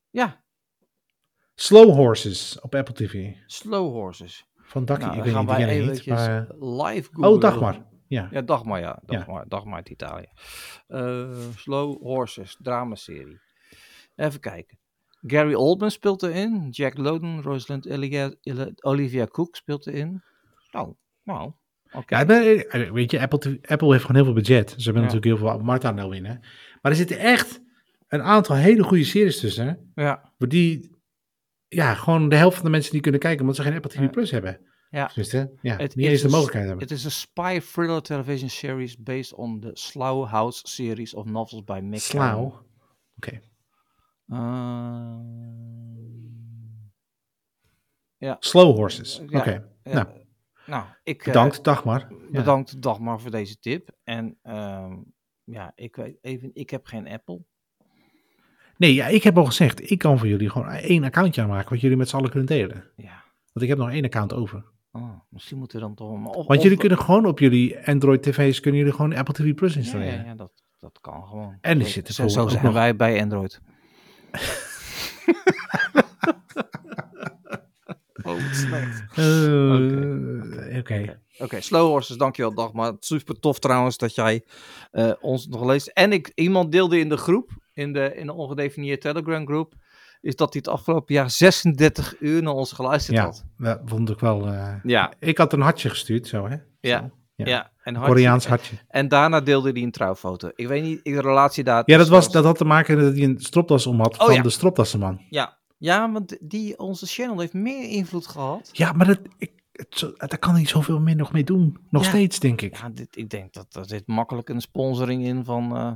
Ja. 0.09 0.43
Slow 1.55 1.93
Horses 1.93 2.59
op 2.61 2.75
Apple 2.75 2.93
TV. 2.93 3.31
Slow 3.45 3.93
Horses. 3.93 4.47
Van 4.55 4.85
Daggy, 4.85 5.05
nou, 5.05 5.17
ik 5.17 5.23
weet 5.23 5.79
niet, 5.79 5.91
niet. 5.91 6.05
Maar... 6.05 6.47
live 6.59 7.09
googlen. 7.11 7.29
Oh, 7.29 7.41
Dagmar. 7.41 7.87
Ja. 8.09 8.27
ja, 8.31 8.41
Dagmar, 8.41 8.79
ja. 8.79 9.01
Dagmar, 9.05 9.39
ja. 9.39 9.45
Dagmar 9.47 9.75
uit 9.75 9.89
Italië. 9.89 10.27
Uh, 10.87 11.37
Slow 11.55 12.01
Horses, 12.01 12.57
dramaserie. 12.61 13.39
Even 14.15 14.39
kijken. 14.39 14.77
Gary 15.21 15.53
Oldman 15.53 15.91
speelt 15.91 16.23
erin. 16.23 16.69
Jack 16.69 16.97
Lowden, 16.97 17.41
Rosalind 17.41 17.85
Elia, 17.85 18.33
Olivia 18.81 19.25
Cook 19.25 19.55
speelt 19.55 19.87
erin. 19.87 20.23
Nou, 20.71 20.95
nou. 21.23 21.51
Okay. 21.91 22.25
Ja, 22.25 22.91
weet 22.91 23.11
je, 23.11 23.19
Apple, 23.19 23.59
Apple 23.61 23.91
heeft 23.91 24.01
gewoon 24.01 24.15
heel 24.15 24.25
veel 24.25 24.33
budget. 24.33 24.69
Ze 24.69 24.83
hebben 24.83 25.01
ja. 25.01 25.07
natuurlijk 25.07 25.41
heel 25.41 25.49
veel 25.49 25.59
marktaandeel 25.59 26.11
in. 26.11 26.25
Hè? 26.25 26.33
Maar 26.81 26.91
er 26.91 26.95
zitten 26.95 27.19
echt 27.19 27.61
een 28.07 28.21
aantal 28.21 28.55
hele 28.55 28.83
goede 28.83 29.03
series 29.03 29.39
tussen. 29.39 29.67
Hè? 29.67 30.03
Ja. 30.03 30.33
Die, 30.37 30.95
ja, 31.67 31.93
gewoon 31.93 32.29
de 32.29 32.35
helft 32.35 32.55
van 32.55 32.65
de 32.65 32.71
mensen 32.71 32.91
die 32.91 33.01
kunnen 33.01 33.19
kijken, 33.19 33.41
omdat 33.41 33.55
ze 33.55 33.61
geen 33.61 33.73
Apple 33.73 33.91
TV. 33.91 34.09
Plus 34.09 34.31
hebben. 34.31 34.68
Ja. 34.89 35.11
Dus, 35.13 35.31
hè? 35.31 35.45
ja 35.61 35.75
het 35.75 35.95
niet 35.95 36.07
eens 36.07 36.21
de 36.21 36.29
mogelijkheid 36.29 36.67
hebben. 36.67 36.87
Het 36.87 36.97
is 36.97 37.03
een 37.03 37.11
spy 37.11 37.59
thriller 37.59 38.01
television 38.01 38.49
series 38.49 38.97
based 38.97 39.33
on 39.33 39.59
the 39.59 39.71
Slough 39.73 40.31
House 40.31 40.59
series 40.63 41.13
of 41.13 41.25
novels 41.25 41.63
by 41.63 41.79
Mick 41.83 41.99
Slough? 41.99 42.37
Oké. 42.37 42.63
Okay. 43.15 43.41
Uh, 44.27 45.19
ja. 48.17 48.37
Slow 48.39 48.75
Horses. 48.75 49.19
Oké. 49.19 49.37
Okay. 49.37 49.63
Ja, 49.83 49.93
nou. 49.93 50.07
nou, 50.65 50.85
ik... 51.03 51.23
Bedankt, 51.23 51.57
uh, 51.57 51.63
Dagmar. 51.63 52.07
Bedankt, 52.31 52.71
ja. 52.71 52.79
Dagmar, 52.79 53.19
voor 53.19 53.31
deze 53.31 53.59
tip. 53.59 53.89
En 54.03 54.37
uh, 54.43 54.95
ja, 55.43 55.71
ik 55.75 55.95
weet 55.95 56.17
even, 56.21 56.51
ik 56.53 56.69
heb 56.69 56.85
geen 56.85 57.07
Apple. 57.07 57.41
Nee, 58.77 58.93
ja, 58.93 59.07
ik 59.07 59.23
heb 59.23 59.37
al 59.37 59.45
gezegd, 59.45 59.91
ik 59.91 59.97
kan 59.97 60.17
voor 60.17 60.27
jullie 60.27 60.49
gewoon 60.49 60.69
één 60.69 61.03
accountje 61.03 61.41
aanmaken, 61.41 61.69
wat 61.69 61.81
jullie 61.81 61.97
met 61.97 62.09
z'n 62.09 62.15
allen 62.15 62.29
kunnen 62.29 62.47
delen. 62.47 62.91
Ja. 62.95 63.23
Want 63.53 63.61
ik 63.61 63.67
heb 63.67 63.77
nog 63.77 63.89
één 63.89 64.05
account 64.05 64.33
over. 64.33 64.65
Oh, 64.91 65.19
misschien 65.29 65.57
moeten 65.57 65.79
we 65.79 65.85
dan 65.85 65.95
toch... 65.95 66.11
Of, 66.11 66.23
Want 66.23 66.47
of, 66.47 66.63
jullie 66.63 66.77
kunnen 66.77 66.97
gewoon 66.97 67.25
op 67.25 67.39
jullie 67.39 67.87
Android 67.87 68.23
tv's, 68.23 68.59
kunnen 68.59 68.79
jullie 68.79 68.95
gewoon 68.95 69.15
Apple 69.15 69.33
TV 69.33 69.53
Plus 69.53 69.75
installeren. 69.75 70.13
Ja, 70.13 70.19
ja, 70.19 70.25
ja 70.25 70.35
dat, 70.35 70.51
dat 70.79 70.99
kan 71.01 71.27
gewoon. 71.27 71.57
En 71.61 71.77
die 71.77 71.87
zo, 71.87 71.93
zitten 71.93 72.13
zo, 72.13 72.27
zo 72.27 72.47
zijn 72.47 72.63
nog... 72.63 72.73
wij 72.73 72.95
bij 72.95 73.21
Android. 73.21 73.61
Oh, 78.23 78.53
slecht. 78.53 79.03
Eh, 79.15 80.77
Oké. 80.77 81.21
Oké, 81.37 81.61
Slow 81.61 81.87
Horses, 81.87 82.17
dankjewel 82.17 82.53
Dagmar. 82.53 82.95
Super 82.99 83.39
tof 83.39 83.59
trouwens 83.59 83.97
dat 83.97 84.15
jij 84.15 84.43
eh, 84.91 85.11
ons 85.19 85.47
nog 85.47 85.65
leest. 85.65 85.87
En 85.87 86.11
ik, 86.11 86.31
iemand 86.35 86.71
deelde 86.71 86.99
in 86.99 87.09
de 87.09 87.17
groep, 87.17 87.51
in 87.73 87.93
de, 87.93 88.15
in 88.15 88.25
de 88.25 88.33
ongedefinieerde 88.33 89.01
Telegram 89.01 89.45
groep, 89.45 89.73
is 90.21 90.35
dat 90.35 90.53
hij 90.53 90.61
het 90.65 90.73
afgelopen 90.73 91.13
jaar 91.15 91.29
36 91.31 92.15
uur 92.19 92.41
naar 92.43 92.53
ons 92.53 92.71
geluisterd 92.71 93.17
Ja, 93.17 93.23
had. 93.23 93.45
dat 93.57 93.79
vond 93.85 94.09
ik 94.09 94.19
wel... 94.19 94.47
eh, 94.47 94.73
Ja, 94.83 95.13
Ik 95.19 95.37
had 95.37 95.53
een 95.53 95.61
hartje 95.61 95.89
gestuurd, 95.89 96.27
zo 96.27 96.47
hè? 96.47 96.55
ja, 96.79 96.99
Zo, 96.99 97.09
ja. 97.35 97.45
ja. 97.45 97.71
En, 97.83 97.95
hartje- 97.95 98.13
Koreaans 98.13 98.47
hartje. 98.47 98.75
en 98.87 99.07
daarna 99.07 99.41
deelde 99.41 99.71
hij 99.71 99.81
een 99.81 99.91
trouwfoto. 99.91 100.49
Ik 100.55 100.67
weet 100.67 100.83
niet, 100.83 101.03
de 101.03 101.21
relatie 101.21 101.63
daar... 101.63 101.83
Ja, 101.85 101.97
dat, 101.97 102.07
was, 102.07 102.31
dat 102.31 102.43
had 102.43 102.57
te 102.57 102.65
maken 102.65 102.97
dat 102.99 103.13
hij 103.13 103.23
een 103.23 103.39
stropdas 103.39 103.87
om 103.87 103.99
had 103.99 104.19
Oh, 104.19 104.25
van 104.25 104.35
ja. 104.35 104.41
de 104.41 104.49
stropdassenman. 104.49 105.21
Ja, 105.29 105.57
ja, 105.77 106.11
want 106.11 106.37
die, 106.41 106.77
onze 106.79 107.05
channel 107.05 107.39
heeft 107.39 107.53
meer 107.53 107.89
invloed 107.89 108.27
gehad. 108.27 108.69
Ja, 108.73 108.91
maar 108.91 109.05
dat, 109.07 109.19
ik, 109.37 109.51
het, 109.71 109.99
daar 110.17 110.37
kan 110.39 110.53
hij 110.53 110.65
zoveel 110.65 110.99
meer 110.99 111.15
nog 111.15 111.31
mee 111.31 111.43
doen. 111.43 111.77
Nog 111.89 112.03
Ja. 112.03 112.09
steeds, 112.09 112.39
denk 112.39 112.61
ik. 112.61 112.77
Ja, 112.77 112.89
dit, 112.89 113.17
ik 113.17 113.29
denk 113.29 113.53
dat 113.53 113.75
er 113.75 113.85
zit 113.87 114.07
makkelijk 114.07 114.49
een 114.49 114.61
sponsoring 114.61 115.23
in 115.23 115.43
van 115.43 115.75
eh, 115.75 115.91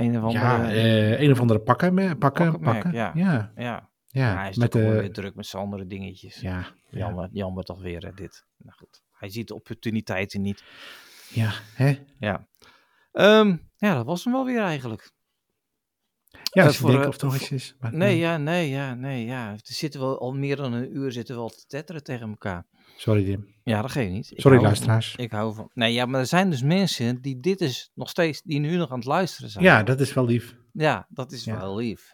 een 0.00 0.16
of 0.16 0.22
andere... 0.22 0.44
Ja, 0.44 0.70
eh, 0.70 1.20
een 1.20 1.30
of 1.30 1.40
andere 1.40 1.60
pakken, 1.60 1.94
me- 1.94 2.16
pakken, 2.16 2.18
Pakkenmerk, 2.18 2.62
pakken. 2.82 2.92
ja. 2.92 3.12
Ja, 3.14 3.52
ja. 3.56 3.90
ja. 4.06 4.36
hij 4.36 4.48
is 4.50 4.56
met 4.56 4.70
toch 4.70 4.82
de, 4.82 4.88
weer 4.88 5.12
druk 5.12 5.34
met 5.34 5.46
zijn 5.46 5.62
andere 5.62 5.86
dingetjes. 5.86 6.40
ja, 6.40 6.50
ja, 6.58 6.98
Jammer, 6.98 7.28
jammer 7.32 7.64
toch 7.64 7.80
weer 7.82 8.04
hè, 8.04 8.12
dit. 8.12 8.44
Nou 8.56 8.76
goed, 8.76 9.02
hij 9.12 9.28
ziet 9.30 9.48
de 9.48 9.54
opportuniteiten 9.54 10.40
niet. 10.40 10.64
ja, 11.28 11.52
hè? 11.74 11.98
Ja. 12.18 12.46
Ehm, 13.12 13.56
ja, 13.76 13.94
dat 13.94 14.06
was 14.06 14.24
hem 14.24 14.32
wel 14.32 14.44
weer 14.44 14.60
eigenlijk. 14.62 15.12
Ja, 16.30 16.60
Eh, 16.60 16.64
als 16.66 16.74
je 16.76 16.80
voor, 16.80 16.90
denkt 16.90 17.02
eh, 17.04 17.08
of 17.08 17.14
het 17.14 17.24
nog 17.24 17.34
iets 17.34 17.50
is. 17.50 17.74
Maar, 17.80 17.94
Nee, 17.94 18.18
ja, 18.18 18.36
nee, 18.36 18.68
ja, 18.68 18.94
nee, 18.94 19.24
ja. 19.24 19.52
We 19.52 19.58
zitten 19.62 20.00
wel 20.00 20.20
al 20.20 20.32
meer 20.32 20.56
dan 20.56 20.72
een 20.72 20.96
uur 20.96 21.12
zitten 21.12 21.34
we 21.34 21.40
al 21.40 21.48
te 21.48 21.64
tetteren 21.66 22.02
tegen 22.04 22.28
elkaar. 22.28 22.64
Sorry, 23.00 23.24
Dim. 23.24 23.54
Ja, 23.64 23.82
dat 23.82 23.90
geeft 23.90 24.10
niet. 24.12 24.30
Ik 24.30 24.40
Sorry, 24.40 24.60
luisteraars. 24.62 25.16
Ik 25.16 25.30
hou 25.32 25.54
van. 25.54 25.70
Nee, 25.74 25.92
ja, 25.92 26.06
maar 26.06 26.20
er 26.20 26.26
zijn 26.26 26.50
dus 26.50 26.62
mensen 26.62 27.20
die 27.20 27.40
dit 27.40 27.60
is 27.60 27.90
nog 27.94 28.08
steeds, 28.08 28.42
die 28.42 28.58
nu 28.60 28.76
nog 28.76 28.90
aan 28.90 28.98
het 28.98 29.06
luisteren 29.06 29.50
zijn. 29.50 29.64
Ja, 29.64 29.82
dat 29.82 30.00
is 30.00 30.12
wel 30.14 30.24
lief. 30.24 30.54
Ja, 30.72 31.06
dat 31.08 31.32
is 31.32 31.44
Ja. 31.44 31.56
wel 31.56 31.76
lief. 31.76 32.12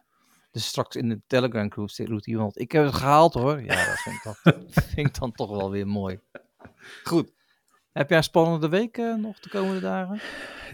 Dus 0.51 0.67
straks 0.67 0.97
in 0.97 1.09
de 1.09 1.21
Telegram 1.27 1.71
groep 1.73 1.91
zit- 1.91 2.09
roept 2.09 2.27
iemand, 2.27 2.59
ik 2.61 2.73
heb 2.73 2.85
het 2.85 2.95
gehaald 2.95 3.35
hoor. 3.35 3.61
Ja, 3.63 3.87
dat 3.87 3.99
vind 3.99 4.17
ik 4.17 4.23
dan, 4.23 4.35
vind 4.95 5.09
ik 5.09 5.19
dan 5.19 5.33
toch 5.33 5.51
wel 5.51 5.71
weer 5.71 5.87
mooi. 5.87 6.19
Goed. 7.05 7.33
Heb 7.93 8.09
jij 8.09 8.19
een 8.19 8.25
spannende 8.25 8.69
week 8.69 8.97
eh, 8.99 9.15
nog 9.15 9.39
de 9.41 9.49
komende 9.49 9.81
dagen? 9.81 10.21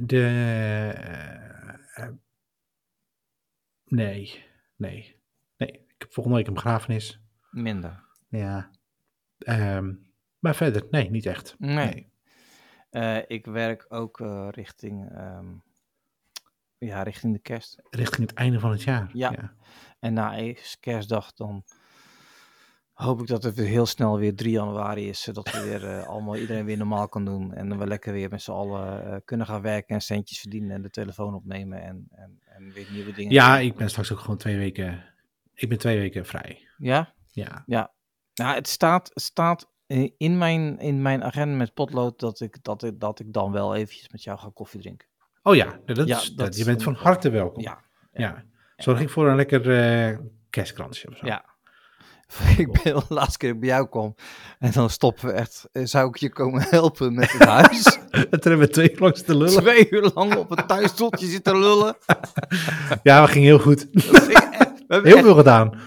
De. 0.07 0.25
eh, 0.25 2.05
eh, 2.05 2.13
nee, 3.85 4.45
nee. 4.77 5.21
Nee, 5.57 5.69
ik 5.71 5.95
heb 5.99 6.13
volgende 6.13 6.39
week 6.39 6.47
een 6.47 6.55
begrafenis. 6.55 7.21
Minder. 7.51 8.05
Ja. 8.29 8.71
Ehm, 9.43 9.93
maar 10.39 10.55
verder, 10.55 10.87
nee, 10.91 11.11
niet 11.11 11.27
echt. 11.27 11.55
Nee. 11.59 12.13
Eh, 12.93 13.19
ik 13.27 13.47
werk 13.47 13.87
ook 13.89 14.21
eh, 14.21 14.49
richting, 14.51 15.11
ehm, 15.11 15.47
ja, 16.79 17.03
richting 17.03 17.33
de 17.33 17.39
kerst. 17.39 17.79
Richting 17.91 18.29
het 18.29 18.39
einde 18.39 18.61
van 18.61 18.71
het 18.71 18.83
jaar. 18.83 19.11
Ja. 19.13 19.55
En 19.99 20.13
na 20.13 20.37
eerst 20.37 20.81
kerstdag 20.81 21.33
dan 21.33 21.65
hoop 22.93 23.21
ik 23.21 23.27
dat 23.27 23.43
het 23.43 23.55
weer 23.55 23.67
heel 23.67 23.87
snel 23.87 24.19
weer 24.19 24.37
3 24.37 24.51
januari 24.51 25.09
is. 25.09 25.23
Zodat 25.23 25.51
we 25.51 25.63
weer 25.63 25.87
eh, 25.87 26.07
allemaal 26.13 26.37
iedereen 26.37 26.65
weer 26.65 26.77
normaal 26.77 27.09
kan 27.09 27.25
doen. 27.25 27.55
En 27.55 27.69
dan 27.69 27.79
we 27.79 27.87
lekker 27.87 28.13
weer 28.13 28.31
met 28.31 28.43
z'n 28.43 28.51
allen 28.51 29.23
kunnen 29.25 29.47
gaan 29.47 29.63
werken 29.63 29.95
en 29.95 30.03
centjes 30.03 30.41
verdienen 30.41 30.71
en 30.71 30.83
de 30.83 30.91
telefoon 30.91 31.35
opnemen 31.35 31.83
en, 31.83 32.07
en, 32.11 32.41
en 32.45 32.73
weer 32.73 32.87
nieuwe 32.93 33.13
dingen. 33.13 33.33
Ja, 33.33 33.59
ik 33.59 33.77
ben 33.77 33.91
straks 33.91 34.13
ook 34.13 34.19
gewoon 34.19 34.37
twee 34.37 34.57
weken. 34.57 35.05
Ik 35.55 35.69
ben 35.69 35.79
twee 35.79 35.99
weken 35.99 36.27
vrij. 36.27 36.69
Ja? 36.79 37.15
Ja. 37.31 37.65
Nou, 38.35 38.55
het 38.55 38.69
staat, 38.69 39.11
staat 39.15 39.71
in 40.17 40.39
mijn, 40.39 40.79
in 40.79 41.03
mijn 41.03 41.25
agenda 41.25 41.57
met 41.57 41.75
potlood 41.75 42.21
dat 42.21 42.41
ik, 42.41 42.59
dat, 42.63 42.83
ik, 42.83 43.01
dat 43.01 43.21
ik 43.21 43.33
dan 43.33 43.53
wel 43.53 43.75
eventjes 43.75 44.09
met 44.09 44.23
jou 44.23 44.39
ga 44.39 44.51
koffie 44.55 44.81
drinken. 44.81 45.09
Oh 45.43 45.55
ja, 45.55 45.79
dat 45.85 46.07
Ja, 46.09 46.17
is, 46.17 46.29
dat 46.35 46.57
je 46.57 46.65
bent 46.65 46.83
van 46.83 46.95
harte 46.95 47.31
welkom. 47.31 47.63
Ja. 47.63 47.79
ja. 48.13 48.45
Zorg 48.77 49.01
ik 49.01 49.11
voor 49.11 49.29
een 49.29 49.37
lekker 49.37 49.71
eh 50.11 50.19
kerstkransje 50.51 51.09
of 51.09 51.17
zo. 51.17 51.27
Ja. 51.27 51.45
ik 52.59 52.73
ben 52.83 52.95
de 52.95 53.05
laatste 53.09 53.39
keer 53.39 53.59
bij 53.59 53.69
jou 53.69 53.89
kwam 53.89 54.15
en 54.59 54.73
dan 54.73 54.91
stoppen 54.91 55.27
we 55.27 55.33
echt. 55.33 55.69
eh, 55.73 55.85
Zou 55.85 56.09
ik 56.09 56.17
je 56.17 56.31
komen 56.31 56.63
helpen 56.63 57.15
met 57.15 57.33
het 57.33 57.45
huis? 57.45 57.85
Het 58.31 58.45
hebben 58.45 58.59
we 58.59 58.69
twee 58.69 58.99
langs 59.01 59.23
te 59.23 59.37
lullen. 59.37 59.63
Twee 59.63 59.91
uur 59.91 60.11
lang 60.15 60.35
op 60.37 60.51
een 60.51 60.67
thuisstoeltje 60.67 61.27
zitten 61.27 61.59
lullen. 61.59 61.97
Ja, 63.03 63.23
we 63.25 63.29
gingen 63.29 63.49
heel 63.49 63.59
goed. 63.59 63.89
We 63.93 64.01
hebben 64.89 65.05
Heel 65.05 65.17
echt- 65.17 65.25
veel 65.27 65.35
gedaan. 65.35 65.81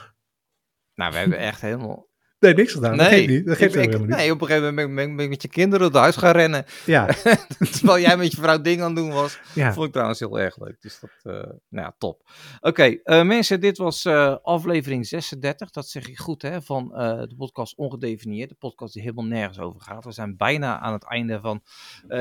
Nou, 0.95 1.11
we 1.11 1.17
hebben 1.17 1.37
echt 1.37 1.61
helemaal. 1.61 2.07
Nee, 2.45 2.53
niks 2.53 2.73
gedaan. 2.73 2.97
dat 2.97 3.09
Nee, 3.09 3.19
geeft 3.19 3.29
niet. 3.31 3.45
Dat 3.45 3.57
geeft 3.57 3.71
ik- 3.75 3.77
ook 3.79 3.83
ik- 3.85 3.91
helemaal 3.91 4.07
niet. 4.07 4.17
nee, 4.25 4.31
op 4.31 4.41
een 4.41 4.47
gegeven 4.47 4.67
moment 4.75 4.95
ben 4.95 5.09
ik- 5.09 5.15
ben 5.15 5.23
ik 5.25 5.31
met 5.31 5.41
je 5.41 5.47
kinderen 5.47 5.79
door 5.79 5.91
het 5.93 5.99
huis 6.01 6.15
gaan 6.15 6.31
rennen. 6.31 6.65
Ja, 6.85 7.05
Terwijl 7.77 7.99
jij 7.99 8.17
met 8.17 8.31
je 8.31 8.37
vrouw 8.41 8.61
dingen 8.61 8.83
aan 8.85 8.95
het 8.95 9.03
doen 9.05 9.11
was. 9.13 9.39
ja. 9.53 9.73
Vond 9.73 9.85
ik 9.85 9.91
trouwens 9.91 10.19
heel 10.19 10.39
erg 10.39 10.57
leuk. 10.59 10.81
Dus 10.81 10.99
dat, 10.99 11.09
eh, 11.23 11.33
nou 11.69 11.85
ja, 11.85 11.95
top. 11.97 12.29
Oké, 12.61 12.83
eh, 13.03 13.23
mensen, 13.23 13.59
dit 13.59 13.77
was 13.77 14.05
eh, 14.05 14.35
aflevering 14.43 15.07
36. 15.07 15.69
Dat 15.71 15.87
zeg 15.87 16.07
ik 16.09 16.17
goed, 16.19 16.41
hè? 16.41 16.61
Van 16.61 16.87
de 17.29 17.33
podcast 17.37 17.75
Ongedefinieerd. 17.77 18.49
De 18.49 18.55
podcast 18.55 18.93
die 18.93 19.01
helemaal 19.01 19.25
nergens 19.25 19.59
over 19.59 19.81
gaat. 19.81 20.05
We 20.05 20.11
zijn 20.11 20.37
bijna 20.37 20.79
aan 20.79 20.93
het 20.93 21.03
einde 21.03 21.39
van 21.39 21.63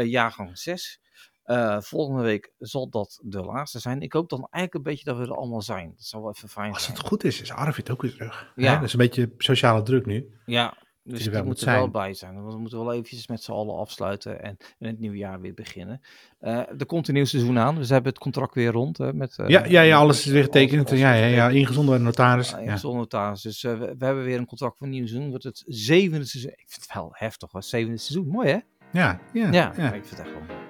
jaargang 0.05 0.59
6. 0.59 1.01
Eh, 1.45 1.81
volgende 1.81 2.23
week 2.23 2.53
zal 2.59 2.89
dat 2.89 3.21
de 3.23 3.43
laatste 3.43 3.79
zijn. 3.79 4.01
Ik 4.01 4.13
hoop 4.13 4.29
dan 4.29 4.47
eigenlijk 4.51 4.75
een 4.75 4.93
beetje 4.93 5.05
dat 5.05 5.17
we 5.17 5.23
er 5.23 5.37
allemaal 5.37 5.63
zijn. 5.63 5.93
Dat 5.97 6.05
zou 6.07 6.23
wel 6.23 6.33
even 6.33 6.49
fijn 6.49 6.73
Als 6.73 6.85
zijn. 6.85 6.97
het 6.97 7.07
goed 7.07 7.25
is, 7.25 7.41
is 7.41 7.53
Arvid 7.53 7.91
ook 7.91 8.03
weer 8.03 8.13
terug. 8.13 8.53
Ja. 8.57 8.65
Ja. 8.65 8.75
Dat 8.75 8.85
is 8.85 8.93
een 8.93 8.99
beetje 8.99 9.33
sociale 9.39 9.83
druk 9.83 10.07
nu. 10.07 10.35
Ja, 10.47 10.77
dus 11.03 11.23
die 11.23 11.43
moet 11.43 11.61
er 11.61 11.67
wel 11.73 11.91
bij 11.91 12.15
zijn. 12.15 12.35
Want 12.41 12.55
we 12.55 12.61
moeten 12.61 12.79
wel 12.79 12.93
eventjes 12.93 13.29
met 13.29 13.43
z'n 13.43 13.53
allen 13.53 13.77
afsluiten 13.77 14.43
en 14.43 14.57
in 14.79 14.87
het 14.87 14.99
nieuwe 14.99 15.17
jaar 15.17 15.41
weer 15.41 15.55
beginnen. 15.55 16.01
Eh 16.39 16.59
er 16.79 16.87
komt 16.87 17.09
een 17.09 17.15
nieuw 17.15 17.25
seizoen 17.25 17.59
aan, 17.59 17.75
dus 17.75 17.87
we 17.87 17.95
hebben 17.95 18.13
het 18.13 18.23
contract 18.23 18.55
weer 18.55 18.73
rond. 18.73 18.99
Hè, 18.99 19.13
met, 19.13 19.39
eh, 19.39 19.49
ja, 19.49 19.65
ja, 19.65 19.81
ja, 19.81 19.97
alles 19.97 20.27
is 20.27 20.33
weer 20.33 20.43
getekend. 20.43 20.91
Ja, 20.91 21.13
ja, 21.13 21.49
ingezonden 21.49 21.91
bij 21.91 21.99
de 21.99 22.05
notaris. 22.05 22.51
Ja, 22.51 22.59
ingezonden 22.59 23.01
notaris. 23.01 23.43
Dus 23.43 23.63
we, 23.63 23.77
we 23.77 24.05
hebben 24.05 24.25
weer 24.25 24.39
een 24.39 24.47
contract 24.47 24.79
voor 24.79 24.87
een 24.87 24.93
nieuw 24.93 25.07
seizoen. 25.07 25.29
Wordt 25.29 25.45
het 25.45 25.63
zevende 25.67 26.25
seizoen. 26.25 26.51
Ik 26.51 26.65
vind 26.69 26.83
het 26.83 26.95
wel 26.95 27.09
heftig 27.13 27.53
hoor, 27.53 27.63
zevende 27.63 27.99
seizoen. 27.99 28.29
Mooi 28.29 28.49
hè? 28.49 28.59
Ja, 28.93 29.21
ja, 29.33 29.53
Ja, 29.53 29.73
ja. 29.77 29.93
ik 29.93 30.05
vind 30.05 30.11
het 30.11 30.19
echt 30.19 30.31
wel 30.49 30.64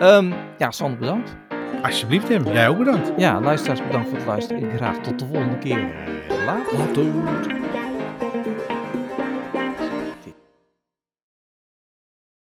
Ehm, 0.00 0.32
ja, 0.58 0.70
Sander 0.70 0.98
bedankt. 0.98 1.36
Alsjeblieft, 1.82 2.26
Tim. 2.26 2.44
Jij 2.44 2.68
ook 2.68 2.78
bedankt. 2.78 3.12
Ja, 3.16 3.40
luisteraars 3.40 3.86
bedankt 3.86 4.08
voor 4.08 4.18
het 4.18 4.26
luisteren. 4.26 4.70
En 4.70 4.76
graag 4.76 4.98
tot 4.98 5.18
de 5.18 5.26
volgende 5.26 5.58
keer. 5.58 5.88
Later. 6.46 6.78
Later. 6.78 7.04